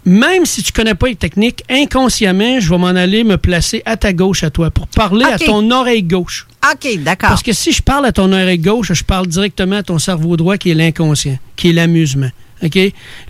Même 0.10 0.45
si 0.48 0.64
tu 0.64 0.72
connais 0.72 0.95
pas 0.95 1.07
les 1.07 1.15
techniques, 1.15 1.61
inconsciemment, 1.69 2.60
je 2.60 2.68
vais 2.69 2.77
m'en 2.80 2.88
aller 2.88 3.23
me 3.23 3.38
placer 3.38 3.84
à 3.86 3.95
ta 3.95 4.11
gauche 4.11 4.44
à 4.44 4.49
toi 4.49 4.72
pour 4.72 4.88
parler 4.88 5.23
à 5.26 5.38
ton 5.45 5.69
oreille 5.69 6.02
gauche. 6.03 6.48
OK, 6.72 6.98
d'accord. 7.03 7.30
Parce 7.30 7.44
que 7.44 7.53
si 7.53 7.72
je 7.72 7.81
parle 7.84 8.06
à 8.07 8.11
ton 8.11 8.31
oreille 8.31 8.57
gauche, 8.57 8.91
je 8.94 9.03
parle 9.03 9.27
directement 9.27 9.76
à 9.77 9.84
ton 9.84 9.99
cerveau 9.99 10.36
droit 10.36 10.57
qui 10.57 10.72
est 10.72 10.73
l'inconscient, 10.73 11.38
qui 11.56 11.69
est 11.69 11.73
l'amusement. 11.73 12.30
OK? 12.64 12.76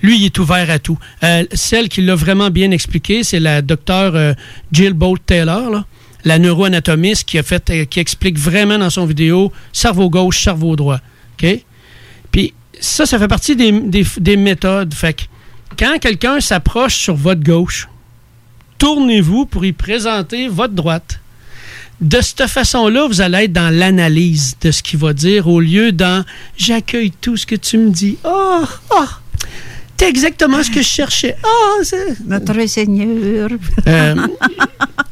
Lui, 0.01 0.17
il 0.19 0.25
est 0.25 0.39
ouvert 0.39 0.69
à 0.71 0.79
tout. 0.79 0.97
Euh, 1.23 1.43
celle 1.53 1.89
qui 1.89 2.01
l'a 2.01 2.15
vraiment 2.15 2.49
bien 2.49 2.71
expliqué, 2.71 3.23
c'est 3.23 3.39
la 3.41 3.61
docteure 3.61 4.15
euh, 4.15 4.33
Jill 4.71 4.93
Bolt 4.93 5.21
Taylor, 5.25 5.69
là, 5.69 5.85
la 6.23 6.39
neuroanatomiste 6.39 7.25
qui 7.27 7.37
a 7.37 7.43
fait, 7.43 7.69
euh, 7.69 7.85
qui 7.85 7.99
explique 7.99 8.39
vraiment 8.39 8.77
dans 8.77 8.89
son 8.89 9.05
vidéo 9.05 9.51
cerveau 9.73 10.09
gauche, 10.09 10.41
cerveau 10.41 10.75
droit. 10.77 10.99
OK? 11.41 11.59
Puis 12.31 12.53
ça, 12.79 13.05
ça 13.05 13.19
fait 13.19 13.27
partie 13.27 13.55
des, 13.55 13.71
des- 13.71 14.05
des 14.17 14.37
méthodes. 14.37 14.93
Fait 14.93 15.13
que 15.13 15.23
quand 15.77 15.99
quelqu'un 15.99 16.39
s'approche 16.39 16.95
sur 16.95 17.15
votre 17.15 17.43
gauche, 17.43 17.87
tournez-vous 18.77 19.45
pour 19.45 19.65
y 19.65 19.73
présenter 19.73 20.47
votre 20.47 20.73
droite. 20.73 21.19
De 22.01 22.21
cette 22.21 22.47
façon-là, 22.47 23.07
vous 23.07 23.19
allez 23.19 23.45
être 23.45 23.53
dans 23.53 23.73
l'analyse 23.73 24.55
de 24.61 24.71
ce 24.71 24.81
qu'il 24.81 24.99
va 24.99 25.13
dire 25.13 25.47
au 25.47 25.59
lieu 25.59 25.91
dans 25.91 26.23
j'accueille 26.57 27.11
tout 27.11 27.35
ce 27.35 27.45
que 27.45 27.55
tu 27.55 27.77
me 27.77 27.89
dis. 27.89 28.17
Oh, 28.23 28.63
oh, 28.91 29.05
t'es 29.99 30.09
exactement 30.09 30.63
ce 30.63 30.71
que 30.71 30.81
je 30.81 30.87
cherchais. 30.87 31.35
Oh, 31.45 31.79
c'est. 31.83 32.25
Notre 32.25 32.67
Seigneur. 32.67 33.49
Euh, 33.85 34.15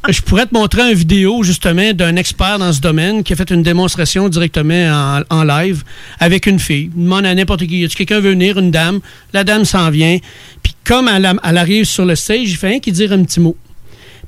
je 0.08 0.22
pourrais 0.22 0.46
te 0.46 0.54
montrer 0.54 0.90
une 0.90 0.96
vidéo 0.96 1.42
justement 1.42 1.92
d'un 1.92 2.16
expert 2.16 2.58
dans 2.58 2.72
ce 2.72 2.80
domaine 2.80 3.22
qui 3.22 3.34
a 3.34 3.36
fait 3.36 3.50
une 3.50 3.62
démonstration 3.62 4.30
directement 4.30 5.22
en, 5.30 5.40
en 5.40 5.44
live 5.44 5.84
avec 6.18 6.46
une 6.46 6.58
fille. 6.58 6.90
Il 6.96 7.04
demande 7.04 7.26
à 7.26 7.34
n'importe 7.34 7.66
qui, 7.66 7.86
quelqu'un 7.88 8.20
veut 8.20 8.30
venir, 8.30 8.58
une 8.58 8.70
dame, 8.70 9.00
la 9.34 9.44
dame 9.44 9.66
s'en 9.66 9.90
vient, 9.90 10.18
puis 10.62 10.74
comme 10.84 11.08
elle, 11.08 11.26
arrive 11.58 11.84
sur 11.84 12.06
le 12.06 12.16
stage, 12.16 12.48
il 12.48 12.56
fait 12.56 12.68
rien 12.68 12.80
qu'il 12.80 12.94
dire 12.94 13.12
un 13.12 13.22
petit 13.24 13.40
mot. 13.40 13.56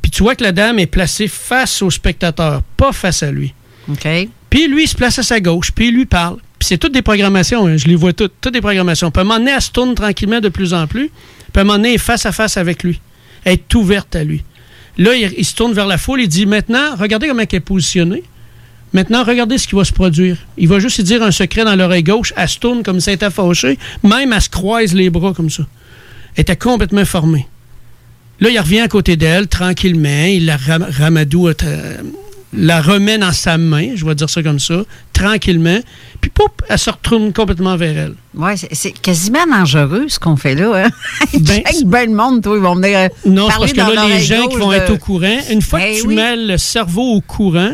Puis 0.03 0.11
tu 0.11 0.23
vois 0.23 0.35
que 0.35 0.45
la 0.45 0.53
dame 0.53 0.79
est 0.79 0.87
placée 0.87 1.29
face 1.29 1.81
au 1.81 1.91
spectateur, 1.91 2.63
pas 2.77 2.93
face 2.93 3.23
à 3.23 3.31
lui. 3.31 3.55
OK. 3.89 4.07
Puis 4.51 4.69
lui, 4.69 4.85
il 4.85 4.89
se 4.89 4.95
place 4.95 5.19
à 5.19 5.23
sa 5.23 5.41
gauche, 5.41 5.73
puis 5.73 5.89
il 5.89 5.95
lui 5.95 6.07
parle. 6.07 6.37
Puis 6.61 6.67
c'est 6.69 6.79
toutes 6.79 6.93
des 6.93 7.03
programmations, 7.03 7.67
hein, 7.67 7.77
je 7.79 7.87
les 7.87 7.97
vois 7.97 8.13
toutes, 8.13 8.35
toutes 8.41 8.53
des 8.53 8.61
programmations. 8.61 9.11
Puis 9.11 9.19
à 9.19 9.23
un 9.23 9.25
moment 9.25 9.39
donné, 9.39 9.53
elle 9.53 9.63
se 9.63 9.71
tourne 9.71 9.95
tranquillement 9.95 10.41
de 10.41 10.51
plus 10.51 10.75
en 10.75 10.87
plus. 10.87 11.09
Puis 11.09 11.59
à 11.59 11.61
un 11.61 11.65
moment 11.65 11.79
donné, 11.79 11.97
face 11.99 12.27
à 12.27 12.33
face 12.33 12.57
avec 12.59 12.85
lui. 12.85 13.01
Elle 13.45 13.55
est 13.55 13.75
ouverte 13.75 14.15
à 14.15 14.23
lui. 14.23 14.45
Là, 14.99 15.15
il, 15.15 15.45
se 15.45 15.55
tourne 15.55 15.73
vers 15.73 15.87
la 15.87 15.97
foule, 15.97 16.21
il 16.21 16.29
dit 16.29 16.45
maintenant, 16.45 16.95
regardez 16.99 17.29
comment 17.29 17.41
elle 17.41 17.57
est 17.57 17.61
positionnée. 17.61 18.23
Maintenant, 18.93 19.25
regardez 19.25 19.57
ce 19.57 19.67
qui 19.67 19.75
va 19.75 19.85
se 19.85 19.93
produire. 19.93 20.37
Il 20.59 20.69
va 20.69 20.81
juste 20.81 21.01
dire 21.01 21.23
un 21.23 21.31
secret 21.31 21.65
dans 21.65 21.75
l'oreille 21.77 22.03
gauche. 22.03 22.35
Elle 22.37 22.49
se 22.49 22.59
tourne 22.59 22.83
comme 22.83 23.01
si 23.01 23.09
elle 23.09 23.15
était. 23.15 23.29
Même, 24.03 24.33
elle 24.33 24.43
se 24.43 24.51
croise 24.51 24.93
les 24.93 25.09
bras 25.09 25.33
comme 25.33 25.49
ça. 25.49 25.65
Elle 26.37 26.43
était 26.43 26.57
complètement 26.57 27.07
formée. 27.07 27.47
Là, 28.41 28.51
il 28.51 28.59
revient 28.59 28.81
à 28.81 28.89
côté 28.89 29.17
d'elle, 29.17 29.49
tranquillement. 29.49 30.25
Il 30.27 30.45
la 30.47 30.57
ram- 30.59 30.87
ramadou, 30.91 31.49
euh, 31.49 31.55
la 32.53 32.81
remet 32.83 33.17
dans 33.19 33.33
sa 33.33 33.59
main, 33.59 33.91
je 33.95 34.05
vais 34.05 34.15
dire 34.15 34.29
ça 34.29 34.43
comme 34.43 34.59
ça, 34.59 34.83
tranquillement. 35.13 35.79
Puis, 36.21 36.31
poup, 36.31 36.51
elle 36.69 36.79
se 36.79 36.91
retourne 36.91 37.33
complètement 37.33 37.77
vers 37.77 37.97
elle. 37.97 38.15
Ouais, 38.35 38.55
c'est- 38.57 38.91
quasiment 39.01 39.47
dangereux 39.47 40.07
ce 40.09 40.19
qu'on 40.19 40.37
fait 40.37 40.55
là. 40.55 40.85
Hein? 40.87 40.91
Ben, 41.41 41.63
ben 41.85 42.11
le 42.11 42.17
monde, 42.17 42.43
toi, 42.43 42.57
ils 42.57 42.63
vont 42.63 42.75
venir 42.75 42.99
euh, 42.99 43.09
Non, 43.27 43.47
c'est 43.49 43.53
parler 43.57 43.73
parce 43.75 43.91
que 43.91 43.95
dans 43.97 44.03
là, 44.09 44.15
les 44.15 44.21
gens 44.21 44.47
qui 44.49 44.57
vont 44.57 44.71
de- 44.71 44.75
être 44.75 44.93
au 44.93 44.99
courant, 44.99 45.39
une 45.51 45.63
fois 45.63 45.81
Eh 45.83 45.97
que 45.97 46.01
tu 46.03 46.07
oui. 46.09 46.15
mets 46.17 46.37
le 46.37 46.59
cerveau 46.59 47.15
au 47.15 47.21
courant, 47.21 47.73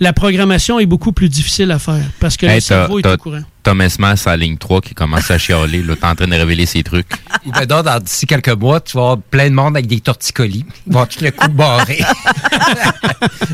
la 0.00 0.12
programmation 0.12 0.78
est 0.78 0.86
beaucoup 0.86 1.12
plus 1.12 1.28
difficile 1.28 1.70
à 1.70 1.78
faire 1.78 2.02
parce 2.20 2.36
que 2.36 2.46
Hey, 2.46 2.56
le 2.56 2.60
cerveau 2.60 2.98
est 2.98 3.06
au 3.06 3.16
courant. 3.16 3.42
Thomas 3.62 3.94
Mass 3.98 4.26
à 4.26 4.36
ligne 4.36 4.58
3 4.58 4.82
qui 4.82 4.92
commence 4.94 5.30
à 5.30 5.38
chialer. 5.38 5.82
là, 5.82 5.96
T'es 5.96 6.04
en 6.06 6.14
train 6.14 6.26
de 6.26 6.34
révéler 6.34 6.66
ses 6.66 6.82
trucs. 6.82 7.10
Ou 7.46 7.50
ben 7.52 7.64
donc, 7.64 7.84
dans 7.86 7.98
d'ici 7.98 8.26
quelques 8.26 8.50
mois, 8.50 8.80
tu 8.80 8.96
vas 8.96 9.02
avoir 9.02 9.18
plein 9.18 9.48
de 9.48 9.54
monde 9.54 9.74
avec 9.76 9.86
des 9.86 10.00
torticolis. 10.00 10.66
Ils 10.86 10.92
vont 10.92 11.06
tout 11.06 11.24
le 11.24 11.30
coup 11.30 11.48
barrer. 11.48 12.00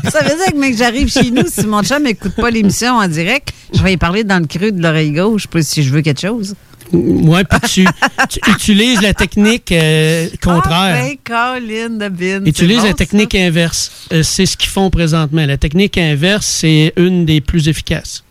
Ça 0.09 0.21
veut 0.23 0.35
dire 0.35 0.51
que, 0.51 0.57
mec, 0.57 0.75
j'arrive 0.77 1.09
chez 1.11 1.31
nous, 1.31 1.45
si 1.47 1.65
mon 1.65 1.81
chum 1.83 2.03
n'écoute 2.03 2.35
pas 2.35 2.49
l'émission 2.49 2.95
en 2.97 3.07
direct, 3.07 3.53
je 3.73 3.81
vais 3.81 3.93
y 3.93 3.97
parler 3.97 4.23
dans 4.25 4.39
le 4.39 4.47
creux 4.47 4.71
de 4.73 4.81
l'oreille 4.81 5.11
gauche 5.11 5.47
pour 5.47 5.61
si 5.63 5.81
je 5.83 5.89
veux 5.91 6.01
quelque 6.01 6.21
chose. 6.21 6.55
Ouais, 6.93 7.43
puis 7.45 7.59
tu, 7.69 7.85
tu 8.41 8.51
utilises 8.51 9.01
la 9.01 9.13
technique 9.13 9.71
euh, 9.71 10.27
contraire. 10.43 10.97
Ah, 10.97 11.03
ben, 11.03 11.15
Colin 11.23 11.89
de 11.91 12.09
Bin. 12.09 12.45
Utilise 12.45 12.83
la 12.83 12.93
technique 12.93 13.33
inverse. 13.35 13.91
Euh, 14.11 14.23
c'est 14.23 14.45
ce 14.45 14.57
qu'ils 14.57 14.69
font 14.69 14.89
présentement. 14.89 15.45
La 15.45 15.57
technique 15.57 15.97
inverse, 15.97 16.45
c'est 16.45 16.93
une 16.97 17.25
des 17.25 17.39
plus 17.41 17.67
efficaces. 17.67 18.23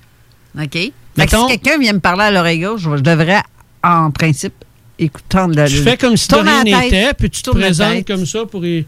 OK. 0.59 0.73
Fait 0.73 0.89
que 0.91 0.93
Mettons- 1.16 1.49
si 1.49 1.59
quelqu'un 1.59 1.78
vient 1.78 1.93
me 1.95 2.01
parler 2.01 2.24
à 2.24 2.31
l'oreille 2.31 2.61
gauche, 2.61 2.82
je 2.82 3.01
devrais, 3.01 3.43
en 3.82 4.11
principe, 4.11 4.55
écoutant 4.99 5.47
le. 5.47 5.66
Tu 5.66 5.77
fais 5.82 5.97
comme 5.97 6.16
si 6.16 6.28
de 6.28 6.35
rien 6.37 6.65
la 6.65 6.81
n'était, 6.82 7.15
puis 7.15 7.31
tu 7.31 7.43
te 7.43 7.51
la 7.51 7.66
présentes 7.66 8.07
comme 8.07 8.27
ça 8.27 8.45
pour 8.45 8.65
y- 8.66 8.85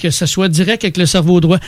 que 0.00 0.10
ça 0.10 0.26
soit 0.26 0.48
direct 0.48 0.84
avec 0.84 0.96
le 0.96 1.04
cerveau 1.06 1.40
droit. 1.40 1.58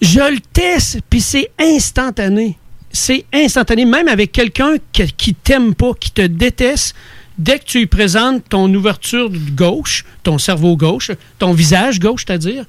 Je 0.00 0.20
le 0.20 0.38
teste, 0.52 1.00
puis 1.10 1.20
c'est 1.20 1.50
instantané. 1.58 2.56
C'est 2.96 3.26
instantané, 3.32 3.84
même 3.84 4.08
avec 4.08 4.32
quelqu'un 4.32 4.76
qui, 4.92 5.06
qui 5.12 5.34
t'aime 5.34 5.74
pas, 5.74 5.92
qui 5.98 6.10
te 6.10 6.22
déteste. 6.22 6.94
Dès 7.36 7.58
que 7.58 7.64
tu 7.64 7.78
lui 7.80 7.86
présentes 7.86 8.42
ton 8.48 8.72
ouverture 8.72 9.30
gauche, 9.54 10.06
ton 10.22 10.38
cerveau 10.38 10.78
gauche, 10.78 11.10
ton 11.38 11.52
visage 11.52 12.00
gauche, 12.00 12.24
c'est-à-dire, 12.26 12.64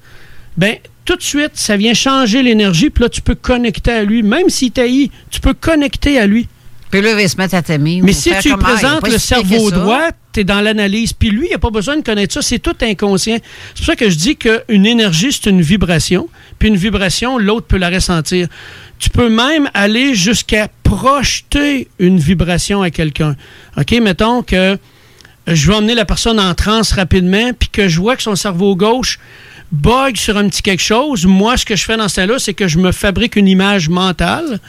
ben 0.58 0.76
tout 1.06 1.16
de 1.16 1.22
suite, 1.22 1.52
ça 1.54 1.78
vient 1.78 1.94
changer 1.94 2.42
l'énergie, 2.42 2.90
puis 2.90 3.04
là, 3.04 3.08
tu 3.08 3.22
peux 3.22 3.34
connecter 3.34 3.92
à 3.92 4.04
lui. 4.04 4.22
Même 4.22 4.50
s'il 4.50 4.72
t'haït, 4.72 5.10
tu 5.30 5.40
peux 5.40 5.54
connecter 5.54 6.18
à 6.18 6.26
lui. 6.26 6.46
Puis 6.90 7.00
là, 7.00 7.10
il 7.10 7.16
va 7.16 7.28
se 7.28 7.36
mettre 7.36 7.54
à 7.54 7.62
t'aimer. 7.62 8.00
Mais 8.02 8.12
si 8.12 8.30
tu 8.42 8.48
lui 8.48 8.56
présentes 8.56 9.06
le 9.06 9.18
si 9.18 9.28
cerveau 9.28 9.70
droit, 9.70 10.08
tu 10.32 10.40
es 10.40 10.44
dans 10.44 10.60
l'analyse. 10.60 11.12
Puis 11.12 11.30
lui, 11.30 11.46
il 11.48 11.52
n'a 11.52 11.58
pas 11.58 11.70
besoin 11.70 11.96
de 11.96 12.02
connaître 12.02 12.34
ça. 12.34 12.42
C'est 12.42 12.58
tout 12.58 12.76
inconscient. 12.80 13.38
C'est 13.74 13.76
pour 13.76 13.86
ça 13.86 13.96
que 13.96 14.08
je 14.08 14.16
dis 14.16 14.36
qu'une 14.36 14.86
énergie, 14.86 15.32
c'est 15.32 15.50
une 15.50 15.60
vibration. 15.60 16.28
Puis 16.58 16.68
une 16.68 16.76
vibration, 16.76 17.38
l'autre 17.38 17.66
peut 17.66 17.76
la 17.76 17.90
ressentir. 17.90 18.48
Tu 18.98 19.10
peux 19.10 19.28
même 19.28 19.70
aller 19.74 20.14
jusqu'à 20.14 20.68
projeter 20.82 21.88
une 21.98 22.18
vibration 22.18 22.82
à 22.82 22.90
quelqu'un. 22.90 23.36
OK, 23.76 23.92
mettons 24.02 24.42
que 24.42 24.78
je 25.46 25.68
veux 25.68 25.76
emmener 25.76 25.94
la 25.94 26.04
personne 26.04 26.40
en 26.40 26.54
transe 26.54 26.92
rapidement, 26.92 27.52
puis 27.58 27.68
que 27.68 27.88
je 27.88 28.00
vois 28.00 28.16
que 28.16 28.22
son 28.22 28.36
cerveau 28.36 28.76
gauche 28.76 29.18
bug 29.70 30.16
sur 30.16 30.36
un 30.36 30.48
petit 30.48 30.62
quelque 30.62 30.82
chose. 30.82 31.26
Moi, 31.26 31.56
ce 31.56 31.64
que 31.64 31.76
je 31.76 31.84
fais 31.84 31.96
dans 31.96 32.08
ce 32.08 32.16
temps-là, 32.16 32.38
c'est 32.38 32.54
que 32.54 32.68
je 32.68 32.78
me 32.78 32.92
fabrique 32.92 33.36
une 33.36 33.48
image 33.48 33.88
mentale 33.88 34.60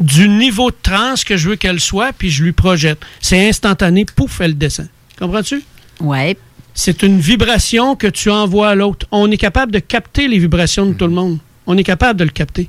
du 0.00 0.28
niveau 0.28 0.70
de 0.70 0.76
transe 0.82 1.24
que 1.24 1.36
je 1.36 1.50
veux 1.50 1.56
qu'elle 1.56 1.80
soit, 1.80 2.12
puis 2.12 2.30
je 2.30 2.42
lui 2.42 2.52
projette. 2.52 2.98
C'est 3.20 3.48
instantané, 3.48 4.04
pouf, 4.04 4.40
elle 4.40 4.56
descend. 4.58 4.88
Comprends-tu? 5.18 5.62
Ouais. 6.00 6.36
C'est 6.74 7.02
une 7.02 7.18
vibration 7.18 7.96
que 7.96 8.06
tu 8.06 8.30
envoies 8.30 8.68
à 8.68 8.74
l'autre. 8.74 9.06
On 9.10 9.30
est 9.30 9.36
capable 9.36 9.72
de 9.72 9.80
capter 9.80 10.28
les 10.28 10.38
vibrations 10.38 10.86
de 10.86 10.92
tout 10.92 11.06
le 11.06 11.12
monde. 11.12 11.38
On 11.66 11.76
est 11.76 11.84
capable 11.84 12.18
de 12.18 12.24
le 12.24 12.30
capter. 12.30 12.68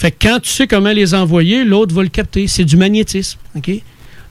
Fait 0.00 0.12
que 0.12 0.28
quand 0.28 0.40
tu 0.40 0.48
sais 0.48 0.66
comment 0.66 0.92
les 0.92 1.12
envoyer, 1.12 1.62
l'autre 1.62 1.94
va 1.94 2.02
le 2.02 2.08
capter. 2.08 2.48
C'est 2.48 2.64
du 2.64 2.78
magnétisme. 2.78 3.38
OK? 3.54 3.70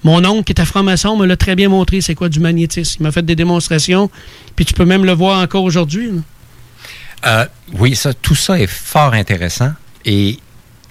Mon 0.03 0.25
oncle, 0.25 0.43
qui 0.43 0.53
est 0.53 0.59
à 0.59 0.65
franc-maçon, 0.65 1.15
me 1.15 1.27
l'a 1.27 1.37
très 1.37 1.55
bien 1.55 1.69
montré, 1.69 2.01
c'est 2.01 2.15
quoi 2.15 2.27
du 2.27 2.39
magnétisme. 2.39 2.95
Il 2.99 3.03
m'a 3.03 3.11
fait 3.11 3.23
des 3.23 3.35
démonstrations, 3.35 4.09
puis 4.55 4.65
tu 4.65 4.73
peux 4.73 4.85
même 4.85 5.05
le 5.05 5.11
voir 5.11 5.39
encore 5.39 5.63
aujourd'hui. 5.63 6.09
Euh, 7.27 7.45
oui, 7.77 7.95
ça, 7.95 8.15
tout 8.15 8.33
ça 8.33 8.59
est 8.59 8.65
fort 8.65 9.13
intéressant. 9.13 9.71
Et 10.05 10.39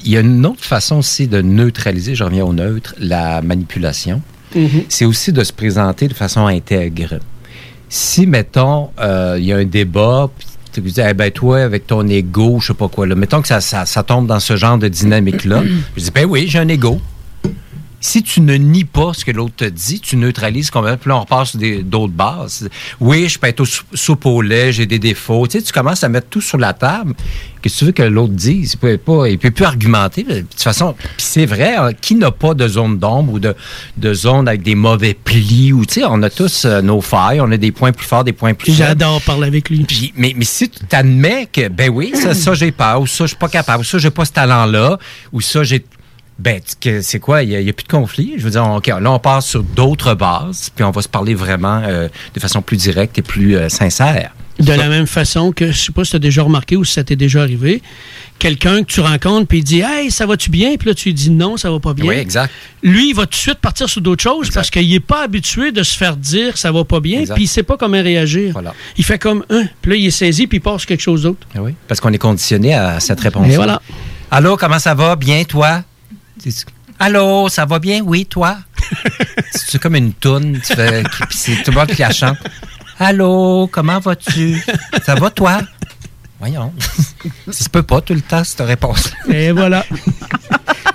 il 0.05 0.12
y 0.12 0.16
a 0.16 0.20
une 0.20 0.46
autre 0.46 0.64
façon 0.64 0.98
aussi 0.98 1.26
de 1.26 1.42
neutraliser, 1.42 2.14
je 2.14 2.22
reviens 2.22 2.44
au 2.44 2.52
neutre, 2.52 2.94
la 3.00 3.42
manipulation. 3.42 4.22
C'est 4.88 5.05
aussi 5.06 5.32
de 5.32 5.42
se 5.42 5.52
présenter 5.52 6.06
de 6.06 6.14
façon 6.14 6.46
intègre. 6.46 7.18
Si, 7.88 8.26
mettons, 8.26 8.90
euh, 9.00 9.36
il 9.38 9.44
y 9.44 9.52
a 9.52 9.56
un 9.56 9.64
débat, 9.64 10.30
puis 10.38 10.47
tu 10.82 10.90
dis, 10.90 11.00
eh 11.00 11.14
ben 11.14 11.30
toi, 11.30 11.60
avec 11.62 11.86
ton 11.86 12.06
ego, 12.09 12.59
je 12.60 12.68
sais 12.68 12.74
pas 12.74 12.88
quoi, 12.88 13.06
là, 13.06 13.14
mettons 13.14 13.42
que 13.42 13.48
ça, 13.48 13.60
ça, 13.60 13.86
ça 13.86 14.02
tombe 14.02 14.26
dans 14.26 14.40
ce 14.40 14.56
genre 14.56 14.78
de 14.78 14.88
dynamique-là, 14.88 15.62
je 15.96 16.02
dis, 16.02 16.10
ben 16.10 16.24
oui, 16.24 16.46
j'ai 16.48 16.59
un 16.59 16.68
ego. 16.68 17.00
Si 18.00 18.22
tu 18.22 18.40
ne 18.40 18.54
nies 18.54 18.84
pas 18.84 19.12
ce 19.12 19.24
que 19.24 19.32
l'autre 19.32 19.56
te 19.56 19.64
dit, 19.64 20.00
tu 20.00 20.16
neutralises 20.16 20.70
complètement. 20.70 20.98
Puis 20.98 21.08
là, 21.10 21.16
on 21.16 21.20
repasse 21.20 21.56
d'autres 21.56 22.12
bases. 22.12 22.68
Oui, 23.00 23.28
je 23.28 23.38
peux 23.38 23.48
être 23.48 23.60
au 23.60 23.64
sou- 23.64 23.82
soupe 23.92 24.24
au 24.26 24.40
lait, 24.40 24.72
j'ai 24.72 24.86
des 24.86 25.00
défauts. 25.00 25.46
Tu 25.48 25.58
sais, 25.58 25.64
tu 25.64 25.72
commences 25.72 26.04
à 26.04 26.08
mettre 26.08 26.28
tout 26.28 26.40
sur 26.40 26.58
la 26.58 26.72
table. 26.74 27.14
Qu'est-ce 27.60 27.74
que 27.74 27.78
tu 27.80 27.84
veux 27.86 27.92
que 27.92 28.02
l'autre 28.04 28.34
dise? 28.34 28.74
Il 28.74 28.76
peut 28.78 28.98
pas, 28.98 29.28
il 29.28 29.36
peut 29.36 29.50
plus 29.50 29.64
argumenter. 29.64 30.22
De 30.22 30.40
toute 30.42 30.62
façon, 30.62 30.94
c'est 31.16 31.44
vrai, 31.44 31.74
hein, 31.74 31.90
qui 31.92 32.14
n'a 32.14 32.30
pas 32.30 32.54
de 32.54 32.68
zone 32.68 32.98
d'ombre 32.98 33.32
ou 33.32 33.38
de, 33.40 33.56
de 33.96 34.14
zone 34.14 34.46
avec 34.46 34.62
des 34.62 34.76
mauvais 34.76 35.14
plis? 35.14 35.72
Ou, 35.72 35.84
tu 35.84 35.94
sais, 35.94 36.04
on 36.08 36.22
a 36.22 36.30
tous 36.30 36.66
euh, 36.66 36.80
nos 36.80 37.00
failles, 37.00 37.40
on 37.40 37.50
a 37.50 37.56
des 37.56 37.72
points 37.72 37.90
plus 37.90 38.06
forts, 38.06 38.22
des 38.22 38.32
points 38.32 38.54
plus 38.54 38.72
faibles. 38.72 38.88
J'adore 38.90 39.20
parler 39.22 39.48
avec 39.48 39.70
lui. 39.70 39.82
Puis, 39.82 40.12
mais, 40.16 40.34
mais 40.36 40.44
si 40.44 40.68
tu 40.70 40.78
t'admets 40.86 41.48
que, 41.52 41.66
ben 41.68 41.90
oui, 41.90 42.12
ça, 42.14 42.32
ça 42.32 42.54
j'ai 42.54 42.70
peur, 42.70 43.00
ou 43.00 43.08
ça, 43.08 43.24
je 43.24 43.28
suis 43.30 43.36
pas 43.36 43.48
capable, 43.48 43.80
ou 43.80 43.84
ça, 43.84 43.98
j'ai 43.98 44.10
pas 44.10 44.24
ce 44.24 44.32
talent-là, 44.32 44.98
ou 45.32 45.40
ça, 45.40 45.64
j'ai. 45.64 45.84
Ben, 46.39 46.60
c'est 47.02 47.19
quoi? 47.19 47.43
Il 47.43 47.48
n'y 47.48 47.69
a, 47.69 47.73
plus 47.73 47.85
de 47.85 47.89
conflit. 47.89 48.35
Je 48.36 48.44
veux 48.44 48.51
dire, 48.51 48.65
OK, 48.65 48.86
là, 48.86 49.10
on 49.10 49.19
part 49.19 49.43
sur 49.43 49.62
d'autres 49.62 50.15
bases, 50.15 50.70
puis 50.74 50.85
on 50.85 50.93
va 50.93 51.02
se 51.02 51.09
parler 51.09 51.35
vraiment 51.35 51.82
euh, 51.85 52.09
de 52.35 52.40
façon 52.40 52.62
plus 52.62 52.77
directe 52.77 53.19
et 53.19 53.23
plus 53.23 53.56
euh, 53.56 53.69
sincère. 53.69 54.31
De 54.60 54.73
la 54.73 54.89
même 54.89 55.06
façon 55.06 55.52
que, 55.52 55.70
je 55.70 55.78
sais 55.78 55.93
pas 55.93 56.05
si 56.05 56.10
tu 56.10 56.16
as 56.16 56.20
déjà 56.20 56.43
remarqué 56.43 56.77
ou 56.77 56.85
si 56.85 56.94
ça 56.94 57.05
t'est 57.05 57.16
déjà 57.16 57.43
arrivé, 57.43 57.81
quelqu'un 58.40 58.82
que 58.82 58.90
tu 58.90 59.01
rencontres 59.01 59.47
puis 59.47 59.59
il 59.59 59.65
dit 59.65 59.82
Hey, 59.85 60.10
ça 60.10 60.27
va-tu 60.27 60.51
bien? 60.51 60.74
Puis 60.77 60.89
là, 60.89 60.94
tu 60.94 61.09
lui 61.09 61.15
dis 61.15 61.31
non, 61.31 61.56
ça 61.56 61.70
va 61.70 61.78
pas 61.78 61.94
bien. 61.94 62.06
Oui, 62.06 62.16
exact. 62.16 62.52
Lui, 62.82 63.10
il 63.10 63.15
va 63.15 63.23
tout 63.23 63.31
de 63.31 63.36
suite 63.36 63.59
partir 63.59 63.89
sur 63.89 64.01
d'autres 64.01 64.23
choses 64.23 64.51
parce 64.51 64.70
qu'il 64.70 64.89
n'est 64.90 64.98
pas 64.98 65.23
habitué 65.23 65.70
de 65.70 65.85
se 65.85 65.97
faire 65.97 66.16
dire 66.16 66.56
ça 66.59 66.73
va 66.73 66.82
pas 66.85 66.98
bien, 66.98 67.23
puis 67.23 67.44
il 67.44 67.47
sait 67.47 67.62
pas 67.62 67.77
comment 67.77 68.02
réagir. 68.02 68.60
Il 68.97 69.05
fait 69.05 69.19
comme 69.19 69.44
un, 69.48 69.66
puis 69.81 69.93
là, 69.93 69.97
il 69.97 70.06
est 70.06 70.10
saisi, 70.10 70.48
puis 70.48 70.59
il 70.59 70.60
passe 70.60 70.86
quelque 70.86 71.02
chose 71.02 71.23
d'autre. 71.23 71.47
Ah 71.55 71.60
oui, 71.62 71.74
parce 71.86 72.01
qu'on 72.01 72.12
est 72.12 72.19
conditionné 72.19 72.74
à 72.74 72.98
cette 72.98 73.20
réponse. 73.20 73.47
Et 73.48 73.55
voilà. 73.55 73.81
Allô, 74.31 74.56
comment 74.56 74.81
ça 74.81 74.94
va? 74.94 75.15
Bien, 75.15 75.44
toi? 75.44 75.82
Allô, 76.98 77.48
ça 77.48 77.65
va 77.65 77.78
bien? 77.78 78.01
Oui, 78.02 78.27
toi? 78.27 78.59
c'est 79.52 79.81
comme 79.81 79.97
une 79.97 80.12
toune, 80.12 80.60
tu 80.65 80.74
fais, 80.74 81.02
c'est 81.31 81.62
tout 81.62 81.70
le 81.70 81.77
monde 81.77 81.89
qui 81.89 82.02
la 82.02 82.10
chante. 82.10 82.39
Allô, 82.98 83.69
comment 83.70 84.01
vas-tu? 84.01 84.60
Ça 85.05 85.15
va, 85.15 85.31
toi? 85.31 85.60
Voyons. 86.40 86.73
Ça 87.51 87.65
se 87.65 87.69
peut 87.69 87.82
pas 87.82 88.01
tout 88.01 88.15
le 88.15 88.20
temps, 88.20 88.43
cette 88.44 88.60
réponse. 88.60 89.12
Et 89.28 89.52
voilà. 89.52 89.85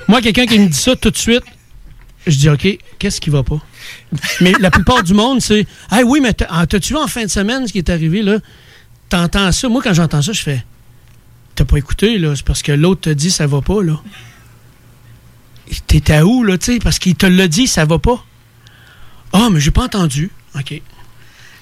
Moi, 0.07 0.21
quelqu'un 0.21 0.45
qui 0.45 0.59
me 0.59 0.67
dit 0.67 0.77
ça 0.77 0.95
tout 0.95 1.11
de 1.11 1.17
suite, 1.17 1.43
je 2.27 2.37
dis 2.37 2.49
OK, 2.49 2.67
qu'est-ce 2.99 3.21
qui 3.21 3.29
va 3.29 3.43
pas? 3.43 3.59
Mais 4.41 4.53
la 4.59 4.71
plupart 4.71 5.03
du 5.03 5.13
monde, 5.13 5.41
c'est 5.41 5.65
Ah 5.89 6.01
oui, 6.05 6.19
mais 6.21 6.35
ah, 6.49 6.65
t'as-tu 6.67 6.93
vu 6.93 6.99
en 6.99 7.07
fin 7.07 7.23
de 7.23 7.29
semaine 7.29 7.67
ce 7.67 7.71
qui 7.71 7.79
est 7.79 7.89
arrivé 7.89 8.21
là? 8.21 8.37
T'entends 9.09 9.51
ça? 9.51 9.69
Moi, 9.69 9.81
quand 9.83 9.93
j'entends 9.93 10.21
ça, 10.21 10.31
je 10.31 10.41
fais 10.41 10.63
T'as 11.55 11.65
pas 11.65 11.77
écouté, 11.77 12.17
là, 12.17 12.35
c'est 12.35 12.45
parce 12.45 12.63
que 12.63 12.71
l'autre 12.71 13.01
te 13.01 13.09
dit 13.11 13.29
ça 13.29 13.45
va 13.45 13.61
pas, 13.61 13.83
là. 13.83 14.01
T'es 15.87 16.11
à 16.13 16.25
où, 16.25 16.43
là, 16.43 16.57
tu 16.57 16.73
sais, 16.73 16.79
parce 16.79 16.99
qu'il 16.99 17.15
te 17.15 17.25
l'a 17.25 17.47
dit, 17.47 17.67
ça 17.67 17.85
va 17.85 17.99
pas. 17.99 18.23
Ah, 19.31 19.49
mais 19.51 19.59
j'ai 19.59 19.71
pas 19.71 19.83
entendu. 19.83 20.29
OK. 20.55 20.81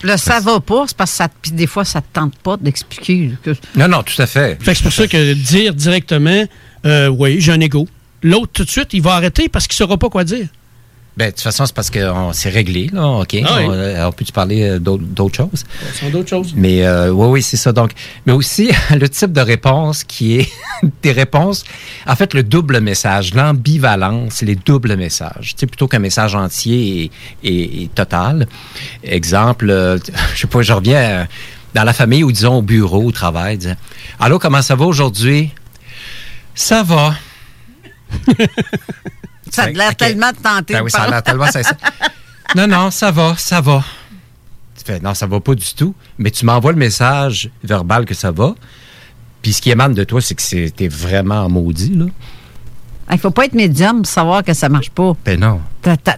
Le 0.03 0.18
ça 0.18 0.40
va 0.40 0.60
pas, 0.60 0.86
c'est 0.88 0.98
parce 0.98 1.11
que 1.11 1.18
ça, 1.18 1.30
des 1.53 1.68
fois, 1.68 1.86
ça 1.86 2.02
te 2.02 2.07
tente 2.11 2.36
pas 2.38 2.57
d'expliquer. 2.57 3.34
que- 3.44 3.56
Non, 3.76 3.88
non, 3.88 4.02
tout 4.03 4.19
à 4.19 4.26
fait. 4.26 4.57
Fait 4.61 4.72
que 4.72 4.78
c'est 4.78 4.84
pour 4.84 4.91
ça 4.94 5.07
que 5.07 5.34
dire 5.34 5.73
directement, 5.76 6.44
euh, 6.86 7.07
oui, 7.07 7.40
j'ai 7.40 7.52
un 7.52 7.60
ego. 7.60 7.88
L'autre, 8.23 8.52
tout 8.53 8.64
de 8.65 8.69
suite, 8.69 8.90
il 8.94 9.02
va 9.02 9.14
arrêter 9.14 9.48
parce 9.48 9.68
qu'il 9.68 9.76
saura 9.76 9.98
pas 9.98 10.10
quoi 10.10 10.23
dire. 10.23 10.48
Ben, 11.17 11.25
de 11.25 11.31
toute 11.31 11.41
façon, 11.41 11.65
c'est 11.65 11.75
parce 11.75 11.89
que 11.89 12.09
on- 12.09 12.31
c'est 12.31 12.49
réglé, 12.49 12.89
là, 12.93 13.05
OK? 13.05 13.35
Ah 13.43 13.55
oui. 13.57 13.63
on, 13.67 13.71
euh, 13.73 14.07
on 14.07 14.11
peut-tu 14.13 14.31
parler 14.31 14.63
euh, 14.63 14.79
d'autres 14.79 15.03
d'autres 15.03 15.35
choses? 15.35 15.65
Ce 15.93 15.99
sont 15.99 16.09
d'autres 16.09 16.29
choses. 16.29 16.53
Mais 16.55 16.85
euh, 16.85 17.09
oui, 17.11 17.27
oui, 17.27 17.41
c'est 17.43 17.57
ça. 17.57 17.73
Donc, 17.73 17.91
mais 18.25 18.31
aussi 18.31 18.71
le 18.97 19.09
type 19.09 19.33
de 19.33 19.41
réponse 19.41 20.05
qui 20.05 20.38
est 20.39 20.49
des 21.03 21.11
réponses, 21.11 21.65
en 22.07 22.15
fait, 22.15 22.33
le 22.33 22.43
double 22.43 22.79
message, 22.79 23.33
l'ambivalence, 23.33 24.41
les 24.41 24.55
doubles 24.55 24.95
messages. 24.95 25.53
Tu 25.55 25.59
sais, 25.59 25.67
plutôt 25.67 25.89
qu'un 25.89 25.99
message 25.99 26.33
entier 26.33 27.11
et, 27.43 27.49
et- 27.49 27.83
et 27.83 27.88
total. 27.89 28.47
Exemple, 29.03 29.69
euh, 29.69 29.97
je 30.33 30.39
sais 30.41 30.47
pas, 30.47 30.61
je 30.61 30.71
reviens 30.71 31.27
dans 31.73 31.83
la 31.83 31.93
famille 31.93 32.23
ou 32.23 32.31
disons 32.31 32.55
au 32.59 32.61
bureau, 32.61 33.03
au 33.03 33.11
travail. 33.11 33.57
disant, 33.57 33.75
Allô, 34.17 34.39
comment 34.39 34.61
ça 34.61 34.75
va 34.75 34.85
aujourd'hui? 34.85 35.51
Ça 36.55 36.83
va. 36.83 37.15
Ça 39.52 39.64
a 39.64 39.69
l'air 39.69 39.90
Ok. 39.91 39.98
tellement 39.98 40.32
tenté. 40.34 40.73
Ben 40.73 40.80
de 40.80 40.84
oui, 40.86 40.91
ça 40.91 40.98
a 40.98 41.02
parler. 41.02 41.11
l'air 41.14 41.23
tellement 41.23 41.45
sincère. 41.52 41.76
Non, 42.56 42.68
non, 42.68 42.91
ça 42.91 43.11
va, 43.11 43.36
ça 43.38 43.61
va. 43.61 43.82
Tu 44.78 44.84
fais, 44.84 44.99
non, 44.99 45.14
ça 45.14 45.26
va 45.26 45.40
pas 45.40 45.56
du 45.56 45.73
tout. 45.73 45.95
Mais 46.18 46.32
tu 46.32 46.45
m'envoies 46.45 46.73
le 46.73 46.78
message 46.78 47.49
verbal 47.64 48.03
que 48.03 48.14
ça 48.14 48.32
va. 48.32 48.56
Puis 49.41 49.53
ce 49.53 49.61
qui 49.61 49.69
émane 49.72 49.94
de 49.94 50.03
toi, 50.03 50.19
c'est 50.22 50.36
que 50.36 50.68
t'es 50.69 50.88
vraiment 50.90 51.48
maudit, 51.48 51.94
là. 51.95 52.06
Il 53.14 53.18
faut 53.19 53.32
pas 53.32 53.45
être 53.45 53.53
médium 53.53 53.98
pour 54.02 54.07
savoir 54.11 54.44
que 54.44 54.53
ça 54.53 54.68
marche 54.69 54.90
pas. 54.90 55.14
Ben 55.26 55.40
non. 55.40 55.61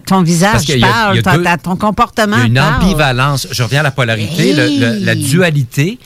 Ton 0.08 0.24
visage 0.24 0.62
qu'il 0.62 0.80
y 0.80 0.84
a- 0.84 0.88
parle, 0.88 1.16
y 1.18 1.20
a 1.28 1.38
deux- 1.38 1.62
ton 1.64 1.76
comportement 1.76 2.38
Il 2.38 2.40
y 2.40 2.44
a 2.44 2.48
une 2.48 2.54
parle. 2.56 2.84
ambivalence. 2.84 3.48
Je 3.52 3.62
reviens 3.64 3.82
à 3.82 3.84
la 3.84 3.92
polarité, 3.92 4.54
le- 4.54 4.68
le- 5.00 5.06
la 5.06 5.14
dualité. 5.16 6.00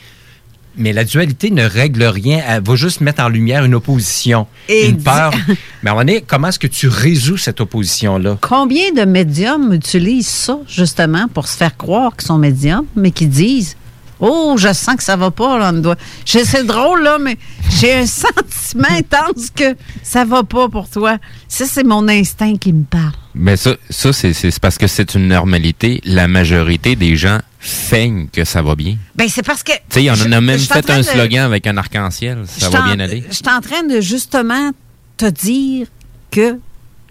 Mais 0.78 0.92
la 0.92 1.04
dualité 1.04 1.50
ne 1.50 1.64
règle 1.64 2.04
rien. 2.04 2.40
Elle 2.46 2.62
va 2.62 2.76
juste 2.76 3.00
mettre 3.00 3.22
en 3.22 3.28
lumière 3.28 3.64
une 3.64 3.74
opposition, 3.74 4.46
Et 4.68 4.88
une 4.88 5.02
peur. 5.02 5.32
Mais 5.82 5.90
à 5.90 5.92
un 5.92 5.94
moment 5.96 6.04
donné, 6.06 6.24
comment 6.26 6.48
est-ce 6.48 6.58
que 6.58 6.68
tu 6.68 6.88
résous 6.88 7.36
cette 7.36 7.60
opposition-là? 7.60 8.38
Combien 8.40 8.92
de 8.92 9.04
médiums 9.04 9.72
utilisent 9.72 10.28
ça, 10.28 10.58
justement, 10.68 11.26
pour 11.28 11.48
se 11.48 11.56
faire 11.56 11.76
croire 11.76 12.16
qu'ils 12.16 12.28
sont 12.28 12.38
médiums, 12.38 12.86
mais 12.96 13.10
qui 13.10 13.26
disent 13.26 13.76
Oh, 14.20 14.56
je 14.58 14.72
sens 14.72 14.96
que 14.96 15.02
ça 15.02 15.16
va 15.16 15.30
pas, 15.30 15.58
là, 15.58 15.70
on 15.72 15.78
doit. 15.80 15.96
C'est 16.24 16.64
drôle, 16.64 17.02
là, 17.02 17.18
mais 17.20 17.36
j'ai 17.78 17.94
un 17.94 18.06
sentiment 18.06 18.88
intense 18.90 19.50
que 19.54 19.76
ça 20.02 20.24
va 20.24 20.42
pas 20.42 20.68
pour 20.68 20.88
toi. 20.90 21.18
Ça, 21.46 21.66
c'est 21.66 21.84
mon 21.84 22.08
instinct 22.08 22.56
qui 22.56 22.72
me 22.72 22.84
parle. 22.84 23.12
Mais 23.34 23.56
ça, 23.56 23.76
ça 23.90 24.12
c'est 24.12 24.58
parce 24.60 24.76
que 24.78 24.86
c'est 24.86 25.14
une 25.14 25.28
normalité. 25.28 26.00
La 26.04 26.26
majorité 26.26 26.96
des 26.96 27.16
gens 27.16 27.38
feignent 27.60 28.28
que 28.32 28.44
ça 28.44 28.62
va 28.62 28.74
bien. 28.74 28.96
Ben, 29.14 29.28
c'est 29.28 29.44
parce 29.44 29.62
que. 29.62 29.72
Tu 29.88 30.00
sais, 30.02 30.10
on 30.10 30.14
je- 30.14 30.28
en 30.28 30.32
a 30.32 30.40
même 30.40 30.58
fait 30.58 30.90
un 30.90 30.98
de- 30.98 31.02
slogan 31.02 31.44
avec 31.44 31.66
un 31.66 31.76
arc-en-ciel. 31.76 32.44
Ça 32.46 32.70
va 32.70 32.82
bien 32.82 32.98
aller. 33.00 33.22
Je 33.28 33.34
suis 33.34 33.44
en 33.48 33.60
train 33.60 33.82
de 33.84 34.00
justement 34.00 34.70
te 35.16 35.26
dire 35.26 35.86
que 36.30 36.58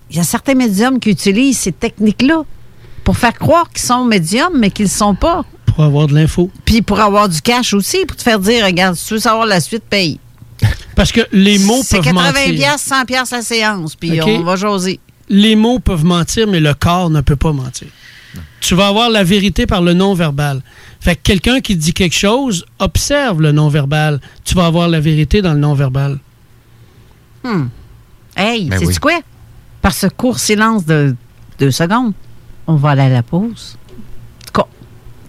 il 0.10 0.16
y 0.18 0.20
a 0.20 0.24
certains 0.24 0.54
médiums 0.56 1.00
qui 1.00 1.10
utilisent 1.10 1.60
ces 1.60 1.72
techniques-là 1.74 2.44
pour 3.04 3.18
faire 3.18 3.34
croire 3.38 3.70
qu'ils 3.70 3.82
sont 3.82 4.06
médiums, 4.06 4.54
mais 4.58 4.72
qu'ils 4.72 4.86
ne 4.86 4.90
sont 4.92 5.16
pas. 5.16 5.44
Pour 5.78 5.84
avoir 5.86 6.08
de 6.08 6.16
l'info. 6.16 6.50
Puis 6.66 6.82
pour 6.82 7.00
avoir 7.00 7.30
du 7.30 7.40
cash 7.40 7.72
aussi, 7.76 8.04
pour 8.08 8.18
te 8.18 8.24
faire 8.24 8.40
dire, 8.40 8.66
regarde, 8.66 8.96
si 8.96 9.06
tu 9.10 9.14
veux 9.14 9.20
savoir 9.20 9.46
la 9.46 9.60
suite, 9.60 9.84
paye. 9.88 10.20
Parce 10.96 11.12
que 11.12 11.22
les 11.32 11.60
mots 11.60 11.82
C'est 11.84 11.98
peuvent 11.98 12.06
80 12.06 12.24
mentir. 12.34 12.56
piastres, 12.56 12.88
100 12.96 13.06
piastres 13.06 13.36
la 13.36 13.42
séance, 13.44 13.96
puis 13.96 14.20
on 14.20 14.42
va 14.42 14.56
jaser. 14.56 15.00
Les 15.30 15.56
mots 15.56 15.78
peuvent 15.78 16.04
mentir, 16.04 16.48
mais 16.48 16.60
le 16.60 16.74
corps 16.74 17.12
ne 17.12 17.22
peut 17.22 17.36
pas 17.36 17.52
mentir. 17.52 17.90
Tu 18.60 18.74
vas 18.74 18.88
avoir 18.88 19.12
la 19.12 19.24
vérité 19.24 19.68
par 19.68 19.84
le 19.84 19.94
non-verbal. 19.94 20.64
Fait 21.00 21.16
que 21.16 21.22
quelqu'un 21.22 21.60
qui 21.62 21.76
dit 21.76 21.94
quelque 21.94 22.16
chose, 22.16 22.66
observe 22.80 23.40
le 23.40 23.52
non-verbal. 23.52 24.20
Tu 24.46 24.56
vas 24.56 24.66
avoir 24.66 24.88
la 24.90 25.00
vérité 25.00 25.44
dans 25.44 25.54
le 25.54 25.60
non-verbal. 25.60 26.18
Hmm. 27.44 27.66
Hey, 28.36 28.66
Ben 28.66 28.80
sais-tu 28.80 28.90
oui. 28.94 28.98
quoi? 29.00 29.20
Par 29.84 29.94
ce 29.94 30.08
court 30.08 30.40
silence 30.40 30.86
de 30.88 31.16
deux 31.60 31.70
secondes, 31.70 32.14
on 32.66 32.76
va 32.78 32.90
aller 32.90 33.04
à 33.04 33.10
la 33.10 33.22
pause. 33.24 33.78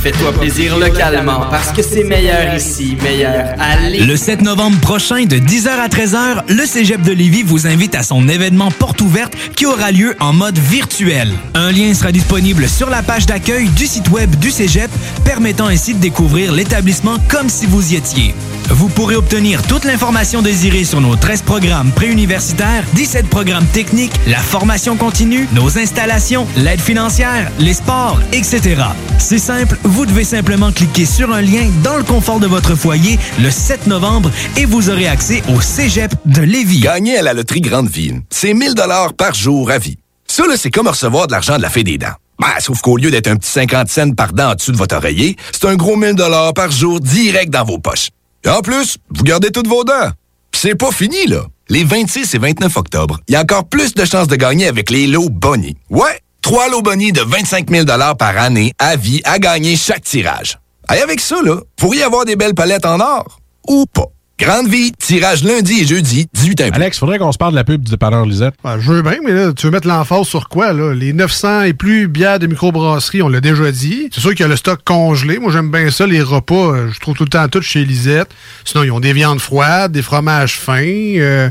Fais-toi 0.00 0.32
plaisir 0.32 0.78
localement 0.78 1.46
parce 1.50 1.72
que 1.72 1.82
c'est 1.82 2.04
meilleur 2.04 2.54
ici, 2.54 2.96
meilleur 3.02 3.56
Lévis. 3.90 4.06
Le 4.06 4.16
7 4.16 4.42
novembre 4.42 4.78
prochain, 4.78 5.24
de 5.24 5.36
10h 5.36 5.70
à 5.70 5.88
13h, 5.88 6.44
le 6.48 6.66
Cégep 6.66 7.02
de 7.02 7.10
Lévis 7.10 7.42
vous 7.42 7.66
invite 7.66 7.96
à 7.96 8.04
son 8.04 8.28
événement 8.28 8.70
porte 8.70 9.00
ouverte 9.00 9.32
qui 9.56 9.66
aura 9.66 9.90
lieu 9.90 10.14
en 10.20 10.32
mode 10.32 10.56
virtuel. 10.56 11.32
Un 11.54 11.72
lien 11.72 11.92
sera 11.94 12.12
disponible 12.12 12.68
sur 12.68 12.88
la 12.90 13.02
page 13.02 13.26
d'accueil 13.26 13.68
du 13.70 13.86
site 13.86 14.08
web 14.10 14.32
du 14.36 14.52
Cégep, 14.52 14.90
permettant 15.24 15.66
ainsi 15.66 15.94
de 15.94 15.98
découvrir 16.00 16.52
l'établissement 16.52 17.16
comme 17.28 17.48
si 17.48 17.66
vous 17.66 17.92
y 17.92 17.96
étiez. 17.96 18.34
Vous 18.70 18.88
pourrez 18.88 19.16
obtenir 19.16 19.62
toute 19.62 19.84
l'information 19.84 20.42
désirée 20.42 20.84
sur 20.84 21.00
nos 21.00 21.16
13 21.16 21.42
programmes 21.42 21.90
préuniversitaires, 21.90 22.84
17 22.94 23.26
programmes 23.26 23.66
techniques, 23.66 24.12
la 24.26 24.38
formation 24.38 24.96
continue, 24.96 25.48
nos 25.54 25.78
installations, 25.78 26.46
l'aide 26.56 26.80
financière, 26.80 27.50
les 27.58 27.72
sports, 27.72 28.20
etc. 28.32 28.82
C'est 29.18 29.38
simple, 29.38 29.78
vous 29.88 30.06
devez 30.06 30.24
simplement 30.24 30.70
cliquer 30.70 31.06
sur 31.06 31.32
un 31.32 31.40
lien 31.40 31.68
dans 31.82 31.96
le 31.96 32.04
confort 32.04 32.40
de 32.40 32.46
votre 32.46 32.74
foyer 32.74 33.18
le 33.40 33.50
7 33.50 33.86
novembre 33.86 34.30
et 34.56 34.66
vous 34.66 34.90
aurez 34.90 35.08
accès 35.08 35.42
au 35.48 35.60
Cégep 35.60 36.12
de 36.26 36.42
Lévis. 36.42 36.80
Gagner 36.80 37.18
à 37.18 37.22
la 37.22 37.32
loterie 37.32 37.62
Grande 37.62 37.88
Ville, 37.88 38.20
c'est 38.28 38.52
1000 38.52 38.74
dollars 38.74 39.14
par 39.14 39.34
jour 39.34 39.70
à 39.70 39.78
vie. 39.78 39.96
Ça, 40.26 40.44
c'est 40.56 40.70
comme 40.70 40.88
recevoir 40.88 41.26
de 41.26 41.32
l'argent 41.32 41.56
de 41.56 41.62
la 41.62 41.70
Fée 41.70 41.84
des 41.84 41.96
dents. 41.96 42.12
Ben, 42.38 42.48
sauf 42.60 42.80
qu'au 42.82 42.96
lieu 42.96 43.10
d'être 43.10 43.28
un 43.28 43.36
petit 43.36 43.50
50 43.50 43.88
cents 43.88 44.12
par 44.12 44.32
dent 44.32 44.50
en 44.50 44.54
dessous 44.54 44.72
de 44.72 44.76
votre 44.76 44.96
oreiller, 44.96 45.36
c'est 45.52 45.66
un 45.66 45.74
gros 45.74 45.96
1000 45.96 46.14
dollars 46.14 46.52
par 46.52 46.70
jour 46.70 47.00
direct 47.00 47.50
dans 47.50 47.64
vos 47.64 47.78
poches. 47.78 48.10
Et 48.44 48.48
en 48.48 48.60
plus, 48.60 48.98
vous 49.10 49.24
gardez 49.24 49.50
toutes 49.50 49.66
vos 49.66 49.84
dents. 49.84 50.10
C'est 50.52 50.74
pas 50.74 50.92
fini, 50.92 51.26
là. 51.26 51.44
Les 51.70 51.84
26 51.84 52.34
et 52.34 52.38
29 52.38 52.76
octobre, 52.76 53.20
il 53.28 53.32
y 53.32 53.36
a 53.36 53.42
encore 53.42 53.64
plus 53.68 53.94
de 53.94 54.04
chances 54.04 54.28
de 54.28 54.36
gagner 54.36 54.66
avec 54.66 54.90
les 54.90 55.06
lots 55.06 55.28
Bonnie. 55.28 55.76
Ouais, 55.90 56.20
trois 56.48 56.70
lots 56.70 56.80
Bonnie 56.80 57.12
de 57.12 57.20
25 57.20 57.68
000 57.70 57.84
par 58.18 58.38
année 58.38 58.72
à 58.78 58.96
vie 58.96 59.20
à 59.24 59.38
gagner 59.38 59.76
chaque 59.76 60.00
tirage. 60.02 60.58
Et 60.90 60.98
avec 61.02 61.20
ça, 61.20 61.36
là, 61.44 61.56
pourriez 61.76 62.02
avoir 62.02 62.24
des 62.24 62.36
belles 62.36 62.54
palettes 62.54 62.86
en 62.86 63.00
or. 63.00 63.38
Ou 63.68 63.84
pas. 63.84 64.06
Grande 64.38 64.66
vie, 64.66 64.92
tirage 64.92 65.44
lundi 65.44 65.80
et 65.82 65.84
jeudi, 65.84 66.26
18 66.32 66.60
impôts. 66.62 66.74
Alex, 66.76 66.98
faudrait 66.98 67.18
qu'on 67.18 67.32
se 67.32 67.36
parle 67.38 67.50
de 67.50 67.56
la 67.56 67.64
pub 67.64 67.82
du 67.82 67.90
dépanneur 67.90 68.24
Lisette. 68.24 68.54
Ben, 68.64 68.78
je 68.80 68.92
veux 68.92 69.02
bien, 69.02 69.18
mais 69.22 69.32
là, 69.32 69.52
tu 69.52 69.66
veux 69.66 69.72
mettre 69.72 69.86
l'emphase 69.86 70.26
sur 70.26 70.48
quoi, 70.48 70.72
là? 70.72 70.94
Les 70.94 71.12
900 71.12 71.64
et 71.64 71.74
plus 71.74 72.08
bières 72.08 72.38
de 72.38 72.46
microbrasserie, 72.46 73.20
on 73.20 73.28
l'a 73.28 73.42
déjà 73.42 73.70
dit. 73.70 74.08
C'est 74.10 74.20
sûr 74.22 74.30
qu'il 74.30 74.40
y 74.40 74.44
a 74.44 74.48
le 74.48 74.56
stock 74.56 74.80
congelé. 74.86 75.38
Moi, 75.38 75.52
j'aime 75.52 75.70
bien 75.70 75.90
ça, 75.90 76.06
les 76.06 76.22
repas. 76.22 76.54
euh, 76.54 76.90
je 76.90 76.98
trouve 76.98 77.14
tout 77.14 77.24
le 77.24 77.28
temps 77.28 77.46
tout 77.48 77.60
chez 77.60 77.84
Lisette. 77.84 78.30
Sinon, 78.64 78.84
ils 78.84 78.90
ont 78.90 79.00
des 79.00 79.12
viandes 79.12 79.40
froides, 79.40 79.92
des 79.92 80.02
fromages 80.02 80.56
fins, 80.56 80.82
euh, 80.86 81.50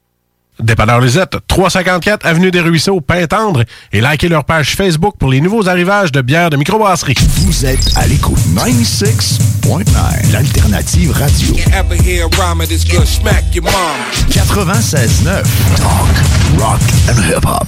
Dépanneur 0.59 1.01
Lisette, 1.01 1.37
354 1.47 2.25
Avenue 2.25 2.51
des 2.51 2.59
Ruisseaux, 2.59 3.01
Pintendre, 3.01 3.63
et 3.91 4.01
likez 4.01 4.27
leur 4.29 4.43
page 4.43 4.75
Facebook 4.75 5.15
pour 5.17 5.29
les 5.29 5.41
nouveaux 5.41 5.67
arrivages 5.67 6.11
de 6.11 6.21
bières 6.21 6.49
de 6.49 6.57
microbrasserie. 6.57 7.15
Vous 7.37 7.65
êtes 7.65 7.91
à 7.95 8.05
l'écoute 8.05 8.37
96.9, 8.55 10.31
l'alternative 10.31 11.11
radio. 11.13 11.55
Ever 11.73 11.97
hear 11.97 12.25
a 12.25 12.29
rhyme 12.37 12.61
of 12.61 12.67
this 12.67 12.83
good 12.83 13.07
smack 13.07 13.55
your 13.55 13.63
mom? 13.63 13.73
96.9, 14.29 15.43
talk, 15.77 16.59
rock 16.59 16.81
and 17.09 17.17
hip-hop. 17.23 17.67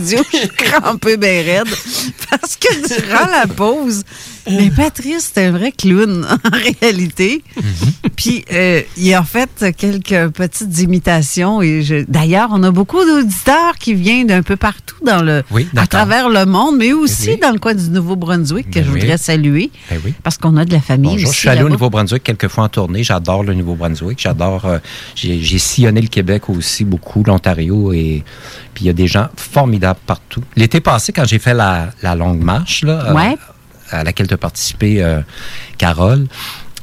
Je 0.00 0.38
suis 0.38 0.48
crampée 0.48 1.16
bien 1.16 1.42
raide 1.42 1.68
parce 2.30 2.56
que 2.56 2.88
durant 2.88 3.26
la 3.30 3.46
pause, 3.46 4.02
mais 4.50 4.70
Patrice, 4.70 5.30
c'est 5.34 5.46
un 5.46 5.50
vrai 5.52 5.72
clown 5.72 6.26
en 6.44 6.56
réalité. 6.82 7.42
Puis 8.16 8.44
euh, 8.52 8.82
il 8.96 9.12
a 9.14 9.22
fait 9.22 9.48
quelques 9.76 10.28
petites 10.32 10.78
imitations 10.80 11.62
et 11.62 11.82
je- 11.82 12.04
d'ailleurs, 12.08 12.50
on 12.52 12.62
a 12.62 12.70
beaucoup 12.70 13.04
d'auditeurs 13.04 13.76
qui 13.78 13.94
viennent 13.94 14.26
d'un 14.26 14.42
peu 14.42 14.56
partout 14.56 14.96
dans 15.04 15.22
le 15.22 15.42
Oui, 15.50 15.66
à 15.76 15.86
travers 15.86 16.28
le 16.28 16.44
monde, 16.46 16.76
mais 16.78 16.92
aussi 16.92 17.30
Oui. 17.30 17.38
dans 17.40 17.50
le 17.52 17.58
coin 17.58 17.74
du 17.74 17.88
Nouveau-Brunswick 17.90 18.70
que 18.70 18.80
Ben 18.80 18.84
je 18.84 18.90
voudrais 18.90 19.18
saluer 19.18 19.70
oui. 20.04 20.14
parce 20.22 20.36
qu'on 20.38 20.56
a 20.56 20.64
de 20.64 20.72
la 20.72 20.80
famille 20.80 21.12
Bonjour, 21.12 21.28
aussi 21.28 21.36
je 21.36 21.40
suis 21.40 21.48
allé 21.48 21.62
au. 21.62 21.68
Nouveau-Brunswick 21.68 22.22
quelques 22.22 22.48
fois 22.48 22.64
en 22.64 22.68
tournée. 22.68 23.02
J'adore 23.02 23.42
le 23.44 23.54
Nouveau-Brunswick. 23.54 24.18
J'adore. 24.20 24.64
euh, 24.66 24.78
j'ai 25.14 25.58
sillonné 25.58 26.00
le 26.00 26.08
Québec 26.08 26.48
aussi 26.50 26.84
beaucoup, 26.84 27.22
l'Ontario 27.26 27.92
et 27.92 28.24
puis 28.74 28.84
il 28.84 28.86
y 28.86 28.90
a 28.90 28.94
des 28.94 29.06
gens 29.06 29.28
formidables 29.36 29.98
partout. 30.06 30.42
L'été 30.56 30.80
passé, 30.80 31.12
quand 31.12 31.24
j'ai 31.26 31.38
fait 31.38 31.54
la, 31.54 31.90
la 32.02 32.14
longue 32.14 32.42
marche 32.42 32.82
là, 32.84 33.06
euh. 33.10 33.12
À 33.90 34.04
laquelle 34.04 34.26
tu 34.28 34.34
as 34.34 34.38
participé, 34.38 35.02
euh, 35.02 35.20
Carole. 35.78 36.26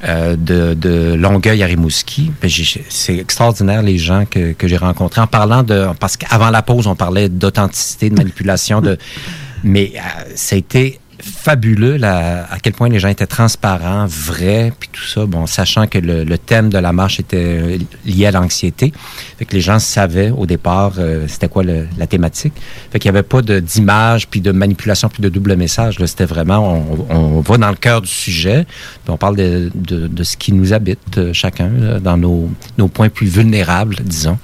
euh, 0.08 0.36
de, 0.36 0.74
de 0.76 1.14
Longueuil 1.16 1.64
à 1.64 1.66
Rimouski. 1.66 2.32
Ben, 2.42 2.50
C'est 2.90 3.18
extraordinaire 3.18 3.82
les 3.82 3.98
gens 3.98 4.26
que, 4.26 4.54
que 4.54 4.68
j'ai 4.68 4.78
rencontrés. 4.78 5.22
En 5.22 5.28
parlant 5.28 5.64
de... 5.64 5.88
Parce 6.00 6.18
qu'avant 6.18 6.50
la 6.52 6.62
pause, 6.62 6.86
on 6.88 6.96
parlait 6.96 7.30
d'authenticité, 7.30 8.10
de 8.10 8.16
manipulation, 8.16 8.82
de... 8.82 8.98
Mais 9.64 9.94
euh, 9.96 10.24
ça 10.36 10.56
a 10.56 10.60
été 10.60 11.00
fabuleux 11.28 11.98
là, 11.98 12.48
à 12.50 12.60
quel 12.60 12.74
point 12.74 12.90
les 12.90 13.00
gens 13.00 13.10
étaient 13.10 13.28
transparents, 13.28 14.06
vrais, 14.08 14.72
puis 14.80 14.90
tout 14.92 15.04
ça, 15.04 15.26
bon, 15.26 15.46
sachant 15.46 15.88
que 15.88 15.98
le, 15.98 16.38
thème 16.38 16.70
de 16.70 16.78
la 16.78 16.94
marche 16.94 17.20
était 17.20 17.38
euh, 17.38 17.78
lié 18.06 18.28
à 18.28 18.32
l'anxiété. 18.32 18.94
Fait 19.38 19.46
que 19.46 19.54
les 19.54 19.62
gens 19.62 19.80
savaient 19.80 20.30
au 20.30 20.46
départ 20.46 20.94
euh, 20.98 21.26
c'était 21.28 21.50
quoi 21.50 21.64
la 21.64 22.08
thématique. 22.08 22.54
Fait 22.92 23.00
qu'il 23.00 23.12
n'y 23.12 23.18
avait 23.18 23.28
pas 23.28 23.42
d'image, 23.42 24.28
puis 24.28 24.42
de 24.42 24.52
manipulation, 24.52 25.10
puis 25.10 25.22
de 25.22 25.30
double 25.30 25.56
message. 25.56 25.98
C'était 26.06 26.26
vraiment, 26.26 26.86
on, 27.10 27.42
va 27.42 27.58
dans 27.58 27.70
le 27.70 27.76
cœur 27.76 28.02
du 28.02 28.08
sujet, 28.08 28.66
on 29.08 29.18
parle 29.18 29.36
de, 29.36 29.72
de, 29.76 30.24
ce 30.24 30.38
qui 30.38 30.54
nous 30.54 30.74
habite 30.74 31.18
euh, 31.18 31.34
chacun, 31.34 31.70
là, 31.70 32.00
dans 32.00 32.18
nos, 32.18 32.50
nos 32.78 32.88
points 32.88 33.10
plus 33.10 33.28
vulnérables, 33.28 33.98
disons. 34.04 34.38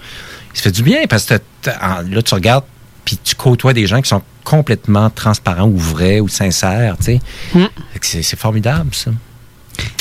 Se 0.54 0.62
fait 0.62 0.72
du 0.72 0.84
bien, 0.84 1.02
parce 1.10 1.26
que 1.26 1.36
là, 1.66 2.22
tu 2.24 2.34
regardes 2.34 2.66
puis 3.06 3.18
tu 3.24 3.36
côtoies 3.36 3.74
des 3.74 3.86
gens 3.88 4.02
qui 4.02 4.10
sont 4.10 4.22
complètement 4.44 5.10
transparents 5.10 5.68
ou 5.68 5.78
vrais 5.78 6.20
ou 6.20 6.28
sincères, 6.28 6.96
tu 6.98 7.04
sais. 7.06 7.20
Mm. 7.54 7.66
Que 8.00 8.06
C'est 8.06 8.38
formidable, 8.40 8.94
ça. 8.94 9.12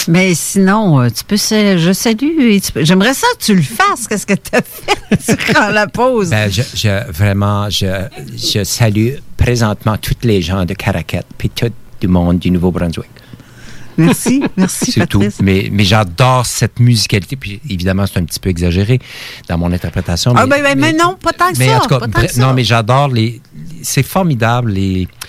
Mais 0.09 0.35
sinon, 0.35 1.01
euh, 1.01 1.09
tu 1.09 1.25
peux. 1.25 1.37
Je 1.37 1.93
salue. 1.95 2.59
J'aimerais 2.77 3.15
ça 3.15 3.27
que 3.39 3.45
tu 3.45 3.55
le 3.55 3.63
fasses. 3.63 4.07
Qu'est-ce 4.09 4.27
que 4.27 4.35
tu 4.51 4.55
as 4.57 4.63
fait 4.63 5.47
durant 5.53 5.69
la 5.69 5.87
pause? 5.87 6.31
Ben, 6.31 6.51
je, 6.51 6.63
je- 6.75 7.11
vraiment, 7.11 7.71
je, 7.71 7.87
je 8.37 8.65
salue 8.65 9.15
présentement 9.37 9.97
toutes 9.97 10.25
les 10.25 10.43
gens 10.43 10.65
de 10.65 10.75
Caracat, 10.75 11.23
puis 11.39 11.49
tout 11.51 11.71
le 12.03 12.09
monde 12.09 12.39
du 12.39 12.51
Nouveau-Brunswick. 12.51 13.09
Merci, 13.99 14.43
merci, 14.57 14.93
C'est 14.93 15.07
tout. 15.07 15.23
Mais, 15.43 15.69
mais 15.73 15.85
j'adore 15.85 16.47
cette 16.47 16.81
musicalité. 16.81 17.37
Puis 17.37 17.61
évidemment, 17.69 18.07
c'est 18.07 18.19
un 18.19 18.25
petit 18.25 18.41
peu 18.41 18.49
exagéré 18.51 19.01
dans 19.49 19.59
mon 19.59 19.73
interprétation. 19.73 20.33
Ah, 20.37 20.47
ben, 20.47 20.63
ben, 20.63 20.79
mais 20.79 20.93
non, 20.93 21.17
pas 21.21 21.33
tant 21.33 21.53
que 21.53 21.59
mais 21.59 21.69
ça. 21.69 21.77
en 21.77 21.81
tout 21.81 21.89
cas, 21.89 21.99
pas 22.01 22.07
tant 22.07 22.13
bref, 22.13 22.27
que 22.29 22.35
ça. 22.35 22.41
non, 22.41 22.55
mais 22.55 22.65
j'adore 22.65 23.09
les. 23.09 23.41
C'est 23.83 24.03
formidable. 24.03 24.73
Les, 24.73 25.07
tu 25.07 25.23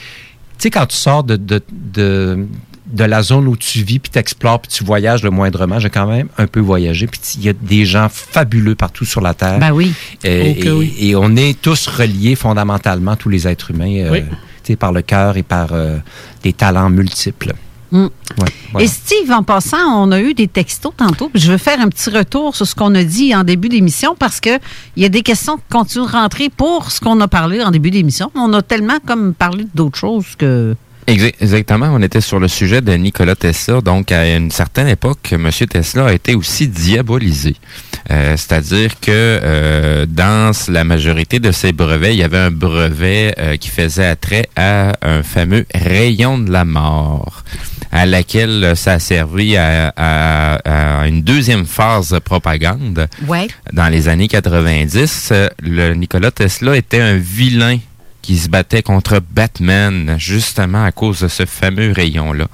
sais, 0.57 0.69
quand 0.69 0.85
tu 0.85 0.95
sors 0.95 1.23
de, 1.23 1.35
de, 1.35 1.61
de, 1.71 2.45
de 2.87 3.03
la 3.03 3.21
zone 3.23 3.47
où 3.47 3.57
tu 3.57 3.83
vis, 3.83 3.99
puis 3.99 4.11
tu 4.11 4.19
explores, 4.19 4.61
puis 4.61 4.71
tu 4.71 4.83
voyages 4.83 5.23
le 5.23 5.29
moindrement, 5.31 5.79
j'ai 5.79 5.89
quand 5.89 6.05
même 6.07 6.27
un 6.37 6.47
peu 6.47 6.59
voyagé. 6.59 7.07
Puis 7.07 7.19
il 7.35 7.43
y 7.43 7.49
a 7.49 7.53
des 7.53 7.85
gens 7.85 8.07
fabuleux 8.09 8.75
partout 8.75 9.05
sur 9.05 9.21
la 9.21 9.33
Terre. 9.33 9.59
Ben 9.59 9.71
oui. 9.71 9.93
Et, 10.23 10.55
Oh 10.61 10.65
et- 10.65 10.71
oui. 10.71 10.95
et 10.99 11.15
on 11.15 11.35
est 11.35 11.59
tous 11.61 11.87
reliés 11.87 12.35
fondamentalement, 12.35 13.15
tous 13.15 13.29
les 13.29 13.47
êtres 13.47 13.71
humains, 13.71 14.03
euh, 14.05 14.11
Oui. 14.11 14.21
tu 14.63 14.73
sais, 14.73 14.75
par 14.75 14.91
le 14.91 15.01
cœur 15.01 15.35
et 15.37 15.43
par 15.43 15.69
euh, 15.73 15.97
des 16.43 16.53
talents 16.53 16.89
multiples. 16.89 17.53
Mm. 17.93 18.05
Ouais, 18.05 18.09
voilà. 18.71 18.85
Et 18.85 18.87
Steve, 18.87 19.31
en 19.31 19.43
passant, 19.43 19.77
on 20.03 20.11
a 20.11 20.19
eu 20.19 20.33
des 20.33 20.47
textos 20.47 20.91
tantôt. 20.97 21.29
puis 21.29 21.39
Je 21.39 21.51
veux 21.51 21.59
faire 21.59 21.79
un 21.79 21.89
petit 21.89 22.09
retour 22.09 22.55
sur 22.55 22.65
ce 22.65 22.73
qu'on 22.73 22.93
a 22.95 23.03
dit 23.03 23.35
en 23.35 23.43
début 23.43 23.69
d'émission 23.69 24.15
parce 24.17 24.39
que 24.39 24.57
il 24.97 25.03
y 25.03 25.05
a 25.05 25.09
des 25.09 25.21
questions 25.21 25.57
qui 25.57 25.63
continuent 25.69 26.07
de 26.07 26.11
rentrer 26.11 26.49
pour 26.49 26.89
ce 26.89 26.99
qu'on 26.99 27.21
a 27.21 27.27
parlé 27.27 27.63
en 27.63 27.69
début 27.69 27.91
d'émission. 27.91 28.31
On 28.33 28.51
a 28.53 28.63
tellement 28.63 28.97
comme 29.05 29.35
parlé 29.35 29.67
d'autres 29.75 29.99
choses 29.99 30.35
que. 30.35 30.75
Exa- 31.07 31.33
Exactement, 31.41 31.89
on 31.93 32.01
était 32.01 32.21
sur 32.21 32.39
le 32.39 32.47
sujet 32.47 32.81
de 32.81 32.93
Nikola 32.93 33.35
Tesla. 33.35 33.81
Donc, 33.81 34.11
à 34.11 34.35
une 34.35 34.51
certaine 34.51 34.87
époque, 34.87 35.33
M. 35.33 35.49
Tesla 35.69 36.07
a 36.07 36.13
été 36.13 36.35
aussi 36.35 36.67
diabolisé. 36.67 37.55
Euh, 38.11 38.35
C'est-à-dire 38.37 38.99
que 38.99 39.09
euh, 39.09 40.05
dans 40.07 40.51
la 40.69 40.83
majorité 40.83 41.39
de 41.39 41.51
ses 41.51 41.71
brevets, 41.73 42.13
il 42.13 42.19
y 42.19 42.23
avait 42.23 42.37
un 42.37 42.51
brevet 42.51 43.33
euh, 43.37 43.57
qui 43.57 43.69
faisait 43.69 44.05
attrait 44.05 44.47
à 44.55 44.93
un 45.01 45.23
fameux 45.23 45.65
rayon 45.73 46.37
de 46.37 46.51
la 46.51 46.65
mort, 46.65 47.43
à 47.91 48.05
laquelle 48.05 48.63
euh, 48.63 48.75
ça 48.75 48.93
a 48.93 48.99
servi 48.99 49.55
à, 49.57 49.93
à- 49.95 51.01
à 51.01 51.07
une 51.07 51.21
deuxième 51.21 51.65
phase 51.65 52.09
de 52.09 52.19
propagande. 52.19 53.07
Ouais. 53.27 53.47
Dans 53.71 53.87
les 53.89 54.07
années 54.09 54.27
90, 54.27 55.29
euh, 55.31 55.49
le 55.61 55.93
Nikola 55.93 56.31
Tesla 56.31 56.75
était 56.77 57.01
un 57.01 57.15
vilain 57.17 57.77
qui 58.23 58.37
se 58.37 58.49
battait 58.49 58.81
contre 58.81 59.21
Batman, 59.31 60.15
justement 60.17 60.83
à 60.83 60.91
cause 60.91 61.19
de 61.19 61.27
ce 61.27 61.45
fameux 61.45 61.91
rayon-là. 61.91 62.47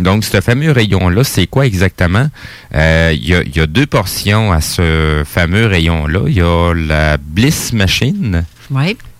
Donc, 0.00 0.24
ce 0.24 0.40
fameux 0.40 0.72
rayon-là, 0.72 1.22
c'est 1.22 1.46
quoi 1.46 1.66
exactement? 1.66 2.28
Euh, 2.74 3.12
Il 3.14 3.26
y, 3.26 3.34
a, 3.34 3.42
il 3.42 3.56
y 3.56 3.60
a 3.60 3.66
deux 3.66 3.86
portions 3.86 4.52
à 4.52 4.60
ce 4.60 5.22
fameux 5.24 5.66
rayon-là. 5.66 6.20
Il 6.26 6.34
y 6.34 6.40
a 6.42 6.74
la 6.74 7.16
Bliss 7.16 7.72
Machine, 7.72 8.44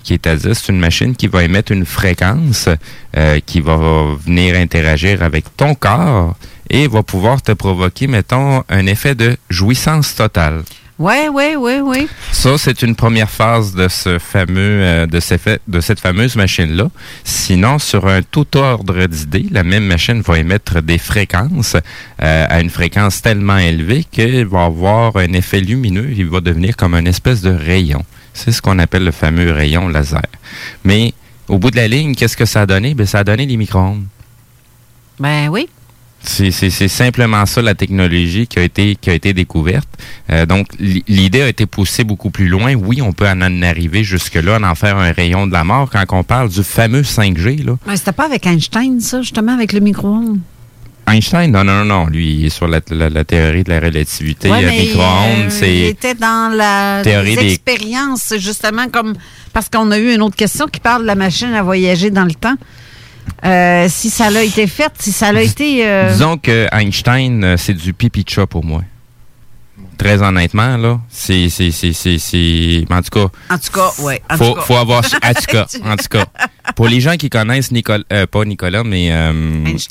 qui 0.03 0.15
est 0.15 0.27
à 0.27 0.35
dire, 0.35 0.55
c'est 0.55 0.73
une 0.73 0.81
machine 0.81 1.15
qui 1.15 1.29
va 1.29 1.45
émettre 1.45 1.71
une 1.71 1.87
fréquence 1.87 2.69
euh, 3.16 3.39
qui 3.47 3.61
va 3.61 3.79
venir 4.27 4.57
interagir 4.57 5.23
avec 5.23 5.45
ton 5.57 5.77
corps 5.77 6.35
et 6.71 6.89
va 6.89 7.03
pouvoir 7.05 7.41
te 7.41 7.53
provoquer, 7.53 8.09
mettons, 8.09 8.65
un 8.69 8.87
effet 8.87 9.15
de 9.15 9.37
jouissance 9.51 10.16
totale. 10.16 10.65
Ouais, 10.97 11.29
ouais, 11.29 11.57
ouais, 11.57 11.81
ouais. 11.81 12.07
Ça, 12.31 12.57
c'est 12.57 12.83
une 12.83 12.95
première 12.95 13.29
phase 13.29 13.75
de 13.75 13.89
ce 13.89 14.21
fameux, 14.21 14.57
euh, 14.81 15.07
de, 15.07 15.19
ces 15.19 15.39
fait- 15.39 15.61
de 15.66 15.81
cette 15.81 15.99
fameuse 15.99 16.37
machine-là. 16.37 16.89
Sinon, 17.25 17.81
sur 17.81 18.07
un 18.07 18.23
tout 18.23 18.57
ordre 18.57 19.07
d'idées, 19.07 19.47
la 19.51 19.65
même 19.65 19.85
machine 19.87 20.21
va 20.21 20.39
émettre 20.39 20.83
des 20.83 20.99
fréquences 20.99 21.75
euh, 22.23 22.47
à 22.49 22.61
une 22.61 22.71
fréquence 22.71 23.23
tellement 23.23 23.59
élevée 23.59 24.05
qu'il 24.09 24.47
va 24.47 24.66
avoir 24.66 25.16
un 25.16 25.33
effet 25.33 25.61
lumineux. 25.61 26.11
Il 26.16 26.27
va 26.27 26.41
devenir 26.41 26.77
comme 26.77 26.95
une 26.95 27.09
espèce 27.09 27.41
de 27.41 27.51
rayon. 27.51 28.05
C'est 28.33 28.53
ce 28.53 28.62
qu'on 28.62 28.79
appelle 28.79 29.05
le 29.05 29.11
fameux 29.12 29.51
rayon 29.51 29.89
laser. 29.89 30.23
Mais 30.85 31.12
au 31.49 31.59
bout 31.59 31.73
de 31.73 31.77
la 31.77 31.89
ligne, 31.89 32.15
qu'est-ce 32.15 32.37
que 32.37 32.45
ça 32.45 32.62
a 32.62 32.66
donné? 32.66 32.95
Ben, 32.95 33.05
ça 33.07 33.19
a 33.19 33.25
donné 33.25 33.47
les 33.47 33.57
micro-ondes. 33.57 34.05
Ben 35.19 35.49
oui. 35.49 35.69
C'est 36.27 36.89
simplement 36.89 37.45
ça 37.47 37.61
la 37.63 37.75
technologie 37.75 38.47
qui 38.47 38.59
a 38.59 38.63
été 38.63 38.97
qui 39.01 39.11
a 39.11 39.15
été 39.15 39.33
découverte. 39.35 39.89
Euh, 40.31 40.47
donc 40.47 40.67
l'idée 40.79 41.43
a 41.43 41.49
été 41.49 41.67
poussée 41.67 42.03
beaucoup 42.05 42.31
plus 42.31 42.49
loin. 42.49 42.75
Oui, 42.75 43.03
on 43.03 43.13
peut 43.13 43.29
en 43.29 43.41
en 43.43 43.63
arriver 43.63 44.05
jusque 44.05 44.35
là, 44.37 44.59
en 44.63 44.75
faire 44.75 44.97
un 44.97 45.13
rayon 45.13 45.47
de 45.47 45.53
la 45.53 45.65
mort 45.65 45.91
quand 45.91 46.05
on 46.13 46.25
parle 46.25 46.49
du 46.49 46.63
fameux 46.65 47.03
5G 47.03 47.65
là. 47.65 47.77
Mais 47.87 47.97
c'était 47.97 48.13
pas 48.13 48.25
avec 48.25 48.47
Einstein, 48.47 49.01
ça, 49.01 49.21
justement, 49.21 49.53
avec 49.53 49.73
le 49.75 49.81
micro-ondes? 49.81 50.39
Einstein, 51.07 51.51
non 51.53 51.65
non 51.65 51.85
non, 51.85 51.85
non, 51.85 52.07
lui 52.07 52.33
il 52.37 52.47
est 52.47 52.49
sur 52.49 52.67
la, 52.67 52.81
la- 52.91 53.11
la 53.11 53.25
théorie 53.25 53.63
de 53.63 53.69
la 53.69 53.79
relativité, 53.79 54.51
Ouais, 54.51 54.65
micro-ondes, 54.65 55.05
euh, 55.41 55.45
Il 55.45 55.51
c'est 55.53 55.79
était 55.81 56.15
dans 56.15 56.51
la 56.57 57.03
Théorie 57.05 57.37
des- 57.37 57.49
expériences, 57.53 58.33
justement, 58.39 58.89
comme. 58.89 59.13
Parce 59.53 59.69
qu'on 59.69 59.91
a 59.91 59.99
eu 59.99 60.15
une 60.15 60.23
autre 60.23 60.35
question 60.37 60.67
qui 60.67 60.81
parle 60.81 61.03
de 61.03 61.07
la 61.07 61.15
machine 61.15 61.53
à 61.53 61.63
voyager 61.63 62.11
dans 62.11 62.25
le 62.25 62.33
temps. 62.33 62.55
Euh, 63.45 63.87
si 63.89 64.11
ça 64.11 64.31
l'a 64.31 64.43
été 64.43 64.67
fait, 64.67 64.93
si 64.99 65.13
ça 65.13 65.33
l'a 65.33 65.43
été. 65.43 65.87
euh, 65.87 66.11
disons 66.11 66.37
que 66.39 66.67
Einstein 66.73 67.45
euh, 67.45 67.57
c'est 67.57 67.75
du 67.75 67.93
pipi 67.93 68.25
de 68.25 68.29
chat 68.29 68.47
pour 68.47 68.65
moi. 68.65 68.83
Très 69.99 70.23
honnêtement 70.23 70.77
là, 70.77 70.99
c'est 71.09 71.47
en 72.91 73.03
tout 73.03 73.11
cas 73.11 73.27
En 73.51 73.59
tout 73.59 73.73
cas, 73.73 73.91
ouais. 74.03 74.21
en 74.31 74.37
faut, 74.37 74.57
faut 74.61 74.77
avoir. 74.77 75.05
En 75.05 75.35
tout 75.35 75.47
cas, 75.47 75.67
en 75.85 75.97
tout 75.97 76.09
cas, 76.11 76.25
pour 76.75 76.89
les 76.89 77.01
gens 77.01 77.17
qui 77.17 77.31
connaissent 77.31 77.71
Nicolas, 77.71 78.03
euh, 78.13 78.27
pas 78.27 78.45
Nicolas, 78.45 78.83
mais. 78.83 79.13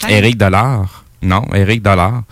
Éric 0.09 0.37
Dollard. 0.37 1.05
Non, 1.21 1.43
Éric 1.53 1.81
Dollard. 1.81 2.23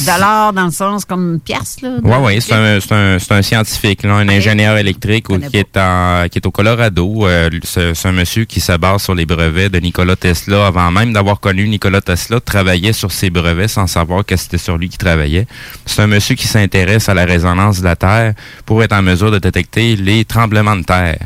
Dollar 0.00 0.52
dans 0.52 0.66
le 0.66 0.70
sens 0.70 1.04
comme 1.04 1.38
pièce, 1.40 1.78
là. 1.82 1.90
Ouais, 2.02 2.16
ouais, 2.16 2.40
c'est 2.40 2.54
un, 2.54 2.80
c'est 2.80 2.92
un, 2.92 3.18
c'est 3.18 3.32
un 3.32 3.42
scientifique, 3.42 4.02
là, 4.02 4.14
un 4.14 4.28
ingénieur 4.28 4.76
électrique 4.78 5.26
qui, 5.50 5.56
est 5.56 5.76
en, 5.76 6.26
qui 6.30 6.38
est 6.38 6.46
au 6.46 6.50
Colorado. 6.50 7.26
Euh, 7.26 7.50
c'est 7.64 7.94
c'est 7.94 8.08
un 8.08 8.12
monsieur 8.12 8.44
qui 8.44 8.60
se 8.60 8.72
base 8.76 9.02
sur 9.02 9.14
les 9.14 9.26
brevets 9.26 9.68
de 9.68 9.78
Nikola 9.78 10.16
Tesla. 10.16 10.66
Avant 10.66 10.90
même 10.90 11.12
d'avoir 11.12 11.40
connu 11.40 11.68
Nikola 11.68 12.00
Tesla, 12.00 12.40
travaillait 12.40 12.92
sur 12.92 13.12
ses 13.12 13.30
brevets 13.30 13.68
sans 13.68 13.86
savoir 13.86 14.24
que 14.24 14.36
c'était 14.36 14.58
sur 14.58 14.78
lui 14.78 14.88
qui 14.88 14.98
travaillait. 14.98 15.46
C'est 15.86 16.02
un 16.02 16.06
monsieur 16.06 16.34
qui 16.34 16.46
s'intéresse 16.46 17.08
à 17.08 17.14
la 17.14 17.24
résonance 17.24 17.80
de 17.80 17.84
la 17.84 17.96
Terre 17.96 18.34
pour 18.64 18.82
être 18.82 18.94
en 18.94 19.02
mesure 19.02 19.30
de 19.30 19.38
détecter 19.38 19.96
les 19.96 20.24
tremblements 20.24 20.76
de 20.76 20.84
terre. 20.84 21.18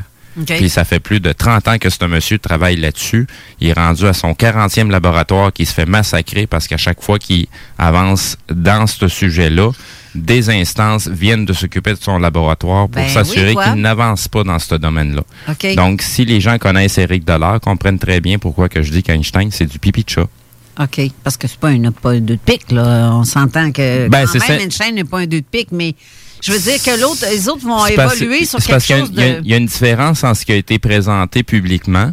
Puis 0.45 0.69
ça 0.69 0.85
fait 0.85 1.01
plus 1.01 1.21
de 1.21 1.33
30 1.33 1.69
ans 1.69 1.79
que 1.79 1.89
ce 1.89 2.05
monsieur 2.05 2.39
travaille 2.39 2.77
là-dessus. 2.77 3.27
Il 3.61 3.69
est 3.69 3.73
rendu 3.73 4.07
à 4.07 4.13
son 4.13 4.33
40e 4.33 4.91
laboratoire 4.91 5.53
qui 5.53 5.65
se 5.65 5.73
fait 5.73 5.87
massacrer 5.87 6.47
parce 6.47 6.67
qu'à 6.67 6.77
chaque 6.77 7.03
fois 7.03 7.19
qu'il 7.19 7.47
avance 7.79 8.37
dans 8.51 8.87
ce 8.87 9.09
sujet-là, 9.09 9.71
des 10.15 10.51
instances 10.51 11.09
viennent 11.09 11.45
de 11.45 11.53
s'occuper 11.53 11.93
de 11.93 11.99
son 12.01 12.19
laboratoire 12.19 12.89
pour 12.89 13.03
Ben 13.03 13.09
s'assurer 13.09 13.55
oui, 13.55 13.65
qu'il 13.65 13.83
n'avance 13.83 14.29
pas 14.29 14.45
dans 14.45 14.59
ce 14.59 14.75
domaine-là. 14.75 15.23
Donc, 15.77 16.03
si 16.03 16.25
les 16.25 16.41
gens 16.41 16.59
connaissent 16.59 16.99
Eric 16.99 17.25
Dollar, 17.25 17.61
comprennent 17.61 17.99
très 17.99 18.21
bien 18.21 18.39
pourquoi 18.39 18.69
que 18.69 18.83
je 18.83 18.91
dis 18.91 19.03
qu'Einstein, 19.03 19.51
c'est 19.51 19.67
du 19.67 19.79
pipi 19.79 20.05
de 20.05 20.11
chat. 20.11 20.29
OK. 20.81 21.01
Parce 21.23 21.37
que 21.37 21.49
c'est 21.49 21.59
pas 21.59 21.69
un 21.69 21.91
pas 21.91 22.19
de 22.19 22.37
pique, 22.37 22.71
là. 22.71 23.11
On 23.13 23.25
s'entend 23.25 23.73
que. 23.73 24.09
Ben, 24.09 24.27
quand 24.27 24.49
même. 24.49 24.61
Einstein 24.61 24.95
n'est 24.95 25.05
pas 25.05 25.21
un 25.21 25.27
deux 25.27 25.41
de 25.41 25.47
pique, 25.51 25.69
mais 25.73 25.95
je 26.43 26.53
veux 26.53 26.59
dire 26.59 26.83
que 26.83 27.01
l'autre, 27.01 27.25
les 27.31 27.49
autres 27.49 27.63
vont 27.67 27.83
parce- 27.97 28.17
évoluer 28.21 28.45
sur 28.45 28.59
quelque 28.59 28.71
parce 28.71 28.85
qu'il 28.87 28.97
y 28.97 28.99
a- 28.99 29.03
chose 29.03 29.11
il 29.15 29.21
y 29.21 29.23
a- 29.23 29.33
de. 29.35 29.41
Il 29.45 29.51
y, 29.51 29.55
a 29.55 29.57
une 29.57 29.67
différence 29.67 30.25
en 30.25 30.35
ce 30.35 30.45
qui 30.45 30.53
a 30.53 30.57
été 30.57 30.79
présenté 30.79 31.43
publiquement 31.43 32.13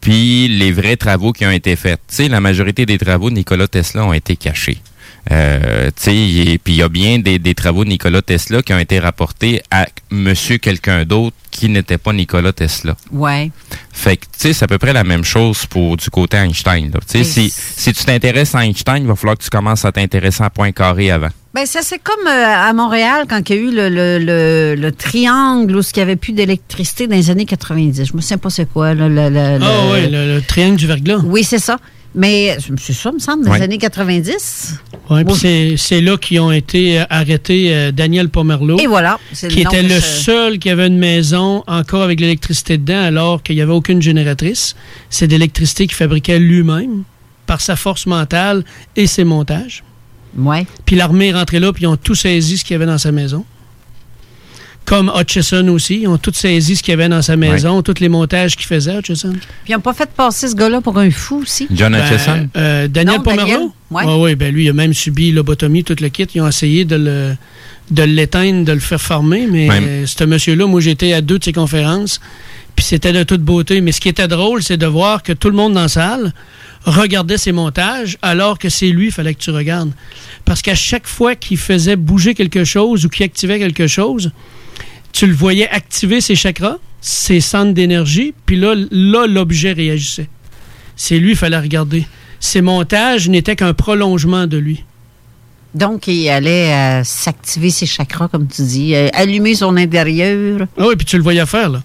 puis 0.00 0.48
les 0.48 0.72
vrais 0.72 0.96
travaux 0.96 1.32
qui 1.32 1.44
ont 1.44 1.50
été 1.50 1.76
faits. 1.76 2.00
Tu 2.08 2.14
sais, 2.16 2.28
la 2.28 2.40
majorité 2.40 2.86
des 2.86 2.96
travaux 2.98 3.28
de 3.30 3.34
Nikola 3.34 3.68
Tesla 3.68 4.04
ont 4.06 4.12
été 4.14 4.34
cachés. 4.36 4.78
Euh, 5.30 5.90
puis 6.02 6.56
il 6.66 6.74
y 6.76 6.82
a 6.82 6.88
bien 6.88 7.18
des, 7.18 7.38
des 7.38 7.54
travaux 7.54 7.84
de 7.84 7.90
Nikola 7.90 8.22
Tesla 8.22 8.62
qui 8.62 8.72
ont 8.72 8.78
été 8.78 8.98
rapportés 8.98 9.60
à 9.70 9.86
monsieur 10.10 10.56
quelqu'un 10.56 11.04
d'autre 11.04 11.36
qui 11.50 11.68
n'était 11.68 11.98
pas 11.98 12.14
Nikola 12.14 12.54
Tesla. 12.54 12.96
Ouais. 13.12 13.50
Fait 13.92 14.16
que, 14.16 14.24
tu 14.24 14.30
sais, 14.38 14.52
c'est 14.54 14.64
à 14.64 14.68
peu 14.68 14.78
près 14.78 14.94
la 14.94 15.04
même 15.04 15.24
chose 15.24 15.66
pour 15.66 15.98
du 15.98 16.08
côté 16.08 16.38
Einstein. 16.38 16.90
là. 16.94 17.00
Si, 17.06 17.50
si 17.50 17.92
tu 17.92 18.04
t'intéresses 18.06 18.54
à 18.54 18.64
Einstein, 18.64 19.02
il 19.02 19.06
va 19.06 19.14
falloir 19.16 19.36
que 19.36 19.44
tu 19.44 19.50
commences 19.50 19.84
à 19.84 19.92
t'intéresser 19.92 20.42
à 20.42 20.48
Poincaré 20.48 21.10
avant. 21.10 21.28
Ben, 21.52 21.66
ça, 21.66 21.80
c'est 21.82 21.98
comme 21.98 22.26
euh, 22.28 22.30
à 22.46 22.72
Montréal, 22.72 23.24
quand 23.28 23.48
il 23.50 23.56
y 23.56 23.58
a 23.58 23.62
eu 23.62 23.70
le, 23.74 23.88
le, 23.88 24.18
le, 24.20 24.74
le 24.80 24.92
triangle 24.92 25.74
où 25.76 25.80
il 25.80 25.96
n'y 25.96 26.02
avait 26.02 26.14
plus 26.16 26.32
d'électricité 26.32 27.08
dans 27.08 27.16
les 27.16 27.28
années 27.30 27.44
90. 27.44 28.04
Je 28.08 28.16
me 28.16 28.20
souviens 28.20 28.38
pas 28.38 28.50
c'est 28.50 28.70
quoi. 28.70 28.94
Là, 28.94 29.08
le, 29.08 29.28
le- 29.28 29.58
Ah 29.60 29.84
le- 29.86 29.92
oui, 29.92 30.10
le, 30.10 30.34
le 30.36 30.42
triangle 30.42 30.76
du 30.76 30.86
verglas. 30.86 31.18
Oui, 31.24 31.42
c'est 31.42 31.58
ça. 31.58 31.78
Mais 32.14 32.56
c'est 32.78 32.92
ça, 32.92 33.12
me 33.12 33.20
semble, 33.20 33.44
dans 33.44 33.52
les 33.54 33.62
années 33.62 33.78
90. 33.78 34.78
Oui, 35.10 35.24
puis 35.24 35.76
c'est- 35.78 36.00
là 36.00 36.16
qu'ils 36.16 36.40
ont 36.40 36.50
été 36.52 37.00
euh, 37.00 37.04
arrêtés 37.08 37.72
euh, 37.74 37.92
Daniel 37.92 38.28
Pomerleau. 38.28 38.78
Et 38.80 38.86
voilà, 38.88 39.18
c'est 39.32 39.48
le 39.48 39.54
Qui 39.54 39.60
était 39.62 39.82
le 39.82 40.00
seul 40.00 40.58
qui 40.58 40.70
avait 40.70 40.86
une 40.88 40.98
maison 40.98 41.62
encore 41.68 42.02
avec 42.02 42.18
l'électricité 42.20 42.78
dedans, 42.78 43.00
alors 43.02 43.42
qu'il 43.44 43.54
n'y 43.56 43.62
avait 43.62 43.72
aucune 43.72 44.02
génératrice. 44.02 44.74
C'est 45.08 45.26
de 45.28 45.32
l'électricité 45.32 45.86
qu'il 45.86 45.94
fabriquait 45.96 46.38
lui-même 46.40 47.02
par 47.46 47.60
sa 47.60 47.74
force 47.76 48.06
mentale 48.06 48.64
et 48.96 49.06
ses 49.06 49.22
montages. 49.24 49.82
Ouais. 50.36 50.66
Puis 50.86 50.96
l'armée 50.96 51.28
est 51.28 51.32
rentrée 51.32 51.60
là, 51.60 51.72
puis 51.72 51.84
ils 51.84 51.86
ont 51.86 51.96
tout 51.96 52.14
saisi 52.14 52.58
ce 52.58 52.64
qu'il 52.64 52.74
y 52.74 52.76
avait 52.76 52.86
dans 52.86 52.98
sa 52.98 53.12
maison. 53.12 53.44
Comme 54.86 55.12
Hutchison 55.16 55.68
aussi. 55.68 56.00
Ils 56.02 56.08
ont 56.08 56.18
tout 56.18 56.32
saisi 56.34 56.74
ce 56.74 56.82
qu'il 56.82 56.90
y 56.92 56.94
avait 56.94 57.08
dans 57.08 57.22
sa 57.22 57.36
maison, 57.36 57.80
tous 57.82 58.00
les 58.00 58.08
montages 58.08 58.56
qu'il 58.56 58.66
faisait, 58.66 58.98
Hutchison. 58.98 59.30
Puis 59.32 59.40
ils 59.68 59.72
n'ont 59.74 59.80
pas 59.80 59.92
fait 59.92 60.10
passer 60.10 60.48
ce 60.48 60.56
gars-là 60.56 60.80
pour 60.80 60.98
un 60.98 61.10
fou 61.10 61.42
aussi. 61.42 61.68
John 61.70 61.92
Ben, 61.92 62.04
Hutchison? 62.04 62.48
euh, 62.56 62.88
Daniel 62.88 63.18
Non, 63.18 63.22
Pomerleau? 63.22 63.72
Daniel, 63.92 64.08
ouais. 64.08 64.14
Oui, 64.30 64.34
ben 64.34 64.52
lui, 64.52 64.64
il 64.64 64.68
a 64.70 64.72
même 64.72 64.92
subi 64.94 65.30
lobotomie, 65.30 65.84
tout 65.84 65.94
le 66.00 66.08
kit. 66.08 66.26
Ils 66.34 66.40
ont 66.40 66.48
essayé 66.48 66.84
de 66.84 66.96
le 66.96 67.36
de 67.90 68.02
l'éteindre, 68.02 68.64
de 68.64 68.72
le 68.72 68.80
faire 68.80 69.00
former, 69.00 69.46
mais 69.46 69.68
euh, 69.70 70.06
ce 70.06 70.24
monsieur-là, 70.24 70.66
moi, 70.66 70.80
j'étais 70.80 71.12
à 71.12 71.20
deux 71.20 71.38
de 71.38 71.44
ses 71.44 71.52
conférences, 71.52 72.20
puis 72.76 72.84
c'était 72.84 73.12
de 73.12 73.22
toute 73.22 73.42
beauté. 73.42 73.80
Mais 73.80 73.92
ce 73.92 74.00
qui 74.00 74.08
était 74.08 74.28
drôle, 74.28 74.62
c'est 74.62 74.76
de 74.76 74.86
voir 74.86 75.22
que 75.22 75.32
tout 75.32 75.48
le 75.48 75.56
monde 75.56 75.74
dans 75.74 75.82
la 75.82 75.88
salle 75.88 76.32
regardait 76.84 77.36
ses 77.36 77.52
montages, 77.52 78.16
alors 78.22 78.58
que 78.58 78.68
c'est 78.68 78.88
lui, 78.88 79.06
il 79.06 79.12
fallait 79.12 79.34
que 79.34 79.40
tu 79.40 79.50
regardes. 79.50 79.92
Parce 80.44 80.62
qu'à 80.62 80.74
chaque 80.74 81.06
fois 81.06 81.34
qu'il 81.34 81.58
faisait 81.58 81.96
bouger 81.96 82.34
quelque 82.34 82.64
chose 82.64 83.04
ou 83.04 83.08
qu'il 83.08 83.24
activait 83.24 83.58
quelque 83.58 83.86
chose, 83.86 84.30
tu 85.12 85.26
le 85.26 85.34
voyais 85.34 85.68
activer 85.68 86.20
ses 86.20 86.36
chakras, 86.36 86.78
ses 87.00 87.40
centres 87.40 87.72
d'énergie, 87.72 88.34
puis 88.46 88.56
là, 88.56 88.74
là 88.90 89.26
l'objet 89.26 89.72
réagissait. 89.72 90.28
C'est 90.96 91.18
lui, 91.18 91.30
il 91.30 91.36
fallait 91.36 91.58
regarder. 91.58 92.06
Ses 92.38 92.62
montages 92.62 93.28
n'étaient 93.28 93.56
qu'un 93.56 93.74
prolongement 93.74 94.46
de 94.46 94.56
lui. 94.56 94.84
Donc, 95.74 96.06
il 96.08 96.28
allait 96.28 96.72
euh, 96.72 97.04
s'activer 97.04 97.70
ses 97.70 97.86
chakras, 97.86 98.28
comme 98.28 98.48
tu 98.48 98.62
dis, 98.62 98.94
euh, 98.94 99.08
allumer 99.12 99.54
son 99.54 99.76
intérieur. 99.76 100.66
Ah 100.76 100.84
oui, 100.88 100.96
puis 100.96 101.06
tu 101.06 101.16
le 101.16 101.22
voyais 101.22 101.46
faire, 101.46 101.68
là. 101.68 101.82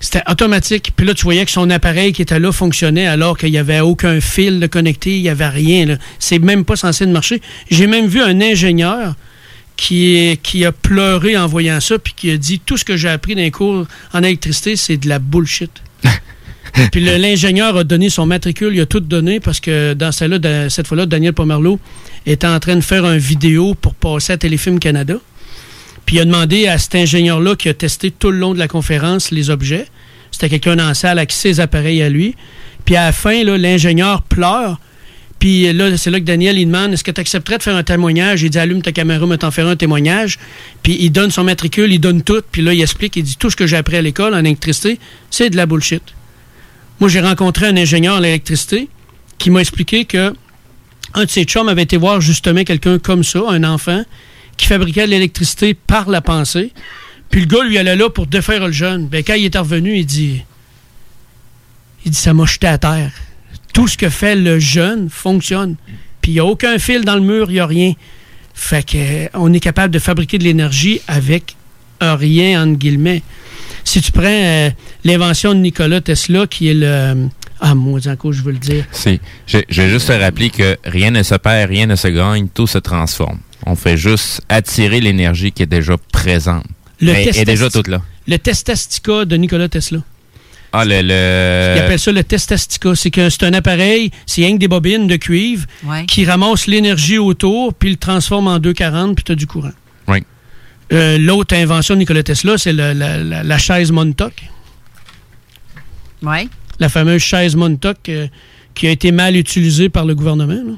C'était 0.00 0.22
automatique. 0.30 0.92
Puis 0.96 1.06
là, 1.06 1.14
tu 1.14 1.22
voyais 1.24 1.44
que 1.44 1.50
son 1.50 1.70
appareil 1.70 2.12
qui 2.12 2.20
était 2.22 2.38
là 2.40 2.52
fonctionnait 2.52 3.06
alors 3.06 3.38
qu'il 3.38 3.50
n'y 3.50 3.58
avait 3.58 3.80
aucun 3.80 4.20
fil 4.20 4.60
de 4.60 4.66
connecté, 4.66 5.16
il 5.16 5.22
n'y 5.22 5.28
avait 5.30 5.48
rien. 5.48 5.86
là. 5.86 5.96
C'est 6.18 6.38
même 6.38 6.64
pas 6.64 6.76
censé 6.76 7.06
de 7.06 7.12
marcher. 7.12 7.40
J'ai 7.70 7.86
même 7.86 8.06
vu 8.06 8.20
un 8.22 8.40
ingénieur 8.42 9.14
qui, 9.76 10.16
est- 10.16 10.42
qui 10.42 10.64
a 10.66 10.72
pleuré 10.72 11.36
en 11.38 11.46
voyant 11.46 11.80
ça, 11.80 11.98
puis 11.98 12.12
qui 12.14 12.30
a 12.30 12.36
dit 12.36 12.60
tout 12.60 12.76
ce 12.76 12.84
que 12.84 12.96
j'ai 12.96 13.08
appris 13.08 13.34
dans 13.34 13.40
les 13.40 13.50
cours 13.50 13.86
en 14.12 14.22
électricité, 14.22 14.76
c'est 14.76 14.96
de 14.98 15.08
la 15.08 15.18
bullshit. 15.18 15.70
puis 16.90 17.00
l'ingénieur 17.04 17.76
a 17.76 17.84
donné 17.84 18.10
son 18.10 18.26
matricule, 18.26 18.74
il 18.74 18.80
a 18.80 18.86
tout 18.86 19.00
donné 19.00 19.38
parce 19.38 19.60
que 19.60 19.94
dans 19.94 20.10
celle-là, 20.10 20.68
cette 20.68 20.86
fois-là, 20.86 21.06
Daniel 21.06 21.32
Pomerleau 21.32 21.78
était 22.26 22.46
en 22.46 22.58
train 22.58 22.74
de 22.74 22.80
faire 22.80 23.04
une 23.06 23.18
vidéo 23.18 23.74
pour 23.74 23.94
passer 23.94 24.32
à 24.32 24.36
Téléfilm 24.36 24.78
Canada. 24.78 25.14
Puis 26.04 26.16
il 26.16 26.20
a 26.20 26.24
demandé 26.24 26.66
à 26.66 26.78
cet 26.78 26.96
ingénieur-là 26.96 27.56
qui 27.56 27.68
a 27.68 27.74
testé 27.74 28.10
tout 28.10 28.30
le 28.30 28.38
long 28.38 28.54
de 28.54 28.58
la 28.58 28.68
conférence 28.68 29.30
les 29.30 29.50
objets. 29.50 29.86
C'était 30.30 30.48
quelqu'un 30.48 30.76
dans 30.76 30.88
la 30.88 30.94
salle 30.94 31.18
avec 31.18 31.32
ses 31.32 31.60
appareils 31.60 32.02
à 32.02 32.08
lui. 32.08 32.34
Puis 32.84 32.96
à 32.96 33.06
la 33.06 33.12
fin, 33.12 33.44
l'ingénieur 33.44 34.22
pleure. 34.22 34.80
Puis 35.38 35.72
là, 35.72 35.96
c'est 35.96 36.10
là 36.10 36.18
que 36.18 36.24
Daniel, 36.24 36.58
il 36.58 36.66
demande 36.66 36.92
est-ce 36.92 37.04
que 37.04 37.10
tu 37.10 37.20
accepterais 37.20 37.58
de 37.58 37.62
faire 37.62 37.76
un 37.76 37.82
témoignage? 37.82 38.42
Il 38.42 38.50
dit 38.50 38.58
allume 38.58 38.82
ta 38.82 38.92
caméra, 38.92 39.26
mais 39.26 39.38
t'en 39.38 39.50
faire 39.50 39.66
un 39.66 39.76
témoignage. 39.76 40.38
Puis 40.82 40.96
il 41.00 41.10
donne 41.10 41.30
son 41.30 41.44
matricule, 41.44 41.92
il 41.92 42.00
donne 42.00 42.22
tout. 42.22 42.42
Puis 42.50 42.62
là, 42.62 42.74
il 42.74 42.82
explique 42.82 43.16
il 43.16 43.22
dit 43.22 43.36
tout 43.38 43.50
ce 43.50 43.56
que 43.56 43.66
j'ai 43.66 43.76
appris 43.76 43.96
à 43.96 44.02
l'école 44.02 44.34
en 44.34 44.40
électricité, 44.40 44.98
c'est 45.30 45.50
de 45.50 45.56
la 45.56 45.66
bullshit. 45.66 46.02
Moi, 47.00 47.08
j'ai 47.08 47.20
rencontré 47.20 47.66
un 47.66 47.76
ingénieur 47.76 48.16
en 48.16 48.22
électricité 48.22 48.88
qui 49.38 49.50
m'a 49.50 49.60
expliqué 49.60 50.04
que 50.04 50.34
un 51.14 51.24
de 51.24 51.30
ses 51.30 51.44
chums 51.44 51.68
avait 51.68 51.82
été 51.82 51.96
voir 51.96 52.20
justement 52.20 52.64
quelqu'un 52.64 52.98
comme 52.98 53.22
ça, 53.22 53.40
un 53.48 53.62
enfant, 53.62 54.02
qui 54.56 54.66
fabriquait 54.66 55.06
de 55.06 55.10
l'électricité 55.10 55.74
par 55.74 56.08
la 56.08 56.20
pensée. 56.20 56.72
Puis 57.30 57.40
le 57.40 57.46
gars, 57.46 57.64
lui, 57.64 57.78
allait 57.78 57.96
là 57.96 58.10
pour 58.10 58.26
défaire 58.26 58.66
le 58.66 58.72
jeune. 58.72 59.06
Ben, 59.06 59.22
quand 59.24 59.34
il 59.34 59.44
est 59.44 59.56
revenu, 59.56 59.96
il 59.96 60.06
dit 60.06 60.42
Il 62.04 62.12
dit 62.12 62.18
Ça 62.18 62.34
m'a 62.34 62.46
jeté 62.46 62.66
à 62.66 62.78
terre. 62.78 63.12
Tout 63.72 63.88
ce 63.88 63.96
que 63.96 64.08
fait 64.08 64.36
le 64.36 64.58
jeune 64.58 65.10
fonctionne. 65.10 65.76
Puis 66.20 66.32
il 66.32 66.34
n'y 66.34 66.40
a 66.40 66.44
aucun 66.44 66.78
fil 66.78 67.04
dans 67.04 67.16
le 67.16 67.20
mur, 67.20 67.50
il 67.50 67.54
n'y 67.54 67.60
a 67.60 67.66
rien. 67.66 67.92
Fait 68.54 68.86
que, 68.86 68.96
euh, 69.36 69.52
est 69.52 69.60
capable 69.60 69.92
de 69.92 69.98
fabriquer 69.98 70.38
de 70.38 70.44
l'énergie 70.44 71.00
avec 71.08 71.56
rien, 72.00 72.62
entre 72.66 72.78
guillemets. 72.78 73.22
Si 73.84 74.00
tu 74.00 74.12
prends 74.12 74.22
euh, 74.24 74.70
l'invention 75.04 75.54
de 75.54 75.58
Nikola 75.60 76.00
Tesla, 76.00 76.46
qui 76.46 76.68
est 76.68 76.74
le. 76.74 77.28
Ah, 77.60 77.74
moi, 77.74 78.00
encore, 78.08 78.32
je 78.32 78.42
veux 78.42 78.52
le 78.52 78.58
dire. 78.58 78.84
C'est, 78.92 79.20
je, 79.46 79.58
je 79.68 79.82
vais 79.82 79.88
juste 79.90 80.08
te 80.08 80.12
rappeler 80.12 80.50
que 80.50 80.76
rien 80.84 81.10
ne 81.10 81.22
se 81.22 81.34
perd, 81.34 81.70
rien 81.70 81.86
ne 81.86 81.96
se 81.96 82.08
gagne, 82.08 82.48
tout 82.52 82.66
se 82.66 82.78
transforme. 82.78 83.38
On 83.66 83.76
fait 83.76 83.96
juste 83.96 84.42
attirer 84.48 85.00
l'énergie 85.00 85.52
qui 85.52 85.62
est 85.62 85.66
déjà 85.66 85.94
présente. 86.12 86.64
Le 87.00 87.12
Elle 87.12 87.28
est 87.38 87.44
déjà 87.44 87.70
toute 87.70 87.88
là. 87.88 88.02
Le 88.26 88.36
testastica 88.38 89.24
de 89.24 89.36
Nikola 89.36 89.68
Tesla. 89.68 89.98
Ah, 90.72 90.84
le. 90.84 91.02
le... 91.02 91.74
Ils 91.76 91.80
appellent 91.82 91.98
ça 91.98 92.10
le 92.12 92.24
testastica. 92.24 92.94
C'est 92.94 93.10
que 93.10 93.30
c'est 93.30 93.44
un 93.44 93.52
appareil, 93.54 94.10
c'est 94.26 94.42
rien 94.42 94.54
que 94.54 94.58
des 94.60 94.68
bobines 94.68 95.06
de 95.06 95.16
cuivre 95.16 95.66
Ouais. 95.84 96.04
qui 96.06 96.24
ramasse 96.24 96.66
l'énergie 96.66 97.18
autour, 97.18 97.72
puis 97.74 97.90
le 97.90 97.96
transforme 97.96 98.48
en 98.48 98.58
240, 98.58 99.14
puis 99.14 99.24
tu 99.24 99.32
as 99.32 99.36
du 99.36 99.46
courant. 99.46 99.70
Oui. 100.90 100.96
Euh, 100.96 101.18
L'autre 101.18 101.54
invention 101.56 101.94
de 101.94 102.00
Nikola 102.00 102.22
Tesla, 102.22 102.58
c'est 102.58 102.72
la, 102.72 102.92
la- 102.94 103.42
la 103.42 103.58
chaise 103.58 103.90
Montauk. 103.90 104.34
Oui. 106.22 106.48
La 106.80 106.88
fameuse 106.88 107.22
chaise 107.22 107.54
Montauk 107.56 108.08
euh, 108.08 108.26
qui 108.74 108.86
a 108.86 108.90
été 108.90 109.12
mal 109.12 109.36
utilisée 109.36 109.88
par 109.88 110.04
le 110.04 110.14
gouvernement. 110.14 110.76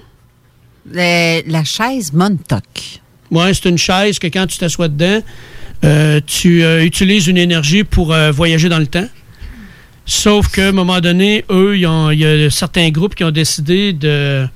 Le- 0.93 1.43
la 1.51 1.65
chaise 1.65 2.13
Montauk. 2.13 3.01
Ouais, 3.31 3.53
c'est 3.55 3.69
une 3.69 3.79
chaise 3.79 4.19
que 4.19 4.27
quand 4.29 4.47
tu 4.47 4.59
t'assois 4.59 4.89
dedans, 4.89 5.21
euh, 5.85 6.21
tu 6.27 6.63
utilises 6.85 7.27
une 7.27 7.39
énergie 7.39 7.83
pour 7.85 8.15
voyager 8.33 8.69
dans 8.69 8.79
le 8.79 8.87
temps. 8.87 9.09
Sauf 10.09 10.49
qu'à 10.49 10.69
un 10.69 10.73
moment 10.73 11.01
donné, 11.01 11.45
eux, 11.51 11.75
il 11.77 11.81
y 11.81 12.25
a 12.25 12.51
certains 12.51 12.91
groupes 12.91 13.17
qui 13.17 13.25
ont 13.25 13.33
décidé 13.33 13.93
de 13.93 14.47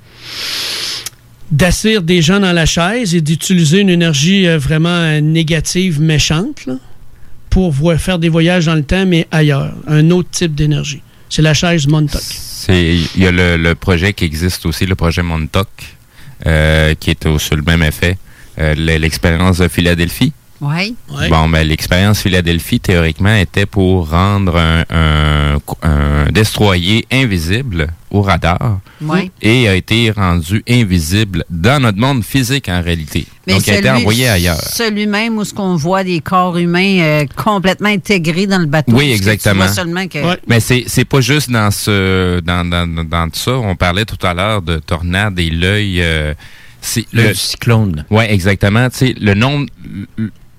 d'assir 1.51 2.01
des 2.01 2.21
gens 2.21 2.39
dans 2.39 2.53
la 2.53 2.65
chaise 2.65 3.13
et 3.13 3.21
d'utiliser 3.21 3.79
une 3.79 3.89
énergie 3.89 4.47
euh, 4.47 4.57
vraiment 4.57 4.89
euh, 4.89 5.19
négative, 5.19 5.99
méchante, 6.01 6.69
pour 7.49 7.75
faire 7.97 8.17
des 8.17 8.29
voyages 8.29 8.65
dans 8.65 8.75
le 8.75 8.83
temps, 8.83 9.05
mais 9.05 9.27
ailleurs. 9.29 9.73
Un 9.85 10.09
autre 10.11 10.29
type 10.31 10.55
d'énergie. 10.55 11.01
C'est 11.29 11.41
la 11.41 11.53
chaise 11.53 11.87
Montauk. 11.87 12.21
Il 12.69 13.05
y 13.17 13.27
a 13.27 13.31
le, 13.31 13.73
projet 13.73 14.13
qui 14.13 14.23
existe 14.23 14.65
aussi, 14.65 14.85
le 14.85 14.95
projet 14.95 15.21
Montauk, 15.21 15.67
euh, 16.45 16.93
qui 16.99 17.09
est 17.11 17.37
sur 17.37 17.55
le 17.55 17.61
même 17.63 17.83
effet. 17.83 18.17
Le- 18.57 18.97
l'expérience 18.97 19.57
de 19.57 19.67
Philadelphie. 19.67 20.33
Oui. 20.61 20.95
Bon, 21.29 21.49
ben, 21.49 21.67
l'expérience 21.67 22.21
Philadelphie, 22.21 22.79
théoriquement, 22.79 23.33
était 23.35 23.65
pour 23.65 24.09
rendre 24.11 24.57
un, 24.57 24.83
un, 24.91 25.57
un 25.81 26.25
destroyer 26.31 27.05
invisible 27.11 27.87
au 28.11 28.21
radar 28.21 28.79
Ouais. 29.01 29.31
et 29.41 29.67
a 29.67 29.73
été 29.73 30.11
rendu 30.11 30.63
invisible 30.69 31.45
dans 31.49 31.81
notre 31.81 31.97
monde 31.97 32.23
physique 32.23 32.69
en 32.69 32.81
réalité. 32.83 33.25
Donc, 33.47 33.65
il 33.65 33.71
a 33.71 33.77
été 33.79 33.87
celui- 33.87 33.89
envoyé 34.01 34.27
ailleurs. 34.29 34.61
Celui-même 34.61 35.37
où 35.39 35.43
ce 35.45 35.53
qu'on 35.53 35.75
voit 35.77 36.03
des 36.03 36.19
corps 36.19 36.55
humains 36.57 36.99
euh, 36.99 37.25
complètement 37.35 37.89
intégrés 37.89 38.45
dans 38.45 38.59
le 38.59 38.67
bateau. 38.67 38.91
Oui, 38.95 39.09
que 39.09 39.15
exactement. 39.15 39.65
vois 39.65 39.67
seulement 39.69 40.07
que... 40.07 40.19
Mais 40.47 40.59
c'est 40.59 40.83
c'est 40.85 41.05
pas 41.05 41.21
juste 41.21 41.49
dans 41.49 41.71
ce 41.71 42.39
dans, 42.41 42.63
dans, 42.69 42.85
dans, 42.87 43.03
dans 43.03 43.29
tout 43.29 43.39
ça. 43.39 43.53
On 43.53 43.75
parlait 43.75 44.05
tout 44.05 44.23
à 44.25 44.35
l'heure 44.35 44.61
de 44.61 44.77
tornade 44.77 45.39
et 45.39 45.49
l'œil. 45.49 46.01
euh, 46.03 46.33
c'est 46.83 47.05
le 47.13 47.29
du 47.29 47.35
cyclone. 47.35 48.05
Oui, 48.11 48.25
exactement. 48.27 48.89
Tu 48.89 48.97
sais, 48.97 49.15
le 49.19 49.33
nombre. 49.33 49.65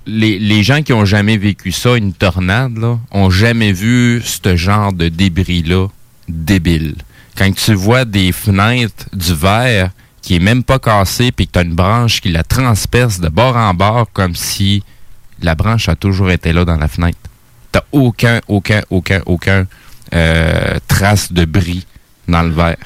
Les, 0.06 0.38
les 0.38 0.62
gens 0.62 0.82
qui 0.82 0.92
ont 0.92 1.04
jamais 1.04 1.36
vécu 1.36 1.70
ça, 1.70 1.96
une 1.96 2.12
tornade, 2.12 2.76
là, 2.76 2.98
ont 3.12 3.30
jamais 3.30 3.72
vu 3.72 4.20
ce 4.24 4.56
genre 4.56 4.92
de 4.92 5.08
débris-là 5.08 5.88
débile. 6.28 6.96
Quand 7.36 7.52
tu 7.54 7.74
vois 7.74 8.04
des 8.04 8.32
fenêtres 8.32 9.06
du 9.12 9.34
verre 9.34 9.90
qui 10.20 10.36
est 10.36 10.40
même 10.40 10.62
pas 10.62 10.78
cassé 10.78 11.32
puis 11.32 11.46
que 11.46 11.52
tu 11.52 11.58
as 11.58 11.62
une 11.62 11.74
branche 11.74 12.20
qui 12.20 12.30
la 12.30 12.44
transperce 12.44 13.20
de 13.20 13.28
bord 13.28 13.56
en 13.56 13.74
bord 13.74 14.06
comme 14.12 14.34
si 14.34 14.82
la 15.40 15.54
branche 15.54 15.88
a 15.88 15.96
toujours 15.96 16.30
été 16.30 16.52
là 16.52 16.64
dans 16.64 16.76
la 16.76 16.88
fenêtre. 16.88 17.18
T'as 17.72 17.82
aucun, 17.90 18.40
aucun, 18.48 18.82
aucun, 18.90 19.20
aucun 19.26 19.66
euh, 20.14 20.78
trace 20.86 21.32
de 21.32 21.44
bris 21.44 21.86
dans 22.28 22.42
le 22.42 22.50
verre. 22.50 22.76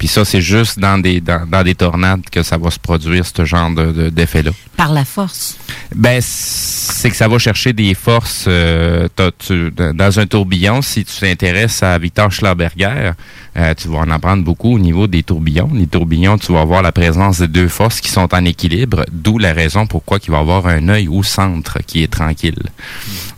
Puis 0.00 0.08
ça, 0.08 0.24
c'est 0.24 0.40
juste 0.40 0.78
dans 0.80 0.96
des, 0.98 1.20
dans, 1.20 1.46
dans 1.46 1.62
des 1.62 1.74
tornades 1.74 2.22
que 2.32 2.42
ça 2.42 2.56
va 2.56 2.70
se 2.70 2.78
produire, 2.78 3.22
ce 3.26 3.44
genre 3.44 3.70
de- 3.70 3.92
de- 3.92 4.08
d'effet-là. 4.08 4.50
Par 4.76 4.92
la 4.94 5.04
force? 5.04 5.58
Ben, 5.94 6.20
c'est 6.22 7.10
que 7.10 7.16
ça 7.16 7.28
va 7.28 7.38
chercher 7.38 7.74
des 7.74 7.92
forces. 7.92 8.46
euh, 8.48 9.08
t'as- 9.14 9.30
tu- 9.38 9.70
dans 9.70 10.18
un 10.18 10.26
tourbillon, 10.26 10.80
si 10.80 11.04
tu 11.04 11.14
t'intéresses 11.20 11.82
à 11.82 11.98
Victor 11.98 12.32
Schlarberger, 12.32 13.12
euh, 13.58 13.74
tu 13.76 13.88
vas 13.88 13.98
en 13.98 14.10
apprendre 14.10 14.42
beaucoup 14.42 14.74
au 14.74 14.78
niveau 14.78 15.06
des 15.06 15.22
tourbillons. 15.22 15.70
Les 15.74 15.86
tourbillons, 15.86 16.38
tu 16.38 16.50
vas 16.54 16.62
avoir 16.62 16.80
la 16.80 16.92
présence 16.92 17.38
de 17.38 17.44
deux 17.46 17.68
forces 17.68 18.00
qui 18.00 18.08
sont 18.10 18.34
en 18.34 18.44
équilibre, 18.46 19.04
d'où 19.12 19.36
la 19.36 19.52
raison 19.52 19.86
pourquoi 19.86 20.18
il 20.26 20.30
va 20.30 20.38
avoir 20.38 20.66
un 20.66 20.88
œil 20.88 21.08
au 21.08 21.22
centre 21.22 21.78
qui 21.86 22.02
est 22.02 22.10
tranquille. 22.10 22.56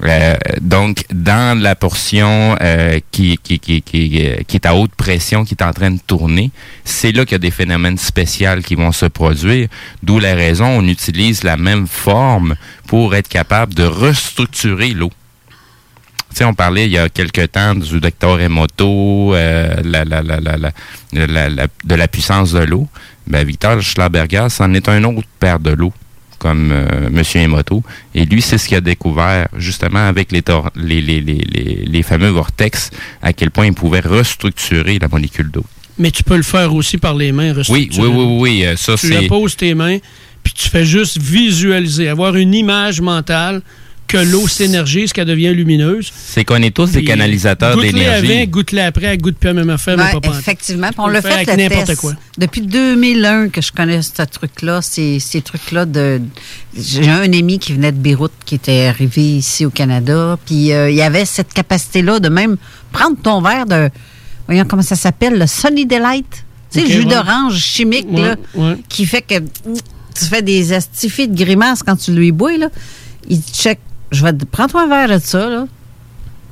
Euh, 0.04 0.36
donc, 0.60 1.04
dans 1.12 1.60
la 1.60 1.74
portion 1.74 2.56
euh, 2.60 3.00
qui, 3.10 3.36
qui, 3.42 3.58
qui, 3.58 3.82
qui, 3.82 4.24
euh, 4.26 4.36
qui 4.46 4.56
est 4.56 4.66
à 4.66 4.76
haute 4.76 4.94
pression, 4.94 5.44
qui 5.44 5.54
est 5.54 5.62
en 5.64 5.72
train 5.72 5.90
de 5.90 5.98
tourner, 6.06 6.51
c'est 6.84 7.12
là 7.12 7.24
qu'il 7.24 7.32
y 7.32 7.36
a 7.36 7.38
des 7.38 7.50
phénomènes 7.50 7.98
spéciaux 7.98 8.60
qui 8.64 8.74
vont 8.74 8.92
se 8.92 9.06
produire, 9.06 9.68
d'où 10.02 10.18
la 10.18 10.34
raison 10.34 10.66
on 10.66 10.86
utilise 10.86 11.44
la 11.44 11.56
même 11.56 11.86
forme 11.86 12.56
pour 12.86 13.14
être 13.14 13.28
capable 13.28 13.74
de 13.74 13.84
restructurer 13.84 14.90
l'eau. 14.90 15.10
Tu 16.30 16.38
sais, 16.38 16.44
on 16.44 16.54
parlait 16.54 16.86
il 16.86 16.92
y 16.92 16.98
a 16.98 17.10
quelque 17.10 17.44
temps 17.44 17.74
du 17.74 18.00
docteur 18.00 18.40
Emoto, 18.40 19.34
euh, 19.34 19.76
de 19.82 21.94
la 21.94 22.08
puissance 22.08 22.52
de 22.52 22.60
l'eau. 22.60 22.88
Ben, 23.26 23.46
Victor 23.46 23.82
Schlarberger, 23.82 24.46
c'en 24.48 24.72
est 24.72 24.88
un 24.88 25.04
autre 25.04 25.28
père 25.38 25.60
de 25.60 25.70
l'eau. 25.70 25.92
comme 26.38 26.72
euh, 26.72 27.08
Monsieur 27.10 27.40
Emoto. 27.40 27.84
Et 28.14 28.24
lui, 28.24 28.42
c'est 28.42 28.58
ce 28.58 28.66
qu'il 28.66 28.76
a 28.76 28.80
découvert, 28.80 29.46
justement, 29.56 30.08
avec 30.08 30.32
les 30.32 32.02
fameux 32.02 32.30
vortex, 32.30 32.90
à 33.22 33.32
quel 33.32 33.52
point 33.52 33.66
il 33.66 33.74
pouvait 33.74 34.00
restructurer 34.00 34.98
la 34.98 35.06
molécule 35.06 35.52
d'eau. 35.52 35.64
Mais 36.02 36.10
tu 36.10 36.24
peux 36.24 36.36
le 36.36 36.42
faire 36.42 36.74
aussi 36.74 36.98
par 36.98 37.14
les 37.14 37.30
mains. 37.30 37.54
Oui, 37.68 37.88
oui, 37.96 38.08
oui, 38.08 38.36
oui, 38.40 38.64
euh, 38.66 38.74
ça 38.76 38.96
tu 38.96 39.28
poses 39.28 39.56
tes 39.56 39.72
mains, 39.74 39.98
puis 40.42 40.52
tu 40.52 40.68
fais 40.68 40.84
juste 40.84 41.16
visualiser, 41.16 42.08
avoir 42.08 42.34
une 42.34 42.52
image 42.54 43.00
mentale 43.00 43.62
que 44.08 44.16
l'eau 44.18 44.48
s'énergise, 44.48 45.12
qu'elle 45.12 45.28
devient 45.28 45.54
lumineuse. 45.54 46.12
C'est 46.12 46.44
qu'on 46.44 46.60
est 46.60 46.74
tous 46.74 46.90
des 46.90 47.04
canalisateurs 47.04 47.76
goûte-les 47.76 48.04
avant, 48.04 48.20
d'énergie. 48.20 48.46
goûte-les 48.48 48.80
après, 48.82 49.06
elle 49.06 49.18
goûte 49.18 49.36
plus 49.38 49.46
la 49.46 49.54
même 49.54 49.70
affaire, 49.70 49.96
mais 49.96 50.02
Ouais, 50.12 50.20
pas 50.20 50.28
effectivement. 50.28 50.90
On 50.98 51.06
le 51.06 51.20
fait 51.20 51.32
avec 51.32 51.46
le 51.46 51.56
n'importe 51.56 51.86
test. 51.86 52.00
quoi. 52.00 52.14
Depuis 52.36 52.62
2001 52.62 53.48
que 53.50 53.62
je 53.62 53.70
connais 53.70 54.02
ce 54.02 54.22
truc-là, 54.22 54.82
ces, 54.82 55.20
ces 55.20 55.40
trucs-là 55.40 55.86
de... 55.86 56.20
J'ai 56.76 57.08
un 57.08 57.32
ami 57.32 57.60
qui 57.60 57.72
venait 57.74 57.92
de 57.92 57.96
Beyrouth, 57.96 58.32
qui 58.44 58.56
était 58.56 58.86
arrivé 58.86 59.36
ici 59.36 59.64
au 59.64 59.70
Canada, 59.70 60.36
puis 60.44 60.72
euh, 60.72 60.90
il 60.90 60.96
y 60.96 61.02
avait 61.02 61.24
cette 61.24 61.52
capacité-là 61.54 62.18
de 62.18 62.28
même 62.28 62.56
prendre 62.90 63.16
ton 63.22 63.40
verre 63.40 63.66
de... 63.66 63.88
Voyons 64.46 64.64
comment 64.68 64.82
ça 64.82 64.96
s'appelle, 64.96 65.38
le 65.38 65.46
Sunny 65.46 65.86
Delight? 65.86 66.44
Tu 66.70 66.80
sais, 66.80 66.86
le 66.86 66.90
jus 66.92 66.98
ouais. 67.00 67.14
d'orange 67.14 67.58
chimique, 67.58 68.06
Ouais, 68.10 68.22
là, 68.22 68.36
ouais. 68.54 68.76
qui 68.88 69.06
fait 69.06 69.22
que 69.22 69.38
tu 69.38 70.24
fais 70.24 70.42
des 70.42 70.72
astifies 70.72 71.28
de 71.28 71.36
grimaces 71.36 71.82
quand 71.82 71.96
tu 71.96 72.12
lui 72.12 72.32
bois, 72.32 72.56
là. 72.56 72.68
Il 73.28 73.40
check, 73.42 73.78
je 74.10 74.22
vais 74.24 74.32
te 74.32 74.44
prendre 74.44 74.76
un 74.76 74.86
verre 74.88 75.08
de 75.18 75.24
ça, 75.24 75.48
là. 75.48 75.66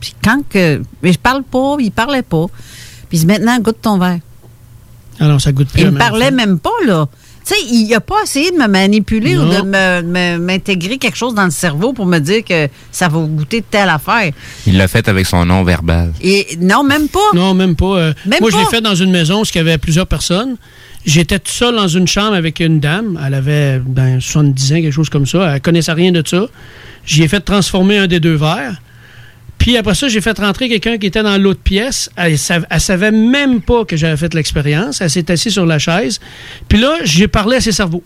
Puis 0.00 0.14
quand 0.24 0.42
que... 0.48 0.82
Mais 1.02 1.12
je 1.12 1.18
parle 1.18 1.42
pas, 1.42 1.76
il 1.78 1.90
parlait 1.90 2.22
pas. 2.22 2.46
Puis 3.08 3.24
maintenant, 3.26 3.58
goûte 3.58 3.82
ton 3.82 3.98
verre. 3.98 4.20
Alors, 5.18 5.40
ça 5.40 5.52
goûte 5.52 5.68
plus 5.68 5.82
Il 5.82 5.90
me 5.90 5.98
parlait 5.98 6.30
même 6.30 6.58
pas, 6.58 6.70
là. 6.86 7.06
Tu 7.50 7.56
sais, 7.56 7.62
il 7.72 7.88
n'a 7.88 8.00
pas 8.00 8.22
essayé 8.22 8.50
de 8.52 8.56
me 8.56 8.68
manipuler 8.68 9.36
ou 9.36 9.40
de 9.44 9.62
me- 9.62 10.02
me- 10.02 10.38
m'intégrer 10.38 10.98
quelque 10.98 11.16
chose 11.16 11.34
dans 11.34 11.44
le 11.46 11.50
cerveau 11.50 11.92
pour 11.92 12.06
me 12.06 12.18
dire 12.20 12.44
que 12.44 12.68
ça 12.92 13.08
va 13.08 13.18
goûter 13.20 13.62
telle 13.68 13.88
affaire. 13.88 14.30
Il 14.66 14.76
l'a 14.76 14.86
fait 14.86 15.08
avec 15.08 15.26
son 15.26 15.44
nom 15.44 15.64
verbal. 15.64 16.12
Et 16.20 16.46
non, 16.60 16.84
même 16.84 17.08
pas. 17.08 17.18
Non, 17.34 17.54
même 17.54 17.74
pas. 17.74 17.96
euh, 17.96 18.12
Même 18.26 18.38
moi, 18.40 18.50
je 18.50 18.56
l'ai 18.56 18.64
fait 18.66 18.80
dans 18.80 18.94
une 18.94 19.10
maison 19.10 19.40
où 19.40 19.44
il 19.44 19.56
y 19.56 19.58
avait 19.58 19.78
plusieurs 19.78 20.06
personnes. 20.06 20.56
J'étais 21.04 21.38
tout 21.38 21.50
seul 21.50 21.74
dans 21.74 21.88
une 21.88 22.06
chambre 22.06 22.34
avec 22.34 22.60
une 22.60 22.78
dame. 22.78 23.18
Elle 23.26 23.34
avait 23.34 23.80
ben, 23.84 24.20
70 24.20 24.72
ans, 24.72 24.76
quelque 24.76 24.92
chose 24.92 25.08
comme 25.08 25.26
ça. 25.26 25.54
Elle 25.56 25.60
connaissait 25.60 25.92
rien 25.92 26.12
de 26.12 26.22
ça. 26.24 26.46
J'y 27.06 27.22
ai 27.22 27.28
fait 27.28 27.40
transformer 27.40 27.98
un 27.98 28.06
des 28.06 28.20
deux 28.20 28.34
verres. 28.34 28.76
Puis 29.60 29.76
après 29.76 29.94
ça, 29.94 30.08
j'ai 30.08 30.22
fait 30.22 30.36
rentrer 30.38 30.70
quelqu'un 30.70 30.96
qui 30.96 31.06
était 31.06 31.22
dans 31.22 31.36
l'autre 31.36 31.60
pièce. 31.60 32.10
Elle, 32.16 32.36
elle 32.70 32.80
savait 32.80 33.10
même 33.10 33.60
pas 33.60 33.84
que 33.84 33.94
j'avais 33.94 34.16
fait 34.16 34.32
l'expérience. 34.32 35.02
Elle 35.02 35.10
s'est 35.10 35.30
assise 35.30 35.52
sur 35.52 35.66
la 35.66 35.78
chaise. 35.78 36.18
Puis 36.66 36.80
là, 36.80 36.96
j'ai 37.04 37.28
parlé 37.28 37.58
à 37.58 37.60
ses 37.60 37.70
cerveaux. 37.70 38.02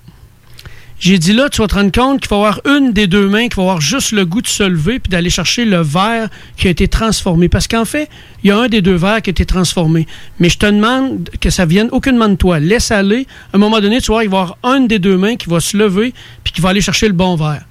J'ai 0.98 1.16
dit 1.18 1.32
là, 1.32 1.48
tu 1.48 1.60
vas 1.60 1.68
te 1.68 1.76
rendre 1.76 1.92
compte 1.92 2.20
qu'il 2.22 2.30
y 2.32 2.34
avoir 2.34 2.60
une 2.64 2.92
des 2.92 3.06
deux 3.06 3.28
mains 3.28 3.46
qui 3.46 3.54
va 3.54 3.62
avoir 3.62 3.80
juste 3.80 4.10
le 4.10 4.26
goût 4.26 4.42
de 4.42 4.48
se 4.48 4.64
lever 4.64 4.98
puis 4.98 5.10
d'aller 5.10 5.30
chercher 5.30 5.64
le 5.64 5.80
verre 5.80 6.28
qui 6.56 6.66
a 6.66 6.70
été 6.70 6.88
transformé. 6.88 7.48
Parce 7.48 7.68
qu'en 7.68 7.84
fait, 7.84 8.10
il 8.42 8.48
y 8.48 8.50
a 8.50 8.58
un 8.58 8.66
des 8.66 8.82
deux 8.82 8.96
verres 8.96 9.22
qui 9.22 9.30
a 9.30 9.32
été 9.32 9.46
transformé. 9.46 10.08
Mais 10.40 10.48
je 10.48 10.58
te 10.58 10.66
demande 10.66 11.30
que 11.40 11.50
ça 11.50 11.66
vienne 11.66 11.88
aucunement 11.92 12.28
de 12.28 12.34
toi. 12.34 12.58
Laisse 12.58 12.90
aller. 12.90 13.28
À 13.52 13.56
un 13.56 13.60
moment 13.60 13.80
donné, 13.80 14.00
tu 14.00 14.08
vas 14.08 14.14
voir, 14.14 14.24
il 14.24 14.30
va 14.30 14.38
y 14.38 14.40
avoir 14.40 14.76
une 14.76 14.88
des 14.88 14.98
deux 14.98 15.16
mains 15.16 15.36
qui 15.36 15.48
va 15.48 15.60
se 15.60 15.76
lever 15.76 16.14
puis 16.42 16.52
qui 16.52 16.60
va 16.60 16.70
aller 16.70 16.80
chercher 16.80 17.06
le 17.06 17.14
bon 17.14 17.36
verre. 17.36 17.64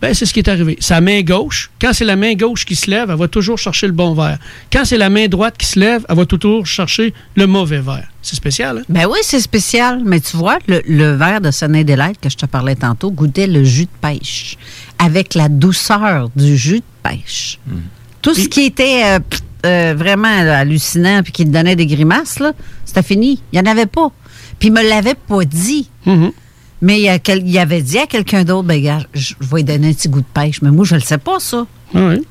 Ben, 0.00 0.12
c'est 0.12 0.26
ce 0.26 0.34
qui 0.34 0.40
est 0.40 0.48
arrivé. 0.48 0.76
Sa 0.80 1.00
main 1.00 1.22
gauche, 1.22 1.70
quand 1.80 1.92
c'est 1.92 2.04
la 2.04 2.16
main 2.16 2.34
gauche 2.34 2.66
qui 2.66 2.76
se 2.76 2.90
lève, 2.90 3.08
elle 3.10 3.16
va 3.16 3.28
toujours 3.28 3.56
chercher 3.56 3.86
le 3.86 3.92
bon 3.94 4.12
verre. 4.12 4.38
Quand 4.70 4.84
c'est 4.84 4.98
la 4.98 5.08
main 5.08 5.28
droite 5.28 5.56
qui 5.56 5.66
se 5.66 5.78
lève, 5.78 6.04
elle 6.08 6.16
va 6.16 6.26
toujours 6.26 6.66
chercher 6.66 7.14
le 7.36 7.46
mauvais 7.46 7.80
verre. 7.80 8.08
C'est 8.20 8.36
spécial, 8.36 8.78
hein? 8.78 8.82
Ben 8.88 9.06
oui, 9.06 9.18
c'est 9.22 9.40
spécial. 9.40 10.02
Mais 10.04 10.20
tu 10.20 10.36
vois, 10.36 10.58
le, 10.66 10.82
le 10.86 11.14
verre 11.14 11.40
de 11.40 11.50
Sunny 11.50 11.84
Delight 11.84 12.20
que 12.20 12.28
je 12.28 12.36
te 12.36 12.44
parlais 12.46 12.74
tantôt 12.74 13.10
goûtait 13.10 13.46
le 13.46 13.64
jus 13.64 13.84
de 13.84 13.90
pêche 14.00 14.56
avec 14.98 15.34
la 15.34 15.48
douceur 15.48 16.28
du 16.36 16.56
jus 16.56 16.80
de 16.80 16.84
pêche. 17.02 17.58
Tout 18.20 18.34
ce 18.34 18.48
qui 18.48 18.62
était 18.62 19.02
euh, 19.04 19.18
pff, 19.20 19.40
euh, 19.66 19.94
vraiment 19.96 20.42
là, 20.42 20.58
hallucinant 20.58 21.22
puis 21.22 21.32
qui 21.32 21.44
te 21.44 21.50
donnait 21.50 21.76
des 21.76 21.86
grimaces, 21.86 22.40
là, 22.40 22.52
c'était 22.84 23.02
fini. 23.02 23.40
Il 23.52 23.60
n'y 23.60 23.66
en 23.66 23.70
avait 23.70 23.86
pas. 23.86 24.10
Puis 24.58 24.68
il 24.68 24.72
me 24.72 24.82
l'avait 24.86 25.14
pas 25.14 25.44
dit. 25.44 25.88
Mais 26.86 26.98
il, 26.98 27.04
y 27.04 27.08
a 27.08 27.18
quel- 27.18 27.46
il 27.48 27.58
avait 27.58 27.80
dit 27.80 27.96
à 27.98 28.06
quelqu'un 28.06 28.44
d'autre, 28.44 28.68
ben, 28.68 28.80
gars, 28.82 28.98
je 29.14 29.32
vais 29.40 29.56
lui 29.56 29.64
donner 29.64 29.88
un 29.88 29.92
petit 29.94 30.08
goût 30.10 30.20
de 30.20 30.26
pêche. 30.34 30.60
Mais 30.60 30.70
moi, 30.70 30.84
je 30.84 30.94
ne 30.94 31.00
le 31.00 31.04
sais 31.04 31.18
pas, 31.18 31.40
ça. 31.40 31.66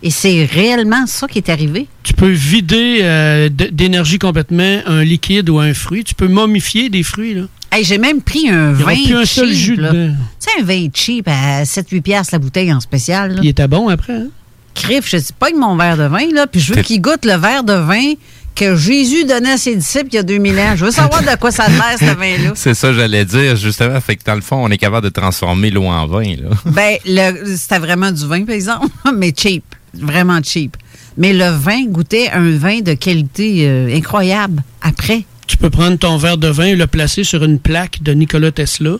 Et 0.03 0.09
c'est 0.11 0.43
réellement 0.45 1.07
ça 1.07 1.25
qui 1.27 1.37
est 1.39 1.49
arrivé. 1.49 1.87
Tu 2.03 2.13
peux 2.13 2.29
vider 2.29 2.99
euh, 3.01 3.49
d'énergie 3.49 4.19
complètement 4.19 4.79
un 4.85 5.03
liquide 5.03 5.49
ou 5.49 5.57
un 5.59 5.73
fruit. 5.73 6.03
Tu 6.03 6.13
peux 6.15 6.27
momifier 6.27 6.89
des 6.89 7.01
fruits, 7.01 7.33
là. 7.33 7.43
Hey, 7.71 7.83
j'ai 7.83 7.97
même 7.97 8.21
pris 8.21 8.49
un 8.49 8.71
vin 8.73 8.93
plus 8.93 9.15
un 9.15 9.25
seul 9.25 9.47
cheap, 9.47 9.55
jus 9.57 9.75
là. 9.77 9.91
dedans. 9.91 10.13
Tu 10.39 10.47
sais, 10.51 10.61
un 10.61 10.63
vin 10.63 10.87
cheap 10.93 11.27
à 11.27 11.63
7-8 11.63 12.01
piastres 12.01 12.33
la 12.35 12.39
bouteille 12.39 12.71
en 12.73 12.79
spécial. 12.81 13.35
là. 13.35 13.39
Il 13.41 13.49
était 13.49 13.67
bon 13.67 13.87
après, 13.89 14.13
hein? 14.13 14.27
Crif, 14.75 15.09
je 15.09 15.17
dis 15.17 15.33
pas 15.37 15.47
mon 15.57 15.75
verre 15.77 15.97
de 15.97 16.03
vin, 16.03 16.27
là, 16.33 16.45
puis 16.45 16.59
je 16.59 16.73
veux 16.73 16.81
qu'il 16.81 16.99
goûte 17.01 17.25
le 17.25 17.35
verre 17.37 17.63
de 17.63 17.73
vin 17.73 18.13
que 18.55 18.75
Jésus 18.75 19.25
donnait 19.25 19.51
à 19.53 19.57
ses 19.57 19.75
disciples 19.75 20.07
il 20.11 20.15
y 20.15 20.19
a 20.19 20.23
2000 20.23 20.59
ans. 20.59 20.75
Je 20.75 20.85
veux 20.85 20.91
savoir 20.91 21.21
de 21.21 21.35
quoi 21.39 21.51
ça 21.51 21.67
l'air, 21.67 21.97
ce 21.99 22.05
vin-là. 22.15 22.51
C'est 22.55 22.73
ça, 22.73 22.93
j'allais 22.93 23.25
dire, 23.25 23.55
justement. 23.55 23.99
Fait 24.01 24.15
que 24.15 24.23
dans 24.23 24.35
le 24.35 24.41
fond, 24.41 24.57
on 24.63 24.69
est 24.69 24.77
capable 24.77 25.05
de 25.05 25.11
transformer 25.11 25.69
l'eau 25.71 25.85
en 25.85 26.05
vin, 26.07 26.35
là. 26.35 26.49
Ben, 26.65 26.97
le- 27.05 27.55
c'était 27.55 27.79
vraiment 27.79 28.11
du 28.11 28.25
vin, 28.27 28.43
par 28.45 28.55
exemple, 28.55 28.87
mais 29.15 29.33
cheap. 29.35 29.63
Vraiment 29.93 30.39
cheap. 30.43 30.77
Mais 31.17 31.33
le 31.33 31.49
vin 31.49 31.85
goûtait 31.85 32.29
un 32.31 32.51
vin 32.57 32.79
de 32.81 32.93
qualité 32.93 33.67
euh, 33.67 33.95
incroyable 33.95 34.63
après. 34.81 35.25
Tu 35.45 35.57
peux 35.57 35.69
prendre 35.69 35.97
ton 35.97 36.17
verre 36.17 36.37
de 36.37 36.47
vin 36.47 36.65
et 36.65 36.75
le 36.75 36.87
placer 36.87 37.23
sur 37.23 37.43
une 37.43 37.59
plaque 37.59 38.01
de 38.01 38.13
Nikola 38.13 38.51
Tesla, 38.51 38.95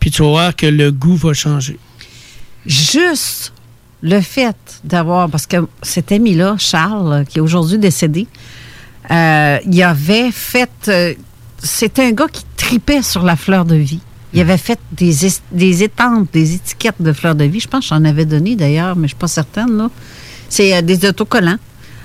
puis 0.00 0.10
tu 0.10 0.22
vas 0.22 0.28
voir 0.28 0.56
que 0.56 0.66
le 0.66 0.90
goût 0.92 1.16
va 1.16 1.34
changer. 1.34 1.78
Juste 2.66 3.52
le 4.02 4.20
fait 4.20 4.56
d'avoir, 4.84 5.28
parce 5.28 5.46
que 5.46 5.56
cet 5.82 6.12
ami-là, 6.12 6.56
Charles, 6.58 7.24
qui 7.28 7.38
est 7.38 7.40
aujourd'hui 7.40 7.78
décédé, 7.78 8.26
euh, 9.10 9.58
il 9.70 9.82
avait 9.82 10.30
fait, 10.30 10.70
euh, 10.88 11.14
c'était 11.62 12.04
un 12.06 12.12
gars 12.12 12.28
qui 12.32 12.44
tripait 12.56 13.02
sur 13.02 13.22
la 13.22 13.36
fleur 13.36 13.64
de 13.64 13.74
vie. 13.76 14.00
Il 14.34 14.40
avait 14.40 14.56
fait 14.58 14.78
des, 14.92 15.26
es- 15.26 15.40
des 15.52 15.82
étampes, 15.82 16.28
des 16.32 16.54
étiquettes 16.54 17.00
de 17.00 17.12
fleur 17.12 17.34
de 17.34 17.44
vie. 17.44 17.60
Je 17.60 17.68
pense 17.68 17.84
que 17.88 17.94
j'en 17.94 18.04
avais 18.04 18.24
donné 18.24 18.56
d'ailleurs, 18.56 18.96
mais 18.96 19.02
je 19.02 19.02
ne 19.02 19.08
suis 19.08 19.16
pas 19.16 19.28
certaine. 19.28 19.76
là. 19.76 19.90
C'est 20.48 20.74
euh, 20.74 20.80
des 20.82 21.04
autocollants 21.06 21.58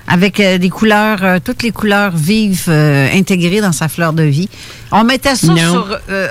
avec 0.06 0.40
euh, 0.40 0.58
des 0.58 0.68
couleurs, 0.70 1.22
euh, 1.22 1.38
toutes 1.42 1.62
les 1.62 1.70
couleurs 1.70 2.14
vives 2.16 2.68
intégrées 2.68 3.60
dans 3.60 3.72
sa 3.72 3.88
fleur 3.88 4.12
de 4.12 4.22
vie. 4.24 4.48
On 4.92 5.04
mettait 5.04 5.36
ça 5.36 5.46
Non. 5.48 5.56
sur... 5.72 5.98
euh, 6.10 6.28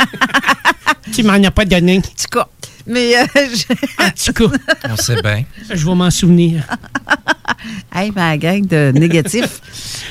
Tu 1.12 1.22
m'en 1.22 1.34
as 1.34 1.50
pas 1.50 1.64
donné. 1.64 1.98
En 1.98 2.00
tout 2.00 2.08
cas. 2.30 2.48
Mais 2.86 3.16
euh, 3.16 3.24
je- 3.34 4.04
En 4.04 4.10
tout 4.10 4.48
cas. 4.48 4.56
On 4.90 4.96
sait 4.96 5.20
bien. 5.22 5.44
Je 5.70 5.86
vais 5.86 5.94
m'en 5.94 6.10
souvenir. 6.10 6.64
Hey, 7.94 8.10
ma 8.10 8.36
gang 8.38 8.66
de 8.66 8.90
négatifs. 8.92 9.60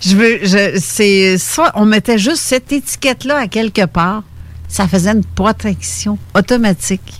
je 0.00 0.14
veux, 0.16 0.38
je, 0.44 0.78
c'est 0.80 1.36
ça, 1.38 1.72
on 1.74 1.84
mettait 1.84 2.18
juste 2.18 2.36
cette 2.42 2.70
étiquette-là 2.72 3.38
à 3.38 3.48
quelque 3.48 3.86
part. 3.86 4.22
Ça 4.68 4.86
faisait 4.86 5.10
une 5.12 5.24
protection 5.24 6.16
automatique. 6.34 7.14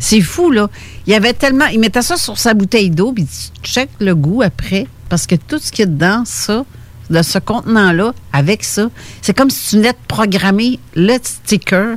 C'est 0.00 0.20
fou, 0.22 0.50
là. 0.50 0.70
Il 1.06 1.12
y 1.12 1.16
avait 1.16 1.34
tellement. 1.34 1.66
Il 1.66 1.80
mettait 1.80 2.00
ça 2.02 2.16
sur 2.16 2.38
sa 2.38 2.54
bouteille 2.54 2.88
d'eau, 2.90 3.12
puis 3.12 3.26
tu 3.26 3.68
check 3.70 3.90
le 4.00 4.14
goût 4.14 4.40
après. 4.42 4.86
Parce 5.10 5.26
que 5.26 5.34
tout 5.34 5.58
ce 5.58 5.70
qu'il 5.70 5.80
y 5.80 5.88
a 5.88 5.90
dedans, 5.90 6.22
ça, 6.24 6.64
de 7.10 7.20
ce 7.22 7.38
contenant-là, 7.38 8.14
avec 8.32 8.64
ça, 8.64 8.88
c'est 9.20 9.36
comme 9.36 9.50
si 9.50 9.70
tu 9.70 9.76
venais 9.76 9.92
de 9.92 9.98
programmer 10.08 10.78
le 10.94 11.16
sticker. 11.22 11.96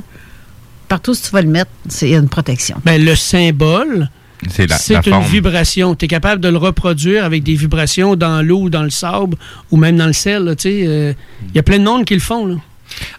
Partout 0.88 1.12
où 1.12 1.16
tu 1.16 1.30
vas 1.32 1.42
le 1.42 1.48
mettre, 1.48 1.70
c'est 1.88 2.10
une 2.12 2.28
protection. 2.28 2.76
Ben, 2.84 3.02
le 3.04 3.14
symbole, 3.16 4.08
C'est 4.48 4.66
la, 4.68 4.76
c'est 4.78 4.92
la 4.94 4.98
une 5.04 5.12
forme. 5.12 5.24
vibration. 5.24 5.94
Tu 5.94 6.04
es 6.04 6.08
capable 6.08 6.40
de 6.40 6.48
le 6.48 6.58
reproduire 6.58 7.24
avec 7.24 7.42
des 7.42 7.54
vibrations 7.54 8.14
dans 8.16 8.42
l'eau, 8.42 8.62
ou 8.62 8.70
dans 8.70 8.82
le 8.82 8.90
sable, 8.90 9.36
ou 9.70 9.76
même 9.76 9.96
dans 9.96 10.06
le 10.06 10.12
sel. 10.12 10.46
euh, 10.66 11.12
Il 11.48 11.56
y 11.56 11.58
a 11.58 11.62
plein 11.62 11.78
de 11.78 11.84
monde 11.84 12.04
qui 12.04 12.14
le 12.14 12.20
font. 12.20 12.46
Là. 12.46 12.54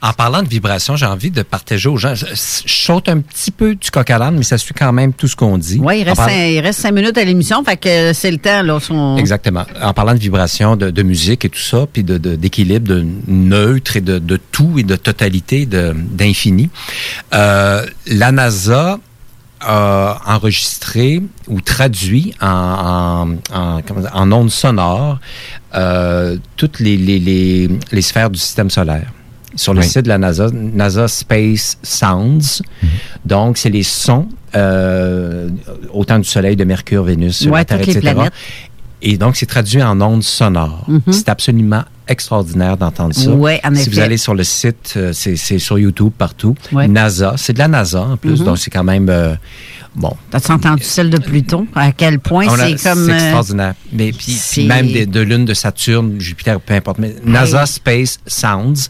En 0.02 0.14
parlant 0.14 0.42
de 0.44 0.48
vibration, 0.48 0.96
j'ai 0.96 1.06
envie 1.06 1.32
de 1.32 1.42
partager 1.44 1.90
aux 1.90 1.98
gens. 1.98 2.16
Je, 2.16 2.26
je 2.26 2.34
saute 2.74 3.10
un 3.10 3.20
petit 3.20 3.52
peu 3.52 3.76
du 3.76 3.92
coq 3.92 4.10
à 4.10 4.32
mais 4.32 4.44
ça 4.44 4.58
suit 4.58 4.74
quand 4.74 4.92
même 4.92 5.14
tout 5.14 5.28
ce 5.28 5.36
qu'on 5.36 5.58
dit. 5.58 5.80
Oui, 5.82 6.00
il 6.00 6.04
reste, 6.04 6.18
parlant- 6.18 6.34
cinq, 6.34 6.48
il 6.50 6.60
reste 6.60 6.80
cinq 6.82 6.92
minutes 6.92 7.18
à 7.18 7.24
l'émission, 7.24 7.64
fait 7.64 7.78
que 7.78 8.14
c'est 8.14 8.32
le 8.32 8.38
temps, 8.38 8.62
là. 8.64 8.80
son- 8.80 9.18
Exactement. 9.18 9.66
En 9.82 9.94
parlant 9.94 10.14
de 10.14 10.20
vibration, 10.20 10.76
de, 10.76 10.90
de 10.90 11.04
musique 11.04 11.46
et 11.46 11.50
tout 11.50 11.60
ça, 11.60 11.86
puis 11.92 12.04
de- 12.04 12.18
de- 12.18 12.36
d'équilibre, 12.36 12.88
de, 12.88 13.06
neutre 13.28 13.96
et 13.98 14.02
de, 14.02 14.18
de 14.20 14.38
tout 14.52 14.74
et 14.80 14.84
de 14.84 14.96
totalité, 14.96 15.66
d'infini, 15.68 16.70
euh, 17.34 17.86
la 18.08 18.32
NASA 18.32 19.00
a 19.60 20.20
enregistré 20.28 21.22
ou 21.48 21.62
traduit 21.62 22.34
en, 22.42 22.48
en, 22.48 23.56
en, 23.58 23.82
comment 23.82 24.02
dire, 24.02 24.12
en 24.14 24.32
ondes 24.32 24.52
sonores 24.52 25.20
euh, 25.76 26.38
toutes 26.58 26.80
les, 26.80 26.96
les, 26.96 27.20
les, 27.20 27.70
les 27.92 28.02
sphères 28.02 28.30
du 28.30 28.40
système 28.40 28.70
solaire. 28.70 29.12
Sur 29.58 29.74
le 29.74 29.82
Oui. 29.82 29.86
site 29.88 30.04
de 30.04 30.08
la 30.10 30.18
NASA, 30.18 30.48
NASA 30.54 31.08
Space 31.10 31.78
Sounds. 31.84 32.62
Donc, 33.26 33.58
c'est 33.58 33.70
les 33.70 33.84
sons, 33.84 34.30
euh, 34.56 35.50
autant 35.92 36.20
du 36.20 36.28
Soleil, 36.28 36.56
de 36.56 36.64
Mercure, 36.64 37.04
Vénus, 37.04 37.42
Ouais, 37.42 37.52
la 37.60 37.66
Terre, 37.66 37.78
toutes 37.80 37.88
les 37.88 37.98
etc. 37.98 38.14
planètes. 38.14 38.34
Et 39.02 39.18
donc, 39.18 39.36
c'est 39.36 39.46
traduit 39.46 39.84
en 39.84 40.00
ondes 40.02 40.24
sonores. 40.24 40.86
Mhm. 40.88 41.02
C'est 41.12 41.30
absolument 41.30 41.84
extraordinaire 42.08 42.78
d'entendre 42.78 43.14
ça. 43.14 43.30
En 43.30 43.76
si 43.76 43.90
vous 43.90 44.00
allez 44.00 44.18
sur 44.18 44.34
le 44.34 44.44
site, 44.44 44.94
euh, 44.96 45.12
c'est 45.14 45.36
sur 45.60 45.78
YouTube 45.78 46.12
partout. 46.18 46.56
Ouais. 46.72 46.88
NASA, 46.88 47.34
c'est 47.38 47.54
de 47.54 47.60
la 47.60 47.68
NASA 47.68 48.02
en 48.02 48.18
plus, 48.18 48.40
Mhm. 48.40 48.46
donc 48.46 48.58
c'est 48.58 48.72
quand 48.72 48.84
même 48.86 49.08
euh, 49.10 49.36
bon. 49.94 50.14
T'as 50.32 50.40
entendu 50.54 50.84
celle 50.84 51.10
de 51.10 51.18
Pluton? 51.20 51.68
À 51.76 51.92
quel 51.92 52.20
point 52.20 52.46
c'est 52.50 52.82
comme. 52.82 53.06
C'est 53.06 53.12
euh, 53.12 53.16
extraordinaire. 53.16 53.74
Mais 53.92 54.12
puis 54.14 54.66
même 54.66 54.88
des- 54.88 55.06
de 55.06 55.20
lune 55.20 55.46
de 55.46 55.54
Saturne, 55.54 56.16
Jupiter, 56.20 56.60
peu 56.62 56.74
importe. 56.74 56.98
Mais 57.00 57.14
NASA 57.26 57.66
Space 57.66 58.20
Sounds. 58.26 58.90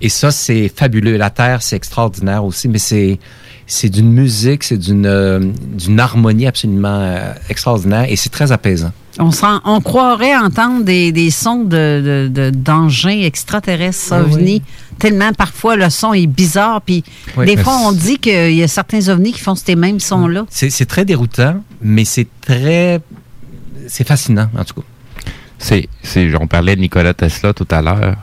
Et 0.00 0.08
ça, 0.08 0.30
c'est 0.30 0.70
fabuleux. 0.74 1.16
La 1.16 1.30
Terre, 1.30 1.62
c'est 1.62 1.76
extraordinaire 1.76 2.44
aussi, 2.44 2.68
mais 2.68 2.78
c'est 2.78 3.18
c'est 3.66 3.88
d'une 3.88 4.10
musique, 4.12 4.64
c'est 4.64 4.78
d'une 4.78 5.06
euh, 5.06 5.38
d'une 5.74 6.00
harmonie 6.00 6.46
absolument 6.48 6.88
euh, 7.02 7.32
extraordinaire 7.48 8.06
et 8.08 8.16
c'est 8.16 8.28
très 8.30 8.50
apaisant. 8.50 8.90
On, 9.18 9.30
sent, 9.32 9.46
on 9.64 9.80
croirait 9.80 10.34
entendre 10.36 10.82
des, 10.84 11.12
des 11.12 11.30
sons 11.30 11.62
de, 11.64 12.28
de, 12.28 12.28
de- 12.32 12.50
d'engins 12.50 13.10
extraterrestres, 13.22 14.12
Ah 14.12 14.22
oui. 14.26 14.32
ovnis, 14.34 14.62
tellement 14.98 15.32
parfois 15.32 15.76
le 15.76 15.88
son 15.90 16.14
est 16.14 16.26
bizarre. 16.26 16.80
Puis 16.82 17.04
Oui. 17.36 17.46
des 17.46 17.56
fois, 17.56 17.76
on 17.84 17.92
dit 17.92 18.18
qu'il 18.18 18.54
y 18.54 18.62
a 18.62 18.68
certains 18.68 19.08
ovnis 19.08 19.32
qui 19.32 19.40
font 19.40 19.54
ces 19.54 19.76
mêmes 19.76 20.00
sons-là. 20.00 20.46
C'est 20.48 20.70
c'est 20.70 20.86
très 20.86 21.04
déroutant, 21.04 21.62
mais 21.82 22.04
c'est 22.04 22.26
très 22.40 23.00
c'est 23.86 24.06
fascinant 24.06 24.48
en 24.58 24.64
tout 24.64 24.74
cas. 24.80 24.86
C'est, 25.58 25.88
c'est, 26.02 26.34
on 26.40 26.46
parlait 26.46 26.74
de 26.74 26.80
Nikola 26.80 27.12
Tesla 27.12 27.52
tout 27.52 27.68
à 27.70 27.82
l'heure. 27.82 28.16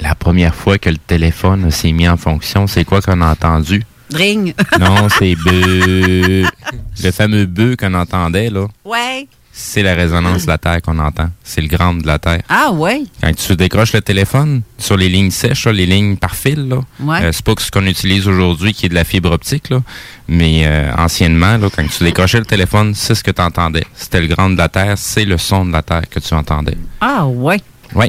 La 0.00 0.14
première 0.14 0.54
fois 0.54 0.78
que 0.78 0.88
le 0.90 0.96
téléphone 0.96 1.70
s'est 1.70 1.92
mis 1.92 2.08
en 2.08 2.16
fonction, 2.16 2.66
c'est 2.66 2.84
quoi 2.84 3.00
qu'on 3.02 3.20
a 3.20 3.30
entendu? 3.32 3.82
Ring. 4.12 4.54
Non, 4.80 5.08
c'est 5.08 5.34
beu. 5.36 6.44
Le 7.04 7.10
fameux 7.12 7.46
beu 7.46 7.76
qu'on 7.78 7.94
entendait, 7.94 8.50
là, 8.50 8.66
ouais. 8.84 9.26
c'est 9.52 9.82
la 9.82 9.94
résonance 9.94 10.42
de 10.42 10.48
la 10.48 10.58
Terre 10.58 10.82
qu'on 10.82 10.98
entend. 10.98 11.28
C'est 11.44 11.60
le 11.60 11.68
grand 11.68 11.94
de 11.94 12.06
la 12.06 12.18
Terre. 12.18 12.42
Ah, 12.48 12.72
ouais. 12.72 13.02
Quand 13.22 13.34
tu 13.36 13.54
décroches 13.56 13.92
le 13.92 14.00
téléphone 14.00 14.62
sur 14.78 14.96
les 14.96 15.08
lignes 15.08 15.30
sèches, 15.30 15.66
là, 15.66 15.72
les 15.72 15.86
lignes 15.86 16.16
par 16.16 16.34
fil, 16.34 16.66
là, 16.68 16.80
Ouais. 16.98 17.22
euh, 17.22 17.32
c'est 17.32 17.44
pas 17.44 17.54
que 17.54 17.62
ce 17.62 17.70
qu'on 17.70 17.86
utilise 17.86 18.26
aujourd'hui 18.26 18.72
qui 18.74 18.86
est 18.86 18.88
de 18.90 18.94
la 18.94 19.04
fibre 19.04 19.30
optique, 19.30 19.70
là, 19.70 19.80
mais 20.28 20.62
euh, 20.64 20.92
anciennement, 20.96 21.56
là, 21.56 21.68
quand 21.74 21.86
tu 21.86 22.04
décrochais 22.04 22.38
le 22.38 22.46
téléphone, 22.46 22.94
c'est 22.94 23.14
ce 23.14 23.22
que 23.22 23.30
tu 23.30 23.40
entendais. 23.42 23.84
C'était 23.94 24.20
le 24.20 24.26
grand 24.26 24.50
de 24.50 24.56
la 24.58 24.68
Terre, 24.68 24.98
c'est 24.98 25.24
le 25.24 25.38
son 25.38 25.66
de 25.66 25.72
la 25.72 25.82
Terre 25.82 26.08
que 26.10 26.18
tu 26.20 26.34
entendais. 26.34 26.76
Ah, 27.00 27.26
ouais. 27.26 27.60
Oui. 27.94 28.06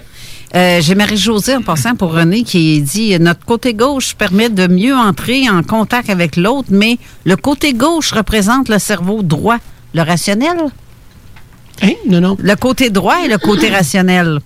Euh, 0.54 0.82
J'ai 0.82 0.96
Marie-Josée 0.96 1.56
en 1.56 1.62
passant 1.62 1.96
pour 1.96 2.12
René 2.12 2.44
qui 2.44 2.82
dit 2.82 3.18
Notre 3.20 3.46
côté 3.46 3.74
gauche 3.74 4.16
permet 4.16 4.50
de 4.50 4.68
mieux 4.68 4.96
entrer 4.96 5.50
en 5.50 5.64
contact 5.64 6.10
avec 6.10 6.36
l'autre, 6.36 6.68
mais 6.72 6.98
le 7.26 7.38
côté 7.38 7.74
gauche 7.74 8.12
représente 8.12 8.68
le 8.68 8.78
cerveau 8.78 9.22
droit, 9.24 9.58
le 9.94 10.02
rationnel? 10.02 10.58
Hein? 11.82 11.92
Non, 12.08 12.20
non. 12.20 12.38
Le 12.40 12.56
côté 12.56 12.90
droit 12.90 13.24
et 13.26 13.30
le 13.30 13.38
côté 13.38 13.70
rationnel. 13.78 14.40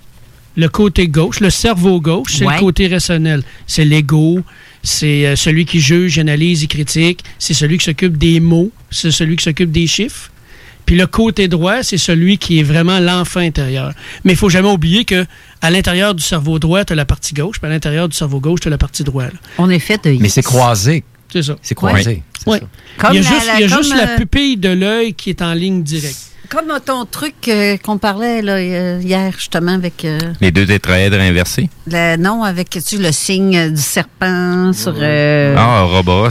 Le 0.57 0.69
côté 0.69 1.07
gauche, 1.07 1.39
le 1.41 1.49
cerveau 1.49 1.99
gauche, 1.99 2.35
c'est 2.37 2.45
Ouais. 2.45 2.53
le 2.53 2.59
côté 2.59 2.87
rationnel. 2.87 3.43
C'est 3.67 3.83
l'ego, 3.83 4.39
c'est 4.83 5.25
euh, 5.25 5.35
celui 5.35 5.65
qui 5.65 5.79
juge, 5.81 6.17
analyse 6.19 6.63
et 6.63 6.67
critique, 6.67 7.23
c'est 7.39 7.53
celui 7.55 7.77
qui 7.79 7.85
s'occupe 7.85 8.15
des 8.17 8.39
mots, 8.39 8.71
c'est 8.91 9.11
celui 9.11 9.35
qui 9.37 9.43
s'occupe 9.43 9.71
des 9.71 9.87
chiffres. 9.87 10.29
Puis 10.85 10.95
le 10.95 11.07
côté 11.07 11.47
droit, 11.47 11.81
c'est 11.83 11.97
celui 11.97 12.37
qui 12.37 12.59
est 12.59 12.63
vraiment 12.63 12.99
l'enfant 12.99 13.39
intérieur. 13.39 13.93
Mais 14.23 14.33
il 14.33 14.37
faut 14.37 14.49
jamais 14.49 14.69
oublier 14.69 15.05
que 15.05 15.25
à 15.61 15.71
l'intérieur 15.71 16.13
du 16.13 16.23
cerveau 16.23 16.59
droit, 16.59 16.85
tu 16.85 16.93
as 16.93 16.95
la 16.95 17.05
partie 17.05 17.33
gauche, 17.33 17.59
puis 17.59 17.67
à 17.67 17.73
l'intérieur 17.73 18.07
du 18.09 18.15
cerveau 18.15 18.39
gauche, 18.39 18.59
tu 18.61 18.67
as 18.67 18.71
la 18.71 18.77
partie 18.77 19.03
droite. 19.03 19.33
là. 19.33 19.39
On 19.57 19.69
est 19.69 19.79
fait 19.79 20.03
de 20.03 20.15
Mais 20.21 20.29
c'est 20.29 20.43
croisé. 20.43 21.03
C'est 21.31 21.41
ça. 21.43 21.55
C'est 21.61 21.75
croisé. 21.75 22.23
c'est 22.39 22.49
Ouais. 22.49 22.59
ça. 22.59 22.65
Comme 22.97 23.13
il 23.15 23.23
y 23.23 23.25
a 23.25 23.29
la- 23.29 23.35
juste, 23.35 23.47
la- 23.47 23.53
il 23.55 23.61
y 23.61 23.63
a 23.63 23.67
comme, 23.69 23.83
juste 23.83 23.95
la 23.95 24.09
euh, 24.11 24.15
pupille 24.17 24.57
de 24.57 24.69
l'œil 24.69 25.13
qui 25.15 25.31
est 25.31 25.41
en 25.41 25.53
ligne 25.53 25.81
directe. 25.83 26.17
Comme 26.47 26.71
ton 26.85 27.05
truc 27.05 27.33
euh, 27.47 27.75
qu'on 27.77 27.97
parlait 27.97 28.43
là, 28.43 28.53
euh, 28.57 29.01
hier, 29.03 29.33
justement, 29.35 29.71
avec. 29.73 30.05
euh, 30.05 30.19
Les 30.39 30.51
deux 30.51 30.67
tétraèdres 30.67 31.19
inversés. 31.19 31.69
le, 31.87 32.15
non, 32.17 32.43
avec 32.43 32.69
tu, 32.69 32.99
le 32.99 33.11
signe 33.11 33.71
du 33.73 33.81
serpent 33.81 34.71
sur. 34.71 34.93
euh, 34.95 35.55
Ah, 35.57 35.81
Robos. 35.81 36.29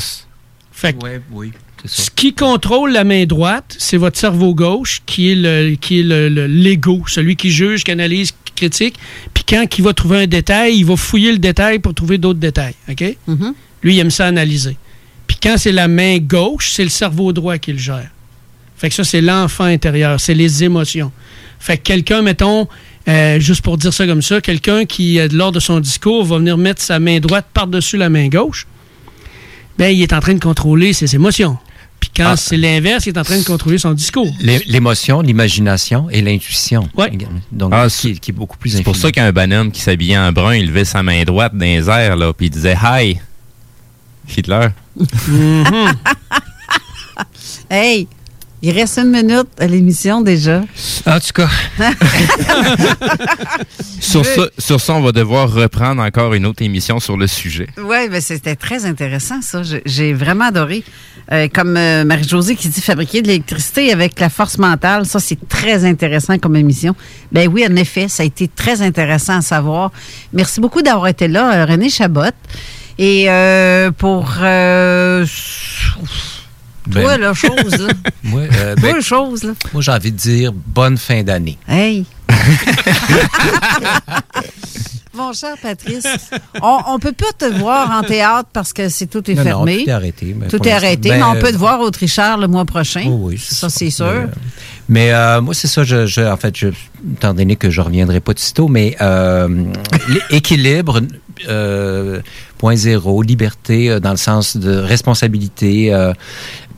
Fait 0.71 0.93
que 0.93 1.05
oui. 1.33 1.53
Ce 1.87 2.11
qui 2.11 2.33
contrôle 2.33 2.93
la 2.93 3.05
main 3.05 3.25
droite, 3.27 3.77
c'est 3.79 3.99
votre 3.99 4.19
cerveau 4.19 4.55
gauche, 4.55 5.03
qui 5.05 5.33
est 5.33 5.35
le 5.35 5.75
qui 5.75 6.01
est 6.01 6.03
le- 6.03 6.29
le- 6.31 6.47
l'ego, 6.47 7.03
celui 7.07 7.37
qui 7.37 7.51
juge, 7.51 7.85
qui 7.85 7.91
analyse, 7.91 8.31
qui 8.45 8.53
critique. 8.57 8.95
Puis 9.35 9.45
quand 9.47 9.67
il 9.79 9.85
va 9.85 9.93
trouver 9.93 10.23
un 10.23 10.27
détail, 10.27 10.77
il 10.79 10.85
va 10.87 10.97
fouiller 10.97 11.33
le 11.33 11.39
détail 11.39 11.81
pour 11.81 11.93
trouver 11.93 12.17
d'autres 12.17 12.39
détails. 12.41 12.75
OK? 12.89 13.05
Lui, 13.83 13.97
il 13.97 13.99
aime 13.99 14.11
ça 14.11 14.27
analyser. 14.27 14.77
Puis 15.27 15.37
quand 15.43 15.57
c'est 15.59 15.73
la 15.73 15.89
main 15.89 16.19
gauche, 16.19 16.71
c'est 16.73 16.85
le 16.85 16.89
cerveau 16.91 17.33
droit 17.35 17.59
qui 17.59 17.73
le 17.73 17.79
gère. 17.79 18.09
Fait 18.77 18.89
que 18.89 18.95
ça, 18.95 19.05
c'est 19.05 19.21
l'enfant 19.21 19.65
intérieur, 19.65 20.19
c'est 20.21 20.35
les 20.35 20.65
émotions. 20.65 21.13
Fait 21.61 21.77
que 21.77 21.83
quelqu'un, 21.83 22.23
mettons, 22.23 22.67
euh, 23.09 23.39
juste 23.41 23.61
pour 23.63 23.77
dire 23.77 23.93
ça 23.93 24.07
comme 24.07 24.23
ça, 24.23 24.41
quelqu'un 24.41 24.87
qui, 24.87 25.19
euh, 25.19 25.29
lors 25.33 25.53
de 25.53 25.61
son 25.61 25.81
discours, 25.81 26.25
va 26.25 26.39
venir 26.39 26.57
mettre 26.57 26.81
sa 26.83 26.99
main 26.99 27.21
droite 27.21 27.47
par-dessus 27.53 27.99
la 27.99 28.09
main 28.09 28.29
gauche, 28.29 28.67
ben, 29.79 29.89
il 29.95 30.01
est 30.03 30.13
en 30.15 30.21
train 30.21 30.35
de 30.35 30.41
contrôler 30.41 30.93
ses 30.93 31.15
émotions. 31.15 31.59
Puis 32.05 32.11
quand 32.23 32.33
Ah. 32.33 32.37
c'est 32.37 32.57
l'inverse, 32.59 33.07
il 33.07 33.11
est 33.15 33.19
en 33.19 33.23
train 33.25 33.39
de 33.39 33.45
contrôler 33.45 33.79
son 33.79 33.93
discours. 33.93 34.29
L'é- 34.41 34.63
L'émotion, 34.67 35.23
l'imagination 35.23 36.11
et 36.11 36.21
l'intuition. 36.21 36.87
également. 37.11 37.41
Donc, 37.51 37.73
Ah, 37.75 37.87
qui, 37.89 38.19
qui 38.21 38.31
est 38.31 38.35
beaucoup 38.35 38.59
plus 38.59 38.71
C'est 38.71 38.83
pour 38.83 38.95
ça 38.97 39.11
qu'un 39.11 39.33
bonhomme 39.33 39.71
qui 39.73 39.81
s'habillait 39.81 40.19
en 40.19 40.31
brun, 40.31 40.55
il 40.55 40.67
levait 40.67 40.85
sa 40.85 41.03
main 41.03 41.23
droite 41.25 41.53
dans 41.55 41.65
les 41.65 41.89
airs, 41.89 42.17
là, 42.17 42.33
puis 42.35 42.47
il 42.47 42.51
disait 42.51 42.77
Hi! 42.83 43.19
Hitler. 44.37 44.69
Hey, 47.71 48.09
il 48.63 48.71
reste 48.73 48.99
une 48.99 49.11
minute 49.11 49.49
à 49.59 49.67
l'émission 49.67 50.21
déjà. 50.21 50.63
En 51.07 51.19
tout 51.21 51.33
cas. 51.35 51.49
Sur 54.01 54.25
ça, 54.25 54.43
sur 54.59 54.81
ça, 54.81 54.95
on 54.95 55.01
va 55.03 55.13
devoir 55.13 55.51
reprendre 55.53 56.03
encore 56.03 56.35
une 56.35 56.47
autre 56.47 56.63
émission 56.63 57.01
sur 57.01 57.17
le 57.17 57.27
sujet. 57.27 57.67
Oui, 57.79 58.09
ben 58.11 58.21
c'était 58.21 58.55
très 58.57 58.85
intéressant, 58.85 59.41
ça. 59.43 59.63
J'ai- 59.63 59.83
J'ai 59.87 60.13
vraiment 60.13 60.45
adoré. 60.47 60.85
Euh, 61.33 61.49
comme 61.53 61.77
euh, 61.77 62.05
Marie-Josée 62.05 62.55
qui 62.55 62.69
dit 62.69 62.81
fabriquer 62.81 63.23
de 63.23 63.29
l'électricité 63.29 63.93
avec 63.93 64.21
la 64.21 64.29
force 64.29 64.59
mentale, 64.59 65.07
ça, 65.07 65.21
c'est 65.21 65.49
très 65.49 65.85
intéressant 65.85 66.39
comme 66.39 66.57
émission. 66.57 66.95
Ben 67.33 67.49
oui, 67.51 67.67
en 67.69 67.75
effet, 67.77 68.09
ça 68.09 68.23
a 68.23 68.27
été 68.27 68.47
très 68.49 68.83
intéressant 68.83 69.39
à 69.39 69.43
savoir. 69.43 69.91
Merci 70.33 70.61
beaucoup 70.61 70.83
d'avoir 70.83 71.09
été 71.09 71.29
là, 71.29 71.63
euh, 71.63 71.65
René 71.65 71.89
Chabot. 71.89 72.23
Et 72.99 73.29
euh, 73.29 73.91
pour. 73.91 74.35
Euh, 76.97 77.03
toi, 77.03 77.13
Ben- 77.17 77.21
la 77.21 77.33
chose, 77.35 77.79
là. 77.79 77.89
Moi, 78.23 78.43
euh, 78.43 78.75
ben, 78.77 78.97
la 78.97 79.01
chose, 79.01 79.43
là. 79.43 79.53
moi, 79.73 79.81
j'ai 79.83 79.91
envie 79.93 80.13
de 80.13 80.17
dire 80.19 80.53
bonne 80.53 80.99
fin 80.99 81.23
d'année. 81.23 81.57
Hey! 81.67 82.05
Mon 85.17 85.33
cher 85.33 85.55
Patrice, 85.63 86.05
on, 86.61 86.79
on 86.89 86.99
peut 86.99 87.13
pas 87.13 87.31
te 87.39 87.45
voir 87.59 87.89
en 87.93 88.03
théâtre 88.03 88.49
parce 88.53 88.73
que 88.73 88.89
c'est 88.89 89.07
tout 89.07 89.31
est 89.31 89.35
Non, 89.35 89.43
non, 89.43 89.45
fermé. 89.49 89.85
tout 89.85 89.89
est 89.91 89.93
arrêté, 89.93 90.37
mais 90.39 90.49
Tout 90.49 90.67
est 90.69 90.73
arrêté, 90.73 91.09
Ben, 91.11 91.19
mais 91.19 91.23
on 91.23 91.35
peut 91.41 91.47
euh, 91.47 91.53
te 91.53 91.57
voir 91.57 91.79
au 91.81 91.91
Trichard 91.91 92.37
le 92.37 92.49
mois 92.49 92.65
prochain. 92.65 93.05
Oh 93.07 93.19
oui, 93.23 93.39
ça, 93.39 93.69
c'est 93.71 93.91
sûr. 93.91 94.07
Euh, 94.07 94.27
Mais 94.89 95.13
euh, 95.13 95.41
moi, 95.41 95.55
c'est 95.55 95.69
ça, 95.69 95.85
je, 95.85 96.07
je- 96.07 96.21
en 96.21 96.37
fait, 96.37 96.57
je, 96.57 96.67
étant 97.13 97.33
donné 97.33 97.55
que 97.55 97.71
je 97.71 97.81
reviendrai 97.81 98.19
pas 98.19 98.35
de 98.35 98.41
sitôt, 98.41 98.67
mais 98.67 98.97
euh, 99.01 99.49
l'équilibre, 100.31 101.01
euh, 101.49 102.21
point 102.59 102.77
zéro, 102.77 103.23
liberté 103.23 103.91
euh, 103.91 104.01
dans 104.01 104.11
le 104.13 104.17
sens 104.17 104.57
de 104.57 104.71
responsabilité, 104.77 105.93
euh, 105.93 106.13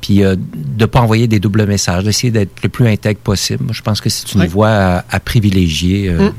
puis 0.00 0.22
euh, 0.24 0.36
de 0.54 0.84
pas 0.86 1.00
envoyer 1.00 1.26
des 1.28 1.40
doubles 1.40 1.66
messages, 1.66 2.04
d'essayer 2.04 2.30
d'être 2.30 2.62
le 2.62 2.68
plus 2.68 2.86
intègre 2.88 3.20
possible. 3.20 3.66
Je 3.72 3.82
pense 3.82 4.00
que 4.00 4.08
c'est 4.08 4.32
une 4.34 4.42
Oui. 4.42 4.46
voie 4.48 4.68
à, 4.70 5.04
à 5.10 5.20
privilégier. 5.20 6.08
euh, 6.10 6.30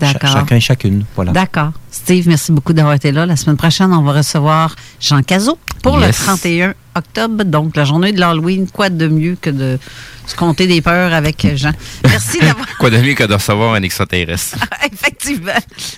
Mm. 0.00 0.06
Chacun 0.30 0.56
et 0.56 0.60
chacune, 0.60 1.04
voilà. 1.14 1.32
D'accord. 1.32 1.70
Steve, 1.94 2.26
merci 2.26 2.50
beaucoup 2.50 2.72
d'avoir 2.72 2.94
été 2.94 3.12
là. 3.12 3.24
La 3.24 3.36
semaine 3.36 3.56
prochaine, 3.56 3.92
on 3.92 4.02
va 4.02 4.12
recevoir 4.14 4.74
Jean 5.00 5.22
Cazot 5.22 5.58
pour 5.82 6.00
Yes. 6.00 6.08
le 6.18 6.24
31 6.24 6.74
octobre, 6.96 7.44
donc 7.44 7.76
la 7.76 7.84
journée 7.84 8.10
de 8.12 8.18
l'Halloween. 8.18 8.66
Quoi 8.68 8.88
de 8.90 9.06
mieux 9.06 9.36
que 9.40 9.48
de 9.50 9.78
se 10.26 10.34
compter 10.34 10.66
des 10.66 10.82
peurs 10.82 11.12
avec 11.12 11.46
Jean? 11.56 11.70
Merci 12.04 12.38
d'avoir. 12.42 12.66
Quoi 12.78 12.90
de 12.90 12.98
mieux 12.98 13.14
que 13.14 13.22
de 13.22 13.34
recevoir 13.34 13.74
un 13.74 13.82
extraterrestre? 13.82 14.58
Effectivement. 14.92 15.52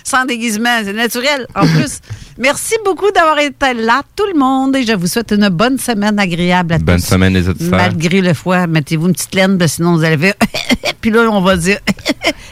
Sans 0.04 0.26
déguisement, 0.26 0.80
c'est 0.84 0.92
naturel. 0.92 1.46
En 1.54 1.66
plus, 1.66 2.00
merci 2.36 2.74
beaucoup 2.84 3.10
d'avoir 3.10 3.38
été 3.38 3.72
là, 3.72 4.02
tout 4.14 4.26
le 4.32 4.38
monde, 4.38 4.76
et 4.76 4.84
je 4.84 4.92
vous 4.92 5.06
souhaite 5.06 5.32
une 5.32 5.48
bonne 5.48 5.78
semaine 5.78 6.18
agréable 6.18 6.74
à 6.74 6.78
Bonne 6.78 7.00
tous. 7.00 7.06
semaine, 7.06 7.32
les 7.32 7.48
auditeurs. 7.48 7.70
Malgré 7.78 8.20
le 8.20 8.34
froid, 8.34 8.66
mettez-vous 8.66 9.06
une 9.08 9.14
petite 9.14 9.34
laine, 9.34 9.58
sinon 9.66 9.96
vous 9.96 10.04
allez 10.04 10.18
faire. 10.18 10.34
Puis 11.00 11.10
là, 11.10 11.20
on 11.30 11.40
va 11.40 11.56
dire. 11.56 11.78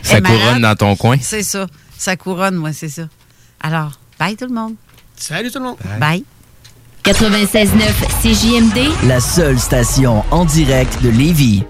Ça 0.03 0.21
couronne 0.23 0.63
dans 0.63 0.75
ton 0.77 0.97
coin. 0.97 1.19
C'est 1.21 1.43
ça. 1.43 1.67
Ça 1.99 2.17
couronne, 2.17 2.57
moi, 2.57 2.73
c'est 2.73 2.89
ça. 2.89 3.03
Alors, 3.65 3.93
bye 4.21 4.37
tout 4.37 4.45
le 4.45 4.53
monde. 4.53 4.75
Salut 5.17 5.51
tout 5.51 5.59
le 5.59 5.65
monde. 5.65 5.77
Bye. 5.99 6.23
96.9 7.03 7.71
CJMD, 8.23 9.09
La 9.09 9.21
seule 9.21 9.59
station 9.59 10.23
en 10.31 10.45
direct 10.45 11.03
de 11.03 11.09
Lévis. 11.09 11.65